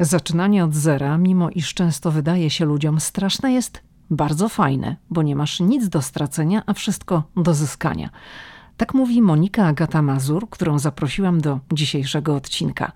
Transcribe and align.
Zaczynanie 0.00 0.64
od 0.64 0.74
zera, 0.74 1.18
mimo 1.18 1.50
iż 1.50 1.74
często 1.74 2.10
wydaje 2.10 2.50
się 2.50 2.64
ludziom 2.64 3.00
straszne, 3.00 3.52
jest 3.52 3.82
bardzo 4.10 4.48
fajne, 4.48 4.96
bo 5.10 5.22
nie 5.22 5.36
masz 5.36 5.60
nic 5.60 5.88
do 5.88 6.02
stracenia, 6.02 6.62
a 6.66 6.72
wszystko 6.72 7.22
do 7.36 7.54
zyskania. 7.54 8.10
Tak 8.76 8.94
mówi 8.94 9.22
Monika 9.22 9.66
Agata 9.66 10.02
Mazur, 10.02 10.50
którą 10.50 10.78
zaprosiłam 10.78 11.40
do 11.40 11.60
dzisiejszego 11.72 12.34
odcinka. 12.34 12.92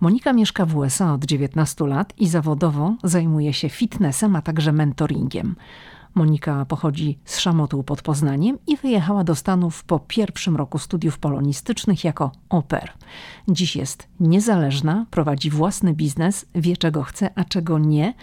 Monika 0.00 0.32
mieszka 0.32 0.66
w 0.66 0.76
USA 0.76 1.14
od 1.14 1.24
19 1.24 1.86
lat 1.86 2.12
i 2.18 2.28
zawodowo 2.28 2.96
zajmuje 3.04 3.52
się 3.52 3.68
fitnessem, 3.68 4.36
a 4.36 4.42
także 4.42 4.72
mentoringiem. 4.72 5.56
Monika 6.14 6.66
pochodzi 6.68 7.18
z 7.24 7.38
Szamotu 7.38 7.82
pod 7.82 8.02
Poznaniem 8.02 8.58
i 8.66 8.76
wyjechała 8.76 9.24
do 9.24 9.34
Stanów 9.34 9.84
po 9.84 9.98
pierwszym 9.98 10.56
roku 10.56 10.78
studiów 10.78 11.18
polonistycznych 11.18 12.04
jako 12.04 12.32
oper. 12.48 12.92
Dziś 13.48 13.76
jest 13.76 14.08
niezależna, 14.20 15.06
prowadzi 15.10 15.50
własny 15.50 15.94
biznes, 15.94 16.46
wie 16.54 16.76
czego 16.76 17.02
chce, 17.02 17.30
a 17.34 17.44
czego 17.44 17.78
nie. 17.78 18.14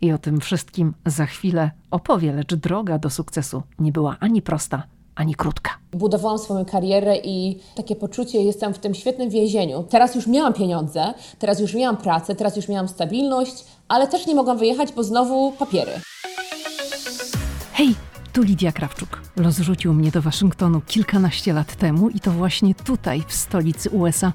I 0.00 0.12
o 0.12 0.18
tym 0.18 0.40
wszystkim 0.40 0.94
za 1.06 1.26
chwilę 1.26 1.70
opowie, 1.90 2.32
lecz 2.32 2.54
droga 2.54 2.98
do 2.98 3.10
sukcesu 3.10 3.62
nie 3.78 3.92
była 3.92 4.16
ani 4.20 4.42
prosta, 4.42 4.82
ani 5.14 5.34
krótka. 5.34 5.70
Budowałam 5.92 6.38
swoją 6.38 6.64
karierę 6.64 7.16
i 7.16 7.58
takie 7.74 7.96
poczucie, 7.96 8.42
jestem 8.42 8.74
w 8.74 8.78
tym 8.78 8.94
świetnym 8.94 9.30
więzieniu. 9.30 9.84
Teraz 9.88 10.14
już 10.14 10.26
miałam 10.26 10.52
pieniądze, 10.52 11.14
teraz 11.38 11.60
już 11.60 11.74
miałam 11.74 11.96
pracę, 11.96 12.34
teraz 12.34 12.56
już 12.56 12.68
miałam 12.68 12.88
stabilność, 12.88 13.64
ale 13.88 14.06
też 14.06 14.26
nie 14.26 14.34
mogłam 14.34 14.58
wyjechać, 14.58 14.92
bo 14.92 15.02
znowu 15.02 15.52
papiery. 15.52 15.92
Hej, 17.80 17.94
tu 18.32 18.42
Lidia 18.42 18.72
Krawczuk. 18.72 19.22
Los 19.36 19.58
rzucił 19.58 19.94
mnie 19.94 20.10
do 20.10 20.22
Waszyngtonu 20.22 20.80
kilkanaście 20.80 21.52
lat 21.52 21.76
temu 21.76 22.08
i 22.08 22.20
to 22.20 22.30
właśnie 22.30 22.74
tutaj, 22.74 23.22
w 23.28 23.34
stolicy 23.34 23.90
USA, 23.90 24.32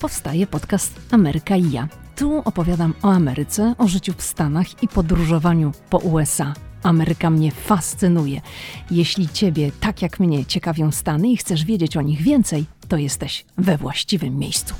powstaje 0.00 0.46
podcast 0.46 1.00
Ameryka 1.10 1.56
i 1.56 1.70
ja. 1.70 1.88
Tu 2.16 2.42
opowiadam 2.44 2.94
o 3.02 3.12
Ameryce, 3.12 3.74
o 3.78 3.88
życiu 3.88 4.12
w 4.16 4.22
Stanach 4.22 4.82
i 4.82 4.88
podróżowaniu 4.88 5.72
po 5.90 5.98
USA. 5.98 6.54
Ameryka 6.82 7.30
mnie 7.30 7.50
fascynuje. 7.50 8.40
Jeśli 8.90 9.28
Ciebie, 9.28 9.72
tak 9.80 10.02
jak 10.02 10.20
mnie, 10.20 10.46
ciekawią 10.46 10.92
Stany 10.92 11.28
i 11.28 11.36
chcesz 11.36 11.64
wiedzieć 11.64 11.96
o 11.96 12.02
nich 12.02 12.22
więcej, 12.22 12.66
to 12.88 12.96
jesteś 12.96 13.44
we 13.58 13.78
właściwym 13.78 14.38
miejscu. 14.38 14.74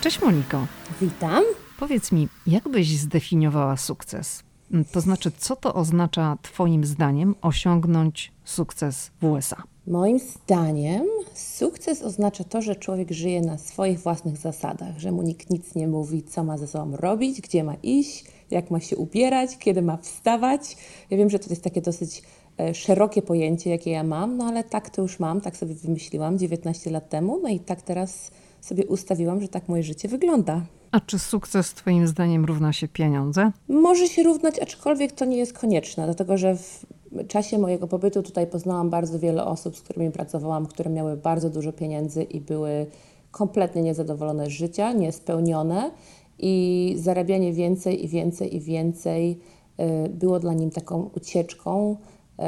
Cześć 0.00 0.20
Moniko. 0.22 0.66
Witam. 1.00 1.44
Powiedz 1.78 2.12
mi, 2.12 2.28
jak 2.46 2.68
byś 2.68 2.98
zdefiniowała 2.98 3.76
sukces? 3.76 4.49
To 4.92 5.00
znaczy, 5.00 5.32
co 5.38 5.56
to 5.56 5.74
oznacza 5.74 6.38
Twoim 6.42 6.84
zdaniem 6.84 7.34
osiągnąć 7.42 8.32
sukces 8.44 9.10
w 9.20 9.24
USA? 9.24 9.62
Moim 9.86 10.18
zdaniem 10.18 11.06
sukces 11.34 12.02
oznacza 12.02 12.44
to, 12.44 12.62
że 12.62 12.76
człowiek 12.76 13.10
żyje 13.10 13.40
na 13.40 13.58
swoich 13.58 14.00
własnych 14.00 14.36
zasadach, 14.36 14.98
że 14.98 15.12
mu 15.12 15.22
nikt 15.22 15.50
nic 15.50 15.74
nie 15.74 15.88
mówi, 15.88 16.22
co 16.22 16.44
ma 16.44 16.58
ze 16.58 16.66
sobą 16.66 16.96
robić, 16.96 17.40
gdzie 17.40 17.64
ma 17.64 17.74
iść, 17.82 18.24
jak 18.50 18.70
ma 18.70 18.80
się 18.80 18.96
ubierać, 18.96 19.58
kiedy 19.58 19.82
ma 19.82 19.96
wstawać. 19.96 20.76
Ja 21.10 21.18
wiem, 21.18 21.30
że 21.30 21.38
to 21.38 21.50
jest 21.50 21.64
takie 21.64 21.82
dosyć 21.82 22.22
e, 22.58 22.74
szerokie 22.74 23.22
pojęcie, 23.22 23.70
jakie 23.70 23.90
ja 23.90 24.04
mam, 24.04 24.36
no 24.36 24.44
ale 24.44 24.64
tak 24.64 24.90
to 24.90 25.02
już 25.02 25.18
mam, 25.18 25.40
tak 25.40 25.56
sobie 25.56 25.74
wymyśliłam 25.74 26.38
19 26.38 26.90
lat 26.90 27.08
temu, 27.08 27.40
no 27.42 27.48
i 27.48 27.60
tak 27.60 27.82
teraz 27.82 28.30
sobie 28.60 28.86
ustawiłam, 28.86 29.40
że 29.40 29.48
tak 29.48 29.68
moje 29.68 29.82
życie 29.82 30.08
wygląda. 30.08 30.62
A 30.90 31.00
czy 31.00 31.18
sukces 31.18 31.74
Twoim 31.74 32.06
zdaniem 32.06 32.44
równa 32.44 32.72
się 32.72 32.88
pieniądze? 32.88 33.52
Może 33.68 34.06
się 34.06 34.22
równać, 34.22 34.58
aczkolwiek 34.58 35.12
to 35.12 35.24
nie 35.24 35.36
jest 35.36 35.58
konieczne, 35.58 36.04
dlatego 36.04 36.36
że 36.36 36.56
w 36.56 36.84
czasie 37.28 37.58
mojego 37.58 37.86
pobytu 37.86 38.22
tutaj 38.22 38.46
poznałam 38.46 38.90
bardzo 38.90 39.18
wiele 39.18 39.44
osób, 39.44 39.76
z 39.76 39.82
którymi 39.82 40.10
pracowałam, 40.10 40.66
które 40.66 40.90
miały 40.90 41.16
bardzo 41.16 41.50
dużo 41.50 41.72
pieniędzy 41.72 42.22
i 42.22 42.40
były 42.40 42.86
kompletnie 43.30 43.82
niezadowolone 43.82 44.46
z 44.46 44.48
życia, 44.48 44.92
niespełnione 44.92 45.90
i 46.38 46.94
zarabianie 46.98 47.52
więcej 47.52 48.04
i 48.04 48.08
więcej 48.08 48.56
i 48.56 48.60
więcej 48.60 49.38
y, 49.80 50.08
było 50.08 50.40
dla 50.40 50.54
nim 50.54 50.70
taką 50.70 51.10
ucieczką 51.16 51.96
y, 51.96 52.44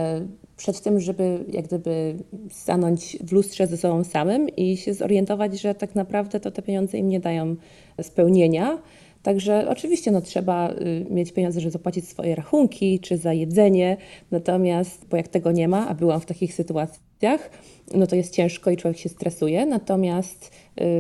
przed 0.63 0.81
tym, 0.81 1.01
żeby 1.01 1.45
jak 1.49 1.67
gdyby 1.67 2.17
stanąć 2.51 3.19
w 3.25 3.33
lustrze 3.33 3.67
ze 3.67 3.77
sobą 3.77 4.05
samym 4.05 4.49
i 4.49 4.77
się 4.77 4.95
zorientować, 4.95 5.61
że 5.61 5.75
tak 5.75 5.95
naprawdę 5.95 6.41
to 6.41 6.51
te 6.51 6.63
pieniądze 6.63 6.99
im 6.99 7.09
nie 7.09 7.21
dają 7.21 7.57
spełnienia. 8.03 8.79
Także 9.23 9.69
oczywiście 9.69 10.11
no, 10.11 10.21
trzeba 10.21 10.71
y, 10.71 11.07
mieć 11.11 11.33
pieniądze, 11.33 11.61
żeby 11.61 11.71
zapłacić 11.71 12.09
swoje 12.09 12.35
rachunki 12.35 13.01
czy 13.01 13.17
za 13.17 13.33
jedzenie, 13.33 13.97
natomiast, 14.31 15.07
bo 15.11 15.17
jak 15.17 15.29
tego 15.29 15.53
nie 15.53 15.69
ma, 15.69 15.89
a 15.89 15.95
byłam 15.95 16.21
w 16.21 16.27
takich 16.27 16.55
sytuacjach, 16.55 17.51
no 17.95 18.07
to 18.07 18.17
jest 18.17 18.35
ciężko 18.35 18.71
i 18.71 18.77
człowiek 18.77 18.99
się 18.99 19.09
stresuje, 19.09 19.67
natomiast 19.67 20.51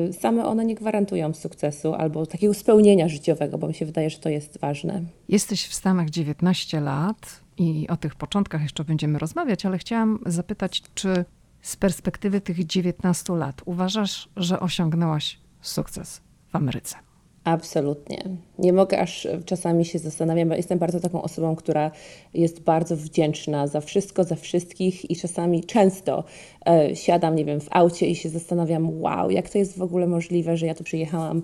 y, 0.09 0.13
same 0.13 0.45
one 0.45 0.65
nie 0.65 0.75
gwarantują 0.75 1.35
sukcesu 1.35 1.95
albo 1.95 2.27
takiego 2.27 2.55
spełnienia 2.55 3.09
życiowego, 3.09 3.59
bo 3.59 3.69
mi 3.69 3.75
się 3.75 3.87
wydaje, 3.87 4.11
że 4.11 4.19
to 4.19 4.29
jest 4.29 4.59
ważne. 4.59 5.03
Jesteś 5.29 5.67
w 5.67 5.75
Stanach 5.75 6.11
19 6.11 6.81
lat 6.81 7.42
i 7.59 7.89
o 7.89 7.97
tych 7.97 8.15
początkach 8.15 8.63
jeszcze 8.63 8.85
będziemy 8.85 9.19
rozmawiać, 9.19 9.67
ale 9.67 9.79
chciałam 9.79 10.19
zapytać, 10.27 10.83
czy 10.95 11.25
z 11.61 11.77
perspektywy 11.77 12.41
tych 12.41 12.67
19 12.67 13.33
lat 13.33 13.63
uważasz, 13.65 14.29
że 14.37 14.61
osiągnęłaś 14.61 15.39
sukces 15.61 16.21
w 16.49 16.57
Ameryce? 16.57 16.97
Absolutnie. 17.45 18.25
Nie 18.59 18.73
mogę 18.73 19.01
aż 19.01 19.29
czasami 19.45 19.85
się 19.85 19.99
zastanawiam, 19.99 20.49
bo 20.49 20.55
jestem 20.55 20.79
bardzo 20.79 21.01
taką 21.01 21.23
osobą, 21.23 21.57
która 21.57 21.91
jest 22.35 22.61
bardzo 22.61 22.97
wdzięczna 22.97 23.67
za 23.67 23.81
wszystko, 23.81 24.25
za 24.25 24.37
wszystkich 24.37 25.11
i 25.11 25.17
czasami 25.17 25.65
często 25.65 26.25
e, 26.67 26.97
siadam, 26.97 27.37
nie 27.37 27.45
wiem, 27.45 27.61
w 27.61 27.69
aucie 27.71 28.07
i 28.07 28.17
się 28.17 28.29
zastanawiam, 28.29 29.01
wow, 29.01 29.31
jak 29.31 29.51
to 29.51 29.59
jest 29.59 29.79
w 29.79 29.83
ogóle 29.83 30.07
możliwe, 30.07 30.57
że 30.57 30.67
ja 30.67 30.75
tu 30.75 30.85
przyjechałam 30.85 31.43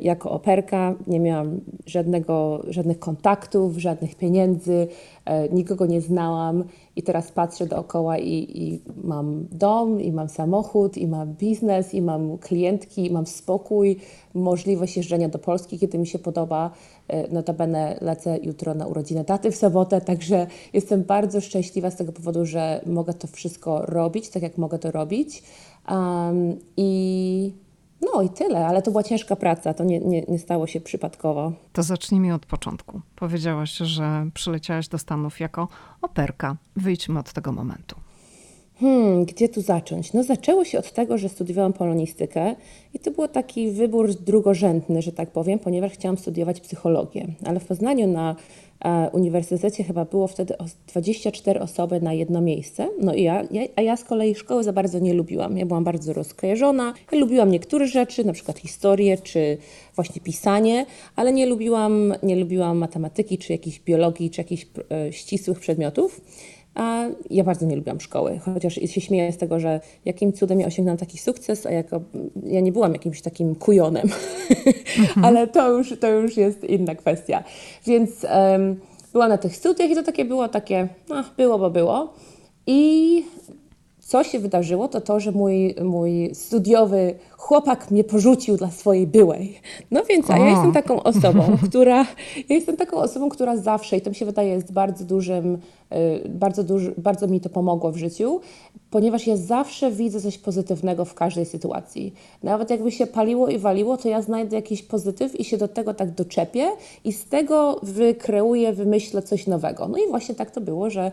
jako 0.00 0.30
operka, 0.30 0.94
nie 1.06 1.20
miałam 1.20 1.60
żadnego, 1.86 2.62
żadnych 2.68 2.98
kontaktów, 2.98 3.76
żadnych 3.76 4.14
pieniędzy, 4.14 4.88
e, 5.24 5.48
nikogo 5.48 5.86
nie 5.86 6.00
znałam 6.00 6.64
i 6.96 7.02
teraz 7.02 7.32
patrzę 7.32 7.66
dookoła 7.66 8.18
i, 8.18 8.62
i 8.62 8.80
mam 9.04 9.46
dom, 9.50 10.00
i 10.00 10.12
mam 10.12 10.28
samochód, 10.28 10.96
i 10.96 11.06
mam 11.06 11.34
biznes, 11.34 11.94
i 11.94 12.02
mam 12.02 12.38
klientki, 12.38 13.06
i 13.06 13.10
mam 13.10 13.26
spokój, 13.26 13.96
możliwość 14.34 14.96
jeżdżenia 14.96 15.28
do 15.28 15.38
Polski, 15.38 15.78
kiedy 15.78 15.98
mi 15.98 16.06
się 16.06 16.18
podoba. 16.18 16.70
E, 17.08 17.28
notabene 17.34 17.98
lecę 18.00 18.38
jutro 18.42 18.74
na 18.74 18.86
urodziny 18.86 19.24
taty 19.24 19.50
w 19.50 19.56
sobotę, 19.56 20.00
także 20.00 20.46
jestem 20.72 21.02
bardzo 21.02 21.40
szczęśliwa 21.40 21.90
z 21.90 21.96
tego 21.96 22.12
powodu, 22.12 22.46
że 22.46 22.80
mogę 22.86 23.14
to 23.14 23.26
wszystko 23.26 23.86
robić, 23.86 24.28
tak 24.28 24.42
jak 24.42 24.58
mogę 24.58 24.78
to 24.78 24.90
robić. 24.90 25.42
Um, 25.88 26.56
I 26.76 27.52
no 28.02 28.22
i 28.22 28.28
tyle, 28.28 28.66
ale 28.66 28.82
to 28.82 28.90
była 28.90 29.02
ciężka 29.02 29.36
praca, 29.36 29.74
to 29.74 29.84
nie, 29.84 30.00
nie, 30.00 30.22
nie 30.22 30.38
stało 30.38 30.66
się 30.66 30.80
przypadkowo. 30.80 31.52
To 31.72 31.82
zacznijmy 31.82 32.34
od 32.34 32.46
początku. 32.46 33.00
Powiedziałaś, 33.16 33.72
że 33.72 34.26
przyleciałaś 34.34 34.88
do 34.88 34.98
Stanów 34.98 35.40
jako 35.40 35.68
operka. 36.02 36.56
Wyjdźmy 36.76 37.18
od 37.18 37.32
tego 37.32 37.52
momentu. 37.52 37.96
Hmm, 38.80 39.24
gdzie 39.24 39.48
tu 39.48 39.60
zacząć? 39.60 40.12
No 40.12 40.22
zaczęło 40.22 40.64
się 40.64 40.78
od 40.78 40.92
tego, 40.92 41.18
że 41.18 41.28
studiowałam 41.28 41.72
polonistykę 41.72 42.54
i 42.94 42.98
to 42.98 43.10
był 43.10 43.28
taki 43.28 43.70
wybór 43.70 44.14
drugorzędny, 44.14 45.02
że 45.02 45.12
tak 45.12 45.30
powiem, 45.30 45.58
ponieważ 45.58 45.92
chciałam 45.92 46.18
studiować 46.18 46.60
psychologię. 46.60 47.26
Ale 47.44 47.60
w 47.60 47.66
Poznaniu 47.66 48.06
na 48.06 48.36
uniwersytecie 49.12 49.84
chyba 49.84 50.04
było 50.04 50.28
wtedy 50.28 50.54
24 50.88 51.60
osoby 51.60 52.00
na 52.00 52.12
jedno 52.12 52.40
miejsce. 52.40 52.88
No 53.00 53.14
i 53.14 53.22
ja, 53.22 53.44
ja, 53.50 53.62
a 53.76 53.82
ja 53.82 53.96
z 53.96 54.04
kolei 54.04 54.34
szkoły 54.34 54.64
za 54.64 54.72
bardzo 54.72 54.98
nie 54.98 55.14
lubiłam. 55.14 55.58
Ja 55.58 55.66
byłam 55.66 55.84
bardzo 55.84 56.12
rozkojarzona. 56.12 56.94
Ja 57.12 57.18
lubiłam 57.18 57.50
niektóre 57.50 57.86
rzeczy, 57.86 58.24
na 58.24 58.32
przykład 58.32 58.58
historię 58.58 59.18
czy 59.18 59.58
właśnie 59.94 60.20
pisanie, 60.20 60.86
ale 61.16 61.32
nie 61.32 61.46
lubiłam, 61.46 62.14
nie 62.22 62.36
lubiłam 62.36 62.78
matematyki 62.78 63.38
czy 63.38 63.52
jakiejś 63.52 63.80
biologii 63.80 64.30
czy 64.30 64.40
jakichś 64.40 64.66
e, 64.90 65.12
ścisłych 65.12 65.60
przedmiotów. 65.60 66.20
A 66.74 67.04
ja 67.30 67.44
bardzo 67.44 67.66
nie 67.66 67.76
lubiłam 67.76 68.00
szkoły, 68.00 68.40
chociaż 68.44 68.74
się 68.74 69.00
śmieję 69.00 69.32
z 69.32 69.38
tego, 69.38 69.60
że 69.60 69.80
jakim 70.04 70.32
cudem 70.32 70.60
ja 70.60 70.66
osiągnęłam 70.66 70.98
taki 70.98 71.18
sukces, 71.18 71.66
a 71.66 71.70
jako, 71.70 72.00
ja 72.44 72.60
nie 72.60 72.72
byłam 72.72 72.92
jakimś 72.92 73.22
takim 73.22 73.54
kujonem, 73.54 74.08
mhm. 74.50 75.24
ale 75.26 75.46
to 75.46 75.70
już, 75.70 75.94
to 76.00 76.08
już 76.08 76.36
jest 76.36 76.64
inna 76.64 76.94
kwestia. 76.94 77.44
Więc 77.86 78.10
um, 78.24 78.80
byłam 79.12 79.28
na 79.28 79.38
tych 79.38 79.56
studiach 79.56 79.90
i 79.90 79.94
to 79.94 80.02
takie 80.02 80.24
było 80.24 80.48
takie, 80.48 80.88
no, 81.08 81.24
było, 81.36 81.58
bo 81.58 81.70
było. 81.70 82.14
I 82.66 83.24
co 84.12 84.24
się 84.24 84.38
wydarzyło, 84.38 84.88
to 84.88 85.00
to, 85.00 85.20
że 85.20 85.32
mój, 85.32 85.74
mój 85.84 86.34
studiowy 86.34 87.14
chłopak 87.30 87.90
mnie 87.90 88.04
porzucił 88.04 88.56
dla 88.56 88.70
swojej 88.70 89.06
byłej. 89.06 89.60
No 89.90 90.02
więc, 90.08 90.30
a 90.30 90.38
ja 90.38 90.50
jestem 90.50 90.72
taką 90.72 91.02
osobą, 91.02 91.56
która, 91.68 92.06
ja 92.48 92.56
jestem 92.56 92.76
taką 92.76 92.96
osobą, 92.96 93.28
która 93.28 93.56
zawsze, 93.56 93.96
i 93.96 94.00
to 94.00 94.10
mi 94.10 94.16
się 94.16 94.26
wydaje, 94.26 94.48
jest 94.48 94.72
bardzo 94.72 95.04
dużym, 95.04 95.58
y, 96.24 96.28
bardzo, 96.28 96.64
duży, 96.64 96.94
bardzo 96.98 97.26
mi 97.26 97.40
to 97.40 97.48
pomogło 97.48 97.92
w 97.92 97.96
życiu, 97.96 98.40
ponieważ 98.90 99.26
ja 99.26 99.36
zawsze 99.36 99.90
widzę 99.90 100.20
coś 100.20 100.38
pozytywnego 100.38 101.04
w 101.04 101.14
każdej 101.14 101.46
sytuacji. 101.46 102.14
Nawet 102.42 102.70
jakby 102.70 102.92
się 102.92 103.06
paliło 103.06 103.48
i 103.48 103.58
waliło, 103.58 103.96
to 103.96 104.08
ja 104.08 104.22
znajdę 104.22 104.56
jakiś 104.56 104.82
pozytyw 104.82 105.40
i 105.40 105.44
się 105.44 105.56
do 105.56 105.68
tego 105.68 105.94
tak 105.94 106.10
doczepię 106.10 106.70
i 107.04 107.12
z 107.12 107.24
tego 107.24 107.80
wykreuję, 107.82 108.72
wymyślę 108.72 109.22
coś 109.22 109.46
nowego. 109.46 109.88
No 109.88 109.98
i 109.98 110.08
właśnie 110.10 110.34
tak 110.34 110.50
to 110.50 110.60
było, 110.60 110.90
że 110.90 111.12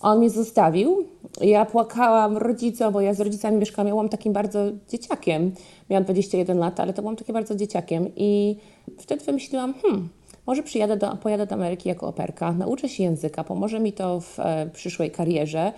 On 0.00 0.18
mnie 0.18 0.30
zostawił. 0.30 1.06
Ja 1.40 1.64
płakałam 1.64 2.36
rodzicom, 2.36 2.92
bo 2.92 3.00
ja 3.00 3.14
z 3.14 3.20
rodzicami 3.20 3.56
mieszkałam. 3.56 3.86
Ja 3.86 3.92
byłam 3.92 4.08
takim 4.08 4.32
bardzo 4.32 4.60
dzieciakiem. 4.88 5.52
Miałam 5.90 6.04
21 6.04 6.58
lat, 6.58 6.80
ale 6.80 6.92
to 6.92 7.02
byłam 7.02 7.16
takim 7.16 7.32
bardzo 7.32 7.54
dzieciakiem. 7.54 8.06
I 8.16 8.56
wtedy 8.98 9.24
wymyśliłam, 9.24 9.74
hmm, 9.74 10.08
może 10.46 10.62
przyjadę 10.62 10.96
do, 10.96 11.16
pojadę 11.16 11.46
do 11.46 11.54
Ameryki 11.54 11.88
jako 11.88 12.06
operka, 12.06 12.52
nauczę 12.52 12.88
się 12.88 13.02
języka, 13.02 13.44
pomoże 13.44 13.80
mi 13.80 13.92
to 13.92 14.20
w 14.20 14.40
e, 14.40 14.70
przyszłej 14.72 15.10
karierze. 15.10 15.72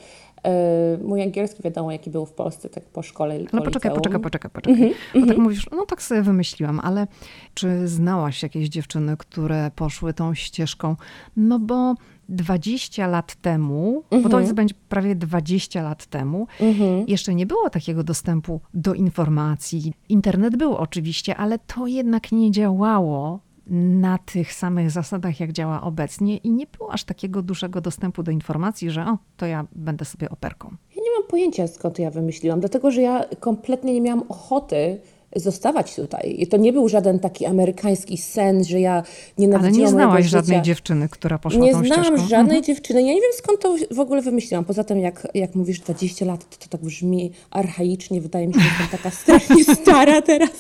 E, 0.44 0.98
mój 1.04 1.22
angielski 1.22 1.62
wiadomo, 1.62 1.92
jaki 1.92 2.10
był 2.10 2.26
w 2.26 2.32
Polsce, 2.32 2.68
tak 2.68 2.84
po 2.84 3.02
szkole 3.02 3.38
No 3.52 3.62
poczekaj, 3.62 3.94
poczekaj, 3.94 4.20
poczekaj, 4.20 4.50
poczekaj. 4.50 4.82
Mm 4.82 4.90
-hmm, 4.90 4.96
tak 5.12 5.22
mhm. 5.22 5.40
mówisz, 5.40 5.66
no 5.72 5.86
tak 5.86 6.02
sobie 6.02 6.22
wymyśliłam, 6.22 6.80
ale 6.80 7.06
czy 7.54 7.88
znałaś 7.88 8.42
jakieś 8.42 8.68
dziewczyny, 8.68 9.16
które 9.16 9.70
poszły 9.76 10.14
tą 10.14 10.34
ścieżką? 10.34 10.96
No 11.36 11.58
bo 11.58 11.94
20 12.32 13.06
lat 13.06 13.34
temu, 13.34 14.02
bo 14.10 14.28
to 14.28 14.38
mhm. 14.38 14.54
będzie 14.54 14.74
prawie 14.88 15.14
20 15.14 15.82
lat 15.82 16.06
temu, 16.06 16.46
mhm. 16.60 17.04
jeszcze 17.08 17.34
nie 17.34 17.46
było 17.46 17.70
takiego 17.70 18.04
dostępu 18.04 18.60
do 18.74 18.94
informacji. 18.94 19.92
Internet 20.08 20.56
był 20.56 20.76
oczywiście, 20.76 21.36
ale 21.36 21.58
to 21.58 21.86
jednak 21.86 22.32
nie 22.32 22.50
działało 22.50 23.40
na 23.66 24.18
tych 24.18 24.52
samych 24.52 24.90
zasadach, 24.90 25.40
jak 25.40 25.52
działa 25.52 25.82
obecnie, 25.82 26.36
i 26.36 26.50
nie 26.50 26.66
było 26.66 26.92
aż 26.92 27.04
takiego 27.04 27.42
dużego 27.42 27.80
dostępu 27.80 28.22
do 28.22 28.30
informacji, 28.30 28.90
że 28.90 29.06
o, 29.06 29.18
to 29.36 29.46
ja 29.46 29.66
będę 29.72 30.04
sobie 30.04 30.30
operką. 30.30 30.76
Ja 30.96 31.02
nie 31.02 31.10
mam 31.18 31.28
pojęcia, 31.28 31.68
skąd 31.68 31.98
ja 31.98 32.10
wymyśliłam, 32.10 32.60
dlatego 32.60 32.90
że 32.90 33.02
ja 33.02 33.24
kompletnie 33.40 33.94
nie 33.94 34.00
miałam 34.00 34.24
ochoty 34.28 35.00
zostawać 35.36 35.94
tutaj. 35.94 36.34
I 36.38 36.46
to 36.46 36.56
nie 36.56 36.72
był 36.72 36.88
żaden 36.88 37.18
taki 37.18 37.46
amerykański 37.46 38.18
sen, 38.18 38.64
że 38.64 38.80
ja 38.80 39.02
nienawidziłam 39.38 39.74
Ale 39.74 39.82
nie 39.82 39.88
znałaś 39.88 40.26
żadnej 40.26 40.62
dziewczyny, 40.62 41.08
która 41.08 41.38
poszła 41.38 41.60
Nie 41.60 41.72
tą 41.72 41.84
znałam 41.84 42.04
ścieżką. 42.04 42.28
żadnej 42.28 42.58
mhm. 42.58 42.62
dziewczyny. 42.64 43.02
Ja 43.02 43.14
nie 43.14 43.20
wiem, 43.20 43.30
skąd 43.36 43.60
to 43.60 43.76
w 43.90 44.00
ogóle 44.00 44.22
wymyśliłam. 44.22 44.64
Poza 44.64 44.84
tym, 44.84 44.98
jak, 44.98 45.28
jak 45.34 45.54
mówisz 45.54 45.80
20 45.80 46.24
lat, 46.24 46.50
to, 46.50 46.56
to 46.56 46.68
tak 46.68 46.80
brzmi 46.80 47.32
archaicznie. 47.50 48.20
Wydaje 48.20 48.48
mi 48.48 48.54
się, 48.54 48.60
że 48.60 48.66
jestem 48.66 48.88
taka 48.98 49.10
strasznie 49.10 49.64
stara 49.82 50.22
teraz. 50.22 50.50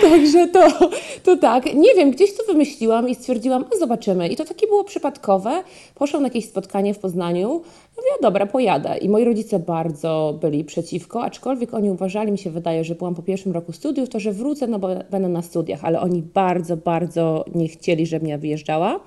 Także 0.00 0.48
to, 0.48 0.90
to 1.22 1.36
tak. 1.36 1.74
Nie 1.74 1.94
wiem, 1.94 2.10
gdzieś 2.10 2.36
to 2.36 2.42
wymyśliłam 2.52 3.08
i 3.08 3.14
stwierdziłam, 3.14 3.64
a 3.74 3.78
zobaczymy. 3.78 4.28
I 4.28 4.36
to 4.36 4.44
takie 4.44 4.66
było 4.66 4.84
przypadkowe. 4.84 5.62
Poszłam 5.94 6.22
na 6.22 6.28
jakieś 6.28 6.44
spotkanie 6.44 6.94
w 6.94 6.98
Poznaniu. 6.98 7.48
Mówię, 7.96 8.08
dobra, 8.22 8.46
pojadę. 8.46 8.98
I 8.98 9.08
moi 9.08 9.24
rodzice 9.24 9.58
bardzo 9.58 10.38
byli 10.40 10.64
przeciwko, 10.64 11.22
aczkolwiek 11.22 11.74
oni 11.74 11.90
uważali, 11.90 12.32
mi 12.32 12.38
się 12.38 12.50
wydaje, 12.50 12.84
że 12.84 12.94
byłam 12.94 13.14
po 13.14 13.22
pierwszym 13.22 13.52
roku 13.52 13.72
studiów, 13.72 14.08
to 14.08 14.20
że 14.20 14.32
wrócę, 14.32 14.66
no 14.66 14.78
bo 14.78 14.88
będę 15.10 15.28
na 15.28 15.42
studiach, 15.42 15.84
ale 15.84 16.00
oni 16.00 16.22
bardzo, 16.22 16.76
bardzo 16.76 17.44
nie 17.54 17.68
chcieli, 17.68 18.06
żebym 18.06 18.28
ja 18.28 18.38
wyjeżdżała. 18.38 19.00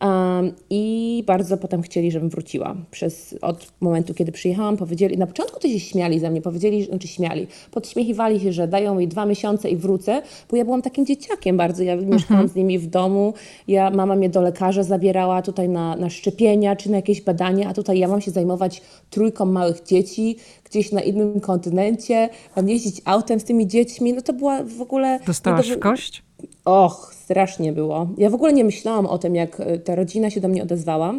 Um, 0.00 0.52
I 0.70 1.24
bardzo 1.26 1.56
potem 1.56 1.82
chcieli, 1.82 2.10
żebym 2.10 2.28
wróciła. 2.28 2.76
Przez, 2.90 3.34
od 3.42 3.72
momentu, 3.80 4.14
kiedy 4.14 4.32
przyjechałam, 4.32 4.76
powiedzieli, 4.76 5.18
na 5.18 5.26
początku 5.26 5.60
to 5.60 5.68
się 5.68 5.80
śmiali 5.80 6.20
ze 6.20 6.30
mnie, 6.30 6.42
powiedzieli, 6.42 6.84
znaczy 6.84 7.08
śmiali, 7.08 7.46
podśmiechiwali 7.70 8.40
się, 8.40 8.52
że 8.52 8.68
dają 8.68 8.94
mi 8.94 9.08
dwa 9.08 9.26
miesiące 9.26 9.70
i 9.70 9.76
wrócę, 9.76 10.22
bo 10.50 10.56
ja 10.56 10.64
byłam 10.64 10.82
takim 10.82 11.06
dzieciakiem 11.06 11.56
bardzo, 11.56 11.82
ja 11.82 11.92
mhm. 11.92 12.12
mieszkałam 12.12 12.48
z 12.48 12.54
nimi 12.54 12.78
w 12.78 12.86
domu, 12.86 13.34
ja, 13.68 13.90
mama 13.90 14.16
mnie 14.16 14.30
do 14.30 14.40
lekarza 14.40 14.82
zabierała 14.82 15.42
tutaj 15.42 15.68
na, 15.68 15.96
na 15.96 16.10
szczepienia 16.10 16.76
czy 16.76 16.90
na 16.90 16.96
jakieś 16.96 17.20
badania, 17.20 17.68
a 17.68 17.74
tutaj 17.74 17.98
ja 17.98 18.08
mam 18.08 18.20
się 18.20 18.30
zajmować 18.30 18.82
trójką 19.10 19.44
małych 19.44 19.82
dzieci, 19.82 20.36
gdzieś 20.64 20.92
na 20.92 21.00
innym 21.00 21.40
kontynencie, 21.40 22.28
mam 22.56 22.68
jeździć 22.68 23.00
autem 23.04 23.40
z 23.40 23.44
tymi 23.44 23.66
dziećmi, 23.66 24.12
no 24.12 24.22
to 24.22 24.32
była 24.32 24.62
w 24.64 24.80
ogóle... 24.80 25.20
Dostałaś 25.26 25.68
no 25.68 25.74
to, 25.74 25.80
kość? 25.80 26.22
Och, 26.64 27.14
strasznie 27.30 27.72
było. 27.72 28.08
Ja 28.18 28.30
w 28.30 28.34
ogóle 28.34 28.52
nie 28.52 28.64
myślałam 28.64 29.06
o 29.06 29.18
tym, 29.18 29.34
jak 29.34 29.60
e, 29.60 29.78
ta 29.78 29.94
rodzina 29.94 30.30
się 30.30 30.40
do 30.40 30.48
mnie 30.48 30.62
odezwała 30.62 31.14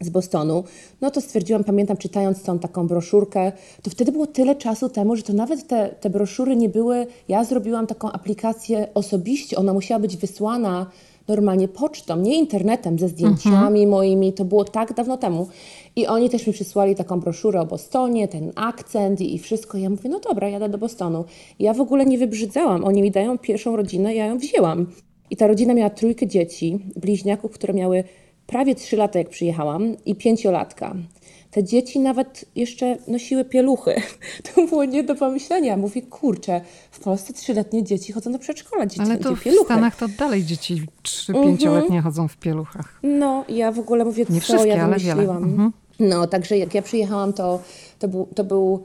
z 0.00 0.08
Bostonu, 0.08 0.64
no 1.00 1.10
to 1.10 1.20
stwierdziłam, 1.20 1.64
pamiętam 1.64 1.96
czytając 1.96 2.42
tą 2.42 2.58
taką 2.58 2.86
broszurkę, 2.86 3.52
to 3.82 3.90
wtedy 3.90 4.12
było 4.12 4.26
tyle 4.26 4.54
czasu 4.54 4.88
temu, 4.88 5.16
że 5.16 5.22
to 5.22 5.32
nawet 5.32 5.66
te, 5.66 5.88
te 6.00 6.10
broszury 6.10 6.56
nie 6.56 6.68
były, 6.68 7.06
ja 7.28 7.44
zrobiłam 7.44 7.86
taką 7.86 8.12
aplikację 8.12 8.88
osobiście, 8.94 9.56
ona 9.56 9.72
musiała 9.72 10.00
być 10.00 10.16
wysłana 10.16 10.86
normalnie 11.28 11.68
pocztą, 11.68 12.16
nie 12.16 12.38
internetem, 12.38 12.98
ze 12.98 13.08
zdjęciami 13.08 13.82
mhm. 13.82 13.88
moimi, 13.88 14.32
to 14.32 14.44
było 14.44 14.64
tak 14.64 14.94
dawno 14.94 15.16
temu. 15.16 15.48
I 15.96 16.06
oni 16.06 16.30
też 16.30 16.46
mi 16.46 16.52
przysłali 16.52 16.94
taką 16.94 17.20
broszurę 17.20 17.60
o 17.60 17.66
Bostonie, 17.66 18.28
ten 18.28 18.52
akcent 18.54 19.20
i, 19.20 19.34
i 19.34 19.38
wszystko. 19.38 19.78
Ja 19.78 19.90
mówię, 19.90 20.10
no 20.10 20.20
dobra, 20.20 20.48
jadę 20.48 20.68
do 20.68 20.78
Bostonu. 20.78 21.24
ja 21.58 21.74
w 21.74 21.80
ogóle 21.80 22.06
nie 22.06 22.18
wybrzydzałam. 22.18 22.84
Oni 22.84 23.02
mi 23.02 23.10
dają 23.10 23.38
pierwszą 23.38 23.76
rodzinę, 23.76 24.14
ja 24.14 24.26
ją 24.26 24.38
wzięłam. 24.38 24.86
I 25.30 25.36
ta 25.36 25.46
rodzina 25.46 25.74
miała 25.74 25.90
trójkę 25.90 26.26
dzieci, 26.26 26.78
bliźniaków, 26.96 27.52
które 27.52 27.74
miały 27.74 28.04
prawie 28.46 28.74
trzy 28.74 28.96
lata, 28.96 29.18
jak 29.18 29.28
przyjechałam, 29.28 29.96
i 30.06 30.14
pięciolatka. 30.14 30.94
Te 31.50 31.64
dzieci 31.64 32.00
nawet 32.00 32.44
jeszcze 32.56 32.96
nosiły 33.08 33.44
pieluchy. 33.44 33.94
To 34.54 34.66
było 34.66 34.84
nie 34.84 35.02
do 35.04 35.14
pomyślenia. 35.14 35.76
Mówię, 35.76 36.02
kurczę, 36.02 36.60
w 36.90 37.00
Polsce 37.00 37.32
trzyletnie 37.32 37.84
dzieci 37.84 38.12
chodzą 38.12 38.32
do 38.32 38.38
przedszkola. 38.38 38.86
Dzieci 38.86 39.00
Ale 39.00 39.18
to 39.18 39.36
w 39.36 39.42
pieluchy. 39.42 39.64
Stanach 39.64 39.96
to 39.96 40.08
dalej 40.08 40.44
dzieci 40.44 40.82
trzy, 41.02 41.32
pięcioletnie 41.32 42.02
chodzą 42.02 42.28
w 42.28 42.36
pieluchach. 42.36 43.00
No, 43.02 43.44
ja 43.48 43.72
w 43.72 43.78
ogóle 43.78 44.04
mówię, 44.04 44.24
nie 44.30 44.40
co 44.40 44.64
ja 44.64 44.86
wymyśliłam. 44.86 45.44
Mhm. 45.44 45.72
No, 46.00 46.26
także 46.26 46.58
jak 46.58 46.74
ja 46.74 46.82
przyjechałam, 46.82 47.32
to, 47.32 47.62
to, 47.98 48.08
był, 48.08 48.28
to 48.34 48.44
był 48.44 48.82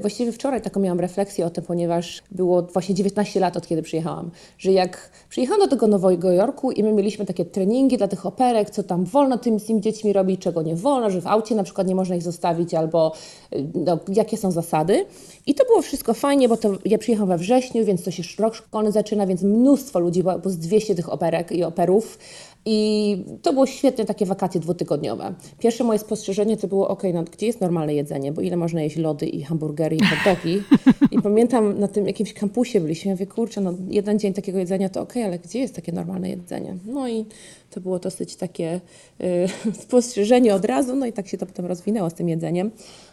Właściwie 0.00 0.32
wczoraj 0.32 0.62
taką 0.62 0.80
miałam 0.80 1.00
refleksję 1.00 1.46
o 1.46 1.50
tym, 1.50 1.64
ponieważ 1.64 2.22
było 2.30 2.62
właśnie 2.62 2.94
19 2.94 3.40
lat 3.40 3.56
od 3.56 3.66
kiedy 3.66 3.82
przyjechałam, 3.82 4.30
że 4.58 4.72
jak 4.72 5.10
przyjechałam 5.28 5.60
do 5.60 5.68
tego 5.68 5.86
Nowego 5.86 6.32
Jorku 6.32 6.70
i 6.70 6.82
my 6.82 6.92
mieliśmy 6.92 7.26
takie 7.26 7.44
treningi 7.44 7.96
dla 7.96 8.08
tych 8.08 8.26
operek, 8.26 8.70
co 8.70 8.82
tam 8.82 9.04
wolno 9.04 9.38
tym, 9.38 9.60
z 9.60 9.64
tymi 9.64 9.80
dziećmi 9.80 10.12
robić, 10.12 10.40
czego 10.40 10.62
nie 10.62 10.76
wolno, 10.76 11.10
że 11.10 11.20
w 11.20 11.26
aucie 11.26 11.54
na 11.54 11.62
przykład 11.62 11.86
nie 11.86 11.94
można 11.94 12.16
ich 12.16 12.22
zostawić 12.22 12.74
albo 12.74 13.12
e, 13.52 13.56
no, 13.74 13.98
jakie 14.08 14.36
są 14.36 14.50
zasady. 14.50 15.06
I 15.46 15.54
to 15.54 15.64
było 15.64 15.82
wszystko 15.82 16.14
fajnie, 16.14 16.48
bo 16.48 16.56
to 16.56 16.70
ja 16.84 16.98
przyjechałam 16.98 17.28
we 17.28 17.38
wrześniu, 17.38 17.84
więc 17.84 18.02
to 18.02 18.10
się 18.10 18.22
rok 18.38 18.54
szkolny 18.54 18.92
zaczyna, 18.92 19.26
więc 19.26 19.42
mnóstwo 19.42 19.98
ludzi, 19.98 20.22
bo 20.22 20.40
z 20.44 20.58
200 20.58 20.94
tych 20.94 21.12
operek 21.12 21.52
i 21.52 21.64
operów 21.64 22.18
i 22.64 23.24
to 23.42 23.52
było 23.52 23.66
świetne 23.66 24.04
takie 24.04 24.26
wakacje 24.26 24.60
dwutygodniowe. 24.60 25.34
Pierwsze 25.58 25.84
moje 25.84 25.98
spostrzeżenie 25.98 26.56
to 26.56 26.68
było, 26.68 26.88
ok, 26.88 27.02
no 27.14 27.22
gdzie 27.22 27.46
jest 27.46 27.60
normalne 27.60 27.94
jedzenie, 27.94 28.32
bo 28.32 28.40
ile 28.40 28.56
można 28.56 28.82
jeść 28.82 28.96
lody 28.96 29.26
i 29.26 29.42
hamburgery 29.42 29.96
i 29.96 30.00
hot 30.00 30.18
dogi. 30.24 30.62
I 31.10 31.22
pamiętam 31.22 31.78
na 31.78 31.88
tym 31.88 32.06
jakimś 32.06 32.32
kampusie 32.32 32.80
byliśmy, 32.80 33.08
ja 33.08 33.14
mówię, 33.14 33.26
kurczę, 33.26 33.60
no 33.60 33.74
jeden 33.88 34.18
dzień 34.18 34.34
takiego 34.34 34.58
jedzenia 34.58 34.88
to 34.88 35.00
ok, 35.00 35.16
ale 35.16 35.38
gdzie 35.38 35.58
jest 35.58 35.74
takie 35.74 35.92
normalne 35.92 36.30
jedzenie? 36.30 36.76
No 36.86 37.08
i 37.08 37.24
to 37.70 37.80
było 37.80 37.98
dosyć 37.98 38.36
takie 38.36 38.80
y, 39.20 39.48
spostrzeżenie 39.82 40.54
od 40.54 40.64
razu, 40.64 40.96
no 40.96 41.06
i 41.06 41.12
tak 41.12 41.28
się 41.28 41.38
to 41.38 41.46
potem 41.46 41.66
rozwinęło 41.66 42.10
z 42.10 42.14
tym 42.14 42.28
jedzeniem, 42.28 42.70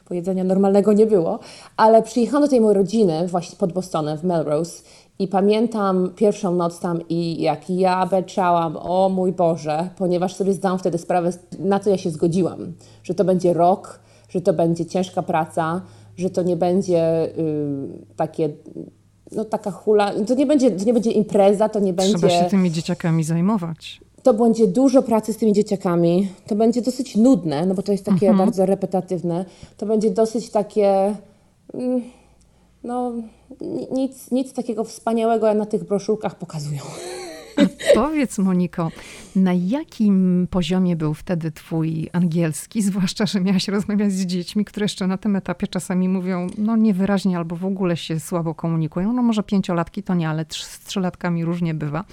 bo 0.09 0.15
jedzenia 0.15 0.43
normalnego 0.43 0.93
nie 0.93 1.05
było. 1.05 1.39
Ale 1.77 2.03
przyjechałam 2.03 2.43
do 2.43 2.49
tej 2.49 2.61
mojej 2.61 2.77
rodziny 2.77 3.27
właśnie 3.27 3.57
pod 3.57 3.73
Bostonem 3.73 4.17
w 4.17 4.23
Melrose 4.23 4.83
i 5.19 5.27
pamiętam 5.27 6.11
pierwszą 6.15 6.55
noc 6.55 6.79
tam 6.79 6.99
i 7.09 7.41
jak 7.41 7.69
ja 7.69 8.05
beczałam, 8.05 8.77
o 8.77 9.09
mój 9.09 9.31
Boże, 9.31 9.89
ponieważ 9.97 10.35
sobie 10.35 10.53
zdałam 10.53 10.79
wtedy 10.79 10.97
sprawę, 10.97 11.31
na 11.59 11.79
co 11.79 11.89
ja 11.89 11.97
się 11.97 12.09
zgodziłam. 12.09 12.73
Że 13.03 13.13
to 13.13 13.23
będzie 13.23 13.53
rok, 13.53 13.99
że 14.29 14.41
to 14.41 14.53
będzie 14.53 14.85
ciężka 14.85 15.21
praca, 15.21 15.81
że 16.17 16.29
to 16.29 16.43
nie 16.43 16.55
będzie 16.55 17.29
y, 17.37 18.15
takie, 18.15 18.49
no 19.31 19.45
taka 19.45 19.71
hula, 19.71 20.11
to 20.27 20.35
nie, 20.35 20.45
będzie, 20.45 20.71
to 20.71 20.85
nie 20.85 20.93
będzie 20.93 21.11
impreza, 21.11 21.69
to 21.69 21.79
nie 21.79 21.93
Trzeba 21.93 22.11
będzie... 22.11 22.27
Trzeba 22.27 22.43
się 22.43 22.49
tymi 22.49 22.71
dzieciakami 22.71 23.23
zajmować. 23.23 24.01
To 24.23 24.33
będzie 24.33 24.67
dużo 24.67 25.03
pracy 25.03 25.33
z 25.33 25.37
tymi 25.37 25.53
dzieciakami. 25.53 26.27
To 26.47 26.55
będzie 26.55 26.81
dosyć 26.81 27.15
nudne, 27.15 27.65
no 27.65 27.75
bo 27.75 27.81
to 27.81 27.91
jest 27.91 28.05
takie 28.05 28.29
mhm. 28.29 28.37
bardzo 28.37 28.65
repetatywne. 28.65 29.45
To 29.77 29.85
będzie 29.85 30.11
dosyć 30.11 30.49
takie... 30.49 31.15
Mm, 31.73 32.01
no, 32.87 33.13
nic, 33.91 34.31
nic 34.31 34.53
takiego 34.53 34.83
wspaniałego 34.83 35.53
na 35.53 35.65
tych 35.65 35.83
broszurkach 35.83 36.35
pokazują. 36.35 36.81
Powiedz 37.95 38.37
Moniko, 38.37 38.91
na 39.35 39.53
jakim 39.53 40.47
poziomie 40.51 40.95
był 40.95 41.13
wtedy 41.13 41.51
twój 41.51 42.09
angielski, 42.13 42.81
zwłaszcza, 42.81 43.25
że 43.25 43.41
miałaś 43.41 43.67
rozmawiać 43.67 44.11
z 44.11 44.25
dziećmi, 44.25 44.65
które 44.65 44.83
jeszcze 44.83 45.07
na 45.07 45.17
tym 45.17 45.35
etapie 45.35 45.67
czasami 45.67 46.09
mówią 46.09 46.47
no 46.57 46.75
niewyraźnie 46.75 47.37
albo 47.37 47.55
w 47.55 47.65
ogóle 47.65 47.97
się 47.97 48.19
słabo 48.19 48.55
komunikują. 48.55 49.13
No 49.13 49.21
może 49.21 49.43
pięciolatki 49.43 50.03
to 50.03 50.15
nie, 50.15 50.29
ale 50.29 50.45
z 50.49 50.79
trzylatkami 50.79 51.45
różnie 51.45 51.73
bywa. 51.73 52.03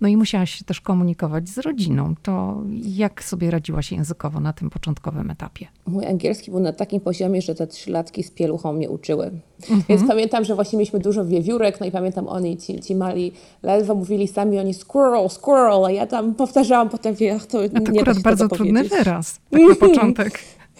No 0.00 0.08
i 0.08 0.16
musiałaś 0.16 0.50
się 0.50 0.64
też 0.64 0.80
komunikować 0.80 1.48
z 1.48 1.58
rodziną. 1.58 2.14
To 2.22 2.62
jak 2.84 3.24
sobie 3.24 3.50
radziłaś 3.50 3.92
językowo 3.92 4.40
na 4.40 4.52
tym 4.52 4.70
początkowym 4.70 5.30
etapie? 5.30 5.66
Mój 5.86 6.06
angielski 6.06 6.50
był 6.50 6.60
na 6.60 6.72
takim 6.72 7.00
poziomie, 7.00 7.42
że 7.42 7.54
te 7.54 7.66
trzylatki 7.66 8.22
z 8.22 8.30
pieluchą 8.30 8.72
mnie 8.72 8.90
uczyły. 8.90 9.30
Mhm. 9.60 9.82
Więc 9.88 10.08
pamiętam, 10.08 10.44
że 10.44 10.54
właśnie 10.54 10.78
mieliśmy 10.78 11.00
dużo 11.00 11.24
wiewiórek, 11.24 11.80
no 11.80 11.86
i 11.86 11.90
pamiętam 11.90 12.28
oni, 12.28 12.56
ci, 12.56 12.80
ci 12.80 12.94
mali 12.94 13.32
ledwo 13.62 13.94
mówili 13.94 14.28
sami, 14.28 14.58
oni 14.58 14.74
squirrel, 14.74 15.11
squirrel, 15.28 15.84
a 15.84 15.90
ja 15.90 16.06
tam 16.06 16.34
powtarzałam 16.34 16.88
potem, 16.88 17.14
ach, 17.36 17.46
to, 17.46 17.58
a 17.74 17.80
to 17.80 17.92
nie 17.92 18.00
akurat 18.00 18.18
bardzo 18.18 18.48
trudny 18.48 18.84
wyraz, 18.84 19.40
tak 19.50 19.62
na 19.62 19.74
początek. 19.74 20.38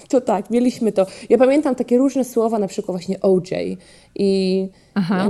To 0.08 0.20
tak, 0.20 0.50
mieliśmy 0.50 0.92
to. 0.92 1.06
Ja 1.28 1.38
pamiętam 1.38 1.74
takie 1.74 1.98
różne 1.98 2.24
słowa, 2.24 2.58
na 2.58 2.66
przykład 2.66 2.96
właśnie 2.98 3.20
OJ 3.20 3.78
i 4.14 4.68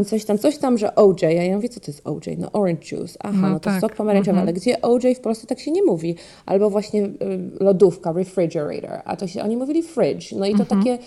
I 0.00 0.04
coś 0.04 0.24
tam, 0.24 0.38
coś 0.38 0.58
tam, 0.58 0.78
że 0.78 0.94
OJ. 0.94 1.24
A 1.24 1.30
ja 1.30 1.56
mówię, 1.56 1.68
co 1.68 1.80
to 1.80 1.86
jest 1.90 2.06
OJ? 2.06 2.36
No 2.38 2.52
orange 2.52 2.82
juice. 2.92 3.18
Aha, 3.20 3.38
no, 3.40 3.48
no 3.48 3.60
to 3.60 3.70
tak. 3.70 3.80
sok 3.80 3.94
pomarańczowy, 3.94 4.30
mhm. 4.30 4.48
ale 4.48 4.52
gdzie 4.52 4.82
OJ 4.82 5.14
w 5.14 5.20
Polsce 5.20 5.46
tak 5.46 5.60
się 5.60 5.70
nie 5.70 5.82
mówi. 5.82 6.16
Albo 6.46 6.70
właśnie 6.70 7.02
y, 7.04 7.10
lodówka, 7.60 8.12
refrigerator, 8.12 9.02
a 9.04 9.16
to 9.16 9.26
się, 9.26 9.42
oni 9.42 9.56
mówili 9.56 9.82
fridge. 9.82 10.32
No 10.32 10.46
i 10.46 10.54
to 10.54 10.62
mhm. 10.62 10.80
takie 10.80 10.98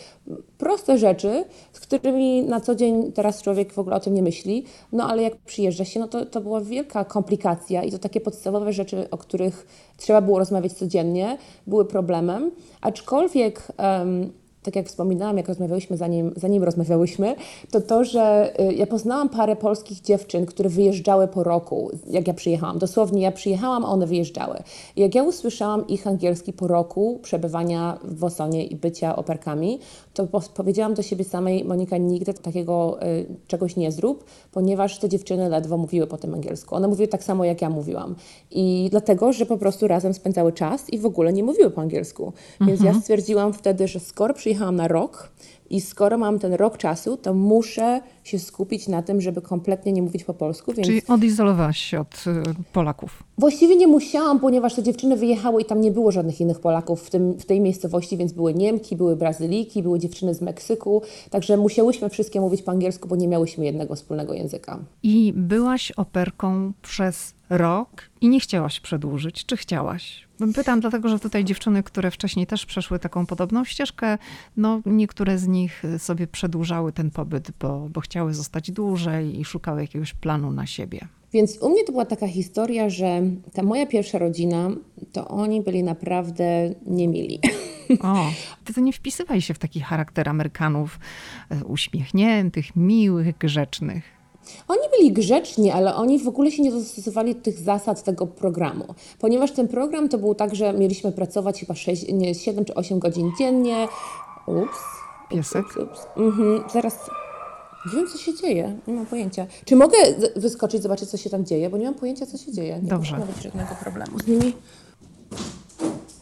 proste 0.58 0.98
rzeczy, 0.98 1.46
z 1.74 1.80
którymi 1.80 2.44
na 2.44 2.62
co 2.62 2.76
dzień 2.76 3.12
teraz 3.12 3.42
człowiek 3.42 3.74
w 3.74 3.80
ogóle 3.80 3.96
o 3.96 4.00
tym 4.00 4.14
nie 4.14 4.24
myśli, 4.24 4.66
no 4.92 5.10
ale 5.10 5.24
jak 5.24 5.36
przyjeżdża 5.36 5.86
się, 5.86 6.00
no 6.00 6.08
to, 6.08 6.26
to 6.26 6.42
była 6.42 6.62
wielka 6.62 7.06
komplikacja 7.06 7.84
i 7.84 7.92
to 7.92 8.00
takie 8.00 8.22
podstawowe 8.22 8.74
rzeczy, 8.74 9.10
o 9.10 9.18
których 9.18 9.68
trzeba 9.98 10.22
było 10.22 10.40
rozmawiać 10.40 10.74
codziennie, 10.74 11.38
były 11.68 11.86
problemem, 11.86 12.52
aczkolwiek... 12.82 13.68
Um, 14.00 14.32
tak 14.66 14.76
jak 14.76 14.88
wspominałam, 14.88 15.38
jak 15.38 15.48
rozmawiałyśmy, 15.48 15.98
zanim, 15.98 16.34
zanim 16.36 16.64
rozmawiałyśmy, 16.64 17.36
to 17.72 17.82
to, 17.82 18.04
że 18.04 18.54
y, 18.60 18.74
ja 18.74 18.88
poznałam 18.88 19.30
parę 19.30 19.56
polskich 19.56 20.02
dziewczyn, 20.02 20.46
które 20.46 20.70
wyjeżdżały 20.70 21.28
po 21.28 21.44
roku, 21.44 21.92
jak 22.10 22.28
ja 22.28 22.34
przyjechałam. 22.34 22.80
Dosłownie 22.80 23.22
ja 23.22 23.32
przyjechałam, 23.32 23.86
a 23.86 23.88
one 23.88 24.08
wyjeżdżały. 24.08 24.58
Jak 24.96 25.16
ja 25.16 25.24
usłyszałam 25.24 25.88
ich 25.88 26.08
angielski 26.08 26.54
po 26.54 26.68
roku 26.68 27.20
przebywania 27.24 27.98
w 28.04 28.20
Wosonie 28.20 28.66
i 28.66 28.76
bycia 28.76 29.16
operkami, 29.16 29.80
to 30.16 30.28
powiedziałam 30.54 30.94
do 30.94 31.02
siebie 31.02 31.24
samej, 31.24 31.66
Monika, 31.66 31.98
nigdy 31.98 32.34
takiego 32.34 33.04
y, 33.04 33.26
czegoś 33.48 33.76
nie 33.76 33.92
zrób, 33.92 34.24
ponieważ 34.52 35.00
te 35.00 35.10
dziewczyny 35.10 35.50
ledwo 35.50 35.78
mówiły 35.78 36.08
po 36.08 36.18
tym 36.18 36.34
angielsku. 36.34 36.76
One 36.76 36.88
mówiły 36.88 37.08
tak 37.08 37.24
samo, 37.24 37.46
jak 37.46 37.62
ja 37.62 37.70
mówiłam. 37.70 38.16
I 38.52 38.88
dlatego, 38.92 39.34
że 39.34 39.46
po 39.46 39.58
prostu 39.58 39.88
razem 39.88 40.14
spędzały 40.14 40.54
czas 40.54 40.90
i 40.90 41.00
w 41.00 41.06
ogóle 41.06 41.34
nie 41.34 41.44
mówiły 41.44 41.72
po 41.72 41.82
angielsku. 41.82 42.34
Więc 42.62 42.80
mhm. 42.80 42.96
ja 42.96 43.02
stwierdziłam 43.02 43.54
wtedy, 43.54 43.88
że 43.88 44.00
skoro 44.00 44.34
przyjechałam 44.34 44.76
na 44.76 44.88
rok, 44.88 45.30
i 45.76 45.82
skoro 45.82 46.18
mam 46.18 46.40
ten 46.40 46.54
rok 46.54 46.78
czasu, 46.78 47.18
to 47.18 47.34
muszę 47.34 48.02
się 48.24 48.40
skupić 48.40 48.88
na 48.88 49.02
tym, 49.02 49.22
żeby 49.22 49.42
kompletnie 49.42 49.94
nie 49.94 50.02
mówić 50.02 50.24
po 50.24 50.34
polsku. 50.34 50.74
Więc... 50.74 50.88
Czyli 50.88 51.02
odizolowałaś 51.08 51.78
się 51.78 52.00
od 52.00 52.14
y, 52.28 52.44
Polaków? 52.74 53.24
Właściwie 53.38 53.76
nie 53.76 53.88
musiałam, 53.88 54.40
ponieważ 54.40 54.76
te 54.76 54.84
dziewczyny 54.84 55.16
wyjechały 55.16 55.62
i 55.62 55.66
tam 55.66 55.82
nie 55.82 55.92
było 55.92 56.12
żadnych 56.12 56.42
innych 56.42 56.60
Polaków 56.60 57.04
w, 57.04 57.10
tym, 57.10 57.34
w 57.34 57.46
tej 57.46 57.62
miejscowości, 57.62 58.18
więc 58.18 58.34
były 58.34 58.54
Niemki, 58.54 58.96
były 58.96 59.16
Brazyliki, 59.16 59.84
były 59.84 60.00
dziewczyny 60.00 60.34
z 60.34 60.42
Meksyku, 60.42 61.02
także 61.30 61.58
musiałyśmy 61.58 62.10
wszystkie 62.10 62.42
mówić 62.42 62.62
po 62.62 62.72
angielsku, 62.72 63.08
bo 63.08 63.16
nie 63.16 63.28
miałyśmy 63.28 63.66
jednego 63.66 63.96
wspólnego 63.96 64.34
języka. 64.34 64.80
I 65.04 65.34
byłaś 65.36 65.92
operką 65.92 66.74
przez 66.82 67.35
rok 67.50 68.10
i 68.22 68.30
nie 68.30 68.40
chciałaś 68.40 68.80
przedłużyć, 68.80 69.46
czy 69.46 69.58
chciałaś? 69.58 70.26
Pytam 70.56 70.80
dlatego, 70.80 71.10
że 71.10 71.20
tutaj 71.20 71.46
dziewczyny, 71.46 71.84
które 71.84 72.12
wcześniej 72.12 72.48
też 72.48 72.66
przeszły 72.66 73.00
taką 73.00 73.26
podobną 73.26 73.66
ścieżkę, 73.66 74.18
no 74.58 74.82
niektóre 74.86 75.38
z 75.38 75.48
nich 75.48 75.84
sobie 75.98 76.28
przedłużały 76.28 76.92
ten 76.92 77.12
pobyt, 77.12 77.52
bo, 77.60 77.90
bo 77.90 78.02
chciały 78.02 78.34
zostać 78.34 78.72
dłużej 78.72 79.40
i 79.40 79.46
szukały 79.46 79.82
jakiegoś 79.82 80.14
planu 80.14 80.52
na 80.52 80.66
siebie. 80.66 81.08
Więc 81.34 81.58
u 81.58 81.70
mnie 81.70 81.84
to 81.84 81.92
była 81.92 82.06
taka 82.06 82.28
historia, 82.28 82.90
że 82.90 83.22
ta 83.54 83.64
moja 83.64 83.86
pierwsza 83.86 84.20
rodzina, 84.20 84.70
to 85.12 85.28
oni 85.28 85.62
byli 85.62 85.84
naprawdę 85.84 86.76
niemili. 86.86 87.40
O, 88.02 88.26
ty 88.66 88.74
to 88.74 88.82
nie 88.82 88.94
wpisywaj 88.94 89.42
się 89.42 89.54
w 89.54 89.60
taki 89.60 89.80
charakter 89.80 90.30
Amerykanów 90.30 91.00
e, 91.50 91.66
uśmiechniętych, 91.66 92.76
miłych, 92.76 93.38
grzecznych. 93.38 94.15
Oni 94.68 94.82
byli 94.98 95.12
grzeczni, 95.14 95.72
ale 95.72 95.96
oni 95.96 96.20
w 96.20 96.28
ogóle 96.28 96.52
się 96.52 96.64
nie 96.64 96.72
dostosowali 96.72 97.36
do 97.36 97.42
tych 97.42 97.60
zasad 97.60 98.04
tego 98.04 98.28
programu, 98.28 98.86
ponieważ 99.20 99.52
ten 99.52 99.68
program 99.68 100.10
to 100.10 100.18
był 100.18 100.36
tak, 100.36 100.56
że 100.56 100.74
mieliśmy 100.74 101.12
pracować 101.12 101.60
chyba 101.60 101.76
6, 101.76 102.06
nie, 102.14 102.36
7 102.36 102.66
czy 102.66 102.76
8 102.76 103.00
godzin 103.00 103.32
dziennie. 103.40 103.88
Ups. 104.48 104.80
Piesek? 105.30 105.66
Ups, 105.66 105.78
ups. 105.78 106.08
Mhm, 106.18 106.64
zaraz. 106.74 107.10
Nie 107.86 107.92
wiem, 107.92 108.08
co 108.08 108.18
się 108.18 108.36
dzieje. 108.36 108.80
Nie 108.88 108.94
mam 108.94 109.06
pojęcia. 109.06 109.48
Czy 109.66 109.76
mogę 109.76 109.98
wyskoczyć, 110.36 110.82
zobaczyć, 110.82 111.10
co 111.10 111.18
się 111.18 111.30
tam 111.30 111.46
dzieje? 111.46 111.70
Bo 111.70 111.78
nie 111.78 111.86
mam 111.86 111.94
pojęcia, 111.94 112.26
co 112.26 112.38
się 112.38 112.52
dzieje. 112.52 112.80
Nie 112.82 112.90
Dobrze. 112.90 113.18
Nie 113.18 113.42
żadnego 113.42 113.76
problemu 113.82 114.20
z 114.20 114.28
nimi. 114.28 114.54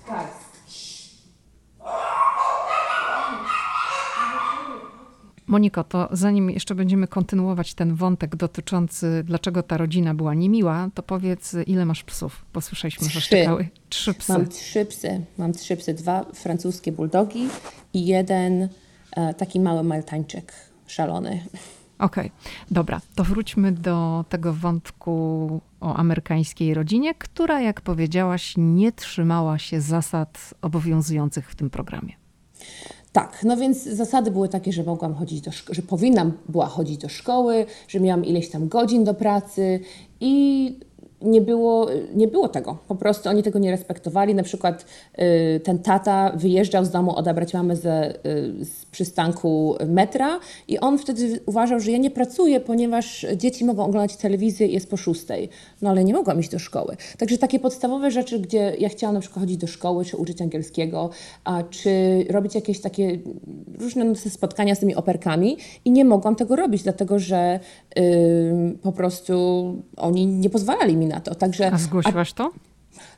Tak. 0.08 0.43
Moniko, 5.54 5.84
to 5.84 6.10
zanim 6.12 6.50
jeszcze 6.50 6.76
będziemy 6.76 7.08
kontynuować 7.08 7.74
ten 7.74 7.96
wątek 7.96 8.36
dotyczący, 8.36 9.24
dlaczego 9.26 9.64
ta 9.64 9.78
rodzina 9.78 10.14
była 10.14 10.34
niemiła, 10.34 10.90
to 10.94 11.04
powiedz, 11.04 11.56
ile 11.68 11.86
masz 11.86 12.04
psów? 12.04 12.46
Posłyszeliśmy, 12.54 13.10
że 13.10 13.22
szczekały 13.22 13.68
trzy 13.90 14.14
psy. 14.14 14.34
Mam 14.34 14.48
trzy 14.48 14.86
psy. 14.86 15.26
Mam 15.38 15.54
trzy 15.54 15.78
psy. 15.78 15.94
Dwa 15.94 16.24
francuskie 16.34 16.92
bulldogi 16.92 17.48
i 17.94 18.06
jeden 18.06 18.70
e, 19.12 19.34
taki 19.34 19.60
mały 19.60 19.84
maltańczyk 19.84 20.54
szalony. 20.88 21.30
Okej, 22.00 22.26
okay. 22.28 22.52
dobra. 22.72 23.02
To 23.16 23.24
wróćmy 23.24 23.72
do 23.72 24.26
tego 24.30 24.54
wątku 24.54 25.12
o 25.82 25.96
amerykańskiej 25.96 26.74
rodzinie, 26.74 27.16
która, 27.16 27.62
jak 27.62 27.82
powiedziałaś, 27.82 28.54
nie 28.58 28.92
trzymała 28.92 29.60
się 29.60 29.82
zasad 29.82 30.54
obowiązujących 30.62 31.52
w 31.52 31.56
tym 31.56 31.70
programie. 31.70 32.14
Tak, 33.14 33.40
no 33.44 33.58
więc 33.58 33.84
zasady 33.84 34.32
były 34.32 34.50
takie, 34.50 34.72
że 34.74 34.84
mogłam 34.84 35.14
chodzić 35.16 35.42
do 35.42 35.52
szko- 35.52 35.74
że 35.74 35.82
powinnam 35.82 36.32
była 36.50 36.66
chodzić 36.66 36.98
do 36.98 37.10
szkoły, 37.10 37.66
że 37.88 38.00
miałam 38.00 38.26
ileś 38.26 38.50
tam 38.50 38.68
godzin 38.68 39.04
do 39.04 39.14
pracy 39.14 39.80
i 40.20 40.80
nie 41.24 41.42
było, 41.42 41.88
nie 42.16 42.28
było 42.28 42.50
tego. 42.50 42.78
Po 42.88 42.96
prostu 42.96 43.30
oni 43.30 43.44
tego 43.44 43.60
nie 43.60 43.72
respektowali. 43.72 44.36
Na 44.36 44.44
przykład 44.44 44.86
y, 45.56 45.60
ten 45.60 45.80
tata 45.80 46.32
wyjeżdżał 46.36 46.86
z 46.86 46.90
domu 46.90 47.16
odebrać 47.16 47.54
mamę 47.54 47.76
ze, 47.76 48.16
y, 48.16 48.66
z 48.66 48.86
przystanku 48.86 49.76
metra 49.88 50.40
i 50.68 50.80
on 50.80 50.98
wtedy 50.98 51.40
uważał, 51.46 51.80
że 51.80 51.92
ja 51.92 51.98
nie 51.98 52.12
pracuję, 52.12 52.60
ponieważ 52.60 53.26
dzieci 53.38 53.66
mogą 53.66 53.86
oglądać 53.86 54.18
telewizję 54.18 54.68
i 54.68 54.74
jest 54.74 54.90
po 54.90 54.98
szóstej. 54.98 55.50
No 55.82 55.90
ale 55.90 56.04
nie 56.04 56.14
mogłam 56.14 56.40
iść 56.40 56.50
do 56.50 56.60
szkoły. 56.60 56.98
Także 57.18 57.38
takie 57.38 57.60
podstawowe 57.60 58.12
rzeczy, 58.12 58.40
gdzie 58.40 58.76
ja 58.80 58.90
chciałam 58.90 59.14
na 59.14 59.22
przykład 59.22 59.40
chodzić 59.40 59.58
do 59.58 59.68
szkoły, 59.68 60.06
czy 60.06 60.18
uczyć 60.18 60.42
angielskiego, 60.42 61.10
a, 61.44 61.64
czy 61.64 62.26
robić 62.30 62.56
jakieś 62.56 62.82
takie 62.82 63.20
różne 63.80 64.16
spotkania 64.16 64.76
z 64.76 64.80
tymi 64.80 64.96
operkami 64.96 65.58
i 65.86 65.92
nie 65.92 66.06
mogłam 66.06 66.36
tego 66.36 66.56
robić, 66.56 66.84
dlatego 66.84 67.20
że 67.20 67.60
y, 67.98 68.78
po 68.82 68.92
prostu 68.92 69.34
oni 69.98 70.28
nie 70.28 70.50
pozwalali 70.50 70.98
mi 70.98 71.06
na 71.06 71.13
to. 71.20 71.36
Także, 71.36 71.72
a 71.74 71.78
zgłosiłaś 71.78 72.34
to? 72.34 72.52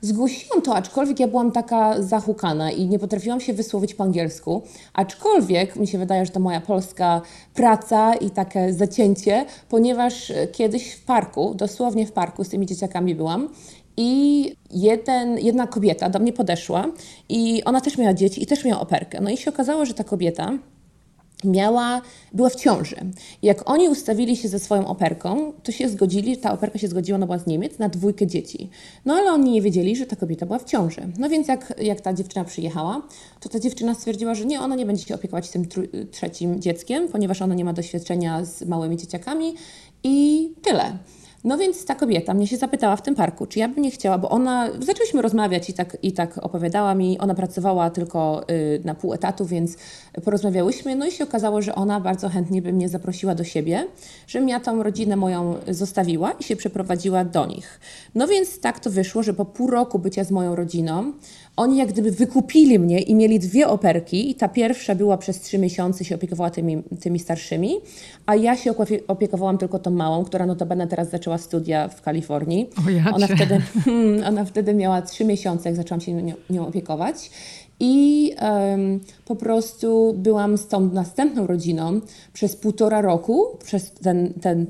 Zgłosiłam 0.01 0.61
to, 0.61 0.75
aczkolwiek 0.75 1.19
ja 1.19 1.27
byłam 1.27 1.51
taka 1.51 2.01
zahukana 2.01 2.71
i 2.71 2.87
nie 2.87 2.99
potrafiłam 2.99 3.41
się 3.41 3.53
wysłowić 3.53 3.93
po 3.93 4.03
angielsku. 4.03 4.63
Aczkolwiek 4.93 5.75
mi 5.75 5.87
się 5.87 5.97
wydaje, 5.97 6.25
że 6.25 6.31
to 6.31 6.39
moja 6.39 6.61
polska 6.61 7.21
praca 7.53 8.15
i 8.15 8.29
takie 8.29 8.73
zacięcie, 8.73 9.45
ponieważ 9.69 10.31
kiedyś 10.51 10.91
w 10.91 11.05
parku, 11.05 11.53
dosłownie 11.55 12.07
w 12.07 12.11
parku 12.11 12.43
z 12.43 12.49
tymi 12.49 12.65
dzieciakami 12.65 13.15
byłam 13.15 13.49
i 13.97 14.55
jeden, 14.71 15.39
jedna 15.39 15.67
kobieta 15.67 16.09
do 16.09 16.19
mnie 16.19 16.33
podeszła 16.33 16.85
i 17.29 17.63
ona 17.63 17.81
też 17.81 17.97
miała 17.97 18.13
dzieci 18.13 18.43
i 18.43 18.45
też 18.45 18.65
miała 18.65 18.81
operkę. 18.81 19.21
No 19.21 19.29
i 19.29 19.37
się 19.37 19.51
okazało, 19.51 19.85
że 19.85 19.93
ta 19.93 20.03
kobieta 20.03 20.51
miała, 21.43 22.01
była 22.33 22.49
w 22.49 22.55
ciąży. 22.55 22.95
Jak 23.41 23.69
oni 23.69 23.89
ustawili 23.89 24.37
się 24.37 24.47
ze 24.47 24.59
swoją 24.59 24.87
operką, 24.87 25.53
to 25.63 25.71
się 25.71 25.89
zgodzili, 25.89 26.37
ta 26.37 26.53
operka 26.53 26.79
się 26.79 26.87
zgodziła, 26.87 27.15
ona 27.15 27.25
była 27.25 27.39
z 27.39 27.47
Niemiec, 27.47 27.79
na 27.79 27.89
dwójkę 27.89 28.27
dzieci. 28.27 28.69
No 29.05 29.13
ale 29.13 29.31
oni 29.31 29.51
nie 29.51 29.61
wiedzieli, 29.61 29.95
że 29.95 30.05
ta 30.05 30.15
kobieta 30.15 30.45
była 30.45 30.59
w 30.59 30.63
ciąży. 30.63 31.01
No 31.17 31.29
więc 31.29 31.47
jak, 31.47 31.73
jak 31.81 32.01
ta 32.01 32.13
dziewczyna 32.13 32.45
przyjechała, 32.45 33.01
to 33.39 33.49
ta 33.49 33.59
dziewczyna 33.59 33.93
stwierdziła, 33.93 34.35
że 34.35 34.45
nie, 34.45 34.61
ona 34.61 34.75
nie 34.75 34.85
będzie 34.85 35.05
się 35.05 35.15
opiekować 35.15 35.49
tym 35.49 35.65
trzecim 36.11 36.61
dzieckiem, 36.61 37.07
ponieważ 37.07 37.41
ona 37.41 37.55
nie 37.55 37.65
ma 37.65 37.73
doświadczenia 37.73 38.45
z 38.45 38.61
małymi 38.65 38.97
dzieciakami 38.97 39.55
i 40.03 40.49
tyle. 40.61 40.97
No 41.45 41.57
więc 41.57 41.85
ta 41.85 41.95
kobieta 41.95 42.33
mnie 42.33 42.47
się 42.47 42.57
zapytała 42.57 42.95
w 42.95 43.01
tym 43.01 43.15
parku, 43.15 43.45
czy 43.45 43.59
ja 43.59 43.67
bym 43.67 43.83
nie 43.83 43.91
chciała, 43.91 44.17
bo 44.17 44.29
ona, 44.29 44.69
zaczęliśmy 44.79 45.21
rozmawiać 45.21 45.69
i 45.69 45.73
tak, 45.73 45.97
i 46.03 46.11
tak 46.11 46.37
opowiadała 46.37 46.95
mi, 46.95 47.19
ona 47.19 47.35
pracowała 47.35 47.89
tylko 47.89 48.43
y, 48.49 48.81
na 48.83 48.95
pół 48.95 49.13
etatu, 49.13 49.45
więc 49.45 49.77
porozmawiałyśmy, 50.23 50.95
no 50.95 51.07
i 51.07 51.11
się 51.11 51.23
okazało, 51.23 51.61
że 51.61 51.75
ona 51.75 51.99
bardzo 51.99 52.29
chętnie 52.29 52.61
by 52.61 52.73
mnie 52.73 52.89
zaprosiła 52.89 53.35
do 53.35 53.43
siebie, 53.43 53.87
żebym 54.27 54.49
ja 54.49 54.59
tą 54.59 54.83
rodzinę 54.83 55.15
moją 55.15 55.55
zostawiła 55.67 56.31
i 56.31 56.43
się 56.43 56.55
przeprowadziła 56.55 57.23
do 57.23 57.45
nich. 57.45 57.79
No 58.15 58.27
więc 58.27 58.59
tak 58.59 58.79
to 58.79 58.89
wyszło, 58.89 59.23
że 59.23 59.33
po 59.33 59.45
pół 59.45 59.69
roku 59.69 59.99
bycia 59.99 60.23
z 60.23 60.31
moją 60.31 60.55
rodziną, 60.55 61.13
oni 61.57 61.77
jak 61.77 61.89
gdyby 61.89 62.11
wykupili 62.11 62.79
mnie 62.79 63.01
i 63.01 63.15
mieli 63.15 63.39
dwie 63.39 63.67
operki. 63.67 64.29
I 64.29 64.35
ta 64.35 64.47
pierwsza 64.47 64.95
była 64.95 65.17
przez 65.17 65.41
trzy 65.41 65.57
miesiące, 65.57 66.05
się 66.05 66.15
opiekowała 66.15 66.49
tymi, 66.49 66.83
tymi 67.01 67.19
starszymi, 67.19 67.75
a 68.25 68.35
ja 68.35 68.57
się 68.57 68.73
opiekowałam 69.07 69.57
tylko 69.57 69.79
tą 69.79 69.91
małą, 69.91 70.25
która 70.25 70.45
notabene 70.45 70.87
teraz 70.87 71.09
zaczęła 71.09 71.37
studia 71.37 71.87
w 71.87 72.01
Kalifornii. 72.01 72.69
Ona, 73.13 73.27
wtedy, 73.27 73.59
hmm, 73.85 74.23
ona 74.27 74.45
wtedy 74.45 74.73
miała 74.73 75.01
trzy 75.01 75.25
miesiące, 75.25 75.69
jak 75.69 75.75
zaczęłam 75.75 76.01
się 76.01 76.13
nią, 76.13 76.33
nią 76.49 76.67
opiekować. 76.67 77.31
I 77.79 78.33
um, 78.41 78.99
po 79.25 79.35
prostu 79.35 80.13
byłam 80.17 80.57
z 80.57 80.67
tą 80.67 80.79
następną 80.79 81.47
rodziną 81.47 82.01
przez 82.33 82.55
półtora 82.55 83.01
roku, 83.01 83.57
przez 83.63 83.91
ten, 83.91 84.33
ten 84.41 84.65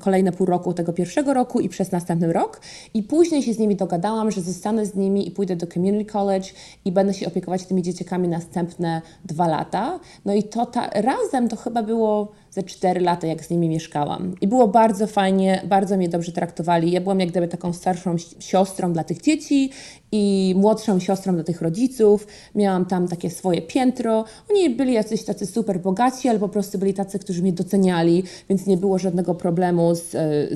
kolejne 0.00 0.32
pół 0.32 0.46
roku 0.46 0.74
tego 0.74 0.92
pierwszego 0.92 1.34
roku 1.34 1.60
i 1.60 1.68
przez 1.68 1.92
następny 1.92 2.32
rok. 2.32 2.60
I 2.94 3.02
później 3.02 3.42
się 3.42 3.54
z 3.54 3.58
nimi 3.58 3.76
dogadałam, 3.76 4.30
że 4.30 4.40
zostanę 4.40 4.86
z 4.86 4.94
nimi 4.94 5.28
i 5.28 5.30
pójdę 5.30 5.56
do 5.56 5.66
community 5.66 6.12
college 6.12 6.46
i 6.84 6.92
będę 6.92 7.14
się 7.14 7.26
opiekować 7.26 7.66
tymi 7.66 7.82
dzieciakami 7.82 8.28
następne 8.28 9.02
dwa 9.24 9.48
lata. 9.48 10.00
No 10.24 10.34
i 10.34 10.42
to 10.42 10.66
ta, 10.66 10.90
razem 10.90 11.48
to 11.48 11.56
chyba 11.56 11.82
było 11.82 12.32
ze 12.50 12.62
cztery 12.62 13.00
lata, 13.00 13.26
jak 13.26 13.44
z 13.44 13.50
nimi 13.50 13.68
mieszkałam. 13.68 14.34
I 14.40 14.48
było 14.48 14.68
bardzo 14.68 15.06
fajnie, 15.06 15.62
bardzo 15.68 15.96
mnie 15.96 16.08
dobrze 16.08 16.32
traktowali. 16.32 16.90
Ja 16.90 17.00
byłam 17.00 17.20
jak 17.20 17.30
gdyby 17.30 17.48
taką 17.48 17.72
starszą 17.72 18.16
siostrą 18.38 18.92
dla 18.92 19.04
tych 19.04 19.20
dzieci 19.20 19.70
i 20.12 20.54
młodszą 20.56 21.00
siostrą 21.00 21.34
dla 21.34 21.44
tych 21.44 21.62
rodziców. 21.62 22.26
Miałam 22.54 22.84
tam 22.84 23.08
takie 23.08 23.30
swoje 23.30 23.62
piętro. 23.96 24.24
Oni 24.50 24.70
byli 24.70 24.92
jacyś 24.92 25.24
tacy 25.24 25.46
super 25.46 25.80
bogaci, 25.80 26.28
ale 26.28 26.38
po 26.38 26.48
prostu 26.48 26.78
byli 26.78 26.94
tacy, 26.94 27.18
którzy 27.18 27.42
mnie 27.42 27.52
doceniali, 27.52 28.22
więc 28.48 28.66
nie 28.66 28.76
było 28.76 28.98
żadnego 28.98 29.34
problemu 29.34 29.94
z, 29.94 30.10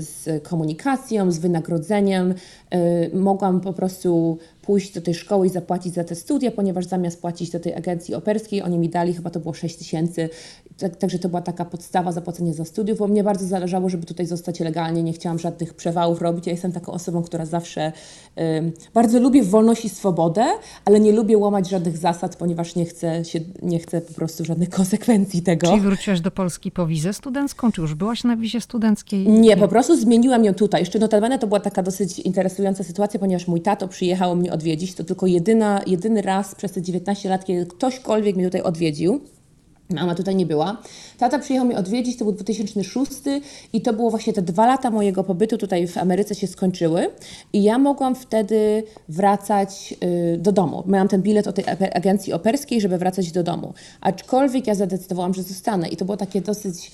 z 0.04 0.42
komunikacją, 0.42 1.30
z 1.30 1.38
wynagrodzeniem. 1.38 2.34
Y, 2.74 3.10
mogłam 3.14 3.60
po 3.60 3.72
prostu 3.72 4.38
pójść 4.62 4.94
do 4.94 5.00
tej 5.00 5.14
szkoły 5.14 5.46
i 5.46 5.50
zapłacić 5.50 5.94
za 5.94 6.04
te 6.04 6.14
studia, 6.14 6.50
ponieważ 6.50 6.86
zamiast 6.86 7.20
płacić 7.20 7.50
do 7.50 7.60
tej 7.60 7.74
agencji 7.74 8.14
operskiej, 8.14 8.62
oni 8.62 8.78
mi 8.78 8.88
dali, 8.88 9.14
chyba 9.14 9.30
to 9.30 9.40
było 9.40 9.54
6 9.54 9.76
tysięcy, 9.76 10.28
tak, 10.78 10.96
także 10.96 11.18
to 11.18 11.28
była 11.28 11.42
taka 11.42 11.64
podstawa 11.64 12.12
zapłacenia 12.12 12.52
za 12.52 12.64
studiów, 12.64 12.98
bo 12.98 13.08
mnie 13.08 13.24
bardzo 13.24 13.46
zależało, 13.46 13.88
żeby 13.88 14.06
tutaj 14.06 14.26
zostać 14.26 14.60
legalnie, 14.60 15.02
nie 15.02 15.12
chciałam 15.12 15.38
żadnych 15.38 15.74
przewałów 15.74 16.22
robić, 16.22 16.46
ja 16.46 16.52
jestem 16.52 16.72
taką 16.72 16.92
osobą, 16.92 17.22
która 17.22 17.46
zawsze 17.46 17.92
y, 18.38 18.72
bardzo 18.94 19.20
lubię 19.20 19.42
wolność 19.42 19.84
i 19.84 19.88
swobodę, 19.88 20.46
ale 20.84 21.00
nie 21.00 21.12
lubię 21.12 21.38
łamać 21.38 21.68
żadnych 21.68 21.96
zasad, 21.96 22.36
ponieważ 22.36 22.74
nie 22.74 22.84
chcę, 22.84 23.24
się, 23.24 23.40
nie 23.62 23.78
chcę 23.78 24.00
po 24.00 24.14
prostu 24.14 24.44
żadnych 24.44 24.70
konsekwencji 24.80 25.42
tego. 25.42 25.66
Czyli 25.66 25.80
wróciłaś 25.80 26.20
do 26.20 26.30
Polski 26.30 26.70
po 26.70 26.86
wizę 26.86 27.12
studencką, 27.12 27.72
czy 27.72 27.80
już 27.80 27.94
byłaś 27.94 28.24
na 28.24 28.36
wizie 28.36 28.60
studenckiej? 28.60 29.28
Nie, 29.28 29.56
po 29.56 29.68
prostu 29.68 29.96
zmieniłam 29.96 30.44
ją 30.44 30.54
tutaj. 30.54 30.80
Jeszcze 30.80 30.98
notabene 30.98 31.38
to 31.38 31.46
była 31.46 31.60
taka 31.60 31.82
dosyć 31.82 32.18
interesująca 32.18 32.59
sytuacja, 32.82 33.20
ponieważ 33.20 33.48
mój 33.48 33.60
tato 33.60 33.88
przyjechał 33.88 34.36
mnie 34.36 34.52
odwiedzić. 34.52 34.94
To 34.94 35.04
tylko 35.04 35.26
jedyna, 35.26 35.80
jedyny 35.86 36.22
raz 36.22 36.54
przez 36.54 36.72
te 36.72 36.82
19 36.82 37.28
lat, 37.28 37.44
kiedy 37.44 37.66
ktośkolwiek 37.66 38.36
mnie 38.36 38.44
tutaj 38.44 38.62
odwiedził. 38.62 39.20
Mama 39.90 40.14
tutaj 40.14 40.36
nie 40.36 40.46
była. 40.46 40.82
Tata 41.18 41.38
przyjechał 41.38 41.66
mnie 41.66 41.76
odwiedzić, 41.76 42.16
to 42.16 42.24
był 42.24 42.34
2006 42.34 43.12
i 43.72 43.80
to 43.80 43.92
było 43.92 44.10
właśnie 44.10 44.32
te 44.32 44.42
dwa 44.42 44.66
lata 44.66 44.90
mojego 44.90 45.24
pobytu 45.24 45.58
tutaj 45.58 45.86
w 45.86 45.98
Ameryce 45.98 46.34
się 46.34 46.46
skończyły 46.46 47.10
i 47.52 47.62
ja 47.62 47.78
mogłam 47.78 48.14
wtedy 48.14 48.82
wracać 49.08 49.94
y, 50.34 50.38
do 50.38 50.52
domu. 50.52 50.84
Miałam 50.86 51.08
ten 51.08 51.22
bilet 51.22 51.46
od 51.46 51.54
tej 51.54 51.64
agencji 51.94 52.32
operskiej, 52.32 52.80
żeby 52.80 52.98
wracać 52.98 53.32
do 53.32 53.42
domu. 53.42 53.74
Aczkolwiek 54.00 54.66
ja 54.66 54.74
zadecydowałam, 54.74 55.34
że 55.34 55.42
zostanę 55.42 55.88
i 55.88 55.96
to 55.96 56.04
było 56.04 56.16
takie 56.16 56.40
dosyć 56.40 56.92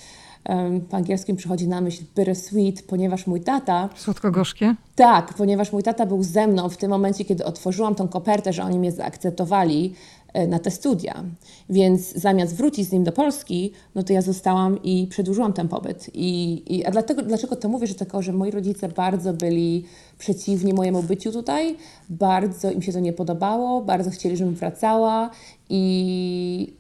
po 0.91 0.97
angielskim 0.97 1.37
przychodzi 1.37 1.69
na 1.69 1.81
myśl 1.81 2.03
bittersweet, 2.03 2.83
ponieważ 2.83 3.27
mój 3.27 3.41
tata... 3.41 3.89
Słodko-gorzkie? 3.97 4.75
Tak, 4.97 5.35
ponieważ 5.35 5.73
mój 5.73 5.83
tata 5.83 6.07
był 6.07 6.23
ze 6.23 6.47
mną 6.47 6.69
w 6.69 6.77
tym 6.77 6.91
momencie, 6.91 7.25
kiedy 7.25 7.45
otworzyłam 7.45 7.95
tą 7.95 8.09
kopertę, 8.09 8.53
że 8.53 8.65
oni 8.65 8.79
mnie 8.79 8.93
zaakceptowali 8.93 9.95
e, 10.33 10.47
na 10.47 10.59
te 10.59 10.71
studia. 10.71 11.25
Więc 11.71 12.13
zamiast 12.13 12.57
wrócić 12.57 12.89
z 12.89 12.93
nim 12.93 13.05
do 13.05 13.13
Polski, 13.13 13.73
no 13.95 14.03
to 14.03 14.13
ja 14.13 14.23
zostałam 14.23 14.83
i 14.83 15.07
przedłużyłam 15.11 15.53
ten 15.53 15.69
pobyt. 15.69 16.11
I, 16.15 16.63
i, 16.77 16.85
a 16.85 16.91
dlatego, 16.91 17.23
dlaczego 17.23 17.57
to 17.57 17.69
mówię, 17.69 17.87
że 17.87 17.95
tylko, 17.95 18.23
że 18.23 18.33
moi 18.33 18.51
rodzice 18.51 18.89
bardzo 18.89 19.33
byli 19.33 19.85
przeciwni 20.19 20.73
mojemu 20.73 21.03
byciu 21.03 21.33
tutaj, 21.33 21.77
bardzo 22.09 22.71
im 22.71 22.83
się 22.83 22.93
to 22.93 23.01
nie 23.01 23.13
podobało, 23.13 23.81
bardzo 23.81 24.11
chcieli, 24.11 24.37
żebym 24.37 24.55
wracała 24.55 25.31
i 25.71 26.76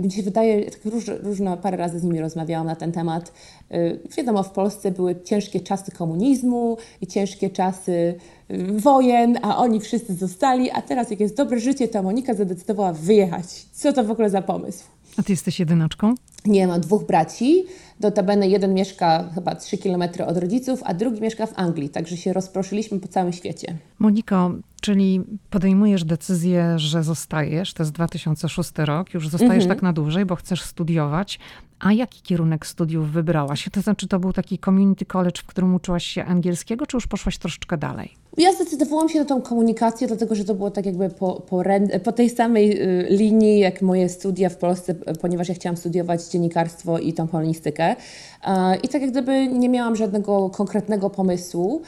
mi 0.00 0.10
się 0.10 0.22
wydaje, 0.22 0.70
tak 0.70 0.84
róż, 0.84 1.04
różno, 1.22 1.56
parę 1.56 1.76
razy 1.76 2.00
z 2.00 2.02
nimi 2.02 2.20
rozmawiałam 2.20 2.66
na 2.66 2.76
ten 2.76 2.92
temat. 2.92 3.32
Y, 3.74 4.00
wiadomo, 4.16 4.42
w 4.42 4.50
Polsce 4.50 4.90
były 4.90 5.22
ciężkie 5.22 5.60
czasy 5.60 5.90
komunizmu 5.90 6.76
i 7.00 7.06
ciężkie 7.06 7.50
czasy 7.50 8.14
y, 8.50 8.80
wojen, 8.80 9.38
a 9.42 9.56
oni 9.56 9.80
wszyscy 9.80 10.14
zostali, 10.14 10.70
a 10.70 10.82
teraz 10.82 11.10
jak 11.10 11.20
jest 11.20 11.36
dobre 11.36 11.60
życie, 11.60 11.88
to 11.88 12.02
Monika 12.02 12.34
zadecydowała 12.34 12.92
wyjechać. 12.92 13.66
Co 13.72 13.92
to 13.92 14.04
w 14.04 14.10
ogóle 14.10 14.30
za 14.30 14.42
pomysł? 14.42 14.95
A 15.18 15.22
ty 15.22 15.32
jesteś 15.32 15.60
jedynaczką? 15.60 16.14
Nie, 16.46 16.66
mam 16.66 16.80
dwóch 16.80 17.06
braci. 17.06 17.64
Do 18.00 18.10
tabeny 18.10 18.48
jeden 18.48 18.74
mieszka 18.74 19.30
chyba 19.34 19.54
3 19.54 19.78
km 19.78 20.02
od 20.26 20.36
rodziców, 20.38 20.80
a 20.84 20.94
drugi 20.94 21.20
mieszka 21.20 21.46
w 21.46 21.58
Anglii, 21.58 21.88
także 21.88 22.16
się 22.16 22.32
rozproszyliśmy 22.32 23.00
po 23.00 23.08
całym 23.08 23.32
świecie. 23.32 23.78
Moniko, 23.98 24.50
czyli 24.80 25.20
podejmujesz 25.50 26.04
decyzję, 26.04 26.78
że 26.78 27.02
zostajesz, 27.02 27.74
to 27.74 27.82
jest 27.82 27.92
2006 27.92 28.70
rok, 28.76 29.14
już 29.14 29.28
zostajesz 29.28 29.64
mhm. 29.64 29.68
tak 29.68 29.82
na 29.82 29.92
dłużej, 29.92 30.26
bo 30.26 30.36
chcesz 30.36 30.62
studiować. 30.62 31.38
A 31.78 31.92
jaki 31.92 32.22
kierunek 32.22 32.66
studiów 32.66 33.10
wybrałaś? 33.10 33.68
To 33.72 33.80
znaczy, 33.80 34.08
to 34.08 34.18
był 34.18 34.32
taki 34.32 34.58
community 34.58 35.04
college, 35.04 35.40
w 35.42 35.46
którym 35.46 35.74
uczyłaś 35.74 36.04
się 36.04 36.24
angielskiego, 36.24 36.86
czy 36.86 36.96
już 36.96 37.06
poszłaś 37.06 37.38
troszeczkę 37.38 37.76
dalej? 37.76 38.25
Ja 38.38 38.52
zdecydowałam 38.52 39.08
się 39.08 39.18
na 39.18 39.24
tą 39.24 39.42
komunikację, 39.42 40.06
dlatego 40.06 40.34
że 40.34 40.44
to 40.44 40.54
było 40.54 40.70
tak 40.70 40.86
jakby 40.86 41.10
po, 41.10 41.42
po, 41.48 41.62
po 42.04 42.12
tej 42.12 42.30
samej 42.30 42.82
y, 42.82 43.06
linii 43.10 43.58
jak 43.58 43.82
moje 43.82 44.08
studia 44.08 44.48
w 44.48 44.56
Polsce, 44.56 44.94
ponieważ 44.94 45.48
ja 45.48 45.54
chciałam 45.54 45.76
studiować 45.76 46.24
dziennikarstwo 46.24 46.98
i 46.98 47.12
tą 47.12 47.28
polonistykę. 47.28 47.96
I 48.82 48.88
tak 48.88 49.02
jak 49.02 49.10
gdyby 49.10 49.46
nie 49.48 49.68
miałam 49.68 49.96
żadnego 49.96 50.50
konkretnego 50.50 51.10
pomysłu 51.10 51.82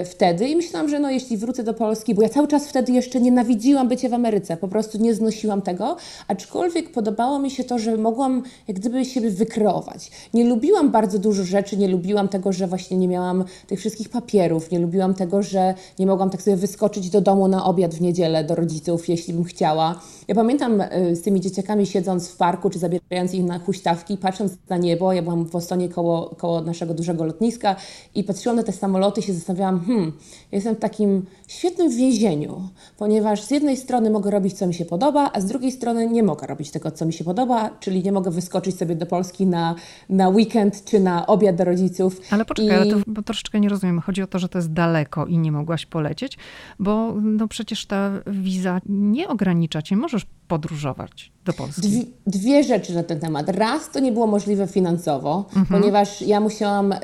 y, 0.00 0.04
wtedy 0.04 0.48
i 0.48 0.56
myślałam, 0.56 0.88
że 0.88 0.98
no 0.98 1.10
jeśli 1.10 1.36
wrócę 1.36 1.62
do 1.62 1.74
Polski, 1.74 2.14
bo 2.14 2.22
ja 2.22 2.28
cały 2.28 2.48
czas 2.48 2.68
wtedy 2.68 2.92
jeszcze 2.92 3.20
nienawidziłam 3.20 3.88
bycie 3.88 4.08
w 4.08 4.14
Ameryce, 4.14 4.56
po 4.56 4.68
prostu 4.68 4.98
nie 4.98 5.14
znosiłam 5.14 5.62
tego, 5.62 5.96
aczkolwiek 6.28 6.92
podobało 6.92 7.38
mi 7.38 7.50
się 7.50 7.64
to, 7.64 7.78
że 7.78 7.96
mogłam 7.96 8.42
jak 8.68 8.76
gdyby 8.76 9.04
siebie 9.04 9.30
wykreować. 9.30 10.10
Nie 10.34 10.44
lubiłam 10.44 10.90
bardzo 10.90 11.18
dużo 11.18 11.44
rzeczy, 11.44 11.76
nie 11.76 11.88
lubiłam 11.88 12.28
tego, 12.28 12.52
że 12.52 12.66
właśnie 12.66 12.96
nie 12.96 13.08
miałam 13.08 13.44
tych 13.66 13.78
wszystkich 13.78 14.08
papierów, 14.08 14.70
nie 14.70 14.78
lubiłam 14.78 15.14
tego, 15.14 15.42
że 15.42 15.74
nie 15.98 16.06
mogłam 16.06 16.30
tak 16.30 16.42
sobie 16.42 16.56
wyskoczyć 16.56 17.10
do 17.10 17.20
domu 17.20 17.48
na 17.48 17.64
obiad 17.64 17.94
w 17.94 18.00
niedzielę 18.00 18.44
do 18.44 18.54
rodziców, 18.54 19.08
jeśli 19.08 19.34
bym 19.34 19.44
chciała. 19.44 20.00
Ja 20.28 20.34
pamiętam 20.34 20.80
y, 20.80 21.16
z 21.16 21.22
tymi 21.22 21.40
dzieciakami 21.40 21.86
siedząc 21.86 22.28
w 22.28 22.36
parku, 22.36 22.70
czy 22.70 22.78
zabierając 22.78 23.34
ich 23.34 23.44
na 23.44 23.58
huśtawki, 23.58 24.16
patrząc 24.16 24.52
na 24.68 24.76
niebo, 24.76 25.12
ja 25.12 25.22
byłam 25.22 25.44
w 25.44 25.50
Bostonie 25.50 25.88
koło, 25.88 26.34
koło 26.38 26.60
naszego 26.60 26.94
dużego 26.94 27.24
lotniska 27.24 27.76
i 28.14 28.24
patrzyłam 28.24 28.56
na 28.56 28.62
te 28.62 28.72
samoloty 28.72 29.20
i 29.20 29.24
się 29.24 29.32
zastanawiałam, 29.32 29.84
hmm, 29.84 30.12
jestem 30.52 30.74
w 30.74 30.78
takim 30.78 31.26
świetnym 31.48 31.90
więzieniu, 31.90 32.68
ponieważ 32.98 33.42
z 33.42 33.50
jednej 33.50 33.76
strony 33.76 34.10
mogę 34.10 34.30
robić, 34.30 34.54
co 34.54 34.66
mi 34.66 34.74
się 34.74 34.84
podoba, 34.84 35.30
a 35.32 35.40
z 35.40 35.46
drugiej 35.46 35.72
strony 35.72 36.08
nie 36.08 36.22
mogę 36.22 36.46
robić 36.46 36.70
tego, 36.70 36.90
co 36.90 37.06
mi 37.06 37.12
się 37.12 37.24
podoba, 37.24 37.70
czyli 37.80 38.02
nie 38.02 38.12
mogę 38.12 38.30
wyskoczyć 38.30 38.78
sobie 38.78 38.96
do 38.96 39.06
Polski 39.06 39.46
na, 39.46 39.74
na 40.08 40.28
weekend 40.28 40.84
czy 40.84 41.00
na 41.00 41.26
obiad 41.26 41.56
do 41.56 41.64
rodziców. 41.64 42.20
Ale 42.30 42.44
poczekaj, 42.44 42.76
I... 42.76 42.80
ale 42.80 42.90
to 42.90 42.96
bo 43.06 43.22
troszeczkę 43.22 43.60
nie 43.60 43.68
rozumiem. 43.68 44.00
Chodzi 44.00 44.22
o 44.22 44.26
to, 44.26 44.38
że 44.38 44.48
to 44.48 44.58
jest 44.58 44.72
daleko 44.72 45.26
i 45.26 45.38
nie 45.38 45.52
mogłaś 45.52 45.73
polecieć, 45.86 46.38
bo 46.78 47.14
no 47.22 47.48
przecież 47.48 47.86
ta 47.86 48.10
wiza 48.26 48.80
nie 48.86 49.28
ogranicza 49.28 49.82
cię, 49.82 49.96
możesz 49.96 50.26
podróżować 50.48 51.32
do 51.44 51.52
Polski? 51.52 51.88
Dwie, 51.88 52.02
dwie, 52.26 52.64
rzeczy 52.64 52.94
na 52.94 53.02
ten 53.02 53.20
temat. 53.20 53.48
Raz, 53.48 53.90
to 53.90 54.00
nie 54.00 54.12
było 54.12 54.26
możliwe 54.26 54.66
finansowo, 54.66 55.44
mhm. 55.56 55.66
ponieważ 55.80 56.22
ja 56.22 56.40
musiałam, 56.40 56.92
y, 56.92 56.98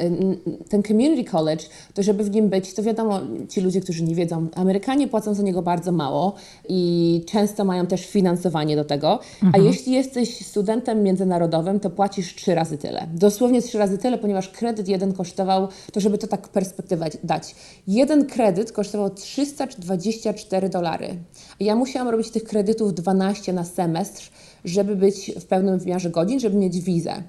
ten 0.69 0.83
community 0.83 1.31
college, 1.31 1.65
to 1.95 2.03
żeby 2.03 2.25
w 2.25 2.31
nim 2.31 2.49
być, 2.49 2.75
to 2.75 2.83
wiadomo, 2.83 3.21
ci 3.49 3.61
ludzie, 3.61 3.81
którzy 3.81 4.05
nie 4.05 4.15
wiedzą, 4.15 4.49
Amerykanie 4.55 5.09
płacą 5.09 5.35
za 5.35 5.43
niego 5.43 5.63
bardzo 5.63 5.93
mało 5.93 6.35
i 6.69 7.25
często 7.29 7.65
mają 7.65 7.87
też 7.87 8.07
finansowanie 8.07 8.77
do 8.77 8.85
tego, 8.85 9.21
mhm. 9.43 9.55
a 9.55 9.69
jeśli 9.69 9.93
jesteś 9.93 10.47
studentem 10.47 11.03
międzynarodowym, 11.03 11.81
to 11.81 11.91
płacisz 11.91 12.35
trzy 12.35 12.55
razy 12.55 12.79
tyle. 12.79 13.07
Dosłownie 13.15 13.63
trzy 13.63 13.79
razy 13.79 13.99
tyle, 13.99 14.19
ponieważ 14.19 14.49
kredyt 14.49 14.89
jeden 14.89 15.13
kosztował, 15.13 15.69
to 15.93 16.01
żeby 16.01 16.19
to 16.19 16.27
tak 16.27 16.49
perspektywę 16.49 17.07
dać, 17.25 17.55
jeden 17.87 18.27
kredyt 18.27 18.73
kosztował 18.73 19.11
324 19.11 20.69
dolary. 20.69 21.17
Ja 21.61 21.77
musiałam 21.77 22.09
robić 22.09 22.31
tych 22.31 22.45
kredytów 22.45 22.95
12 22.95 23.30
na 23.53 23.65
semestr, 23.65 24.31
żeby 24.65 24.97
być 24.97 25.33
w 25.41 25.45
pełnym 25.45 25.79
wymiarze 25.79 26.11
godzin, 26.11 26.41
żeby 26.41 26.57
mieć 26.57 26.81
wizę. 26.81 27.23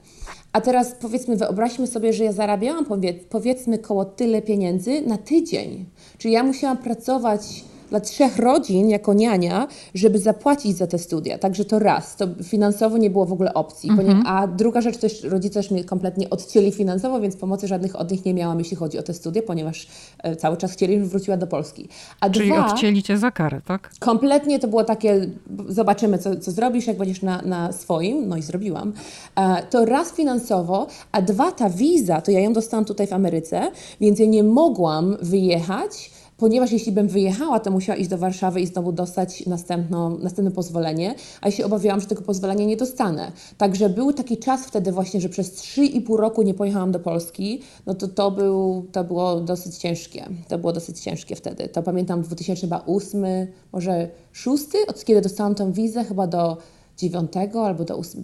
A 0.54 0.62
teraz 0.62 0.96
powiedzmy, 1.02 1.38
wyobraźmy 1.38 1.88
sobie, 1.88 2.14
że 2.14 2.24
ja 2.24 2.32
zarabiałam 2.32 2.86
powiedzmy 3.30 3.78
koło 3.78 4.06
tyle 4.06 4.42
pieniędzy 4.42 5.02
na 5.02 5.18
tydzień. 5.18 5.86
Czyli 6.18 6.34
ja 6.34 6.44
musiałam 6.44 6.78
pracować 6.78 7.64
dla 7.92 8.00
trzech 8.00 8.38
rodzin 8.38 8.90
jako 8.90 9.14
niania, 9.14 9.68
żeby 9.94 10.20
zapłacić 10.20 10.78
za 10.78 10.88
te 10.88 11.00
studia. 11.00 11.38
Także 11.38 11.66
to 11.66 11.80
raz, 11.80 12.16
to 12.16 12.28
finansowo 12.44 12.98
nie 12.98 13.10
było 13.10 13.26
w 13.26 13.34
ogóle 13.34 13.54
opcji. 13.54 13.90
Mhm. 13.90 14.24
A 14.28 14.48
druga 14.48 14.82
rzecz, 14.82 14.98
też 14.98 15.24
rodzice 15.24 15.62
też 15.62 15.72
mnie 15.72 15.84
kompletnie 15.84 16.30
odcięli 16.30 16.72
finansowo, 16.72 17.20
więc 17.20 17.36
pomocy 17.36 17.68
żadnych 17.68 17.96
od 17.96 18.12
nich 18.12 18.26
nie 18.26 18.34
miałam, 18.34 18.60
jeśli 18.60 18.78
chodzi 18.78 19.00
o 19.00 19.04
te 19.04 19.14
studia, 19.14 19.42
ponieważ 19.42 19.88
e, 20.24 20.36
cały 20.36 20.58
czas 20.58 20.72
chcieli, 20.72 20.94
żebym 20.94 21.10
wróciła 21.10 21.38
do 21.38 21.48
Polski. 21.48 21.88
A 22.20 22.30
Czyli 22.30 22.50
dwa, 22.50 22.66
odcięli 22.66 23.04
cię 23.04 23.18
za 23.18 23.32
karę, 23.32 23.62
tak? 23.66 23.92
Kompletnie 24.00 24.60
to 24.60 24.68
było 24.68 24.84
takie, 24.84 25.30
zobaczymy, 25.68 26.18
co, 26.18 26.36
co 26.36 26.52
zrobisz, 26.52 26.88
jak 26.88 26.98
będziesz 26.98 27.22
na, 27.22 27.42
na 27.42 27.72
swoim, 27.72 28.28
no 28.28 28.38
i 28.38 28.42
zrobiłam. 28.42 28.94
E, 29.36 29.64
to 29.70 29.86
raz 29.86 30.12
finansowo, 30.12 30.88
a 31.12 31.22
dwa, 31.22 31.52
ta 31.52 31.70
wiza, 31.70 32.22
to 32.22 32.32
ja 32.32 32.40
ją 32.40 32.54
dostałam 32.54 32.86
tutaj 32.86 33.08
w 33.08 33.14
Ameryce, 33.14 33.72
więc 34.02 34.20
ja 34.20 34.26
nie 34.26 34.44
mogłam 34.44 35.18
wyjechać 35.22 36.12
ponieważ 36.42 36.72
jeśli 36.72 36.92
bym 36.92 37.08
wyjechała, 37.08 37.60
to 37.60 37.72
musiała 37.72 37.98
iść 37.98 38.10
do 38.10 38.18
Warszawy 38.18 38.62
i 38.62 38.68
znowu 38.68 38.92
dostać 38.92 39.46
następno, 39.46 40.10
następne 40.10 40.52
pozwolenie, 40.52 41.16
a 41.42 41.48
ja 41.48 41.52
się 41.52 41.66
obawiałam, 41.66 42.02
że 42.02 42.08
tego 42.08 42.22
pozwolenia 42.22 42.66
nie 42.66 42.78
dostanę. 42.78 43.32
Także 43.58 43.90
był 43.90 44.14
taki 44.14 44.38
czas 44.38 44.66
wtedy 44.66 44.92
właśnie, 44.92 45.22
że 45.22 45.30
przez 45.30 45.56
3,5 45.56 46.16
roku 46.16 46.42
nie 46.42 46.54
pojechałam 46.54 46.92
do 46.92 47.00
Polski, 47.00 47.62
no 47.86 47.94
to 47.94 48.08
to, 48.08 48.32
był, 48.32 48.86
to 48.92 49.04
było 49.04 49.42
dosyć 49.42 49.78
ciężkie. 49.78 50.26
To 50.48 50.58
było 50.58 50.74
dosyć 50.74 51.00
ciężkie 51.00 51.36
wtedy. 51.36 51.70
To 51.70 51.84
pamiętam 51.84 52.22
2008, 52.22 53.26
może 53.74 54.10
6, 54.32 54.66
od 54.88 55.06
kiedy 55.06 55.22
dostałam 55.22 55.56
tą 55.56 55.72
wizę, 55.72 56.04
chyba 56.04 56.28
do 56.28 56.58
9 56.98 57.32
albo 57.66 57.84
do 57.84 57.98
8, 57.98 58.24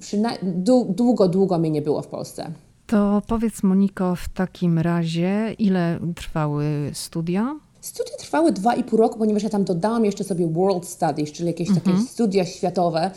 długo, 0.87 1.27
długo 1.27 1.57
mnie 1.57 1.69
nie 1.69 1.81
było 1.81 2.01
w 2.01 2.07
Polsce. 2.07 2.51
To 2.87 3.21
powiedz 3.27 3.63
Moniko 3.63 4.15
w 4.15 4.29
takim 4.29 4.79
razie, 4.79 5.55
ile 5.59 5.99
trwały 6.15 6.65
studia? 6.93 7.55
Studia 7.81 8.17
trwały 8.17 8.51
dwa 8.51 8.75
i 8.75 8.83
pół 8.83 8.99
roku, 8.99 9.19
ponieważ 9.19 9.43
ja 9.43 9.49
tam 9.49 9.63
dodałam 9.63 10.05
jeszcze 10.05 10.23
sobie 10.23 10.47
World 10.47 10.87
Studies, 10.87 11.31
czyli 11.31 11.47
jakieś 11.47 11.67
takie 11.67 11.89
mhm. 11.89 12.07
studia 12.07 12.45
światowe. 12.45 13.11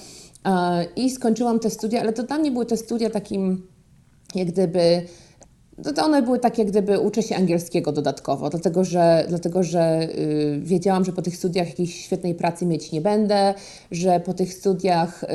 I 0.96 1.10
skończyłam 1.10 1.60
te 1.60 1.70
studia, 1.70 2.00
ale 2.00 2.12
to 2.12 2.22
dla 2.22 2.38
mnie 2.38 2.50
były 2.50 2.66
te 2.66 2.76
studia 2.76 3.10
takim, 3.10 3.66
jak 4.34 4.48
gdyby 4.48 5.06
to, 5.82 6.04
one 6.04 6.22
były 6.22 6.38
takie, 6.38 6.62
jak 6.62 6.70
gdyby 6.70 6.98
uczę 6.98 7.22
się 7.22 7.36
angielskiego 7.36 7.92
dodatkowo, 7.92 8.50
dlatego 8.50 8.84
że, 8.84 9.24
dlatego, 9.28 9.62
że 9.62 10.08
y, 10.18 10.60
wiedziałam, 10.62 11.04
że 11.04 11.12
po 11.12 11.22
tych 11.22 11.36
studiach 11.36 11.68
jakiejś 11.68 12.04
świetnej 12.04 12.34
pracy 12.34 12.66
mieć 12.66 12.92
nie 12.92 13.00
będę, 13.00 13.54
że 13.90 14.20
po 14.20 14.34
tych 14.34 14.54
studiach 14.54 15.24
y, 15.24 15.26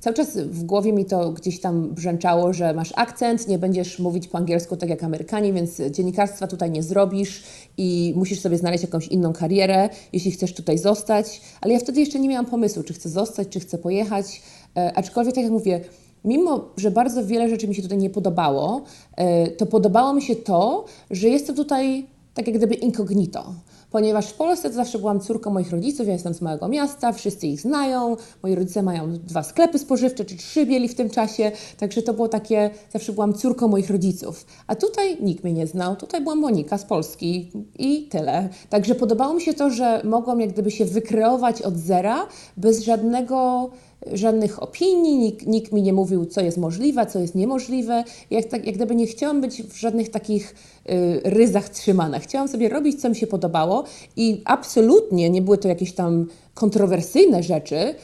cały 0.00 0.16
czas 0.16 0.36
w 0.38 0.64
głowie 0.64 0.92
mi 0.92 1.04
to 1.04 1.32
gdzieś 1.32 1.60
tam 1.60 1.94
brzęczało, 1.94 2.52
że 2.52 2.74
masz 2.74 2.92
akcent, 2.96 3.48
nie 3.48 3.58
będziesz 3.58 3.98
mówić 3.98 4.28
po 4.28 4.38
angielsku 4.38 4.76
tak 4.76 4.88
jak 4.88 5.02
Amerykanie, 5.02 5.52
więc 5.52 5.80
dziennikarstwa 5.90 6.46
tutaj 6.46 6.70
nie 6.70 6.82
zrobisz 6.82 7.42
i 7.76 8.12
musisz 8.16 8.40
sobie 8.40 8.58
znaleźć 8.58 8.82
jakąś 8.82 9.08
inną 9.08 9.32
karierę, 9.32 9.88
jeśli 10.12 10.30
chcesz 10.30 10.54
tutaj 10.54 10.78
zostać. 10.78 11.40
Ale 11.60 11.72
ja 11.72 11.80
wtedy 11.80 12.00
jeszcze 12.00 12.20
nie 12.20 12.28
miałam 12.28 12.46
pomysłu, 12.46 12.82
czy 12.82 12.94
chcę 12.94 13.08
zostać, 13.08 13.48
czy 13.48 13.60
chcę 13.60 13.78
pojechać. 13.78 14.42
E, 14.76 14.92
aczkolwiek, 14.94 15.34
tak 15.34 15.44
jak 15.44 15.52
mówię, 15.52 15.80
mimo 16.24 16.64
że 16.76 16.90
bardzo 16.90 17.26
wiele 17.26 17.48
rzeczy 17.48 17.68
mi 17.68 17.74
się 17.74 17.82
tutaj 17.82 17.98
nie 17.98 18.10
podobało, 18.10 18.82
e, 19.16 19.50
to 19.50 19.66
podobało 19.66 20.14
mi 20.14 20.22
się 20.22 20.36
to, 20.36 20.84
że 21.10 21.28
jestem 21.28 21.56
tutaj 21.56 22.06
tak 22.34 22.46
jak 22.46 22.56
gdyby 22.56 22.74
incognito. 22.74 23.54
Ponieważ 23.90 24.28
w 24.28 24.34
Polsce 24.34 24.72
zawsze 24.72 24.98
byłam 24.98 25.20
córką 25.20 25.50
moich 25.50 25.70
rodziców, 25.70 26.06
ja 26.06 26.12
jestem 26.12 26.34
z 26.34 26.40
małego 26.40 26.68
miasta, 26.68 27.12
wszyscy 27.12 27.46
ich 27.46 27.60
znają, 27.60 28.16
moi 28.42 28.54
rodzice 28.54 28.82
mają 28.82 29.12
dwa 29.12 29.42
sklepy 29.42 29.78
spożywcze, 29.78 30.24
czy 30.24 30.36
trzy 30.36 30.66
mieli 30.66 30.88
w 30.88 30.94
tym 30.94 31.10
czasie, 31.10 31.52
także 31.78 32.02
to 32.02 32.14
było 32.14 32.28
takie, 32.28 32.70
zawsze 32.92 33.12
byłam 33.12 33.34
córką 33.34 33.68
moich 33.68 33.90
rodziców. 33.90 34.46
A 34.66 34.76
tutaj 34.76 35.16
nikt 35.20 35.44
mnie 35.44 35.52
nie 35.52 35.66
znał, 35.66 35.96
tutaj 35.96 36.20
była 36.20 36.34
Monika 36.34 36.78
z 36.78 36.84
Polski 36.84 37.52
i 37.78 38.08
tyle. 38.08 38.48
Także 38.70 38.94
podobało 38.94 39.34
mi 39.34 39.40
się 39.40 39.54
to, 39.54 39.70
że 39.70 40.02
mogłam 40.04 40.40
jak 40.40 40.52
gdyby 40.52 40.70
się 40.70 40.84
wykreować 40.84 41.62
od 41.62 41.76
zera, 41.76 42.26
bez 42.56 42.82
żadnego 42.82 43.70
żadnych 44.12 44.62
opinii, 44.62 45.18
nikt, 45.18 45.46
nikt, 45.46 45.72
mi 45.72 45.82
nie 45.82 45.92
mówił, 45.92 46.26
co 46.26 46.40
jest 46.40 46.58
możliwe, 46.58 47.06
co 47.06 47.18
jest 47.18 47.34
niemożliwe. 47.34 48.04
Jak, 48.30 48.44
tak, 48.44 48.66
jak 48.66 48.74
gdyby 48.74 48.94
nie 48.94 49.06
chciałam 49.06 49.40
być 49.40 49.62
w 49.62 49.76
żadnych 49.76 50.08
takich 50.10 50.54
y, 50.90 51.20
ryzach 51.24 51.68
trzymana. 51.68 52.18
Chciałam 52.18 52.48
sobie 52.48 52.68
robić, 52.68 53.00
co 53.00 53.08
mi 53.08 53.16
się 53.16 53.26
podobało 53.26 53.84
i 54.16 54.42
absolutnie 54.44 55.30
nie 55.30 55.42
były 55.42 55.58
to 55.58 55.68
jakieś 55.68 55.92
tam 55.92 56.26
kontrowersyjne 56.54 57.42
rzeczy, 57.42 57.76
y, 57.76 57.94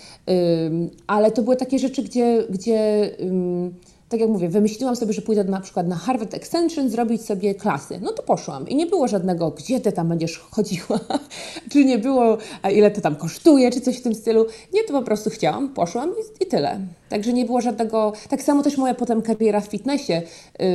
ale 1.06 1.30
to 1.30 1.42
były 1.42 1.56
takie 1.56 1.78
rzeczy, 1.78 2.02
gdzie, 2.02 2.44
gdzie 2.50 3.04
y, 3.20 3.87
tak 4.08 4.20
jak 4.20 4.28
mówię, 4.30 4.48
wymyśliłam 4.48 4.96
sobie, 4.96 5.12
że 5.12 5.22
pójdę 5.22 5.44
na 5.44 5.60
przykład 5.60 5.88
na 5.88 5.96
Harvard 5.96 6.34
Extension 6.34 6.90
zrobić 6.90 7.22
sobie 7.22 7.54
klasy. 7.54 8.00
No 8.02 8.12
to 8.12 8.22
poszłam 8.22 8.68
i 8.68 8.76
nie 8.76 8.86
było 8.86 9.08
żadnego, 9.08 9.50
gdzie 9.50 9.80
ty 9.80 9.92
tam 9.92 10.08
będziesz 10.08 10.38
chodziła, 10.38 11.00
czy 11.72 11.84
nie 11.84 11.98
było, 11.98 12.38
ile 12.72 12.90
to 12.90 13.00
tam 13.00 13.16
kosztuje, 13.16 13.70
czy 13.70 13.80
coś 13.80 13.98
w 13.98 14.02
tym 14.02 14.14
stylu. 14.14 14.46
Nie, 14.74 14.84
to 14.84 14.92
po 14.92 15.02
prostu 15.02 15.30
chciałam, 15.30 15.68
poszłam 15.68 16.10
i, 16.10 16.44
i 16.44 16.46
tyle. 16.46 16.80
Także 17.08 17.32
nie 17.32 17.44
było 17.44 17.60
żadnego. 17.60 18.12
Tak 18.28 18.42
samo 18.42 18.62
też 18.62 18.76
moja 18.76 18.94
potem 18.94 19.22
kariera 19.22 19.60
w 19.60 19.66
fitnessie, 19.66 20.12
yy, 20.12 20.66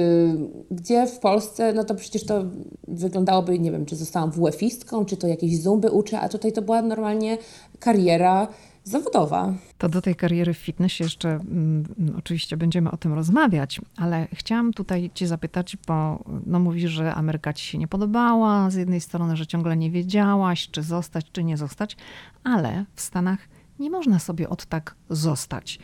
gdzie 0.71 1.07
w 1.07 1.19
Polsce, 1.19 1.73
no 1.73 1.83
to 1.83 1.95
przecież 1.95 2.25
to 2.25 2.43
wyglądałoby, 2.87 3.59
nie 3.59 3.71
wiem, 3.71 3.85
czy 3.85 3.95
zostałam 3.95 4.31
WF-istką, 4.31 5.05
czy 5.05 5.17
to 5.17 5.27
jakieś 5.27 5.61
zumby 5.61 5.91
uczę, 5.91 6.19
a 6.19 6.29
tutaj 6.29 6.51
to 6.51 6.61
była 6.61 6.81
normalnie 6.81 7.37
kariera 7.79 8.47
zawodowa. 8.83 9.53
To 9.77 9.89
do 9.89 10.01
tej 10.01 10.15
kariery 10.15 10.53
w 10.53 10.57
fitnessie 10.57 11.03
jeszcze 11.03 11.29
mm, 11.29 11.85
oczywiście 12.17 12.57
będziemy 12.57 12.91
o 12.91 12.97
tym 12.97 13.13
rozmawiać, 13.13 13.81
ale 13.97 14.27
chciałam 14.33 14.73
tutaj 14.73 15.11
Cię 15.13 15.27
zapytać, 15.27 15.77
bo 15.87 16.23
no 16.45 16.59
mówisz, 16.59 16.91
że 16.91 17.13
Ameryka 17.13 17.53
Ci 17.53 17.65
się 17.65 17.77
nie 17.77 17.87
podobała, 17.87 18.69
z 18.69 18.75
jednej 18.75 19.01
strony, 19.01 19.37
że 19.37 19.47
ciągle 19.47 19.77
nie 19.77 19.91
wiedziałaś, 19.91 20.69
czy 20.71 20.83
zostać, 20.83 21.25
czy 21.31 21.43
nie 21.43 21.57
zostać, 21.57 21.97
ale 22.43 22.85
w 22.95 23.01
Stanach 23.01 23.39
nie 23.79 23.89
można 23.89 24.19
sobie 24.19 24.49
od 24.49 24.65
tak 24.65 24.95
zostać. 25.09 25.79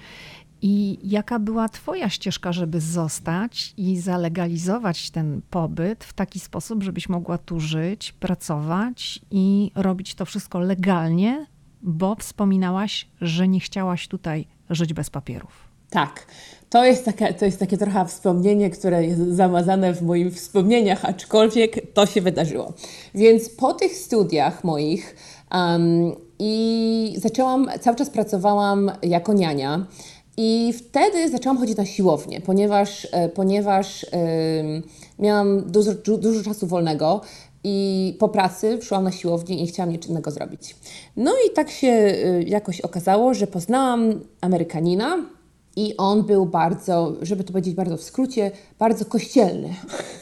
I 0.62 0.99
jaka 1.03 1.39
była 1.39 1.69
Twoja 1.69 2.09
ścieżka, 2.09 2.53
żeby 2.53 2.81
zostać 2.81 3.73
i 3.77 3.97
zalegalizować 3.97 5.12
ten 5.12 5.41
pobyt 5.49 6.03
w 6.03 6.13
taki 6.13 6.39
sposób, 6.39 6.83
żebyś 6.83 7.09
mogła 7.09 7.38
tu 7.38 7.59
żyć, 7.59 8.12
pracować 8.12 9.19
i 9.31 9.71
robić 9.75 10.15
to 10.15 10.25
wszystko 10.25 10.59
legalnie, 10.59 11.45
bo 11.81 12.15
wspominałaś, 12.15 13.07
że 13.21 13.47
nie 13.47 13.59
chciałaś 13.59 14.07
tutaj 14.07 14.45
żyć 14.69 14.93
bez 14.93 15.09
papierów. 15.09 15.69
Tak. 15.89 16.25
To 16.69 16.85
jest, 16.85 17.05
takie, 17.05 17.33
to 17.33 17.45
jest 17.45 17.59
takie 17.59 17.77
trochę 17.77 18.05
wspomnienie, 18.05 18.69
które 18.69 19.05
jest 19.05 19.19
zamazane 19.19 19.93
w 19.93 20.01
moich 20.01 20.33
wspomnieniach, 20.33 21.05
aczkolwiek 21.05 21.93
to 21.93 22.05
się 22.05 22.21
wydarzyło. 22.21 22.73
Więc 23.15 23.49
po 23.49 23.73
tych 23.73 23.91
studiach 23.91 24.63
moich 24.63 25.15
um, 25.51 26.11
i 26.39 27.13
zaczęłam, 27.17 27.69
cały 27.81 27.95
czas 27.95 28.09
pracowałam 28.09 28.91
jako 29.03 29.33
niania. 29.33 29.85
I 30.37 30.73
wtedy 30.73 31.29
zaczęłam 31.29 31.57
chodzić 31.57 31.77
na 31.77 31.85
siłownię, 31.85 32.41
ponieważ, 32.41 33.07
e, 33.11 33.29
ponieważ 33.29 34.05
miałam 35.19 35.71
dużo, 35.71 35.93
dużo 35.93 36.43
czasu 36.43 36.67
wolnego 36.67 37.21
i 37.63 38.15
po 38.19 38.29
pracy 38.29 38.79
szłam 38.81 39.03
na 39.03 39.11
siłownię 39.11 39.63
i 39.63 39.67
chciałam 39.67 39.91
nic 39.91 40.07
innego 40.07 40.31
zrobić. 40.31 40.75
No 41.17 41.31
i 41.47 41.53
tak 41.53 41.69
się 41.69 41.87
y, 41.87 42.45
jakoś 42.47 42.81
okazało, 42.81 43.33
że 43.33 43.47
poznałam 43.47 44.19
Amerykanina, 44.41 45.17
i 45.75 45.97
on 45.97 46.23
był 46.23 46.45
bardzo, 46.45 47.13
żeby 47.21 47.43
to 47.43 47.53
powiedzieć 47.53 47.75
bardzo 47.75 47.97
w 47.97 48.03
skrócie, 48.03 48.51
bardzo 48.79 49.05
kościelny. 49.05 49.69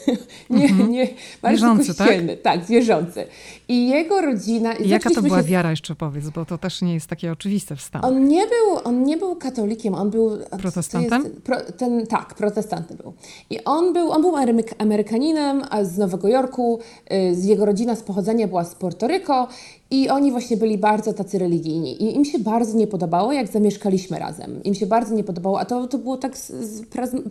nie, 0.50 0.64
mhm. 0.64 0.90
nie, 0.90 1.08
bardzo 1.42 1.56
wierzący, 1.56 1.94
tak? 1.94 2.06
kościelny, 2.06 2.36
tak? 2.36 2.58
tak, 2.58 2.66
wierzący. 2.66 3.24
I 3.68 3.88
jego 3.88 4.20
rodzina... 4.20 4.72
I 4.72 4.88
jaka 4.88 5.10
to 5.10 5.22
była 5.22 5.42
się... 5.42 5.48
wiara, 5.48 5.70
jeszcze 5.70 5.94
powiedz, 5.94 6.30
bo 6.30 6.44
to 6.44 6.58
też 6.58 6.82
nie 6.82 6.94
jest 6.94 7.06
takie 7.06 7.32
oczywiste 7.32 7.76
w 7.76 7.80
Stanach. 7.80 8.10
On 8.10 8.28
nie 8.28 8.46
był, 8.46 8.78
on 8.84 9.02
nie 9.02 9.16
był 9.16 9.36
katolikiem, 9.36 9.94
on 9.94 10.10
był... 10.10 10.38
Protestantem? 10.62 11.24
Jest, 11.24 11.36
pro, 11.36 11.56
ten, 11.76 12.06
tak, 12.06 12.34
protestantem 12.34 12.96
był. 12.96 13.12
I 13.50 13.64
on 13.64 13.92
był, 13.92 14.10
on 14.10 14.22
był 14.22 14.32
Amerykaninem 14.78 15.62
z 15.82 15.98
Nowego 15.98 16.28
Jorku, 16.28 16.78
y, 17.12 17.34
z 17.34 17.44
jego 17.44 17.64
rodzina 17.64 17.96
z 17.96 18.02
pochodzenia 18.02 18.48
była 18.48 18.64
z 18.64 18.74
Portoryko 18.74 19.48
i 19.90 20.08
oni 20.08 20.30
właśnie 20.30 20.56
byli 20.56 20.78
bardzo 20.78 21.12
tacy 21.12 21.38
religijni. 21.38 22.02
I 22.02 22.16
im 22.16 22.24
się 22.24 22.38
bardzo 22.38 22.78
nie 22.78 22.86
podobało, 22.86 23.32
jak 23.32 23.48
zamieszkaliśmy 23.48 24.18
razem. 24.18 24.62
Im 24.62 24.74
się 24.74 24.86
bardzo 24.86 25.14
nie 25.14 25.24
podobało, 25.24 25.60
a 25.60 25.64
to, 25.64 25.86
to 25.86 25.98
było 25.98 26.16
tak 26.16 26.36
z, 26.36 26.50
z 26.50 26.82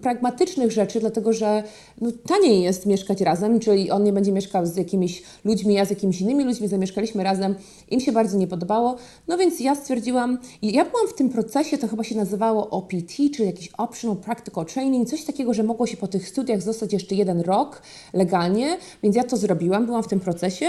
pragmatycznych 0.02 0.72
rzeczy, 0.72 1.00
dlatego 1.00 1.17
że 1.34 1.64
no, 2.02 2.12
taniej 2.28 2.62
jest 2.62 2.86
mieszkać 2.86 3.22
razem, 3.22 3.60
czyli 3.60 3.92
on 3.92 4.04
nie 4.04 4.14
będzie 4.14 4.32
mieszkał 4.32 4.66
z 4.66 4.76
jakimiś 4.76 5.24
ludźmi, 5.46 5.74
ja 5.74 5.86
z 5.86 5.90
jakimiś 5.90 6.22
innymi 6.22 6.44
ludźmi, 6.44 6.68
zamieszkaliśmy 6.68 7.24
razem. 7.24 7.56
Im 7.90 8.00
się 8.00 8.12
bardzo 8.12 8.38
nie 8.38 8.48
podobało. 8.48 8.96
No 9.28 9.38
więc 9.38 9.60
ja 9.60 9.76
stwierdziłam, 9.76 10.38
ja 10.62 10.86
byłam 10.86 11.08
w 11.08 11.14
tym 11.14 11.30
procesie, 11.30 11.78
to 11.78 11.88
chyba 11.88 12.04
się 12.04 12.16
nazywało 12.16 12.70
OPT, 12.70 13.14
czyli 13.36 13.46
jakiś 13.46 13.70
Optional 13.78 14.18
Practical 14.18 14.66
Training, 14.66 15.10
coś 15.10 15.24
takiego, 15.24 15.54
że 15.54 15.64
mogło 15.64 15.88
się 15.88 15.98
po 15.98 16.08
tych 16.08 16.30
studiach 16.30 16.62
zostać 16.62 16.94
jeszcze 16.94 17.16
jeden 17.16 17.42
rok 17.42 17.82
legalnie, 18.14 18.78
więc 19.04 19.16
ja 19.16 19.24
to 19.24 19.38
zrobiłam, 19.38 19.86
byłam 19.86 20.04
w 20.04 20.08
tym 20.08 20.20
procesie. 20.20 20.66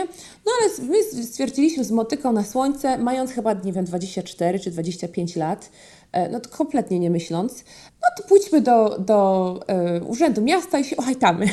No 0.47 0.53
ale 0.61 0.89
my 0.89 1.25
stwierdziliśmy, 1.25 1.85
z 1.85 1.91
motyką 1.91 2.33
na 2.33 2.45
słońce, 2.45 2.99
mając 2.99 3.31
chyba, 3.31 3.53
nie 3.53 3.73
wiem, 3.73 3.85
24 3.85 4.59
czy 4.59 4.71
25 4.71 5.37
lat, 5.37 5.71
no 6.31 6.41
to 6.41 6.51
kompletnie 6.51 6.99
nie 6.99 7.11
myśląc, 7.11 7.65
no 8.03 8.09
to 8.17 8.29
pójdźmy 8.29 8.61
do, 8.61 8.99
do 8.99 9.61
y, 9.99 10.05
Urzędu 10.05 10.43
Miasta 10.43 10.79
i 10.79 10.85
się 10.85 10.97
ohajtamy. 10.97 11.49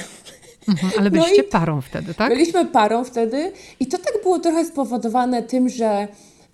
Mhm, 0.69 0.93
ale 0.97 1.03
no 1.09 1.11
byliście 1.11 1.43
no 1.43 1.51
parą 1.51 1.81
wtedy, 1.81 2.13
tak? 2.13 2.29
Byliśmy 2.29 2.65
parą 2.65 3.03
wtedy 3.03 3.51
i 3.79 3.87
to 3.87 3.97
tak 3.97 4.13
było 4.23 4.39
trochę 4.39 4.65
spowodowane 4.65 5.43
tym, 5.43 5.69
że 5.69 6.07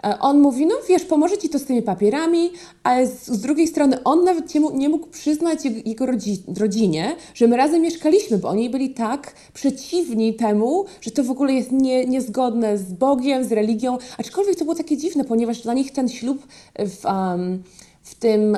E, 0.04 0.20
on 0.20 0.40
mówi, 0.40 0.66
no 0.66 0.76
wiesz, 0.90 1.06
pomoże 1.06 1.38
ci 1.38 1.50
to 1.50 1.60
z 1.60 1.66
tymi 1.66 1.82
papierami, 1.82 2.52
ale 2.84 3.08
z, 3.08 3.28
z 3.28 3.42
drugiej 3.42 3.68
strony 3.68 4.04
on 4.04 4.24
nawet 4.24 4.56
nie 4.56 4.62
mógł, 4.62 4.78
nie 4.78 4.90
mógł 4.90 5.08
przyznać 5.08 5.66
jego, 5.66 5.80
jego 5.86 6.06
rodzi, 6.06 6.44
rodzinie, 6.60 7.16
że 7.34 7.48
my 7.48 7.58
razem 7.58 7.82
mieszkaliśmy, 7.82 8.38
bo 8.38 8.50
oni 8.50 8.70
byli 8.70 8.90
tak 8.90 9.34
przeciwni 9.54 10.34
temu, 10.34 10.86
że 11.02 11.12
to 11.12 11.24
w 11.24 11.32
ogóle 11.32 11.54
jest 11.54 11.72
nie, 11.72 12.06
niezgodne 12.06 12.78
z 12.78 12.94
Bogiem, 12.94 13.44
z 13.44 13.52
religią, 13.52 13.98
aczkolwiek 14.18 14.56
to 14.56 14.64
było 14.64 14.76
takie 14.76 14.98
dziwne, 14.98 15.24
ponieważ 15.24 15.62
dla 15.62 15.74
nich 15.74 15.92
ten 15.92 16.10
ślub 16.10 16.48
w, 16.80 17.06
um, 17.06 17.64
w 18.12 18.16
tym 18.16 18.58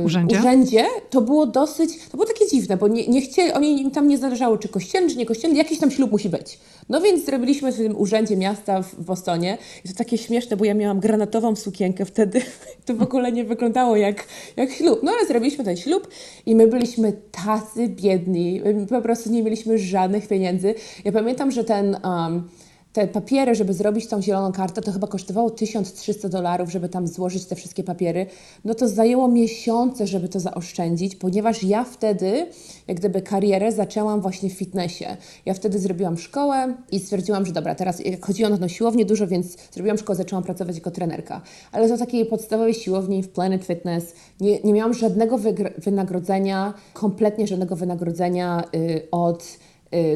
w 0.00 0.04
urzędzie? 0.04 0.38
urzędzie, 0.38 0.84
to 1.10 1.20
było 1.20 1.46
dosyć, 1.46 1.90
to 2.10 2.16
było 2.16 2.26
takie 2.26 2.48
dziwne, 2.48 2.76
bo 2.76 2.88
nie, 2.88 3.08
nie 3.08 3.20
chcieli, 3.20 3.52
oni 3.52 3.82
im 3.82 3.90
tam 3.90 4.08
nie 4.08 4.18
zależało, 4.18 4.58
czy 4.58 4.68
kościelny, 4.68 5.10
czy 5.10 5.16
nie 5.16 5.26
kościelny, 5.26 5.56
jakiś 5.56 5.78
tam 5.78 5.90
ślub 5.90 6.12
musi 6.12 6.28
być. 6.28 6.58
No 6.88 7.00
więc 7.00 7.24
zrobiliśmy 7.24 7.72
w 7.72 7.76
tym 7.76 7.96
urzędzie 7.96 8.36
miasta 8.36 8.82
w 8.82 9.04
Bostonie. 9.04 9.58
I 9.84 9.88
to 9.88 9.94
takie 9.94 10.18
śmieszne, 10.18 10.56
bo 10.56 10.64
ja 10.64 10.74
miałam 10.74 11.00
granatową 11.00 11.56
sukienkę 11.56 12.04
wtedy. 12.04 12.42
To 12.86 12.94
w 12.94 13.02
ogóle 13.02 13.32
nie 13.32 13.44
wyglądało 13.44 13.96
jak, 13.96 14.24
jak 14.56 14.70
ślub. 14.70 15.00
No 15.02 15.12
ale 15.12 15.26
zrobiliśmy 15.26 15.64
ten 15.64 15.76
ślub 15.76 16.08
i 16.46 16.54
my 16.54 16.66
byliśmy 16.66 17.12
tacy 17.44 17.88
biedni. 17.88 18.60
My 18.64 18.86
po 18.86 19.02
prostu 19.02 19.30
nie 19.30 19.42
mieliśmy 19.42 19.78
żadnych 19.78 20.28
pieniędzy. 20.28 20.74
Ja 21.04 21.12
pamiętam, 21.12 21.50
że 21.50 21.64
ten... 21.64 21.96
Um, 22.04 22.48
te 22.92 23.08
papiery, 23.08 23.54
żeby 23.54 23.74
zrobić 23.74 24.06
tą 24.06 24.22
zieloną 24.22 24.52
kartę, 24.52 24.82
to 24.82 24.92
chyba 24.92 25.06
kosztowało 25.06 25.50
1300 25.50 26.28
dolarów, 26.28 26.70
żeby 26.70 26.88
tam 26.88 27.08
złożyć 27.08 27.44
te 27.44 27.56
wszystkie 27.56 27.84
papiery. 27.84 28.26
No 28.64 28.74
to 28.74 28.88
zajęło 28.88 29.28
miesiące, 29.28 30.06
żeby 30.06 30.28
to 30.28 30.40
zaoszczędzić, 30.40 31.16
ponieważ 31.16 31.62
ja 31.62 31.84
wtedy, 31.84 32.46
jak 32.88 32.96
gdyby 32.96 33.22
karierę 33.22 33.72
zaczęłam 33.72 34.20
właśnie 34.20 34.50
w 34.50 34.52
fitnessie. 34.52 35.04
Ja 35.46 35.54
wtedy 35.54 35.78
zrobiłam 35.78 36.18
szkołę 36.18 36.74
i 36.92 37.00
stwierdziłam, 37.00 37.46
że 37.46 37.52
dobra, 37.52 37.74
teraz 37.74 38.00
jak 38.00 38.26
chodziłam 38.26 38.60
na 38.60 38.68
siłownię 38.68 39.04
dużo, 39.04 39.26
więc 39.26 39.56
zrobiłam 39.70 39.98
szkołę, 39.98 40.16
zaczęłam 40.16 40.44
pracować 40.44 40.74
jako 40.74 40.90
trenerka. 40.90 41.40
Ale 41.72 41.88
za 41.88 41.98
takiej 41.98 42.26
podstawowej 42.26 42.74
siłowni 42.74 43.22
w 43.22 43.28
Planet 43.28 43.64
Fitness 43.64 44.12
nie, 44.40 44.60
nie 44.60 44.72
miałam 44.72 44.94
żadnego 44.94 45.38
wynagrodzenia, 45.78 46.74
kompletnie 46.94 47.46
żadnego 47.46 47.76
wynagrodzenia 47.76 48.64
yy, 48.72 49.08
od 49.10 49.44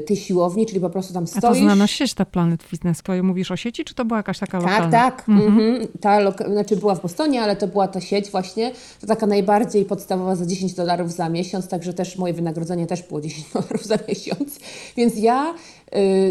tej 0.07 0.17
siłowni, 0.17 0.67
czyli 0.67 0.81
po 0.81 0.91
prostu 0.91 1.15
tam 1.15 1.27
stoisz. 1.27 1.45
A 1.45 1.49
to 1.49 1.55
znana 1.55 1.87
sieć 1.87 2.15
ta 2.15 2.25
Planet 2.25 2.63
Fitness, 2.63 3.03
mówisz 3.23 3.51
o 3.51 3.57
sieci, 3.57 3.85
czy 3.85 3.95
to 3.95 4.05
była 4.05 4.19
jakaś 4.19 4.39
taka 4.39 4.61
tak, 4.61 4.71
lokalna? 4.71 4.91
Tak, 4.91 5.17
tak. 5.17 5.29
Mhm. 5.29 5.59
Mhm. 5.59 5.89
Ta 6.01 6.21
loka- 6.21 6.53
znaczy 6.53 6.77
była 6.77 6.95
w 6.95 7.03
Bostonie, 7.03 7.43
ale 7.43 7.57
to 7.57 7.67
była 7.67 7.89
ta 7.89 8.01
sieć 8.01 8.31
właśnie, 8.31 8.73
to 9.01 9.07
taka 9.07 9.27
najbardziej 9.27 9.85
podstawowa 9.85 10.37
za 10.37 10.47
10 10.47 10.75
dolarów 10.75 11.13
za 11.13 11.29
miesiąc, 11.29 11.69
także 11.69 11.95
też 11.95 12.19
moje 12.19 12.33
wynagrodzenie 12.33 12.87
też 12.87 13.03
było 13.03 13.21
10 13.21 13.47
dolarów 13.55 13.85
za 13.85 13.99
miesiąc. 14.09 14.59
Więc 14.97 15.19
ja 15.19 15.55
y, 15.55 15.76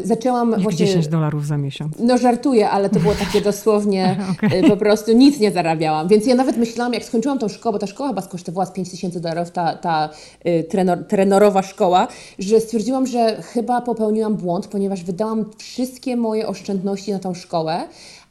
zaczęłam 0.03 0.51
Jak 0.51 0.61
właśnie... 0.61 0.85
10 0.85 1.07
dolarów 1.07 1.47
za 1.47 1.57
miesiąc. 1.57 1.93
No 1.99 2.17
żartuję, 2.17 2.69
ale 2.69 2.89
to 2.89 2.99
było 2.99 3.13
takie 3.13 3.41
dosłownie, 3.51 4.17
okay. 4.31 4.59
Y, 4.59 4.69
po 4.69 4.77
prostu 4.77 5.13
nic 5.13 5.39
nie 5.39 5.51
zarabiałam. 5.51 6.07
Więc 6.07 6.25
ja 6.25 6.35
nawet 6.35 6.57
myślałam, 6.57 6.93
jak 6.93 7.03
skończyłam 7.03 7.39
tą 7.39 7.47
szkołę, 7.47 7.73
bo 7.73 7.79
ta 7.79 7.87
szkoła 7.87 8.09
chyba 8.09 8.21
skosztowała 8.21 8.65
z 8.65 8.71
5 8.71 8.91
tysięcy 8.91 9.21
dolarów, 9.21 9.51
ta, 9.51 9.75
ta 9.75 10.09
y, 10.47 10.63
trenor, 10.63 11.03
trenerowa 11.07 11.63
szkoła, 11.63 12.07
że 12.39 12.59
stwierdziłam, 12.59 13.07
że 13.07 13.41
chyba 13.41 13.81
popełniłam 13.81 14.35
błąd, 14.35 14.67
ponieważ 14.67 15.03
wydałam 15.03 15.45
wszystkie 15.57 16.17
moje 16.17 16.47
oszczędności 16.47 17.11
na 17.11 17.19
tą 17.19 17.33
szkołę, 17.33 17.87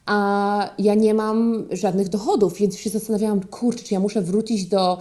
a 0.06 0.70
ja 0.78 0.94
nie 0.94 1.14
mam 1.14 1.66
żadnych 1.70 2.08
dochodów, 2.08 2.58
więc 2.58 2.78
się 2.78 2.90
zastanawiałam, 2.90 3.40
kurczę, 3.40 3.84
czy 3.84 3.94
ja 3.94 4.00
muszę 4.00 4.22
wrócić 4.22 4.66
do 4.66 4.98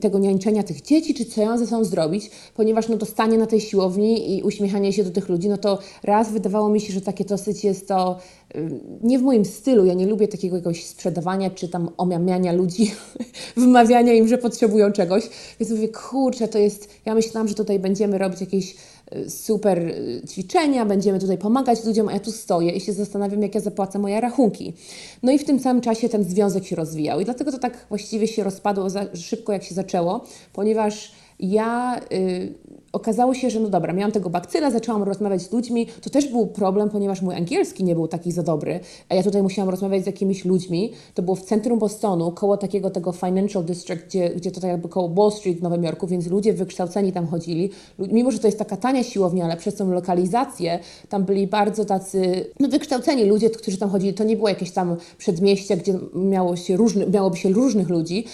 tego 0.00 0.18
niańczenia 0.18 0.62
tych 0.62 0.82
dzieci, 0.82 1.14
czy 1.14 1.24
co 1.24 1.42
ja 1.42 1.58
ze 1.58 1.66
sobą 1.66 1.84
zrobić, 1.84 2.30
ponieważ 2.54 2.88
no 2.88 2.98
to 2.98 3.06
stanie 3.06 3.38
na 3.38 3.46
tej 3.46 3.60
siłowni 3.60 4.36
i 4.38 4.42
uśmiechanie 4.42 4.92
się 4.92 5.04
do 5.04 5.10
tych 5.10 5.28
ludzi, 5.28 5.48
no 5.48 5.56
to 5.56 5.78
raz 6.02 6.32
wydawało 6.32 6.68
mi 6.68 6.80
się, 6.80 6.92
że 6.92 7.00
takie 7.00 7.24
dosyć 7.24 7.64
jest 7.64 7.88
to 7.88 8.18
nie 9.02 9.18
w 9.18 9.22
moim 9.22 9.44
stylu, 9.44 9.84
ja 9.84 9.94
nie 9.94 10.06
lubię 10.06 10.28
takiego 10.28 10.56
jakiegoś 10.56 10.84
sprzedawania, 10.84 11.50
czy 11.50 11.68
tam 11.68 11.90
omiamiania 11.96 12.52
ludzi, 12.52 12.92
wymawiania 13.56 14.12
im, 14.12 14.28
że 14.28 14.38
potrzebują 14.38 14.92
czegoś, 14.92 15.30
więc 15.60 15.72
mówię, 15.72 15.88
kurczę, 15.88 16.48
to 16.48 16.58
jest, 16.58 16.88
ja 17.06 17.14
myślałam, 17.14 17.48
że 17.48 17.54
tutaj 17.54 17.78
będziemy 17.78 18.18
robić 18.18 18.40
jakieś 18.40 18.76
super 19.28 19.78
y, 19.78 20.22
ćwiczenia, 20.28 20.86
będziemy 20.86 21.18
tutaj 21.18 21.38
pomagać 21.38 21.84
ludziom, 21.84 22.08
a 22.08 22.12
ja 22.12 22.20
tu 22.20 22.32
stoję 22.32 22.70
i 22.70 22.80
się 22.80 22.92
zastanawiam, 22.92 23.42
jak 23.42 23.54
ja 23.54 23.60
zapłacę 23.60 23.98
moje 23.98 24.20
rachunki. 24.20 24.72
No 25.22 25.32
i 25.32 25.38
w 25.38 25.44
tym 25.44 25.60
samym 25.60 25.82
czasie 25.82 26.08
ten 26.08 26.24
związek 26.24 26.66
się 26.66 26.76
rozwijał 26.76 27.20
i 27.20 27.24
dlatego 27.24 27.52
to 27.52 27.58
tak 27.58 27.86
właściwie 27.88 28.28
się 28.28 28.44
rozpadło 28.44 28.86
szybko, 29.14 29.52
jak 29.52 29.64
się 29.64 29.74
zaczęło, 29.74 30.24
ponieważ 30.52 31.12
ja 31.40 32.00
y, 32.12 32.54
okazało 32.92 33.34
się, 33.34 33.50
że 33.50 33.60
no 33.60 33.68
dobra, 33.68 33.92
miałam 33.92 34.12
tego 34.12 34.30
bakcyla, 34.30 34.70
zaczęłam 34.70 35.02
rozmawiać 35.02 35.42
z 35.42 35.52
ludźmi. 35.52 35.86
To 36.00 36.10
też 36.10 36.28
był 36.28 36.46
problem, 36.46 36.90
ponieważ 36.90 37.22
mój 37.22 37.34
angielski 37.34 37.84
nie 37.84 37.94
był 37.94 38.08
taki 38.08 38.32
za 38.32 38.42
dobry, 38.42 38.80
a 39.08 39.14
ja 39.14 39.22
tutaj 39.22 39.42
musiałam 39.42 39.70
rozmawiać 39.70 40.02
z 40.02 40.06
jakimiś 40.06 40.44
ludźmi. 40.44 40.92
To 41.14 41.22
było 41.22 41.36
w 41.36 41.42
centrum 41.42 41.78
Bostonu, 41.78 42.32
koło 42.32 42.56
takiego 42.56 42.90
tego 42.90 43.12
Financial 43.12 43.64
District, 43.64 44.06
gdzie, 44.06 44.30
gdzie 44.30 44.50
to 44.50 44.60
tak 44.60 44.70
jakby 44.70 44.88
koło 44.88 45.08
Wall 45.08 45.32
Street 45.32 45.58
w 45.58 45.62
Nowym 45.62 45.84
Jorku, 45.84 46.06
więc 46.06 46.26
ludzie 46.26 46.52
wykształceni 46.52 47.12
tam 47.12 47.26
chodzili. 47.26 47.70
Mimo, 47.98 48.30
że 48.30 48.38
to 48.38 48.48
jest 48.48 48.58
taka 48.58 48.76
tania 48.76 49.02
siłownia, 49.02 49.44
ale 49.44 49.56
przez 49.56 49.74
tą 49.74 49.90
lokalizację 49.90 50.78
tam 51.08 51.24
byli 51.24 51.46
bardzo 51.46 51.84
tacy 51.84 52.46
no, 52.60 52.68
wykształceni 52.68 53.24
ludzie, 53.24 53.50
którzy 53.50 53.78
tam 53.78 53.90
chodzili. 53.90 54.14
To 54.14 54.24
nie 54.24 54.36
było 54.36 54.48
jakieś 54.48 54.70
tam 54.70 54.96
przedmieście, 55.18 55.76
gdzie 55.76 55.98
miało 56.14 56.56
się 56.56 56.76
różny, 56.76 57.06
miałoby 57.06 57.36
się 57.36 57.48
różnych 57.48 57.88
ludzi. 57.88 58.24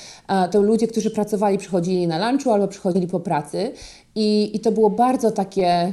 To 0.51 0.63
ludzie, 0.63 0.89
którzy 0.89 1.11
pracowali, 1.11 1.59
przychodzili 1.59 2.07
na 2.07 2.31
lunchu 2.31 2.51
albo 2.51 2.69
przychodzili 2.69 3.07
po 3.07 3.21
pracy 3.21 3.73
i, 4.19 4.57
I 4.57 4.61
to 4.61 4.73
było 4.73 4.91
bardzo 4.91 5.31
takie. 5.31 5.93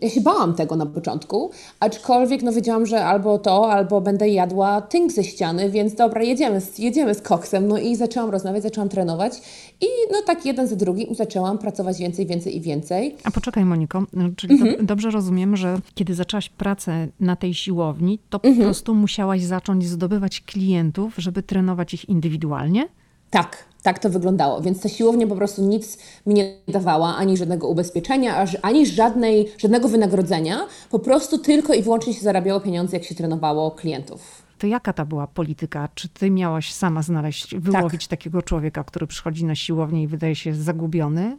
Ja 0.00 0.10
się 0.10 0.20
bałam 0.20 0.54
tego 0.54 0.76
na 0.76 0.86
początku, 0.86 1.50
aczkolwiek 1.80 2.42
no 2.42 2.52
wiedziałam, 2.52 2.86
że 2.86 3.04
albo 3.04 3.38
to, 3.38 3.72
albo 3.72 4.00
będę 4.00 4.28
jadła 4.28 4.80
tynk 4.80 5.12
ze 5.12 5.24
ściany, 5.24 5.70
więc 5.70 5.94
dobra, 5.94 6.22
jedziemy, 6.22 6.60
jedziemy 6.78 7.14
z 7.14 7.22
koksem. 7.22 7.68
No 7.68 7.78
i 7.78 7.96
zaczęłam 7.96 8.30
rozmawiać, 8.30 8.62
zaczęłam 8.62 8.88
trenować 8.88 9.32
i 9.80 9.86
no 10.12 10.18
tak 10.26 10.46
jeden 10.46 10.66
za 10.66 10.76
drugim 10.76 11.14
zaczęłam 11.14 11.58
pracować 11.58 11.98
więcej, 11.98 12.26
więcej 12.26 12.56
i 12.56 12.60
więcej. 12.60 13.16
A 13.24 13.30
poczekaj 13.30 13.64
Moniko, 13.64 14.02
no, 14.12 14.24
czyli 14.36 14.54
mhm. 14.54 14.76
do, 14.76 14.82
dobrze 14.82 15.10
rozumiem, 15.10 15.56
że 15.56 15.78
kiedy 15.94 16.14
zaczęłaś 16.14 16.48
pracę 16.48 17.08
na 17.20 17.36
tej 17.36 17.54
siłowni, 17.54 18.18
to 18.30 18.38
po 18.38 18.48
mhm. 18.48 18.66
prostu 18.66 18.94
musiałaś 18.94 19.42
zacząć 19.42 19.88
zdobywać 19.88 20.40
klientów, 20.40 21.14
żeby 21.18 21.42
trenować 21.42 21.94
ich 21.94 22.08
indywidualnie? 22.08 22.88
Tak, 23.30 23.69
tak 23.82 23.98
to 23.98 24.10
wyglądało. 24.10 24.60
Więc 24.60 24.82
ta 24.82 24.88
siłownia 24.88 25.26
po 25.26 25.36
prostu 25.36 25.62
nic 25.62 25.98
mi 26.26 26.34
nie 26.34 26.56
dawała, 26.68 27.16
ani 27.16 27.36
żadnego 27.36 27.68
ubezpieczenia, 27.68 28.46
ani 28.62 28.86
żadnej, 28.86 29.48
żadnego 29.58 29.88
wynagrodzenia. 29.88 30.66
Po 30.90 30.98
prostu 30.98 31.38
tylko 31.38 31.74
i 31.74 31.82
wyłącznie 31.82 32.14
się 32.14 32.20
zarabiało 32.20 32.60
pieniądze, 32.60 32.96
jak 32.96 33.06
się 33.06 33.14
trenowało 33.14 33.70
klientów. 33.70 34.42
To 34.58 34.66
jaka 34.66 34.92
ta 34.92 35.04
była 35.04 35.26
polityka? 35.26 35.88
Czy 35.94 36.08
ty 36.08 36.30
miałaś 36.30 36.72
sama 36.72 37.02
znaleźć, 37.02 37.54
wyłowić 37.56 38.06
tak. 38.06 38.10
takiego 38.10 38.42
człowieka, 38.42 38.84
który 38.84 39.06
przychodzi 39.06 39.44
na 39.44 39.54
siłownię 39.54 40.02
i 40.02 40.06
wydaje 40.06 40.34
się 40.34 40.54
zagubiony? 40.54 41.36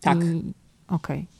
Tak. 0.00 0.18
Okej. 0.18 0.46
Okay. 0.88 1.33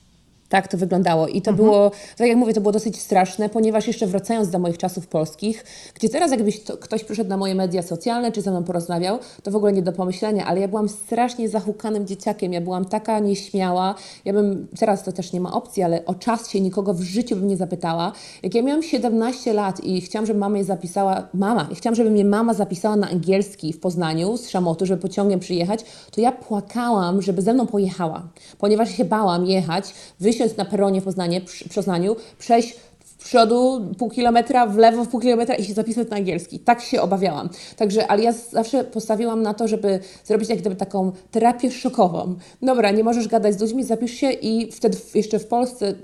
Tak 0.55 0.69
to 0.69 0.79
wyglądało. 0.79 1.29
I 1.29 1.43
to 1.43 1.51
mhm. 1.51 1.57
było, 1.57 1.91
tak 2.17 2.29
jak 2.29 2.37
mówię, 2.37 2.55
to 2.55 2.61
było 2.61 2.73
dosyć 2.73 3.01
straszne, 3.01 3.49
ponieważ 3.49 3.87
jeszcze 3.87 4.07
wracając 4.07 4.51
do 4.51 4.59
moich 4.59 4.79
czasów 4.79 5.07
polskich, 5.07 5.65
gdzie 5.95 6.09
teraz 6.09 6.31
jakbyś 6.31 6.61
to, 6.61 6.77
ktoś 6.77 7.05
przyszedł 7.05 7.31
na 7.31 7.37
moje 7.37 7.55
media 7.55 7.83
socjalne, 7.83 8.33
czy 8.33 8.43
ze 8.43 8.51
mną 8.51 8.65
porozmawiał, 8.65 9.19
to 9.43 9.51
w 9.51 9.57
ogóle 9.57 9.73
nie 9.73 9.83
do 9.83 9.93
pomyślenia, 9.93 10.47
ale 10.47 10.61
ja 10.61 10.69
byłam 10.69 10.89
strasznie 10.89 11.49
zahukanym 11.49 12.07
dzieciakiem, 12.07 12.53
ja 12.53 12.61
byłam 12.61 12.85
taka 12.85 13.19
nieśmiała, 13.19 13.95
ja 14.25 14.33
bym, 14.33 14.67
teraz 14.79 15.05
to 15.05 15.13
też 15.13 15.33
nie 15.33 15.41
ma 15.41 15.53
opcji, 15.53 15.83
ale 15.83 16.05
o 16.05 16.15
czas 16.15 16.51
się 16.51 16.61
nikogo 16.61 16.95
w 16.95 17.01
życiu 17.01 17.37
bym 17.37 17.47
nie 17.47 17.57
zapytała. 17.57 18.13
Jak 18.43 18.55
ja 18.55 18.63
miałam 18.63 18.83
17 18.83 19.53
lat 19.53 19.85
i 19.85 20.01
chciałam, 20.01 20.27
żeby 20.27 20.39
mama 20.39 20.53
mnie 20.53 20.65
zapisała, 20.65 21.29
mama, 21.35 21.69
i 21.73 21.75
chciałam, 21.75 21.95
żeby 21.95 22.11
mnie 22.11 22.25
mama 22.25 22.55
zapisała 22.55 22.97
na 22.97 23.11
angielski 23.11 23.73
w 23.73 23.81
Poznaniu 23.81 24.37
z 24.37 24.49
Szamotu, 24.49 24.87
żeby 24.87 25.03
pociągiem 25.03 25.41
przyjechać, 25.41 25.85
to 26.11 26.21
ja 26.21 26.33
płakałam, 26.33 27.23
żeby 27.23 27.43
ze 27.43 27.55
mną 27.55 27.67
pojechała, 27.67 28.23
ponieważ 28.59 28.91
się 28.91 29.05
bałam 29.05 29.47
jechać, 29.47 29.95
wysiąść 30.21 30.44
na 30.57 30.65
peronie 30.65 31.01
w 31.01 31.05
Poznaniu, 31.05 31.41
w 31.71 31.75
Poznaniu 31.75 32.17
przejść 32.39 32.77
przodu 33.35 33.81
pół 33.99 34.11
kilometra, 34.11 34.67
w 34.67 34.77
lewo 34.77 35.07
pół 35.07 35.21
kilometra 35.21 35.55
i 35.55 35.65
się 35.65 35.73
zapisać 35.73 36.11
na 36.11 36.17
angielski. 36.17 36.59
Tak 36.59 36.81
się 36.81 37.03
obawiałam. 37.03 37.49
Także, 37.77 38.07
ale 38.07 38.23
ja 38.23 38.33
zawsze 38.33 38.85
postawiłam 38.85 39.43
na 39.43 39.55
to, 39.55 39.69
żeby 39.69 40.01
zrobić 40.25 40.49
jak 40.49 40.59
gdyby 40.59 40.77
taką 40.77 41.13
terapię 41.31 41.71
szokową. 41.71 42.35
Dobra, 42.63 42.91
nie 42.91 43.05
możesz 43.05 43.29
gadać 43.29 43.55
z 43.55 43.61
ludźmi, 43.61 43.85
zapisz 43.85 44.13
się 44.13 44.31
i 44.31 44.73
wtedy 44.73 44.99
jeszcze 45.15 45.39
w 45.39 45.47
Polsce 45.47 45.89
y, 45.89 45.95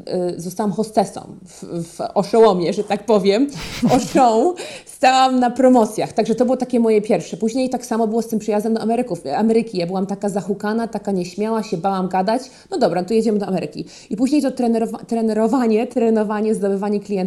zostałam 0.40 0.72
hostesą 0.72 1.20
w, 1.46 1.84
w 1.84 2.00
Oszołomie, 2.14 2.72
że 2.72 2.84
tak 2.84 3.06
powiem. 3.06 3.50
W 3.50 3.92
Oszą 3.94 4.54
stałam 4.86 5.40
na 5.40 5.50
promocjach. 5.50 6.12
Także 6.12 6.34
to 6.34 6.44
było 6.44 6.56
takie 6.56 6.80
moje 6.80 7.02
pierwsze. 7.02 7.36
Później 7.36 7.70
tak 7.70 7.86
samo 7.86 8.06
było 8.06 8.22
z 8.22 8.28
tym 8.28 8.38
przyjazdem 8.38 8.74
do 8.74 8.80
Ameryków, 8.80 9.22
Ameryki. 9.36 9.78
Ja 9.78 9.86
byłam 9.86 10.06
taka 10.06 10.28
zahukana, 10.28 10.88
taka 10.88 11.12
nieśmiała, 11.12 11.62
się 11.62 11.76
bałam 11.76 12.08
gadać. 12.08 12.42
No 12.70 12.78
dobra, 12.78 13.04
to 13.04 13.14
jedziemy 13.14 13.38
do 13.38 13.46
Ameryki. 13.46 13.84
I 14.10 14.16
później 14.16 14.42
to 14.42 14.50
trenerowa 14.50 14.98
trenerowanie, 14.98 15.86
trenowanie, 15.94 16.54
zdobywanie 16.54 17.00
klientów, 17.00 17.19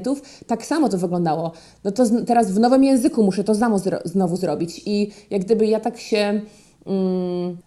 tak 0.48 0.66
samo 0.66 0.90
to 0.90 0.98
wyglądało. 0.98 1.52
No 1.84 1.92
to 1.92 2.04
teraz 2.26 2.52
w 2.52 2.60
nowym 2.60 2.84
języku 2.84 3.24
muszę 3.24 3.44
to 3.44 3.56
samo 3.56 3.80
zro 3.80 3.98
znowu 4.06 4.38
zrobić. 4.38 4.82
I 4.86 5.12
jak 5.30 5.42
gdyby 5.46 5.68
ja 5.68 5.80
tak 5.80 5.98
się... 5.98 6.42
Mm, 6.86 7.58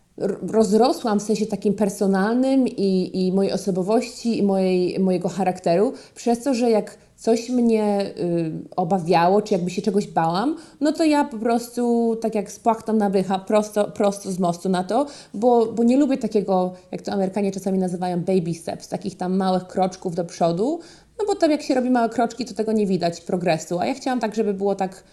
rozrosłam 0.53 1.21
w 1.21 1.23
sensie 1.23 1.47
takim 1.47 1.75
personalnym 1.75 2.69
i, 2.69 3.11
i 3.27 3.33
mojej 3.33 3.53
osobowości 3.53 4.39
i 4.39 4.43
mojej, 4.43 4.99
mojego 5.01 5.29
charakteru, 5.29 5.93
przez 6.15 6.43
to, 6.43 6.55
że 6.55 6.71
jak 6.71 6.99
coś 7.17 7.51
mnie 7.51 8.15
y, 8.19 8.53
obawiało, 8.77 9.43
czy 9.43 9.55
jakby 9.55 9.71
się 9.71 9.83
czegoś 9.83 10.07
bałam, 10.07 10.57
no 10.81 10.93
to 10.93 11.05
ja 11.05 11.25
po 11.25 11.39
prostu, 11.39 12.17
tak 12.21 12.35
jak 12.35 12.53
spłachtam 12.53 12.99
na 12.99 13.11
bycha, 13.11 13.39
prosto, 13.39 13.85
prosto 13.85 14.33
z 14.33 14.39
mostu 14.39 14.69
na 14.69 14.85
to, 14.85 15.07
bo, 15.35 15.67
bo 15.67 15.85
nie 15.85 15.97
lubię 15.97 16.17
takiego, 16.17 16.73
jak 16.93 17.03
to 17.03 17.13
Amerykanie 17.13 17.53
czasami 17.53 17.79
nazywają 17.79 18.21
baby 18.21 18.55
steps, 18.55 18.89
takich 18.89 19.17
tam 19.17 19.37
małych 19.37 19.67
kroczków 19.67 20.15
do 20.15 20.25
przodu, 20.25 20.81
no 21.19 21.25
bo 21.27 21.35
tam 21.35 21.51
jak 21.51 21.63
się 21.63 21.75
robi 21.75 21.91
małe 21.91 22.09
kroczki, 22.09 22.45
to 22.45 22.55
tego 22.55 22.73
nie 22.73 22.87
widać 22.87 23.21
progresu, 23.21 23.79
a 23.79 23.87
ja 23.87 23.95
chciałam 23.95 24.21
tak, 24.21 24.35
żeby 24.35 24.55
było 24.55 24.75
tak 24.75 25.05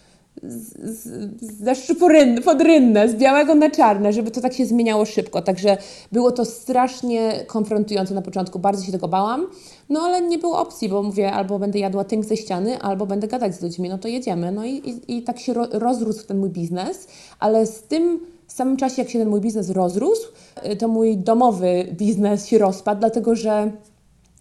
ze 1.42 1.76
szczypu 1.76 2.08
pod 2.46 2.62
rynnę, 2.62 3.10
z 3.10 3.16
białego 3.16 3.56
na 3.56 3.70
czarne, 3.70 4.14
żeby 4.14 4.32
to 4.32 4.42
tak 4.42 4.54
się 4.54 4.66
zmieniało 4.66 5.06
szybko. 5.06 5.42
Także 5.42 5.78
było 6.12 6.32
to 6.32 6.46
strasznie 6.46 7.44
konfrontujące 7.48 8.14
na 8.14 8.22
początku, 8.22 8.60
bardzo 8.60 8.86
się 8.86 8.92
tego 8.92 9.08
bałam, 9.08 9.48
no 9.90 10.02
ale 10.02 10.22
nie 10.22 10.38
było 10.38 10.60
opcji, 10.60 10.90
bo 10.90 11.04
mówię, 11.04 11.32
albo 11.32 11.60
będę 11.60 11.80
jadła 11.80 12.04
tynk 12.04 12.26
ze 12.26 12.38
ściany, 12.38 12.82
albo 12.82 13.06
będę 13.06 13.28
gadać 13.28 13.56
z 13.56 13.62
ludźmi, 13.62 13.90
no 13.90 13.98
to 13.98 14.08
jedziemy. 14.08 14.52
No 14.52 14.66
i, 14.66 14.72
i, 14.72 15.18
i 15.18 15.24
tak 15.24 15.40
się 15.40 15.54
ro, 15.54 15.68
rozrósł 15.72 16.28
ten 16.28 16.38
mój 16.40 16.50
biznes, 16.50 17.08
ale 17.40 17.66
z 17.66 17.82
tym 17.82 18.20
w 18.48 18.54
samym 18.54 18.78
czasie, 18.78 19.02
jak 19.02 19.12
się 19.12 19.20
ten 19.20 19.30
mój 19.30 19.42
biznes 19.42 19.70
rozrósł, 19.70 20.28
y, 20.72 20.76
to 20.76 20.88
mój 20.88 21.18
domowy 21.18 21.88
biznes 21.92 22.48
się 22.48 22.58
rozpadł, 22.58 23.00
dlatego 23.00 23.36
że 23.36 23.72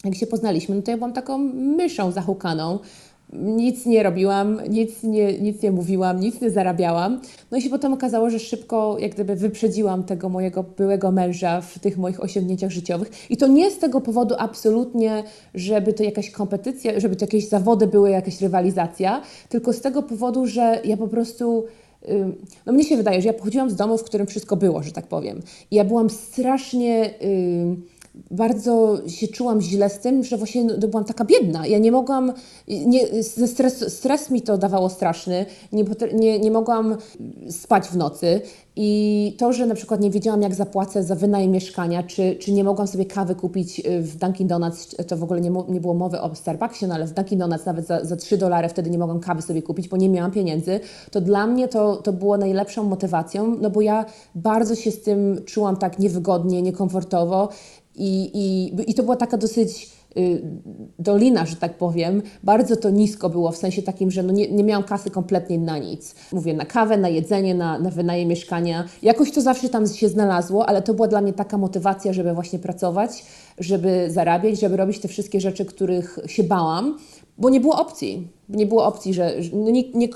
jak 0.04 0.14
się 0.14 0.26
poznaliśmy, 0.26 0.74
no 0.74 0.82
to 0.82 0.90
ja 0.90 0.96
byłam 0.96 1.12
taką 1.12 1.38
myszą 1.54 2.12
zahukaną, 2.12 2.78
nic 3.32 3.86
nie 3.86 4.02
robiłam, 4.02 4.60
nic 4.68 5.02
nie, 5.02 5.38
nic 5.38 5.62
nie 5.62 5.72
mówiłam, 5.72 6.20
nic 6.20 6.40
nie 6.40 6.50
zarabiałam. 6.50 7.20
No 7.50 7.58
i 7.58 7.62
się 7.62 7.70
potem 7.70 7.92
okazało, 7.92 8.30
że 8.30 8.38
szybko 8.38 8.96
jak 8.98 9.14
gdyby 9.14 9.36
wyprzedziłam 9.36 10.04
tego 10.04 10.28
mojego 10.28 10.62
byłego 10.62 11.12
męża 11.12 11.60
w 11.60 11.78
tych 11.78 11.98
moich 11.98 12.22
osiągnięciach 12.22 12.70
życiowych. 12.70 13.30
I 13.30 13.36
to 13.36 13.46
nie 13.46 13.70
z 13.70 13.78
tego 13.78 14.00
powodu 14.00 14.34
absolutnie, 14.38 15.24
żeby 15.54 15.92
to 15.92 16.02
jakaś 16.02 16.30
kompetycja, 16.30 17.00
żeby 17.00 17.16
to 17.16 17.24
jakieś 17.24 17.48
zawody 17.48 17.86
były, 17.86 18.10
jakaś 18.10 18.40
rywalizacja, 18.40 19.22
tylko 19.48 19.72
z 19.72 19.80
tego 19.80 20.02
powodu, 20.02 20.46
że 20.46 20.80
ja 20.84 20.96
po 20.96 21.08
prostu 21.08 21.64
no 22.66 22.72
mnie 22.72 22.84
się 22.84 22.96
wydaje, 22.96 23.22
że 23.22 23.26
ja 23.26 23.34
pochodziłam 23.34 23.70
z 23.70 23.76
domu, 23.76 23.98
w 23.98 24.04
którym 24.04 24.26
wszystko 24.26 24.56
było, 24.56 24.82
że 24.82 24.92
tak 24.92 25.06
powiem. 25.06 25.40
I 25.70 25.76
ja 25.76 25.84
byłam 25.84 26.10
strasznie 26.10 27.10
bardzo 28.30 28.98
się 29.08 29.28
czułam 29.28 29.60
źle 29.60 29.90
z 29.90 29.98
tym, 29.98 30.24
że 30.24 30.36
właśnie 30.36 30.64
no, 30.64 30.88
byłam 30.88 31.04
taka 31.04 31.24
biedna. 31.24 31.66
Ja 31.66 31.78
nie 31.78 31.92
mogłam, 31.92 32.32
nie, 32.68 33.22
stres, 33.22 33.94
stres 33.94 34.30
mi 34.30 34.42
to 34.42 34.58
dawało 34.58 34.88
straszny, 34.88 35.46
nie, 35.72 35.84
nie, 36.14 36.38
nie 36.38 36.50
mogłam 36.50 36.96
spać 37.50 37.88
w 37.88 37.96
nocy. 37.96 38.40
I 38.76 39.34
to, 39.38 39.52
że 39.52 39.66
na 39.66 39.74
przykład 39.74 40.00
nie 40.00 40.10
wiedziałam, 40.10 40.42
jak 40.42 40.54
zapłacę 40.54 41.04
za 41.04 41.14
wynajem 41.14 41.50
mieszkania, 41.50 42.02
czy, 42.02 42.36
czy 42.36 42.52
nie 42.52 42.64
mogłam 42.64 42.86
sobie 42.88 43.04
kawy 43.04 43.34
kupić 43.34 43.80
y, 43.80 44.02
w 44.02 44.16
Dunkin' 44.16 44.46
Donuts, 44.46 44.96
to 45.08 45.16
w 45.16 45.22
ogóle 45.22 45.40
nie, 45.40 45.50
nie 45.68 45.80
było 45.80 45.94
mowy 45.94 46.20
o 46.20 46.34
Starbucksie, 46.34 46.86
no 46.86 46.94
ale 46.94 47.06
w 47.06 47.12
Dunkin' 47.12 47.38
Donuts 47.38 47.66
nawet 47.66 47.86
za, 47.86 48.04
za 48.04 48.16
3 48.16 48.38
dolary 48.38 48.68
wtedy 48.68 48.90
nie 48.90 48.98
mogłam 48.98 49.20
kawy 49.20 49.42
sobie 49.42 49.62
kupić, 49.62 49.88
bo 49.88 49.96
nie 49.96 50.08
miałam 50.08 50.30
pieniędzy, 50.30 50.80
to 51.10 51.20
dla 51.20 51.46
mnie 51.46 51.68
to, 51.68 51.96
to 51.96 52.12
było 52.12 52.36
najlepszą 52.36 52.84
motywacją, 52.84 53.56
no 53.60 53.70
bo 53.70 53.80
ja 53.80 54.04
bardzo 54.34 54.74
się 54.74 54.90
z 54.90 55.02
tym 55.02 55.42
czułam 55.46 55.76
tak 55.76 55.98
niewygodnie, 55.98 56.62
niekomfortowo 56.62 57.48
i, 57.94 58.30
i, 58.34 58.90
i 58.90 58.94
to 58.94 59.02
była 59.02 59.16
taka 59.16 59.36
dosyć 59.36 59.90
y, 60.16 60.42
dolina, 60.98 61.46
że 61.46 61.56
tak 61.56 61.78
powiem. 61.78 62.22
Bardzo 62.42 62.76
to 62.76 62.90
nisko 62.90 63.30
było, 63.30 63.52
w 63.52 63.56
sensie 63.56 63.82
takim, 63.82 64.10
że 64.10 64.22
no 64.22 64.32
nie, 64.32 64.50
nie 64.50 64.64
miałam 64.64 64.84
kasy 64.84 65.10
kompletnie 65.10 65.58
na 65.58 65.78
nic. 65.78 66.14
Mówię, 66.32 66.54
na 66.54 66.64
kawę, 66.64 66.96
na 66.96 67.08
jedzenie, 67.08 67.54
na, 67.54 67.78
na 67.78 67.90
wynajem 67.90 68.28
mieszkania. 68.28 68.84
Jakoś 69.02 69.32
to 69.32 69.40
zawsze 69.40 69.68
tam 69.68 69.86
się 69.86 70.08
znalazło, 70.08 70.68
ale 70.68 70.82
to 70.82 70.94
była 70.94 71.08
dla 71.08 71.20
mnie 71.20 71.32
taka 71.32 71.58
motywacja, 71.58 72.12
żeby 72.12 72.34
właśnie 72.34 72.58
pracować, 72.58 73.24
żeby 73.58 74.10
zarabiać, 74.10 74.60
żeby 74.60 74.76
robić 74.76 74.98
te 74.98 75.08
wszystkie 75.08 75.40
rzeczy, 75.40 75.64
których 75.64 76.18
się 76.26 76.42
bałam, 76.44 76.98
bo 77.38 77.50
nie 77.50 77.60
było 77.60 77.80
opcji. 77.80 78.28
Nie 78.48 78.66
było 78.66 78.84
opcji, 78.84 79.14
że 79.14 79.34
no, 79.52 79.70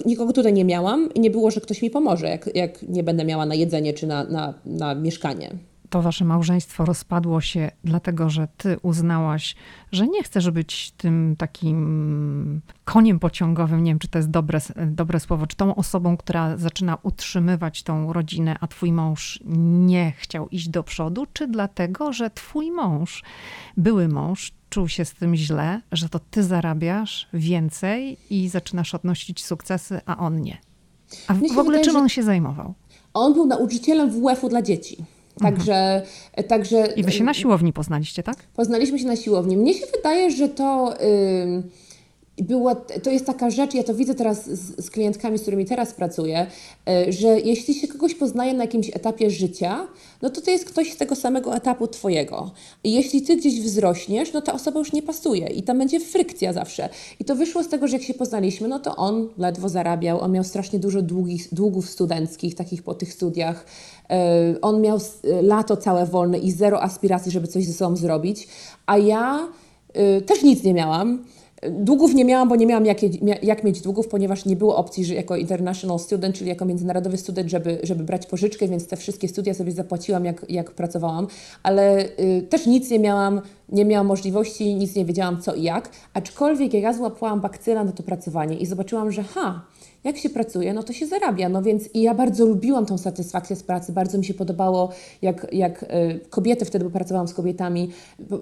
nikogo 0.07 0.33
tutaj 0.33 0.53
nie 0.53 0.65
miałam 0.65 1.09
i 1.15 1.21
nie 1.21 1.31
było, 1.31 1.51
że 1.51 1.61
ktoś 1.61 1.83
mi 1.83 1.91
pomoże, 1.91 2.29
jak, 2.29 2.57
jak 2.57 2.83
nie 2.83 3.03
będę 3.03 3.25
miała 3.25 3.47
na 3.47 3.55
jedzenie 3.55 3.95
czy 3.95 4.07
na, 4.07 4.25
na, 4.25 4.55
na 4.67 4.95
mieszkanie 4.95 5.51
to 5.91 6.03
wasze 6.03 6.25
małżeństwo 6.25 6.85
rozpadło 6.85 7.41
się 7.41 7.71
dlatego, 7.85 8.31
że 8.31 8.49
ty 8.57 8.77
uznałaś, 8.83 9.57
że 9.93 10.07
nie 10.07 10.23
chcesz 10.23 10.51
być 10.51 10.91
tym 10.91 11.35
takim 11.39 12.61
koniem 12.85 13.19
pociągowym, 13.19 13.85
nie 13.85 13.91
wiem, 13.91 13.99
czy 13.99 14.09
to 14.09 14.19
jest 14.19 14.31
dobre, 14.31 14.61
dobre 14.87 15.21
słowo, 15.21 15.47
czy 15.47 15.57
tą 15.57 15.75
osobą, 15.75 16.17
która 16.17 16.57
zaczyna 16.57 16.99
utrzymywać 17.03 17.83
tą 17.83 18.13
rodzinę, 18.13 18.57
a 18.61 18.67
twój 18.67 18.93
mąż 18.93 19.41
nie 19.87 20.13
chciał 20.13 20.49
iść 20.49 20.69
do 20.69 20.83
przodu, 20.83 21.27
czy 21.33 21.49
dlatego, 21.49 22.13
że 22.13 22.31
twój 22.31 22.71
mąż, 22.71 23.23
były 23.77 24.09
mąż, 24.09 24.53
czuł 24.71 24.89
się 24.89 25.05
z 25.05 25.15
tym 25.15 25.37
źle, 25.37 25.81
że 25.93 26.09
to 26.09 26.19
ty 26.19 26.43
zarabiasz 26.43 27.29
więcej 27.33 28.19
i 28.31 28.49
zaczynasz 28.49 28.95
odnosić 28.95 29.45
sukcesy, 29.45 30.01
a 30.07 30.17
on 30.17 30.41
nie. 30.41 30.59
A 31.29 31.35
w, 31.35 31.41
w 31.41 31.45
ogóle 31.45 31.65
wydaje, 31.65 31.85
czym 31.85 31.97
on 31.97 32.09
się 32.09 32.23
zajmował? 32.23 32.75
On 33.15 33.35
był 33.35 33.47
nauczycielem 33.47 34.11
WF-u 34.11 34.49
dla 34.49 34.63
dzieci. 34.63 35.05
Także, 35.41 35.75
mhm. 35.75 36.49
także. 36.49 36.87
I 36.97 37.03
wy 37.03 37.13
się 37.13 37.25
na 37.25 37.35
siłowni 37.35 37.73
poznaliście, 37.73 38.23
tak? 38.23 38.37
Poznaliśmy 38.57 38.99
się 38.99 39.07
na 39.07 39.17
siłowni. 39.17 39.57
Mnie 39.57 39.75
się 39.75 39.87
wydaje, 39.97 40.31
że 40.31 40.49
to. 40.49 40.95
Yy, 41.01 41.86
była, 42.39 42.75
to 42.75 43.11
jest 43.11 43.27
taka 43.27 43.51
rzecz, 43.51 43.75
ja 43.75 43.83
to 43.83 43.95
widzę 43.95 44.15
teraz 44.15 44.47
z, 44.51 44.85
z, 44.85 44.91
klientkami, 44.91 45.39
z 45.39 45.43
którymi 45.43 45.65
teraz 45.65 45.93
pracuję, 45.93 46.47
y, 47.09 47.13
że 47.13 47.41
jeśli 47.41 47.75
się 47.75 47.89
kogoś 47.89 48.15
poznaje 48.15 48.55
na 48.55 48.65
jakimś 48.65 48.89
etapie 48.89 49.31
życia, 49.31 49.87
no 50.23 50.31
to 50.31 50.41
to 50.41 50.51
jest 50.51 50.65
ktoś 50.65 50.93
z 50.93 50.97
tego 50.97 51.17
samego 51.17 51.57
etapu 51.57 51.89
Twojego. 51.89 52.51
I 52.85 52.93
jeśli 52.93 53.23
Ty 53.23 53.37
gdzieś 53.37 53.61
wzrośniesz, 53.61 54.33
no 54.33 54.43
ta 54.43 54.53
osoba 54.53 54.79
już 54.79 54.93
nie 54.93 55.03
pasuje 55.03 55.47
i 55.47 55.63
tam 55.63 55.79
będzie 55.79 56.01
frykcja 56.01 56.53
zawsze. 56.53 56.89
I 57.21 57.25
to 57.25 57.37
wyszło 57.37 57.63
z 57.63 57.69
tego, 57.69 57.89
że 57.89 57.97
jak 57.97 58.07
się 58.07 58.15
poznaliśmy, 58.15 58.69
no 58.69 58.79
to 58.79 58.97
on 58.97 59.29
ledwo 59.39 59.69
zarabiał, 59.69 60.21
on 60.21 60.33
miał 60.33 60.45
strasznie 60.45 60.79
dużo 60.79 61.03
długich, 61.03 61.55
długów 61.55 61.91
studenckich, 61.91 62.55
takich 62.55 62.83
po 62.83 62.95
tych 62.95 63.13
studiach, 63.13 63.67
E, 64.11 64.55
on 64.63 64.81
miał 64.81 64.99
lato 65.43 65.77
całe 65.77 66.07
wolne 66.07 66.39
i 66.39 66.51
zero 66.51 66.83
aspiracji, 66.83 67.33
żeby 67.33 67.47
coś 67.47 67.65
ze 67.65 67.73
sobą 67.73 67.97
zrobić, 67.97 68.49
a 68.87 68.99
ja 68.99 69.49
e, 69.93 70.21
też 70.21 70.43
nic 70.43 70.63
nie 70.63 70.75
miałam. 70.75 71.25
Długów 71.71 72.15
nie 72.15 72.25
miałam, 72.25 72.49
bo 72.49 72.57
nie 72.57 72.67
miałam 72.67 72.87
jak, 72.87 72.99
jak 73.43 73.65
mieć 73.65 73.81
długów, 73.81 74.09
ponieważ 74.09 74.45
nie 74.45 74.57
było 74.57 74.77
opcji, 74.77 75.05
że 75.05 75.15
jako 75.15 75.37
international 75.37 75.99
student, 75.99 76.37
czyli 76.37 76.49
jako 76.49 76.65
międzynarodowy 76.65 77.17
student, 77.17 77.51
żeby, 77.51 77.79
żeby 77.83 78.05
brać 78.05 78.27
pożyczkę, 78.27 78.69
więc 78.69 78.87
te 78.87 78.97
wszystkie 78.97 79.29
studia 79.29 79.55
sobie 79.55 79.73
zapłaciłam, 79.73 80.25
jak, 80.25 80.47
jak 80.49 80.71
pracowałam, 80.71 81.27
ale 81.63 82.05
y, 82.21 82.47
też 82.51 82.67
nic 82.67 82.91
nie 82.91 82.99
miałam, 82.99 83.41
nie 83.69 83.85
miałam 83.85 84.07
możliwości, 84.07 84.75
nic 84.75 84.95
nie 84.95 85.05
wiedziałam 85.05 85.43
co 85.43 85.55
i 85.55 85.63
jak, 85.63 85.91
aczkolwiek 86.15 86.75
jak 86.75 86.83
ja 86.83 86.93
złapałam 86.93 87.41
bakcyla 87.41 87.85
na 87.85 87.93
to 87.93 88.03
pracowanie 88.03 88.57
i 88.57 88.67
zobaczyłam, 88.67 89.13
że 89.13 89.23
ha, 89.23 89.61
jak 90.07 90.17
się 90.17 90.31
pracuje, 90.31 90.75
no 90.75 90.83
to 90.83 90.93
się 90.93 91.07
zarabia. 91.07 91.49
No 91.49 91.63
więc 91.63 91.95
i 91.95 92.03
ja 92.03 92.15
bardzo 92.15 92.47
lubiłam 92.47 92.87
tą 92.87 92.99
satysfakcję 92.99 93.57
z 93.57 93.63
pracy, 93.63 93.93
bardzo 93.93 94.19
mi 94.19 94.25
się 94.25 94.35
podobało, 94.35 94.93
jak, 95.23 95.47
jak 95.53 95.85
e, 95.89 96.19
kobiety, 96.19 96.65
wtedy 96.65 96.85
bo 96.85 96.91
pracowałam 96.91 97.29
z 97.29 97.35
kobietami, 97.35 97.91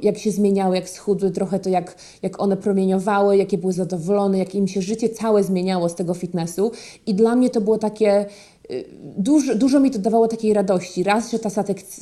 jak 0.03 0.19
się 0.19 0.31
zmieniały, 0.31 0.77
jak 0.77 0.89
schudły, 0.89 1.31
trochę 1.31 1.59
to 1.59 1.71
jak, 1.71 1.97
jak 2.23 2.43
one 2.43 2.57
promieniowały, 2.57 3.37
jakie 3.37 3.59
były 3.59 3.73
zadowolone, 3.73 4.39
jak 4.39 4.55
im 4.55 4.69
się 4.69 4.83
życie 4.83 5.09
całe 5.09 5.45
zmieniało 5.45 5.89
z 5.89 5.95
tego 5.95 6.15
fitnessu. 6.15 6.73
I 7.07 7.15
dla 7.15 7.37
mnie 7.37 7.51
to 7.51 7.61
było 7.61 7.79
takie 7.79 8.11
e, 8.11 8.27
Dużo, 9.17 9.55
dużo 9.55 9.81
mi 9.81 9.91
to 9.91 9.99
dawało 9.99 10.29
takiej 10.29 10.53
radości. 10.53 11.03
Raz, 11.03 11.31
że 11.31 11.39
ta 11.39 11.51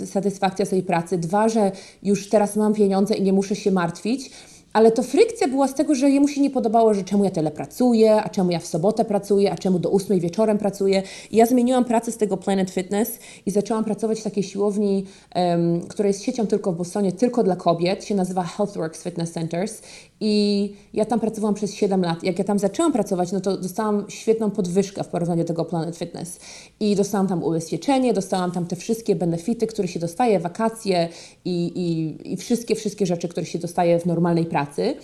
satysfakcja 0.07 0.67
tej 0.67 0.83
pracy, 0.83 1.19
dwa, 1.19 1.49
że 1.49 1.73
już 2.03 2.29
teraz 2.29 2.57
mam 2.57 2.75
pieniądze 2.75 3.15
i 3.15 3.23
nie 3.23 3.33
muszę 3.33 3.57
się 3.57 3.71
martwić. 3.71 4.31
Ale 4.73 4.93
to 4.93 5.03
frykcja 5.03 5.49
była 5.49 5.69
z 5.69 5.75
tego, 5.75 5.95
że 5.95 6.11
jemu 6.11 6.29
się 6.29 6.41
nie 6.41 6.51
podobało, 6.51 6.95
że 6.95 7.05
czemu 7.05 7.25
ja 7.25 7.31
tyle 7.31 7.51
pracuję, 7.51 8.23
a 8.23 8.29
czemu 8.29 8.51
ja 8.51 8.59
w 8.59 8.67
sobotę 8.67 9.05
pracuję, 9.05 9.53
a 9.53 9.57
czemu 9.57 9.79
do 9.79 9.91
ósmej 9.91 10.21
wieczorem 10.21 10.59
pracuję. 10.59 11.03
I 11.31 11.37
ja 11.37 11.47
zmieniłam 11.47 11.85
pracę 11.85 12.13
z 12.13 12.17
tego 12.17 12.37
Planet 12.37 12.71
Fitness 12.71 13.19
i 13.47 13.51
zaczęłam 13.51 13.85
pracować 13.85 14.21
w 14.21 14.23
takiej 14.23 14.43
siłowni, 14.43 15.07
um, 15.35 15.81
która 15.89 16.09
jest 16.09 16.23
siecią 16.23 16.47
tylko 16.47 16.73
w 16.73 16.77
Bostonie, 16.77 17.13
tylko 17.13 17.43
dla 17.43 17.57
kobiet, 17.57 18.05
się 18.05 18.15
nazywa 18.15 18.43
Healthworks 18.43 19.03
Fitness 19.03 19.33
Centers. 19.33 19.83
I 20.25 20.73
ja 20.95 21.05
tam 21.05 21.21
pracowałam 21.21 21.55
przez 21.55 21.75
7 21.75 22.03
lat. 22.03 22.25
Jak 22.25 22.39
ja 22.39 22.45
tam 22.45 22.59
zaczęłam 22.59 22.93
pracować, 22.93 23.33
no 23.33 23.41
to 23.41 23.57
dostałam 23.57 24.05
świetną 24.09 24.51
podwyżkę 24.51 25.05
w 25.05 25.09
porównaniu 25.09 25.43
do 25.43 25.49
tego 25.49 25.65
Planet 25.65 25.97
Fitness. 25.97 26.41
I 26.81 26.97
dostałam 26.97 27.27
tam 27.27 27.43
ubezpieczenie, 27.45 28.13
dostałam 28.13 28.51
tam 28.51 28.67
te 28.67 28.77
wszystkie 28.77 29.17
benefity, 29.17 29.67
które 29.67 29.89
się 29.89 30.01
dostaje, 30.01 30.41
wakacje 30.41 31.09
i, 31.45 31.73
i, 31.75 32.33
i 32.33 32.37
wszystkie, 32.37 32.75
wszystkie 32.75 33.07
rzeczy, 33.07 33.29
które 33.29 33.47
się 33.47 33.59
dostaje 33.59 34.01
w 34.01 34.07
normalnej 34.07 34.45
pracy. 34.45 34.95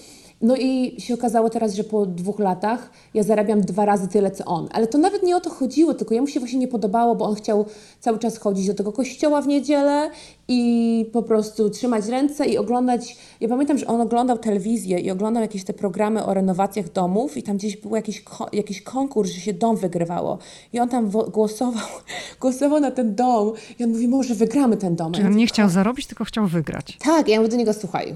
No 0.41 0.57
i 0.57 1.01
się 1.01 1.15
okazało 1.15 1.51
teraz, 1.51 1.75
że 1.75 1.85
po 1.85 2.07
dwóch 2.07 2.39
latach 2.39 2.91
ja 3.15 3.23
zarabiam 3.23 3.61
dwa 3.61 3.85
razy 3.85 4.09
tyle, 4.09 4.31
co 4.31 4.45
on. 4.45 4.69
Ale 4.73 4.87
to 4.87 4.99
nawet 4.99 5.23
nie 5.23 5.37
o 5.37 5.41
to 5.41 5.51
chodziło, 5.51 5.95
tylko 5.95 6.15
jemu 6.15 6.27
się 6.27 6.41
właśnie 6.41 6.59
nie 6.59 6.69
podobało, 6.69 7.15
bo 7.15 7.25
on 7.25 7.35
chciał 7.35 7.67
cały 8.01 8.19
czas 8.19 8.39
chodzić 8.39 8.67
do 8.67 8.75
tego 8.75 8.93
kościoła 8.93 9.43
w 9.43 9.47
niedzielę 9.47 10.11
i 10.49 11.11
po 11.13 11.23
prostu 11.23 11.71
trzymać 11.71 12.07
ręce 12.07 12.47
i 12.47 12.59
oglądać. 12.59 13.17
Ja 13.41 13.49
pamiętam, 13.49 13.79
że 13.79 13.87
on 13.87 14.01
oglądał 14.01 14.39
telewizję 14.39 14.99
i 14.99 15.11
oglądał 15.11 15.43
jakieś 15.43 15.65
te 15.65 15.73
programy 15.73 16.25
o 16.25 16.35
renowacjach 16.35 16.93
domów 16.93 17.37
i 17.37 17.43
tam 17.43 17.57
gdzieś 17.57 17.77
był 17.77 17.97
jakiś, 17.97 18.25
jakiś 18.53 18.83
konkurs, 18.83 19.31
że 19.31 19.41
się 19.41 19.53
dom 19.53 19.77
wygrywało. 19.77 20.39
I 20.73 20.81
on 20.81 20.89
tam 20.89 21.11
głosował, 21.11 21.89
głosował 22.41 22.81
na 22.81 22.91
ten 22.91 23.15
dom 23.15 23.53
i 23.79 23.85
on 23.85 23.91
mówi, 23.91 24.09
może 24.09 24.35
wygramy 24.35 24.77
ten 24.77 24.97
dom. 24.97 25.13
Czyli 25.13 25.27
on 25.27 25.37
nie 25.37 25.47
chciał 25.47 25.69
zarobić, 25.69 26.07
tylko 26.07 26.25
chciał 26.25 26.47
wygrać. 26.47 26.99
Tak, 27.01 27.29
ja 27.29 27.37
mówię 27.37 27.51
do 27.51 27.57
niego, 27.57 27.75
słuchaj, 27.75 28.15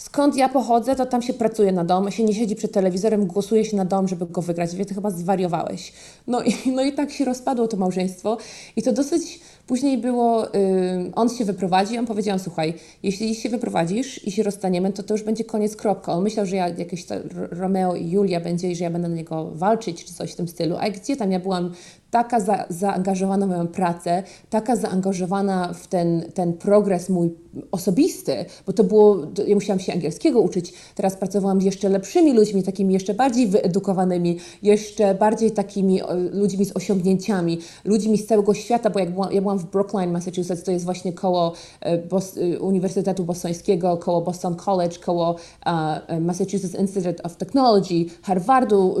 skąd 0.00 0.36
ja 0.36 0.48
pochodzę, 0.48 0.96
to 0.96 1.06
tam 1.06 1.22
się 1.22 1.32
pracuje 1.32 1.72
na 1.72 1.84
dom, 1.84 2.10
się 2.10 2.24
nie 2.24 2.34
siedzi 2.34 2.56
przed 2.56 2.72
telewizorem, 2.72 3.26
głosuje 3.26 3.64
się 3.64 3.76
na 3.76 3.84
dom, 3.84 4.08
żeby 4.08 4.26
go 4.26 4.42
wygrać. 4.42 4.76
Wie, 4.76 4.86
ty 4.86 4.94
chyba 4.94 5.10
zwariowałeś. 5.10 5.92
No 6.26 6.42
i, 6.42 6.54
no 6.76 6.82
i 6.82 6.92
tak 6.92 7.10
się 7.10 7.24
rozpadło 7.24 7.68
to 7.68 7.76
małżeństwo 7.76 8.36
i 8.76 8.82
to 8.82 8.92
dosyć 8.92 9.40
Później 9.70 9.98
było, 9.98 10.54
y, 10.54 11.10
on 11.14 11.28
się 11.28 11.44
wyprowadzi, 11.44 11.98
on 11.98 12.06
powiedział, 12.06 12.38
słuchaj, 12.38 12.74
jeśli 13.02 13.34
się 13.34 13.48
wyprowadzisz 13.48 14.26
i 14.26 14.32
się 14.32 14.42
rozstaniemy, 14.42 14.92
to 14.92 15.02
to 15.02 15.14
już 15.14 15.22
będzie 15.22 15.44
koniec, 15.44 15.76
kropka. 15.76 16.12
On 16.12 16.22
myślał, 16.22 16.46
że 16.46 16.56
ja 16.56 16.68
jakieś 16.68 17.06
Romeo 17.50 17.94
i 17.94 18.10
Julia 18.10 18.40
będzie 18.40 18.70
i 18.70 18.76
że 18.76 18.84
ja 18.84 18.90
będę 18.90 19.08
na 19.08 19.14
niego 19.14 19.50
walczyć 19.54 20.04
czy 20.04 20.14
coś 20.14 20.32
w 20.32 20.36
tym 20.36 20.48
stylu. 20.48 20.76
A 20.80 20.90
gdzie 20.90 21.16
tam? 21.16 21.32
Ja 21.32 21.40
byłam 21.40 21.72
taka 22.10 22.40
za, 22.40 22.64
zaangażowana 22.68 23.46
w 23.46 23.48
moją 23.48 23.68
pracę, 23.68 24.22
taka 24.50 24.76
zaangażowana 24.76 25.72
w 25.72 25.86
ten, 25.86 26.24
ten 26.34 26.52
progres 26.52 27.08
mój 27.08 27.30
osobisty, 27.70 28.44
bo 28.66 28.72
to 28.72 28.84
było, 28.84 29.16
ja 29.46 29.54
musiałam 29.54 29.80
się 29.80 29.92
angielskiego 29.92 30.40
uczyć, 30.40 30.72
teraz 30.94 31.16
pracowałam 31.16 31.60
z 31.60 31.64
jeszcze 31.64 31.88
lepszymi 31.88 32.32
ludźmi, 32.32 32.62
takimi 32.62 32.94
jeszcze 32.94 33.14
bardziej 33.14 33.46
wyedukowanymi, 33.46 34.38
jeszcze 34.62 35.14
bardziej 35.14 35.50
takimi 35.50 36.00
ludźmi 36.32 36.64
z 36.64 36.76
osiągnięciami, 36.76 37.58
ludźmi 37.84 38.18
z 38.18 38.26
całego 38.26 38.54
świata, 38.54 38.90
bo 38.90 38.98
jak 38.98 39.10
byłam, 39.10 39.32
ja 39.32 39.40
byłam 39.40 39.58
w 39.58 39.64
Brookline, 39.64 40.12
Massachusetts, 40.12 40.64
to 40.64 40.70
jest 40.70 40.84
właśnie 40.84 41.12
koło 41.12 41.52
e, 41.80 41.98
Bos 41.98 42.36
e, 42.36 42.60
Uniwersytetu 42.60 43.24
Bostońskiego, 43.24 43.96
koło 43.96 44.20
Boston 44.20 44.56
College, 44.56 44.98
koło 44.98 45.30
uh, 45.66 46.20
Massachusetts 46.20 46.74
Institute 46.74 47.22
of 47.22 47.36
Technology, 47.36 48.06
Harvardu, 48.22 48.96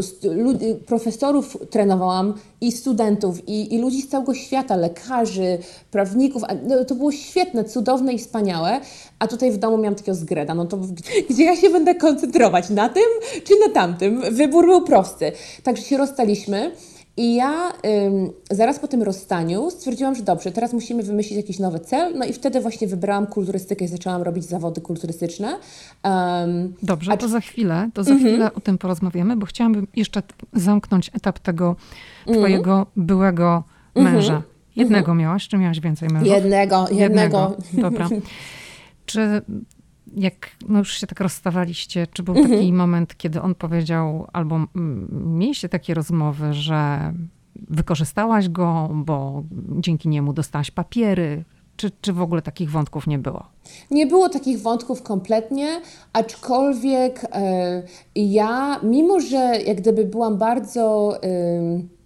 profesorów 0.86 1.56
trenowałam 1.70 2.34
i 2.60 2.72
studentów, 2.72 2.99
i, 3.46 3.74
i 3.74 3.78
ludzi 3.78 4.02
z 4.02 4.08
całego 4.08 4.34
świata, 4.34 4.76
lekarzy, 4.76 5.58
prawników. 5.90 6.42
No, 6.66 6.84
to 6.84 6.94
było 6.94 7.12
świetne, 7.12 7.64
cudowne 7.64 8.12
i 8.12 8.18
wspaniałe. 8.18 8.80
A 9.18 9.26
tutaj 9.26 9.50
w 9.50 9.56
domu 9.56 9.78
miałam 9.78 9.94
takiego 9.94 10.14
zgreda. 10.14 10.54
No 10.54 10.64
to 10.64 10.78
gdzie 11.30 11.44
ja 11.44 11.56
się 11.56 11.70
będę 11.70 11.94
koncentrować? 11.94 12.70
Na 12.70 12.88
tym 12.88 13.08
czy 13.44 13.54
na 13.68 13.74
tamtym? 13.74 14.22
Wybór 14.30 14.66
był 14.66 14.82
prosty. 14.82 15.32
Także 15.62 15.82
się 15.82 15.96
rozstaliśmy. 15.96 16.72
I 17.20 17.34
ja 17.34 17.72
ym, 18.06 18.30
zaraz 18.50 18.78
po 18.78 18.88
tym 18.88 19.02
rozstaniu 19.02 19.70
stwierdziłam, 19.70 20.14
że 20.14 20.22
dobrze, 20.22 20.52
teraz 20.52 20.72
musimy 20.72 21.02
wymyślić 21.02 21.36
jakiś 21.36 21.58
nowy 21.58 21.80
cel. 21.80 22.18
No 22.18 22.24
i 22.24 22.32
wtedy 22.32 22.60
właśnie 22.60 22.86
wybrałam 22.86 23.26
kulturystykę 23.26 23.84
i 23.84 23.88
zaczęłam 23.88 24.22
robić 24.22 24.44
zawody 24.44 24.80
kulturystyczne. 24.80 25.58
Um, 26.04 26.74
dobrze, 26.82 27.12
a... 27.12 27.16
to 27.16 27.28
za 27.28 27.40
chwilę, 27.40 27.90
to 27.94 28.04
za 28.04 28.10
mm 28.10 28.22
-hmm. 28.22 28.28
chwilę 28.28 28.54
o 28.54 28.60
tym 28.60 28.78
porozmawiamy, 28.78 29.36
bo 29.36 29.46
chciałabym 29.46 29.86
jeszcze 29.96 30.22
zamknąć 30.52 31.10
etap 31.14 31.38
tego 31.38 31.64
mm 31.64 31.76
-hmm. 32.26 32.38
twojego 32.38 32.86
byłego 32.96 33.62
mhm. 33.94 34.14
męża. 34.14 34.32
Mm 34.32 34.42
-hmm. 34.42 34.76
Jednego 34.76 35.14
miałaś, 35.14 35.48
czy 35.48 35.58
miałaś 35.58 35.80
więcej 35.80 36.08
mężów? 36.08 36.28
Jednego, 36.28 36.86
jednego. 36.90 37.00
jednego. 37.00 37.56
Dobra. 37.72 38.08
Czy 39.06 39.42
jak 40.16 40.50
no 40.68 40.78
już 40.78 40.92
się 40.92 41.06
tak 41.06 41.20
rozstawaliście, 41.20 42.06
czy 42.06 42.22
był 42.22 42.36
mhm. 42.36 42.54
taki 42.58 42.72
moment, 42.72 43.16
kiedy 43.16 43.42
on 43.42 43.54
powiedział, 43.54 44.26
albo 44.32 44.60
mieliście 45.10 45.68
takie 45.68 45.94
rozmowy, 45.94 46.54
że 46.54 47.12
wykorzystałaś 47.68 48.48
go, 48.48 48.90
bo 48.94 49.42
dzięki 49.78 50.08
niemu 50.08 50.32
dostałaś 50.32 50.70
papiery, 50.70 51.44
czy, 51.76 51.90
czy 52.00 52.12
w 52.12 52.22
ogóle 52.22 52.42
takich 52.42 52.70
wątków 52.70 53.06
nie 53.06 53.18
było? 53.18 53.46
Nie 53.90 54.06
było 54.06 54.28
takich 54.28 54.62
wątków 54.62 55.02
kompletnie, 55.02 55.80
aczkolwiek 56.12 57.26
e, 57.32 57.82
ja, 58.14 58.80
mimo 58.82 59.20
że 59.20 59.36
jak 59.66 59.76
gdyby 59.76 60.04
byłam 60.04 60.38
bardzo. 60.38 61.14
E, 61.22 61.99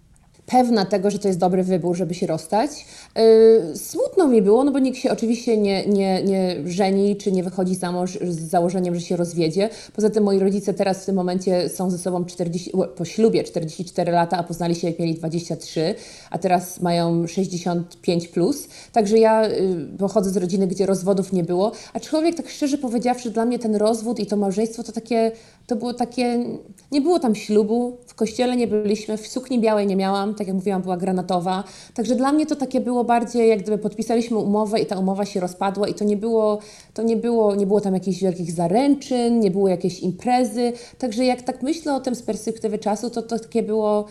pewna 0.45 0.85
tego, 0.85 1.11
że 1.11 1.19
to 1.19 1.27
jest 1.27 1.39
dobry 1.39 1.63
wybór, 1.63 1.95
żeby 1.95 2.13
się 2.13 2.27
rozstać. 2.27 2.85
Yy, 3.15 3.77
smutno 3.77 4.27
mi 4.27 4.41
było, 4.41 4.63
no 4.63 4.71
bo 4.71 4.79
nikt 4.79 4.97
się 4.97 5.11
oczywiście 5.11 5.57
nie, 5.57 5.85
nie, 5.85 6.23
nie 6.23 6.55
żeni, 6.65 7.15
czy 7.15 7.31
nie 7.31 7.43
wychodzi 7.43 7.75
za 7.75 7.91
mąż 7.91 8.19
z 8.21 8.39
założeniem, 8.39 8.95
że 8.95 9.01
się 9.01 9.15
rozwiedzie. 9.15 9.69
Poza 9.93 10.09
tym 10.09 10.23
moi 10.23 10.39
rodzice 10.39 10.73
teraz 10.73 11.03
w 11.03 11.05
tym 11.05 11.15
momencie 11.15 11.69
są 11.69 11.89
ze 11.89 11.97
sobą 11.97 12.25
40, 12.25 12.71
po 12.95 13.05
ślubie 13.05 13.43
44 13.43 14.11
lata, 14.11 14.37
a 14.37 14.43
poznali 14.43 14.75
się 14.75 14.87
jak 14.87 14.99
mieli 14.99 15.15
23, 15.15 15.95
a 16.31 16.37
teraz 16.37 16.81
mają 16.81 17.27
65 17.27 18.27
plus. 18.27 18.67
Także 18.91 19.17
ja 19.17 19.47
yy, 19.47 19.87
pochodzę 19.97 20.29
z 20.29 20.37
rodziny, 20.37 20.67
gdzie 20.67 20.85
rozwodów 20.85 21.33
nie 21.33 21.43
było. 21.43 21.71
A 21.93 21.99
człowiek, 21.99 22.35
tak 22.35 22.49
szczerze 22.49 22.77
powiedziawszy, 22.77 23.31
dla 23.31 23.45
mnie 23.45 23.59
ten 23.59 23.75
rozwód 23.75 24.19
i 24.19 24.25
to 24.25 24.37
małżeństwo 24.37 24.83
to 24.83 24.91
takie, 24.91 25.31
to 25.67 25.75
było 25.75 25.93
takie, 25.93 26.45
nie 26.91 27.01
było 27.01 27.19
tam 27.19 27.35
ślubu, 27.35 27.97
w 28.07 28.15
kościele 28.15 28.55
nie 28.55 28.67
byliśmy, 28.67 29.17
w 29.17 29.27
sukni 29.27 29.59
białej 29.59 29.87
nie 29.87 29.95
miałam, 29.95 30.35
tak 30.35 30.47
jak 30.47 30.55
mówiłam, 30.55 30.81
była 30.81 30.97
granatowa. 30.97 31.63
Także 31.93 32.15
dla 32.15 32.31
mnie 32.31 32.45
to 32.45 32.55
takie 32.55 32.81
było 32.81 33.03
bardziej, 33.03 33.49
jak 33.49 33.61
gdyby 33.61 33.77
podpisaliśmy 33.77 34.37
umowę 34.37 34.79
i 34.79 34.85
ta 34.85 34.99
umowa 34.99 35.25
się 35.25 35.39
rozpadła 35.39 35.87
i 35.87 35.93
to 35.93 36.05
nie 36.05 36.17
było, 36.17 36.59
to 36.93 37.03
nie 37.03 37.17
było, 37.17 37.55
nie 37.55 37.67
było 37.67 37.81
tam 37.81 37.93
jakichś 37.93 38.21
wielkich 38.21 38.51
zaręczyn, 38.51 39.39
nie 39.39 39.51
było 39.51 39.67
jakiejś 39.67 39.99
imprezy. 39.99 40.73
Także 40.97 41.25
jak 41.25 41.41
tak 41.41 41.63
myślę 41.63 41.95
o 41.95 41.99
tym 41.99 42.15
z 42.15 42.21
perspektywy 42.21 42.79
czasu, 42.79 43.09
to 43.09 43.21
to 43.21 43.39
takie 43.39 43.63
było... 43.63 44.05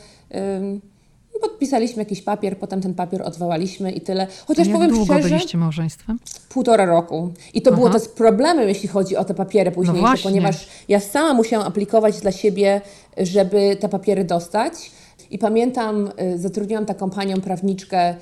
Podpisaliśmy 1.41 2.03
jakiś 2.03 2.23
papier, 2.23 2.59
potem 2.59 2.81
ten 2.81 2.95
papier 2.95 3.23
odwołaliśmy 3.23 3.93
i 3.93 4.01
tyle. 4.01 4.27
Chociaż 4.47 4.67
jak 4.67 4.77
powiem 4.77 4.91
długo 4.91 5.15
szczerze, 5.15 5.29
byliście 5.29 5.59
małżeństwem? 5.59 6.19
Półtora 6.49 6.85
roku. 6.85 7.33
I 7.55 7.63
to 7.63 7.71
Aha. 7.71 7.77
było 7.77 7.91
też 7.91 8.09
problemem, 8.09 8.69
jeśli 8.69 8.89
chodzi 8.89 9.17
o 9.17 9.25
te 9.25 9.35
papiery 9.35 9.71
późniejsze, 9.71 10.03
no 10.03 10.17
ponieważ 10.23 10.69
ja 10.89 11.01
sama 11.01 11.35
musiałam 11.35 11.69
aplikować 11.69 12.21
dla 12.21 12.33
siebie, 12.33 12.81
żeby 13.17 13.77
te 13.81 13.89
papiery 13.89 14.25
dostać. 14.25 14.91
I 15.31 15.39
pamiętam, 15.39 16.11
y, 16.35 16.39
zatrudniłam 16.39 16.87
taką 16.87 17.11
panią 17.11 17.41
prawniczkę 17.41 18.15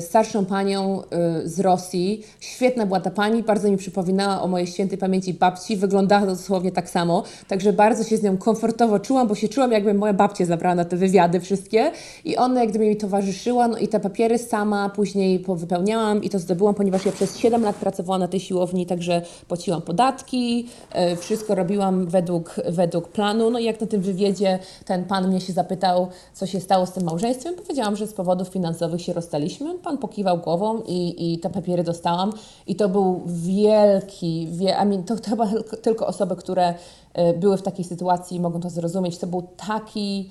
starszą 0.00 0.46
panią 0.46 1.02
e, 1.02 1.48
z 1.48 1.60
Rosji. 1.60 2.22
Świetna 2.40 2.86
była 2.86 3.00
ta 3.00 3.10
pani, 3.10 3.42
bardzo 3.42 3.70
mi 3.70 3.76
przypominała 3.76 4.42
o 4.42 4.48
mojej 4.48 4.66
świętej 4.66 4.98
pamięci 4.98 5.34
babci, 5.34 5.76
wyglądała 5.76 6.26
dosłownie 6.26 6.72
tak 6.72 6.90
samo, 6.90 7.22
także 7.48 7.72
bardzo 7.72 8.04
się 8.04 8.16
z 8.16 8.22
nią 8.22 8.36
komfortowo 8.36 8.98
czułam, 8.98 9.28
bo 9.28 9.34
się 9.34 9.48
czułam 9.48 9.72
jakby 9.72 9.94
moja 9.94 10.12
babcia 10.12 10.44
zabrała 10.44 10.74
na 10.74 10.84
te 10.84 10.96
wywiady 10.96 11.40
wszystkie. 11.40 11.90
I 12.24 12.36
ona 12.36 12.60
jak 12.60 12.70
gdyby 12.70 12.88
mi 12.88 12.96
towarzyszyła, 12.96 13.68
no 13.68 13.78
i 13.78 13.88
te 13.88 14.00
papiery 14.00 14.38
sama 14.38 14.88
później 14.88 15.38
powypełniałam 15.38 16.24
i 16.24 16.30
to 16.30 16.38
zdobyłam, 16.38 16.74
ponieważ 16.74 17.06
ja 17.06 17.12
przez 17.12 17.38
7 17.38 17.62
lat 17.62 17.76
pracowałam 17.76 18.20
na 18.20 18.28
tej 18.28 18.40
siłowni, 18.40 18.86
także 18.86 19.22
płaciłam 19.48 19.82
podatki, 19.82 20.68
e, 20.92 21.16
wszystko 21.16 21.54
robiłam 21.54 22.06
według, 22.06 22.56
według 22.68 23.08
planu, 23.08 23.50
no 23.50 23.58
i 23.58 23.64
jak 23.64 23.80
na 23.80 23.86
tym 23.86 24.00
wywiedzie 24.00 24.58
ten 24.84 25.04
pan 25.04 25.28
mnie 25.28 25.40
się 25.40 25.52
zapytał, 25.52 26.08
co 26.34 26.46
się 26.46 26.60
stało 26.60 26.86
z 26.86 26.92
tym 26.92 27.04
małżeństwem, 27.04 27.54
powiedziałam, 27.54 27.96
że 27.96 28.06
z 28.06 28.12
powodów 28.12 28.48
finansowych 28.48 29.02
się 29.02 29.12
rozstaliśmy, 29.12 29.63
pan 29.82 29.98
pokiwał 29.98 30.38
głową 30.38 30.82
i, 30.86 31.32
i 31.32 31.38
te 31.38 31.50
papiery 31.50 31.84
dostałam. 31.84 32.32
I 32.66 32.76
to 32.76 32.88
był 32.88 33.22
wielki, 33.26 34.48
wie, 34.50 34.76
I 34.82 34.86
mean, 34.86 35.04
to, 35.04 35.16
to 35.16 35.30
chyba 35.30 35.48
tylko 35.82 36.06
osoby, 36.06 36.36
które 36.36 36.74
e, 37.14 37.34
były 37.34 37.56
w 37.56 37.62
takiej 37.62 37.84
sytuacji 37.84 38.40
mogą 38.40 38.60
to 38.60 38.70
zrozumieć. 38.70 39.18
To 39.18 39.26
był 39.26 39.42
taki, 39.56 40.30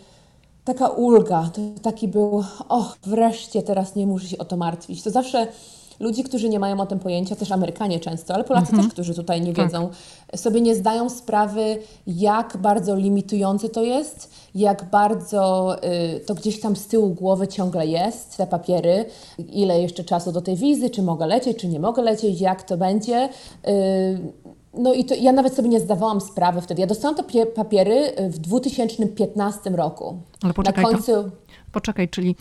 taka 0.65 0.87
ulga, 0.87 1.49
to 1.53 1.61
taki 1.81 2.07
był, 2.07 2.43
och, 2.69 2.97
wreszcie 3.03 3.63
teraz 3.63 3.95
nie 3.95 4.07
muszę 4.07 4.27
się 4.27 4.37
o 4.37 4.45
to 4.45 4.57
martwić. 4.57 5.03
To 5.03 5.09
zawsze 5.09 5.47
ludzi, 5.99 6.23
którzy 6.23 6.49
nie 6.49 6.59
mają 6.59 6.79
o 6.79 6.85
tym 6.85 6.99
pojęcia, 6.99 7.35
też 7.35 7.51
Amerykanie 7.51 7.99
często, 7.99 8.33
ale 8.33 8.43
Polacy 8.43 8.69
mhm. 8.69 8.83
też, 8.83 8.93
którzy 8.93 9.15
tutaj 9.15 9.41
nie 9.41 9.53
tak. 9.53 9.65
wiedzą, 9.65 9.89
tak. 10.27 10.39
sobie 10.39 10.61
nie 10.61 10.75
zdają 10.75 11.09
sprawy, 11.09 11.77
jak 12.07 12.57
bardzo 12.57 12.95
limitujące 12.95 13.69
to 13.69 13.83
jest, 13.83 14.33
jak 14.55 14.89
bardzo 14.89 15.75
y, 16.15 16.19
to 16.19 16.35
gdzieś 16.35 16.59
tam 16.59 16.75
z 16.75 16.87
tyłu 16.87 17.09
głowy 17.09 17.47
ciągle 17.47 17.87
jest, 17.87 18.37
te 18.37 18.47
papiery, 18.47 19.05
ile 19.37 19.81
jeszcze 19.81 20.03
czasu 20.03 20.31
do 20.31 20.41
tej 20.41 20.55
wizy, 20.55 20.89
czy 20.89 21.01
mogę 21.01 21.25
lecieć, 21.25 21.57
czy 21.57 21.67
nie 21.67 21.79
mogę 21.79 22.01
lecieć, 22.01 22.41
jak 22.41 22.63
to 22.63 22.77
będzie. 22.77 23.29
Y, 23.67 24.33
no 24.73 24.93
i 24.93 25.05
to, 25.05 25.15
ja 25.15 25.31
nawet 25.31 25.53
sobie 25.53 25.69
nie 25.69 25.79
zdawałam 25.79 26.21
sprawy 26.21 26.61
wtedy. 26.61 26.81
Ja 26.81 26.87
dostałam 26.87 27.17
te 27.17 27.45
papiery 27.45 28.13
w 28.29 28.39
2015 28.39 29.69
roku. 29.69 30.17
Ale 30.41 30.53
poczekaj, 30.53 30.83
Na 30.83 30.89
końcu... 30.89 31.11
To, 31.11 31.29
poczekaj, 31.71 32.09
czyli 32.09 32.35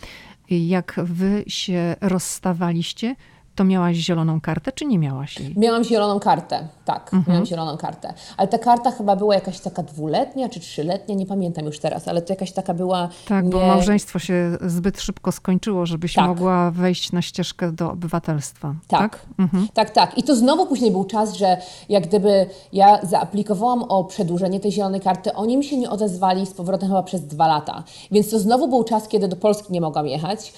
jak 0.49 0.99
wy 1.03 1.43
się 1.47 1.95
rozstawaliście, 2.01 3.15
to 3.55 3.63
miałaś 3.63 3.95
zieloną 3.95 4.41
kartę, 4.41 4.71
czy 4.71 4.85
nie 4.85 4.99
miałaś 4.99 5.39
jej? 5.39 5.53
Miałam 5.57 5.83
zieloną 5.83 6.19
kartę, 6.19 6.67
tak, 6.85 7.13
mhm. 7.13 7.23
miałam 7.27 7.45
zieloną 7.45 7.77
kartę. 7.77 8.13
Ale 8.37 8.47
ta 8.47 8.57
karta 8.57 8.91
chyba 8.91 9.15
była 9.15 9.35
jakaś 9.35 9.59
taka 9.59 9.83
dwuletnia 9.83 10.49
czy 10.49 10.59
trzyletnia, 10.59 11.15
nie 11.15 11.25
pamiętam 11.25 11.65
już 11.65 11.79
teraz, 11.79 12.07
ale 12.07 12.21
to 12.21 12.33
jakaś 12.33 12.51
taka 12.51 12.73
była. 12.73 13.09
Tak, 13.27 13.45
nie... 13.45 13.51
bo 13.51 13.59
małżeństwo 13.67 14.19
się 14.19 14.57
zbyt 14.61 15.01
szybko 15.01 15.31
skończyło, 15.31 15.85
żebyś 15.85 16.13
tak. 16.13 16.27
mogła 16.27 16.71
wejść 16.71 17.11
na 17.11 17.21
ścieżkę 17.21 17.71
do 17.71 17.91
obywatelstwa. 17.91 18.75
Tak, 18.87 19.01
tak? 19.01 19.25
Mhm. 19.39 19.67
tak, 19.73 19.89
tak. 19.89 20.17
I 20.17 20.23
to 20.23 20.35
znowu 20.35 20.65
później 20.65 20.91
był 20.91 21.05
czas, 21.05 21.33
że 21.33 21.57
jak 21.89 22.07
gdyby 22.07 22.45
ja 22.73 22.99
zaaplikowałam 23.05 23.83
o 23.83 24.03
przedłużenie 24.03 24.59
tej 24.59 24.71
zielonej 24.71 25.01
karty, 25.01 25.33
oni 25.33 25.57
mi 25.57 25.63
się 25.63 25.77
nie 25.77 25.89
odezwali 25.89 26.45
z 26.45 26.53
powrotem 26.53 26.89
chyba 26.89 27.03
przez 27.03 27.21
dwa 27.27 27.47
lata. 27.47 27.83
Więc 28.11 28.29
to 28.29 28.39
znowu 28.39 28.67
był 28.67 28.83
czas, 28.83 29.07
kiedy 29.07 29.27
do 29.27 29.35
Polski 29.35 29.73
nie 29.73 29.81
mogłam 29.81 30.07
jechać. 30.07 30.53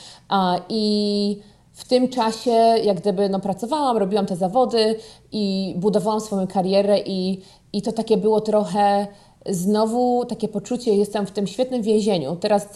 I 0.70 1.55
w 1.76 1.86
tym 1.88 2.10
czasie, 2.10 2.52
jak 2.84 3.02
gdyby 3.02 3.30
no, 3.30 3.40
pracowałam, 3.40 3.98
robiłam 3.98 4.26
te 4.26 4.36
zawody 4.36 4.96
i 5.32 5.74
budowałam 5.78 6.22
swoją 6.22 6.48
karierę, 6.48 7.00
i, 7.00 7.42
i 7.74 7.82
to 7.82 7.92
takie 7.92 8.18
było 8.18 8.42
trochę 8.42 9.08
znowu 9.50 10.26
takie 10.26 10.48
poczucie, 10.48 10.96
jestem 10.96 11.26
w 11.26 11.32
tym 11.32 11.48
świetnym 11.48 11.82
więzieniu. 11.82 12.36
Teraz, 12.36 12.70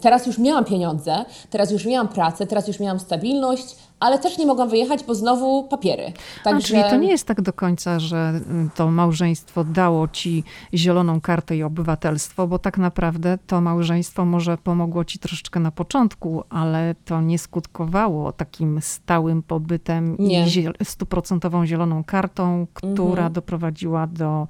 teraz 0.00 0.26
już 0.26 0.38
miałam 0.38 0.64
pieniądze, 0.64 1.24
teraz 1.50 1.70
już 1.70 1.86
miałam 1.86 2.08
pracę, 2.08 2.46
teraz 2.46 2.68
już 2.68 2.80
miałam 2.80 3.00
stabilność, 3.00 3.76
ale 4.00 4.18
też 4.18 4.38
nie 4.38 4.46
mogłam 4.46 4.68
wyjechać, 4.68 5.04
bo 5.04 5.14
znowu 5.14 5.64
papiery. 5.64 6.12
Także... 6.44 6.78
A, 6.78 6.82
czyli 6.82 6.90
to 6.90 6.96
nie 6.96 7.10
jest 7.10 7.26
tak 7.26 7.40
do 7.40 7.52
końca, 7.52 7.98
że 7.98 8.40
y, 8.66 8.70
to 8.74 8.90
małżeństwo 8.90 9.64
dało 9.64 10.08
ci 10.08 10.44
zieloną 10.74 11.20
kartę 11.20 11.56
i 11.56 11.62
obywatelstwo, 11.62 12.46
bo 12.46 12.58
tak 12.58 12.78
naprawdę 12.78 13.38
to 13.46 13.60
małżeństwo 13.60 14.24
może 14.24 14.58
pomogło 14.58 15.04
ci 15.04 15.18
troszeczkę 15.18 15.60
na 15.60 15.70
początku, 15.70 16.42
ale 16.50 16.94
to 17.04 17.20
nie 17.20 17.38
skutkowało 17.38 18.32
takim 18.32 18.80
stałym 18.80 19.42
pobytem 19.42 20.16
nie. 20.18 20.46
i 20.46 20.84
stuprocentową 20.84 21.66
zieloną 21.66 22.04
kartą, 22.04 22.66
która 22.74 23.22
mhm. 23.22 23.32
doprowadziła 23.32 24.06
do 24.06 24.48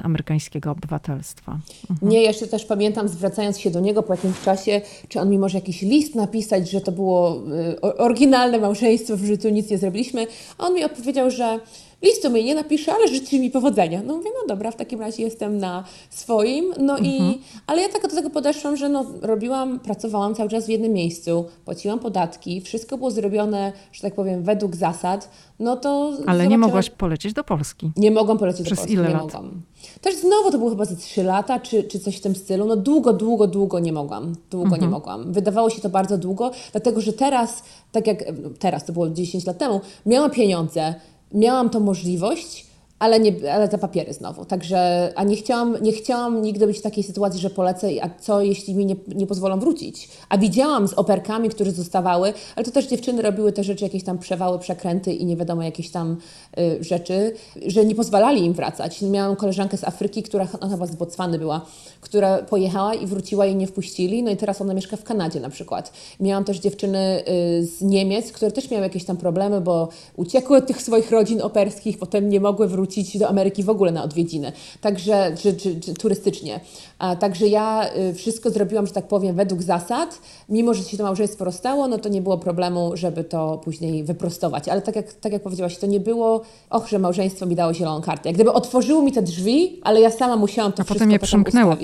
amerykańskiego 0.00 0.70
obywatelstwa. 0.70 1.58
Mhm. 1.90 2.12
Nie, 2.12 2.22
jeszcze 2.22 2.46
też 2.46 2.64
pamiętam, 2.64 3.08
zwracając 3.08 3.58
się 3.58 3.70
do 3.70 3.80
niego 3.80 4.02
po 4.02 4.14
jakimś 4.14 4.40
czasie, 4.40 4.80
czy 5.08 5.20
on 5.20 5.30
mi 5.30 5.38
może 5.38 5.58
jakiś 5.58 5.82
list 5.82 6.14
napisać, 6.14 6.70
że 6.70 6.80
to 6.80 6.92
było 6.92 7.42
y, 7.74 7.80
oryginalne 7.80 8.58
małżeństwo, 8.58 9.16
że 9.16 9.38
tu 9.38 9.48
nic 9.48 9.70
nie 9.70 9.78
zrobiliśmy. 9.78 10.26
A 10.58 10.66
on 10.66 10.74
mi 10.74 10.84
odpowiedział, 10.84 11.30
że 11.30 11.60
listu 12.02 12.30
mi 12.30 12.44
nie 12.44 12.54
napisze, 12.54 12.92
ale 12.92 13.08
życzę 13.08 13.38
mi 13.38 13.50
powodzenia. 13.50 14.02
No 14.06 14.16
mówię, 14.16 14.30
no 14.42 14.48
dobra, 14.48 14.70
w 14.70 14.76
takim 14.76 15.00
razie 15.00 15.22
jestem 15.22 15.58
na 15.58 15.84
swoim. 16.10 16.64
No 16.80 16.98
mhm. 16.98 17.04
i, 17.04 17.40
ale 17.66 17.82
ja 17.82 17.88
tak 17.88 18.02
do 18.02 18.16
tego 18.16 18.30
podeszłam, 18.30 18.76
że 18.76 18.88
no, 18.88 19.06
robiłam, 19.22 19.80
pracowałam 19.80 20.34
cały 20.34 20.48
czas 20.48 20.66
w 20.66 20.68
jednym 20.68 20.92
miejscu, 20.92 21.44
płaciłam 21.64 21.98
podatki, 21.98 22.60
wszystko 22.60 22.98
było 22.98 23.10
zrobione, 23.10 23.72
że 23.92 24.02
tak 24.02 24.14
powiem, 24.14 24.42
według 24.42 24.76
zasad, 24.76 25.30
no 25.58 25.76
to... 25.76 26.12
Ale 26.26 26.46
nie 26.46 26.58
mogłaś 26.58 26.90
polecieć 26.90 27.32
do 27.32 27.44
Polski. 27.44 27.90
Nie 27.96 28.10
mogłam 28.10 28.38
polecieć 28.38 28.66
Przez 28.66 28.78
do 28.78 28.82
Polski, 28.82 28.94
ile 28.94 29.08
nie 29.08 29.14
lat? 29.14 29.22
mogłam. 29.22 29.62
Też 30.00 30.16
znowu 30.16 30.50
to 30.50 30.58
było 30.58 30.70
chyba 30.70 30.84
ze 30.84 30.96
trzy 30.96 31.22
lata, 31.22 31.60
czy, 31.60 31.84
czy 31.84 32.00
coś 32.00 32.16
w 32.16 32.20
tym 32.20 32.34
stylu. 32.34 32.66
No 32.66 32.76
długo, 32.76 33.12
długo, 33.12 33.46
długo 33.46 33.78
nie 33.78 33.92
mogłam. 33.92 34.34
Długo 34.50 34.64
mhm. 34.64 34.82
nie 34.82 34.88
mogłam. 34.88 35.32
Wydawało 35.32 35.70
się 35.70 35.80
to 35.80 35.88
bardzo 35.88 36.18
długo, 36.18 36.50
dlatego 36.72 37.00
że 37.00 37.12
teraz, 37.12 37.62
tak 37.92 38.06
jak 38.06 38.24
teraz, 38.58 38.84
to 38.84 38.92
było 38.92 39.10
10 39.10 39.46
lat 39.46 39.58
temu, 39.58 39.80
miałam 40.06 40.30
pieniądze, 40.30 40.94
miałam 41.34 41.70
tą 41.70 41.80
możliwość, 41.80 42.66
ale, 43.02 43.20
nie, 43.20 43.54
ale 43.54 43.68
te 43.68 43.78
papiery 43.78 44.12
znowu. 44.12 44.44
Także, 44.44 45.12
a 45.16 45.24
nie 45.24 45.36
chciałam, 45.36 45.76
nie 45.82 45.92
chciałam 45.92 46.42
nigdy 46.42 46.66
być 46.66 46.78
w 46.78 46.82
takiej 46.82 47.04
sytuacji, 47.04 47.40
że 47.40 47.50
polecę, 47.50 47.88
a 48.02 48.10
co 48.20 48.40
jeśli 48.40 48.74
mi 48.74 48.86
nie, 48.86 48.96
nie 49.14 49.26
pozwolą 49.26 49.60
wrócić. 49.60 50.08
A 50.28 50.38
widziałam 50.38 50.88
z 50.88 50.92
operkami, 50.92 51.48
które 51.48 51.70
zostawały, 51.70 52.32
ale 52.56 52.64
to 52.64 52.70
też 52.70 52.86
dziewczyny 52.86 53.22
robiły 53.22 53.52
te 53.52 53.64
rzeczy, 53.64 53.84
jakieś 53.84 54.04
tam 54.04 54.18
przewały, 54.18 54.58
przekręty 54.58 55.12
i 55.12 55.24
nie 55.24 55.36
wiadomo, 55.36 55.62
jakieś 55.62 55.90
tam 55.90 56.16
y, 56.58 56.84
rzeczy, 56.84 57.34
że 57.66 57.84
nie 57.84 57.94
pozwalali 57.94 58.44
im 58.44 58.52
wracać. 58.52 59.02
Miałam 59.02 59.36
koleżankę 59.36 59.76
z 59.76 59.84
Afryki, 59.84 60.22
która, 60.22 60.48
ona 60.60 60.72
chyba 60.72 60.86
z 60.86 60.96
Botswany 60.96 61.38
była, 61.38 61.60
która 62.00 62.38
pojechała 62.38 62.94
i 62.94 63.06
wróciła 63.06 63.46
i 63.46 63.56
nie 63.56 63.66
wpuścili, 63.66 64.22
no 64.22 64.30
i 64.30 64.36
teraz 64.36 64.60
ona 64.60 64.74
mieszka 64.74 64.96
w 64.96 65.04
Kanadzie 65.04 65.40
na 65.40 65.50
przykład. 65.50 65.92
Miałam 66.20 66.44
też 66.44 66.58
dziewczyny 66.58 67.22
y, 67.58 67.66
z 67.66 67.80
Niemiec, 67.80 68.32
które 68.32 68.50
też 68.52 68.70
miały 68.70 68.82
jakieś 68.82 69.04
tam 69.04 69.16
problemy, 69.16 69.60
bo 69.60 69.88
uciekły 70.16 70.56
od 70.56 70.66
tych 70.66 70.82
swoich 70.82 71.10
rodzin 71.10 71.42
operskich, 71.42 71.98
potem 71.98 72.28
nie 72.28 72.40
mogły 72.40 72.68
wrócić 72.68 72.91
wrócić 72.94 73.18
do 73.18 73.28
Ameryki 73.28 73.62
w 73.62 73.70
ogóle 73.70 73.92
na 73.92 74.04
odwiedziny, 74.04 74.52
także, 74.80 75.34
czy, 75.38 75.54
czy, 75.54 75.80
czy 75.80 75.94
turystycznie. 75.94 76.60
A, 76.98 77.16
także 77.16 77.46
ja 77.46 77.90
y, 78.10 78.14
wszystko 78.14 78.50
zrobiłam, 78.50 78.86
że 78.86 78.92
tak 78.92 79.08
powiem, 79.08 79.36
według 79.36 79.62
zasad. 79.62 80.18
Mimo, 80.48 80.74
że 80.74 80.82
się 80.82 80.96
to 80.96 81.02
małżeństwo 81.02 81.44
rozstało, 81.44 81.88
no 81.88 81.98
to 81.98 82.08
nie 82.08 82.22
było 82.22 82.38
problemu, 82.38 82.92
żeby 82.94 83.24
to 83.24 83.60
później 83.64 84.04
wyprostować. 84.04 84.68
Ale 84.68 84.82
tak 84.82 84.96
jak, 84.96 85.12
tak 85.12 85.32
jak 85.32 85.42
powiedziałaś, 85.42 85.78
to 85.78 85.86
nie 85.86 86.00
było, 86.00 86.42
och, 86.70 86.88
że 86.88 86.98
małżeństwo 86.98 87.46
mi 87.46 87.56
dało 87.56 87.74
zieloną 87.74 88.02
kartę. 88.02 88.28
Jak 88.28 88.34
gdyby 88.34 88.52
otworzyło 88.52 89.02
mi 89.02 89.12
te 89.12 89.22
drzwi, 89.22 89.80
ale 89.82 90.00
ja 90.00 90.10
sama 90.10 90.36
musiałam 90.36 90.72
to 90.72 90.80
A 90.80 90.84
wszystko 90.84 90.94
potem 90.94 91.10
je 91.10 91.18
przymknęło. 91.18 91.76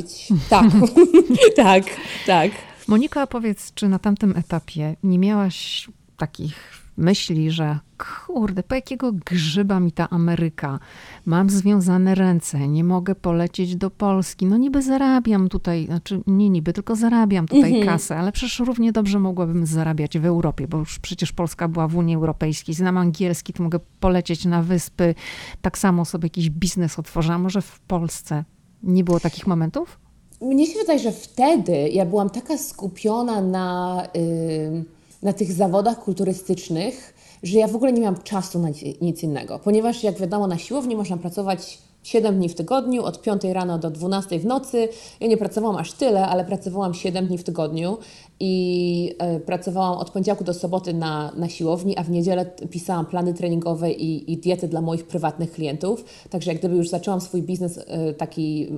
Tak, 0.50 0.66
tak, 1.56 1.84
tak. 2.26 2.50
Monika, 2.88 3.26
powiedz, 3.26 3.74
czy 3.74 3.88
na 3.88 3.98
tamtym 3.98 4.36
etapie 4.36 4.96
nie 5.02 5.18
miałaś 5.18 5.88
takich 6.16 6.77
myśli, 6.98 7.50
że 7.50 7.78
kurde, 8.26 8.62
po 8.62 8.74
jakiego 8.74 9.12
grzyba 9.12 9.80
mi 9.80 9.92
ta 9.92 10.10
Ameryka? 10.10 10.78
Mam 11.26 11.50
związane 11.50 12.14
ręce, 12.14 12.68
nie 12.68 12.84
mogę 12.84 13.14
polecieć 13.14 13.76
do 13.76 13.90
Polski. 13.90 14.46
No 14.46 14.56
niby 14.56 14.82
zarabiam 14.82 15.48
tutaj, 15.48 15.86
znaczy 15.86 16.20
nie 16.26 16.50
niby, 16.50 16.72
tylko 16.72 16.96
zarabiam 16.96 17.48
tutaj 17.48 17.70
mhm. 17.70 17.86
kasę, 17.86 18.16
ale 18.16 18.32
przecież 18.32 18.58
równie 18.60 18.92
dobrze 18.92 19.18
mogłabym 19.18 19.66
zarabiać 19.66 20.18
w 20.18 20.26
Europie, 20.26 20.68
bo 20.68 20.78
już 20.78 20.98
przecież 20.98 21.32
Polska 21.32 21.68
była 21.68 21.88
w 21.88 21.96
Unii 21.96 22.14
Europejskiej, 22.14 22.74
znam 22.74 22.98
angielski, 22.98 23.52
to 23.52 23.62
mogę 23.62 23.78
polecieć 24.00 24.44
na 24.44 24.62
wyspy, 24.62 25.14
tak 25.62 25.78
samo 25.78 26.04
sobie 26.04 26.26
jakiś 26.26 26.50
biznes 26.50 26.98
otworzę, 26.98 27.34
a 27.34 27.38
może 27.38 27.62
w 27.62 27.80
Polsce 27.80 28.44
nie 28.82 29.04
było 29.04 29.20
takich 29.20 29.46
momentów? 29.46 29.98
Mnie 30.40 30.66
się 30.66 30.78
wydaje, 30.78 30.98
że 30.98 31.12
wtedy 31.12 31.88
ja 31.88 32.06
byłam 32.06 32.30
taka 32.30 32.58
skupiona 32.58 33.40
na... 33.40 34.02
Yy 34.14 34.97
na 35.22 35.32
tych 35.32 35.52
zawodach 35.52 36.04
kulturystycznych, 36.04 37.14
że 37.42 37.58
ja 37.58 37.68
w 37.68 37.76
ogóle 37.76 37.92
nie 37.92 38.00
miałam 38.00 38.22
czasu 38.22 38.58
na 38.58 38.68
nic 39.00 39.22
innego, 39.22 39.58
ponieważ 39.58 40.02
jak 40.02 40.18
wiadomo 40.18 40.46
na 40.46 40.58
siłowni 40.58 40.96
można 40.96 41.16
pracować 41.16 41.78
7 42.02 42.36
dni 42.36 42.48
w 42.48 42.54
tygodniu, 42.54 43.04
od 43.04 43.22
5 43.22 43.44
rano 43.44 43.78
do 43.78 43.90
12 43.90 44.38
w 44.38 44.46
nocy. 44.46 44.88
Ja 45.20 45.26
nie 45.28 45.36
pracowałam 45.36 45.76
aż 45.76 45.92
tyle, 45.92 46.26
ale 46.26 46.44
pracowałam 46.44 46.94
7 46.94 47.26
dni 47.26 47.38
w 47.38 47.44
tygodniu 47.44 47.98
i 48.40 49.14
y, 49.36 49.40
pracowałam 49.40 49.98
od 49.98 50.10
poniedziałku 50.10 50.44
do 50.44 50.54
soboty 50.54 50.94
na, 50.94 51.32
na 51.36 51.48
siłowni, 51.48 51.98
a 51.98 52.02
w 52.02 52.10
niedzielę 52.10 52.50
pisałam 52.70 53.06
plany 53.06 53.34
treningowe 53.34 53.90
i, 53.92 54.32
i 54.32 54.36
diety 54.36 54.68
dla 54.68 54.80
moich 54.80 55.06
prywatnych 55.06 55.52
klientów. 55.52 56.04
Także 56.30 56.50
jak 56.50 56.58
gdyby 56.58 56.76
już 56.76 56.88
zaczęłam 56.88 57.20
swój 57.20 57.42
biznes 57.42 57.78
y, 57.78 58.14
taki 58.14 58.68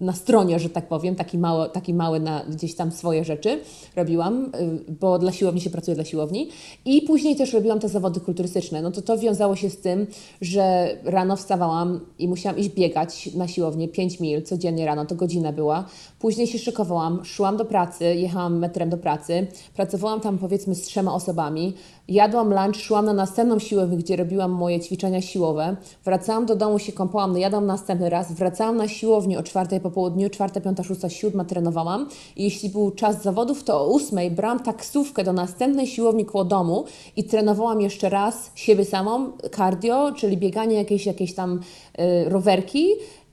na 0.00 0.12
stronie, 0.12 0.58
że 0.58 0.68
tak 0.70 0.88
powiem, 0.88 1.14
taki 1.14 1.38
mały, 1.38 1.70
taki 1.70 1.94
mały 1.94 2.20
na 2.20 2.44
gdzieś 2.44 2.74
tam 2.74 2.92
swoje 2.92 3.24
rzeczy 3.24 3.60
robiłam, 3.96 4.44
y, 4.44 4.92
bo 5.00 5.18
dla 5.18 5.32
siłowni 5.32 5.60
się 5.60 5.70
pracuje 5.70 5.94
dla 5.94 6.04
siłowni. 6.04 6.48
I 6.84 7.02
później 7.02 7.36
też 7.36 7.52
robiłam 7.52 7.80
te 7.80 7.88
zawody 7.88 8.20
kulturystyczne. 8.20 8.82
No 8.82 8.90
to 8.90 9.02
to 9.02 9.18
wiązało 9.18 9.56
się 9.56 9.70
z 9.70 9.80
tym, 9.80 10.06
że 10.40 10.96
rano 11.04 11.36
wstawałam 11.36 12.00
i 12.18 12.28
musiałam 12.28 12.58
iść 12.58 12.68
biegać 12.68 13.34
na 13.34 13.48
siłownię 13.48 13.88
5 13.88 14.20
mil 14.20 14.42
codziennie 14.42 14.86
rano, 14.86 15.06
to 15.06 15.14
godzina 15.14 15.52
była. 15.52 15.84
Później 16.18 16.46
się 16.46 16.58
szykowałam, 16.58 17.24
szłam 17.24 17.56
do 17.56 17.64
pracy, 17.64 18.04
jechałam 18.04 18.58
metrem 18.58 18.90
do 18.90 18.96
pracy, 18.96 19.46
pracowałam 19.74 20.20
tam 20.20 20.38
powiedzmy 20.38 20.74
z 20.74 20.82
trzema 20.82 21.14
osobami, 21.14 21.74
jadłam 22.10 22.48
lunch, 22.54 22.76
szłam 22.76 23.04
na 23.04 23.12
następną 23.12 23.58
siłownię, 23.58 23.96
gdzie 23.96 24.16
robiłam 24.16 24.50
moje 24.50 24.80
ćwiczenia 24.80 25.20
siłowe, 25.20 25.76
wracałam 26.04 26.46
do 26.46 26.56
domu, 26.56 26.78
się 26.78 26.92
kąpałam, 26.92 27.38
jadłam 27.38 27.66
następny 27.66 28.10
raz, 28.10 28.32
wracałam 28.32 28.76
na 28.76 28.88
siłownię 28.88 29.38
o 29.38 29.42
czwartej 29.42 29.80
po 29.80 29.90
południu, 29.90 30.30
czwarta, 30.30 30.60
piąta, 30.60 30.82
szósta, 30.82 31.08
siódma 31.08 31.44
trenowałam. 31.44 32.08
I 32.36 32.44
jeśli 32.44 32.68
był 32.68 32.90
czas 32.90 33.22
zawodów, 33.22 33.64
to 33.64 33.80
o 33.80 33.88
ósmej 33.88 34.30
brałam 34.30 34.60
taksówkę 34.60 35.24
do 35.24 35.32
następnej 35.32 35.86
siłowni 35.86 36.24
koło 36.24 36.44
domu 36.44 36.84
i 37.16 37.24
trenowałam 37.24 37.80
jeszcze 37.80 38.08
raz 38.08 38.50
siebie 38.54 38.84
samą, 38.84 39.32
cardio, 39.56 40.12
czyli 40.12 40.36
bieganie 40.36 40.76
jakieś, 40.76 41.06
jakieś 41.06 41.34
tam 41.34 41.60
y, 41.98 42.28
rowerki, 42.28 42.88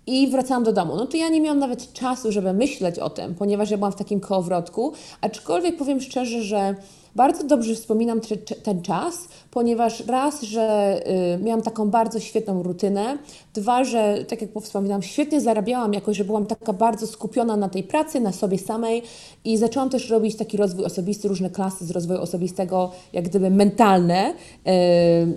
i 0.08 0.28
wracałam 0.28 0.64
do 0.64 0.74
domu. 0.74 0.96
No 0.96 1.06
to 1.06 1.18
ja 1.18 1.30
nie 1.30 1.42
miałam 1.42 1.60
nawet 1.60 1.94
czasu, 1.94 2.32
żeby 2.32 2.54
myśleć 2.54 3.00
o 3.00 3.10
tym, 3.10 3.36
ponieważ 3.36 3.72
ja 3.72 3.78
byłam 3.78 3.92
w 3.92 3.96
takim 3.96 4.20
kołowrotku, 4.20 4.94
aczkolwiek 5.22 5.78
powiem 5.78 6.02
szczerze, 6.02 6.42
że 6.42 6.76
bardzo 7.18 7.44
dobrze 7.44 7.76
wspominam 7.76 8.22
ten 8.64 8.82
czas, 8.82 9.28
ponieważ 9.52 10.06
raz, 10.08 10.42
że 10.42 11.00
y, 11.36 11.44
miałam 11.44 11.62
taką 11.62 11.90
bardzo 11.90 12.20
świetną 12.20 12.64
rutynę, 12.64 13.18
dwa, 13.54 13.84
że 13.84 14.26
tak 14.28 14.42
jak 14.42 14.50
wspominałam, 14.62 15.02
świetnie 15.02 15.42
zarabiałam, 15.42 15.94
jakoś, 15.94 16.18
że 16.18 16.24
byłam 16.24 16.46
taka 16.46 16.74
bardzo 16.74 17.08
skupiona 17.08 17.58
na 17.58 17.70
tej 17.70 17.84
pracy, 17.84 18.20
na 18.20 18.32
sobie 18.32 18.58
samej 18.58 19.04
i 19.46 19.58
zaczęłam 19.58 19.90
też 19.90 20.10
robić 20.10 20.36
taki 20.36 20.58
rozwój 20.58 20.86
osobisty, 20.86 21.28
różne 21.28 21.50
klasy 21.50 21.86
z 21.86 21.92
rozwoju 21.92 22.22
osobistego, 22.22 22.92
jak 23.14 23.26
gdyby 23.26 23.50
mentalne, 23.50 24.30
y, 24.30 24.72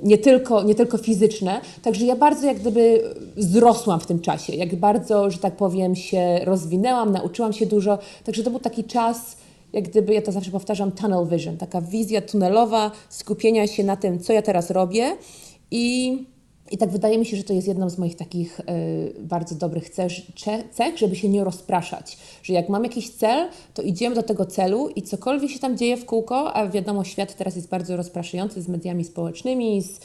nie 0.02 0.18
tylko, 0.18 0.62
nie 0.62 0.74
tylko 0.74 0.98
fizyczne. 0.98 1.60
Także 1.82 2.06
ja 2.06 2.16
bardzo 2.16 2.46
jak 2.46 2.58
gdyby 2.58 3.14
wzrosłam 3.36 4.00
w 4.00 4.06
tym 4.06 4.20
czasie, 4.20 4.54
jak 4.56 4.76
bardzo, 4.76 5.30
że 5.30 5.38
tak 5.38 5.56
powiem, 5.56 5.96
się 5.96 6.40
rozwinęłam, 6.44 7.12
nauczyłam 7.12 7.52
się 7.52 7.66
dużo. 7.66 7.98
Także 8.24 8.42
to 8.42 8.50
był 8.50 8.60
taki 8.60 8.84
czas, 8.84 9.36
jak 9.72 9.88
gdyby, 9.88 10.14
ja 10.14 10.22
to 10.22 10.32
zawsze 10.32 10.50
powtarzam, 10.50 10.92
tunnel 10.92 11.26
vision, 11.26 11.56
taka 11.56 11.80
wizja 11.80 12.22
tunelowa, 12.22 12.90
skupienia 13.08 13.66
się 13.66 13.84
na 13.84 13.96
tym, 13.96 14.20
co 14.20 14.32
ja 14.32 14.42
teraz 14.42 14.70
robię 14.70 15.16
i 15.70 16.16
i 16.70 16.78
tak 16.78 16.90
wydaje 16.90 17.18
mi 17.18 17.26
się, 17.26 17.36
że 17.36 17.44
to 17.44 17.52
jest 17.52 17.68
jedną 17.68 17.90
z 17.90 17.98
moich 17.98 18.16
takich 18.16 18.60
y, 18.60 18.64
bardzo 19.20 19.54
dobrych 19.54 19.90
cech, 19.90 20.12
cech, 20.72 20.98
żeby 20.98 21.16
się 21.16 21.28
nie 21.28 21.44
rozpraszać. 21.44 22.18
Że 22.42 22.52
jak 22.52 22.68
mam 22.68 22.84
jakiś 22.84 23.10
cel, 23.10 23.48
to 23.74 23.82
idziemy 23.82 24.14
do 24.14 24.22
tego 24.22 24.46
celu 24.46 24.88
i 24.88 25.02
cokolwiek 25.02 25.50
się 25.50 25.58
tam 25.58 25.76
dzieje 25.76 25.96
w 25.96 26.04
kółko, 26.04 26.54
a 26.54 26.68
wiadomo, 26.68 27.04
świat 27.04 27.36
teraz 27.36 27.56
jest 27.56 27.68
bardzo 27.68 27.96
rozpraszający 27.96 28.62
z 28.62 28.68
mediami 28.68 29.04
społecznymi, 29.04 29.82
z 29.82 30.00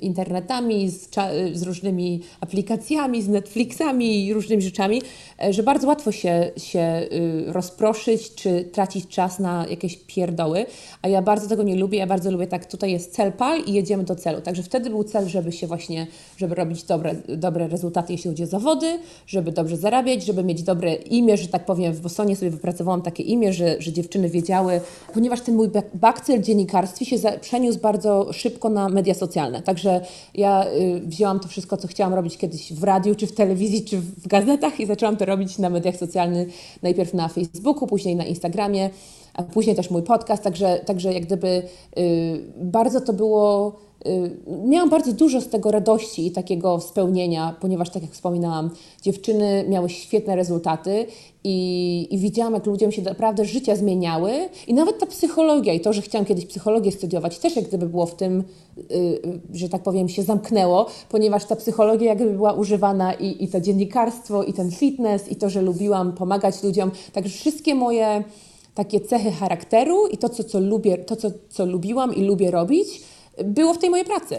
internetami, 0.00 0.90
z, 0.90 1.08
z, 1.52 1.62
różnymi 1.62 2.20
aplikacjami, 2.40 3.22
z 3.22 3.28
Netflixami 3.28 4.26
i 4.26 4.34
różnymi 4.34 4.62
rzeczami, 4.62 5.02
e, 5.42 5.52
że 5.52 5.62
bardzo 5.62 5.88
łatwo 5.88 6.12
się, 6.12 6.50
się 6.56 7.08
rozproszyć 7.46 8.34
czy 8.34 8.64
tracić 8.64 9.06
czas 9.06 9.38
na 9.38 9.66
jakieś 9.70 9.96
pierdoły, 9.96 10.66
a 11.02 11.08
ja 11.08 11.22
bardzo 11.22 11.48
tego 11.48 11.62
nie 11.62 11.76
lubię, 11.76 11.98
ja 11.98 12.06
bardzo 12.06 12.30
lubię 12.30 12.46
tak, 12.46 12.66
tutaj 12.66 12.92
jest 12.92 13.12
cel 13.12 13.32
pal 13.32 13.60
i 13.66 13.72
jedziemy 13.72 14.04
do 14.04 14.16
celu. 14.16 14.40
Także 14.40 14.62
wtedy 14.62 14.90
był 14.90 15.04
cel, 15.04 15.28
żeby 15.28 15.52
się 15.52 15.66
właśnie, 15.66 16.06
żeby 16.36 16.54
robić 16.54 16.82
dobre, 16.82 17.14
dobre 17.28 17.68
rezultaty, 17.68 18.12
jeśli 18.12 18.30
chodzi 18.30 18.42
o 18.42 18.46
zawody, 18.46 18.98
żeby 19.26 19.52
dobrze 19.52 19.76
zarabiać, 19.76 20.24
żeby 20.24 20.44
mieć 20.44 20.62
dobre 20.62 20.94
imię, 20.94 21.36
że 21.36 21.48
tak 21.48 21.64
powiem, 21.64 21.92
w 21.92 22.00
Bostonie 22.00 22.36
sobie 22.36 22.50
wypracowałam 22.50 23.02
takie 23.02 23.22
imię, 23.22 23.52
że, 23.52 23.82
że 23.82 23.92
dziewczyny 23.92 24.28
wiedziały, 24.28 24.80
ponieważ 25.14 25.40
ten 25.40 25.56
mój 25.56 25.68
bakcyl 25.94 26.42
w 26.42 27.04
się 27.04 27.16
przeniósł 27.40 27.78
bardzo 27.78 28.32
szybko 28.32 28.68
na 28.68 28.88
media 28.88 29.14
socjalne. 29.14 29.49
Także 29.62 30.00
ja 30.34 30.66
y, 30.66 31.00
wzięłam 31.00 31.40
to 31.40 31.48
wszystko, 31.48 31.76
co 31.76 31.88
chciałam 31.88 32.14
robić 32.14 32.36
kiedyś 32.36 32.72
w 32.72 32.84
radiu, 32.84 33.14
czy 33.14 33.26
w 33.26 33.34
telewizji, 33.34 33.84
czy 33.84 33.98
w 33.98 34.28
gazetach 34.28 34.80
i 34.80 34.86
zaczęłam 34.86 35.16
to 35.16 35.24
robić 35.24 35.58
na 35.58 35.70
mediach 35.70 35.96
socjalnych, 35.96 36.48
najpierw 36.82 37.14
na 37.14 37.28
Facebooku, 37.28 37.86
później 37.86 38.16
na 38.16 38.24
Instagramie, 38.24 38.90
a 39.34 39.42
później 39.42 39.76
też 39.76 39.90
mój 39.90 40.02
podcast, 40.02 40.42
także, 40.42 40.80
także 40.86 41.12
jak 41.12 41.26
gdyby 41.26 41.62
y, 41.98 42.44
bardzo 42.56 43.00
to 43.00 43.12
było 43.12 43.72
Y, 44.06 44.36
miałam 44.64 44.90
bardzo 44.90 45.12
dużo 45.12 45.40
z 45.40 45.48
tego 45.48 45.70
radości 45.70 46.26
i 46.26 46.30
takiego 46.30 46.80
spełnienia, 46.80 47.56
ponieważ, 47.60 47.90
tak 47.90 48.02
jak 48.02 48.12
wspominałam, 48.12 48.70
dziewczyny 49.02 49.64
miały 49.68 49.90
świetne 49.90 50.36
rezultaty 50.36 51.06
i, 51.44 52.08
i, 52.10 52.18
widziałam, 52.18 52.54
jak 52.54 52.66
ludziom 52.66 52.92
się 52.92 53.02
naprawdę 53.02 53.44
życia 53.44 53.76
zmieniały. 53.76 54.32
I 54.66 54.74
nawet 54.74 54.98
ta 54.98 55.06
psychologia 55.06 55.72
i 55.72 55.80
to, 55.80 55.92
że 55.92 56.02
chciałam 56.02 56.26
kiedyś 56.26 56.46
psychologię 56.46 56.92
studiować, 56.92 57.38
też 57.38 57.56
jak 57.56 57.68
gdyby 57.68 57.86
było 57.86 58.06
w 58.06 58.14
tym, 58.14 58.44
yy, 58.76 59.40
że 59.52 59.68
tak 59.68 59.82
powiem, 59.82 60.08
się 60.08 60.22
zamknęło, 60.22 60.86
ponieważ 61.08 61.44
ta 61.44 61.56
psychologia 61.56 62.08
jak 62.08 62.18
gdyby 62.18 62.32
była 62.32 62.52
używana 62.52 63.14
i, 63.14 63.44
i 63.44 63.48
to 63.48 63.60
dziennikarstwo, 63.60 64.42
i 64.42 64.52
ten 64.52 64.70
fitness, 64.70 65.28
i 65.28 65.36
to, 65.36 65.50
że 65.50 65.62
lubiłam 65.62 66.12
pomagać 66.12 66.62
ludziom. 66.62 66.90
Także 67.12 67.38
wszystkie 67.38 67.74
moje 67.74 68.24
takie 68.74 69.00
cechy 69.00 69.32
charakteru 69.32 70.06
i 70.06 70.18
to, 70.18 70.28
co, 70.28 70.44
co 70.44 70.60
lubię, 70.60 70.98
to, 70.98 71.16
co, 71.16 71.30
co 71.48 71.66
lubiłam 71.66 72.14
i 72.14 72.22
lubię 72.24 72.50
robić, 72.50 73.02
było 73.44 73.74
w 73.74 73.78
tej 73.78 73.90
mojej 73.90 74.06
pracy. 74.06 74.36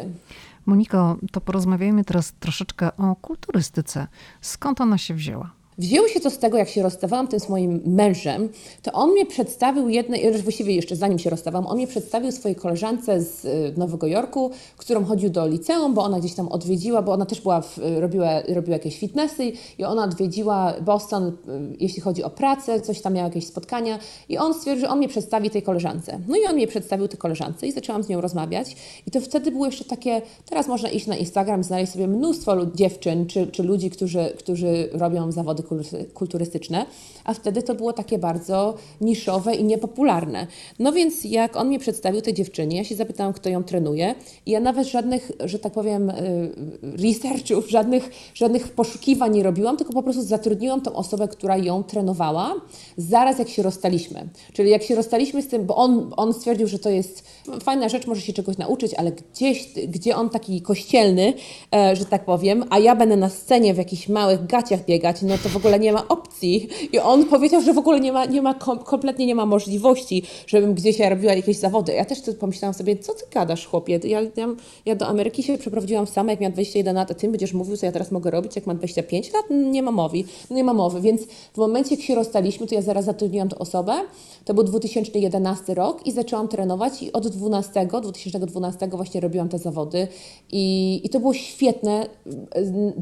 Moniko, 0.66 1.18
to 1.32 1.42
porozmawiajmy 1.42 2.04
teraz 2.04 2.34
troszeczkę 2.40 2.98
o 2.98 3.16
kulturystyce. 3.16 4.08
Skąd 4.42 4.82
ona 4.82 4.98
się 4.98 5.14
wzięła? 5.14 5.61
Wzięło 5.78 6.08
się 6.08 6.20
to 6.20 6.30
z 6.30 6.38
tego, 6.38 6.58
jak 6.58 6.70
się 6.70 6.84
rozstawałam 6.84 7.28
tym 7.28 7.40
z 7.40 7.50
moim 7.50 7.82
mężem, 7.86 8.50
to 8.82 8.92
on 8.92 9.12
mnie 9.12 9.26
przedstawił 9.26 9.90
jednej, 9.90 10.42
właściwie 10.42 10.76
jeszcze 10.76 10.96
zanim 10.96 11.20
się 11.20 11.30
rozstawałam, 11.30 11.68
on 11.68 11.78
mnie 11.78 11.88
przedstawił 11.88 12.32
swojej 12.32 12.56
koleżance 12.56 13.22
z 13.22 13.46
y, 13.46 13.74
Nowego 13.78 14.08
Jorku, 14.08 14.52
którą 14.78 15.06
chodził 15.06 15.30
do 15.30 15.48
liceum, 15.48 15.94
bo 15.94 16.04
ona 16.04 16.20
gdzieś 16.20 16.34
tam 16.34 16.48
odwiedziła, 16.48 17.02
bo 17.02 17.12
ona 17.12 17.26
też 17.26 17.42
była, 17.42 17.62
w, 17.62 17.80
robiła, 18.00 18.42
robiła 18.42 18.74
jakieś 18.74 19.00
fitnessy 19.00 19.52
i 19.78 19.84
ona 19.84 20.04
odwiedziła 20.04 20.74
Boston, 20.82 21.28
y, 21.28 21.32
jeśli 21.80 22.02
chodzi 22.02 22.24
o 22.24 22.30
pracę, 22.30 22.82
coś 22.82 23.02
tam 23.02 23.14
miała 23.14 23.28
jakieś 23.28 23.48
spotkania 23.48 24.00
i 24.30 24.38
on 24.38 24.54
stwierdził, 24.54 24.82
że 24.82 24.90
on 24.90 24.98
mnie 24.98 25.10
przedstawi 25.10 25.50
tej 25.50 25.62
koleżance. 25.62 26.20
No 26.28 26.36
i 26.36 26.46
on 26.46 26.56
mnie 26.56 26.68
przedstawił 26.68 27.08
tej 27.08 27.18
koleżance 27.18 27.68
i 27.68 27.72
zaczęłam 27.72 28.04
z 28.04 28.10
nią 28.10 28.22
rozmawiać 28.22 28.76
i 29.08 29.12
to 29.12 29.22
wtedy 29.22 29.52
było 29.52 29.66
jeszcze 29.66 29.86
takie, 29.86 30.22
teraz 30.46 30.68
można 30.68 30.90
iść 30.90 31.08
na 31.08 31.16
Instagram, 31.16 31.64
znaleźć 31.64 31.92
sobie 31.92 32.08
mnóstwo 32.08 32.66
dziewczyn 32.66 33.26
czy, 33.26 33.48
czy 33.48 33.64
ludzi, 33.64 33.90
którzy, 33.90 34.34
którzy 34.38 34.90
robią 34.94 35.32
zawody 35.32 35.61
kulturystyczne, 36.14 36.86
a 37.24 37.34
wtedy 37.34 37.64
to 37.64 37.76
było 37.76 37.94
takie 37.94 38.18
bardzo 38.18 38.74
niszowe 39.02 39.56
i 39.56 39.64
niepopularne. 39.64 40.48
No 40.80 40.92
więc 40.92 41.24
jak 41.24 41.56
on 41.56 41.68
mnie 41.68 41.80
przedstawił 41.80 42.22
tej 42.22 42.34
dziewczynie, 42.34 42.78
ja 42.78 42.84
się 42.84 42.96
zapytałam, 42.96 43.34
kto 43.34 43.50
ją 43.50 43.64
trenuje 43.64 44.16
i 44.46 44.52
ja 44.52 44.60
nawet 44.60 44.88
żadnych, 44.88 45.32
że 45.46 45.60
tak 45.60 45.74
powiem, 45.74 46.10
y, 46.10 46.52
researchów, 46.84 47.70
żadnych, 47.70 48.10
żadnych 48.34 48.68
poszukiwań 48.70 49.36
nie 49.36 49.44
robiłam, 49.44 49.78
tylko 49.78 49.94
po 49.94 50.04
prostu 50.04 50.22
zatrudniłam 50.22 50.82
tą 50.82 50.94
osobę, 50.94 51.28
która 51.28 51.58
ją 51.58 51.84
trenowała, 51.84 52.56
zaraz 52.98 53.40
jak 53.40 53.50
się 53.50 53.64
rozstaliśmy. 53.64 54.30
Czyli 54.54 54.70
jak 54.70 54.84
się 54.84 54.96
rozstaliśmy 54.96 55.42
z 55.42 55.48
tym, 55.48 55.66
bo 55.66 55.76
on, 55.76 56.14
on 56.18 56.34
stwierdził, 56.34 56.68
że 56.68 56.80
to 56.80 56.90
jest 56.90 57.24
fajna 57.64 57.90
rzecz, 57.90 58.08
może 58.08 58.22
się 58.22 58.34
czegoś 58.34 58.58
nauczyć, 58.58 58.94
ale 58.94 59.12
gdzieś, 59.12 59.74
gdzie 59.88 60.16
on 60.16 60.30
taki 60.30 60.62
kościelny, 60.62 61.34
e, 61.76 61.96
że 61.96 62.06
tak 62.06 62.26
powiem, 62.26 62.66
a 62.70 62.80
ja 62.80 62.96
będę 62.96 63.18
na 63.18 63.30
scenie 63.30 63.74
w 63.74 63.78
jakichś 63.78 64.10
małych 64.10 64.46
gaciach 64.46 64.86
biegać, 64.86 65.22
no 65.22 65.38
to 65.44 65.50
w 65.52 65.56
ogóle 65.58 65.80
nie 65.80 65.94
ma 65.94 66.08
opcji. 66.08 66.70
I 66.92 67.00
on 67.00 67.26
powiedział, 67.26 67.62
że 67.62 67.74
w 67.74 67.78
ogóle 67.78 68.00
nie 68.00 68.12
ma, 68.12 68.26
nie 68.26 68.42
ma 68.42 68.54
kompletnie 68.86 69.26
nie 69.26 69.36
ma 69.36 69.46
możliwości, 69.46 70.24
żebym 70.48 70.74
gdzieś 70.74 71.00
ja 71.00 71.10
robiła 71.10 71.34
jakieś 71.34 71.58
zawody. 71.58 71.94
Ja 71.94 72.06
też 72.06 72.20
pomyślałam 72.40 72.74
sobie, 72.74 72.98
co 72.98 73.14
ty 73.14 73.24
gadasz, 73.34 73.68
chłopie? 73.68 74.00
Ja, 74.04 74.22
ja, 74.22 74.48
ja 74.86 74.96
do 74.96 75.08
Ameryki 75.08 75.44
się 75.44 75.58
przeprowadziłam 75.58 76.08
sama, 76.08 76.32
jak 76.32 76.40
miałam 76.40 76.54
21 76.54 76.96
lat, 76.96 77.12
a 77.12 77.14
ty 77.14 77.30
będziesz 77.30 77.54
mówił, 77.54 77.78
co 77.78 77.86
ja 77.86 77.92
teraz 77.92 78.12
mogę 78.12 78.32
robić, 78.32 78.56
jak 78.56 78.68
mam 78.68 78.78
25 78.78 79.34
lat? 79.34 79.46
Nie 79.50 79.84
ma 79.84 79.92
mowy. 79.92 80.24
Nie 80.52 80.64
ma 80.64 80.74
mowy. 80.74 81.02
Więc 81.02 81.22
w 81.54 81.58
momencie, 81.58 81.96
jak 81.96 82.04
się 82.04 82.16
rozstaliśmy, 82.16 82.68
to 82.68 82.76
ja 82.76 82.82
zaraz 82.82 83.06
zatrudniłam 83.06 83.50
tę 83.50 83.60
osobę. 83.60 83.94
To 84.46 84.54
był 84.54 84.64
2011 84.64 85.74
rok 85.74 86.08
i 86.08 86.12
zaczęłam 86.12 86.48
trenować 86.48 87.04
i 87.04 87.14
od 87.14 87.28
12, 87.28 87.88
2012 88.02 88.88
właśnie 88.88 89.22
robiłam 89.22 89.50
te 89.50 89.60
zawody 89.60 90.08
i, 90.52 91.02
i 91.04 91.10
to 91.10 91.20
było 91.20 91.34
świetne, 91.34 92.06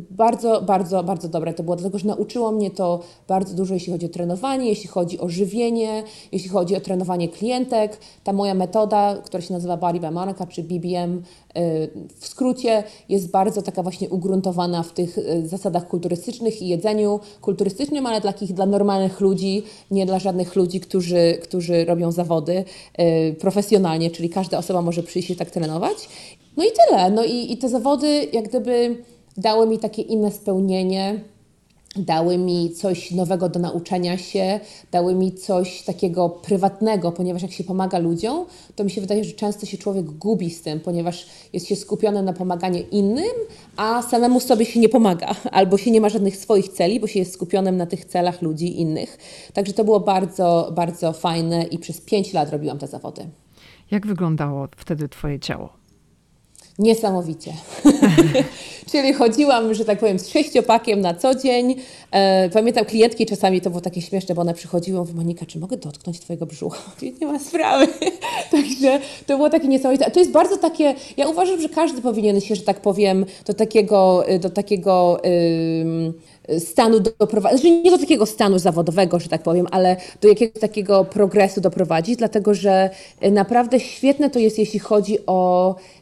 bardzo, 0.09 0.61
bardzo, 0.61 1.03
bardzo 1.03 1.27
dobre 1.29 1.53
to 1.53 1.63
było, 1.63 1.75
dlatego 1.75 1.99
że 1.99 2.07
nauczyło 2.39 2.51
mnie 2.51 2.71
to 2.71 2.99
bardzo 3.27 3.55
dużo, 3.55 3.73
jeśli 3.73 3.93
chodzi 3.93 4.05
o 4.05 4.09
trenowanie, 4.09 4.69
jeśli 4.69 4.87
chodzi 4.87 5.19
o 5.19 5.29
żywienie, 5.29 6.03
jeśli 6.31 6.49
chodzi 6.49 6.75
o 6.75 6.79
trenowanie 6.81 7.29
klientek. 7.29 7.97
Ta 8.23 8.33
moja 8.33 8.53
metoda, 8.53 9.15
która 9.25 9.41
się 9.41 9.53
nazywa 9.53 9.77
Body 9.77 9.99
by 9.99 10.07
czy 10.49 10.63
BBM, 10.63 11.17
y, 11.17 11.21
w 12.19 12.27
skrócie 12.27 12.83
jest 13.09 13.31
bardzo 13.31 13.61
taka 13.61 13.83
właśnie 13.83 14.09
ugruntowana 14.09 14.83
w 14.83 14.91
tych 14.91 15.17
y, 15.17 15.47
zasadach 15.47 15.87
kulturystycznych 15.87 16.61
i 16.61 16.67
jedzeniu 16.67 17.19
kulturystycznym, 17.41 18.05
ale 18.05 18.21
dla 18.21 18.31
takich 18.33 18.53
dla 18.53 18.65
normalnych 18.65 19.19
ludzi, 19.19 19.63
nie 19.91 20.05
dla 20.05 20.19
żadnych 20.19 20.55
ludzi, 20.55 20.79
którzy, 20.79 21.37
którzy 21.43 21.85
robią 21.85 22.11
zawody 22.11 22.63
y, 22.99 23.35
profesjonalnie, 23.39 24.11
czyli 24.11 24.29
każda 24.29 24.57
osoba 24.57 24.81
może 24.81 25.03
przyjść 25.03 25.29
i 25.29 25.35
tak 25.35 25.51
trenować. 25.51 26.09
No 26.57 26.63
i 26.63 26.67
tyle. 26.71 27.11
No 27.11 27.23
i, 27.23 27.51
i 27.51 27.57
te 27.57 27.69
zawody 27.69 28.27
jak 28.33 28.49
gdyby 28.49 29.03
dały 29.37 29.67
mi 29.67 29.79
takie 29.79 30.01
inne 30.01 30.31
spełnienie, 30.31 31.19
dały 31.95 32.37
mi 32.37 32.71
coś 32.71 33.11
nowego 33.11 33.49
do 33.49 33.59
nauczenia 33.59 34.17
się, 34.17 34.59
dały 34.91 35.15
mi 35.15 35.31
coś 35.31 35.81
takiego 35.81 36.29
prywatnego, 36.29 37.11
ponieważ 37.11 37.41
jak 37.41 37.51
się 37.51 37.63
pomaga 37.63 37.99
ludziom, 37.99 38.45
to 38.75 38.83
mi 38.83 38.91
się 38.91 39.01
wydaje, 39.01 39.23
że 39.23 39.31
często 39.31 39.65
się 39.65 39.77
człowiek 39.77 40.05
gubi 40.05 40.49
z 40.49 40.61
tym, 40.61 40.79
ponieważ 40.79 41.27
jest 41.53 41.67
się 41.67 41.75
skupiony 41.75 42.23
na 42.23 42.33
pomaganiu 42.33 42.83
innym, 42.91 43.31
a 43.77 44.01
samemu 44.01 44.39
sobie 44.39 44.65
się 44.65 44.79
nie 44.79 44.89
pomaga, 44.89 45.35
albo 45.51 45.77
się 45.77 45.91
nie 45.91 46.01
ma 46.01 46.09
żadnych 46.09 46.37
swoich 46.37 46.69
celi, 46.69 46.99
bo 46.99 47.07
się 47.07 47.19
jest 47.19 47.33
skupionym 47.33 47.77
na 47.77 47.85
tych 47.85 48.05
celach 48.05 48.41
ludzi 48.41 48.81
innych. 48.81 49.17
Także 49.53 49.73
to 49.73 49.83
było 49.83 49.99
bardzo, 49.99 50.71
bardzo 50.75 51.13
fajne 51.13 51.63
i 51.63 51.79
przez 51.79 52.01
pięć 52.01 52.33
lat 52.33 52.49
robiłam 52.49 52.77
te 52.77 52.87
zawody. 52.87 53.29
Jak 53.91 54.07
wyglądało 54.07 54.67
wtedy 54.77 55.09
Twoje 55.09 55.39
ciało? 55.39 55.78
Niesamowicie. 56.79 57.53
Czyli 58.91 59.13
chodziłam, 59.13 59.73
że 59.73 59.85
tak 59.85 59.99
powiem, 59.99 60.19
z 60.19 60.29
sześciopakiem 60.29 61.01
na 61.01 61.13
co 61.13 61.35
dzień. 61.35 61.75
E, 62.11 62.49
pamiętam 62.49 62.85
klientki 62.85 63.25
czasami, 63.25 63.61
to 63.61 63.69
było 63.69 63.81
takie 63.81 64.01
śmieszne, 64.01 64.35
bo 64.35 64.41
one 64.41 64.53
przychodziły, 64.53 64.99
mówią, 64.99 65.13
Monika, 65.13 65.45
czy 65.45 65.59
mogę 65.59 65.77
dotknąć 65.77 66.19
Twojego 66.19 66.45
brzucha? 66.45 66.91
nie 67.21 67.27
ma 67.27 67.39
sprawy. 67.39 67.87
Także 68.51 68.99
to 69.25 69.37
było 69.37 69.49
takie 69.49 69.67
niesamowite. 69.67 70.11
To 70.11 70.19
jest 70.19 70.31
bardzo 70.31 70.57
takie, 70.57 70.95
ja 71.17 71.27
uważam, 71.27 71.61
że 71.61 71.69
każdy 71.69 72.01
powinien 72.01 72.41
się, 72.41 72.55
że 72.55 72.61
tak 72.61 72.81
powiem, 72.81 73.25
do 73.45 73.53
takiego, 73.53 74.25
do 74.39 74.49
takiego 74.49 75.21
stanu 76.59 76.99
doprowadzić, 76.99 77.61
znaczy 77.61 77.81
nie 77.81 77.91
do 77.91 77.97
takiego 77.97 78.25
stanu 78.25 78.59
zawodowego, 78.59 79.19
że 79.19 79.29
tak 79.29 79.43
powiem, 79.43 79.67
ale 79.71 79.97
do 80.21 80.27
jakiegoś 80.27 80.61
takiego 80.61 81.05
progresu 81.05 81.61
doprowadzić, 81.61 82.15
dlatego 82.15 82.53
że 82.53 82.89
naprawdę 83.31 83.79
świetne 83.79 84.29
to 84.29 84.39
jest, 84.39 84.59
jeśli 84.59 84.79
chodzi 84.79 85.17
o 85.25 85.75
Y, 85.75 85.98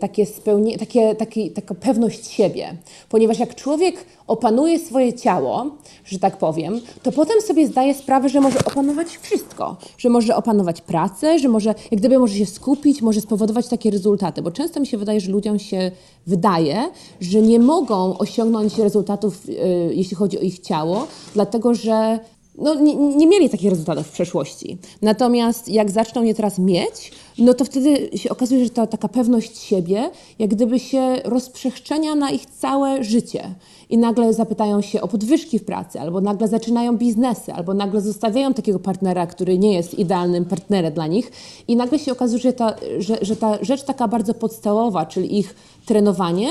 takie 0.00 0.26
spełnienie, 0.26 0.78
takie, 0.78 1.14
takie, 1.14 1.50
taka 1.50 1.74
pewność 1.74 2.26
siebie. 2.26 2.76
Ponieważ 3.08 3.38
jak 3.38 3.54
człowiek 3.54 4.04
opanuje 4.26 4.78
swoje 4.78 5.12
ciało, 5.12 5.66
że 6.04 6.18
tak 6.18 6.38
powiem, 6.38 6.80
to 7.02 7.12
potem 7.12 7.40
sobie 7.40 7.66
zdaje 7.66 7.94
sprawę, 7.94 8.28
że 8.28 8.40
może 8.40 8.58
opanować 8.64 9.16
wszystko. 9.16 9.76
Że 9.98 10.08
może 10.08 10.36
opanować 10.36 10.80
pracę, 10.80 11.38
że 11.38 11.48
może, 11.48 11.74
jak 11.90 12.00
gdyby 12.00 12.18
może 12.18 12.34
się 12.34 12.46
skupić, 12.46 13.02
może 13.02 13.20
spowodować 13.20 13.68
takie 13.68 13.90
rezultaty. 13.90 14.42
Bo 14.42 14.50
często 14.50 14.80
mi 14.80 14.86
się 14.86 14.98
wydaje, 14.98 15.20
że 15.20 15.30
ludziom 15.32 15.58
się 15.58 15.90
wydaje, 16.26 16.90
że 17.20 17.42
nie 17.42 17.58
mogą 17.58 18.18
osiągnąć 18.18 18.78
rezultatów, 18.78 19.48
yy, 19.48 19.94
jeśli 19.94 20.16
chodzi 20.16 20.38
o 20.38 20.42
ich 20.42 20.58
ciało, 20.58 21.06
dlatego 21.34 21.74
że 21.74 22.18
no, 22.58 22.74
nie, 22.74 22.96
nie, 22.96 23.26
mieli 23.26 23.50
takich 23.50 23.70
rezultatów 23.70 24.06
w 24.06 24.12
przeszłości. 24.12 24.78
Natomiast 25.02 25.68
jak 25.68 25.90
zaczną 25.90 26.22
je 26.22 26.34
teraz 26.34 26.58
mieć, 26.58 27.12
no 27.38 27.54
to 27.54 27.64
wtedy 27.64 28.18
się 28.18 28.30
okazuje, 28.30 28.64
że 28.64 28.70
ta 28.70 28.86
taka 28.86 29.08
pewność 29.08 29.58
siebie 29.58 30.10
jak 30.38 30.50
gdyby 30.50 30.78
się 30.78 31.16
rozprzestrzenia 31.24 32.14
na 32.14 32.30
ich 32.30 32.46
całe 32.46 33.04
życie. 33.04 33.54
I 33.90 33.98
nagle 33.98 34.32
zapytają 34.32 34.80
się 34.80 35.00
o 35.00 35.08
podwyżki 35.08 35.58
w 35.58 35.64
pracy, 35.64 36.00
albo 36.00 36.20
nagle 36.20 36.48
zaczynają 36.48 36.96
biznesy, 36.96 37.52
albo 37.52 37.74
nagle 37.74 38.00
zostawiają 38.00 38.54
takiego 38.54 38.78
partnera, 38.78 39.26
który 39.26 39.58
nie 39.58 39.74
jest 39.74 39.98
idealnym 39.98 40.44
partnerem 40.44 40.92
dla 40.92 41.06
nich. 41.06 41.32
I 41.68 41.76
nagle 41.76 41.98
się 41.98 42.12
okazuje, 42.12 42.42
że 42.42 42.52
ta, 42.52 42.74
że, 42.98 43.18
że 43.20 43.36
ta 43.36 43.58
rzecz 43.64 43.82
taka 43.82 44.08
bardzo 44.08 44.34
podstawowa, 44.34 45.06
czyli 45.06 45.38
ich 45.38 45.54
trenowanie, 45.86 46.48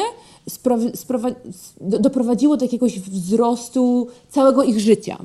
doprowadziło 1.82 2.58
do 2.58 2.66
jakiegoś 2.66 2.99
wzrostu 2.99 4.08
całego 4.30 4.64
ich 4.64 4.80
życia. 4.80 5.18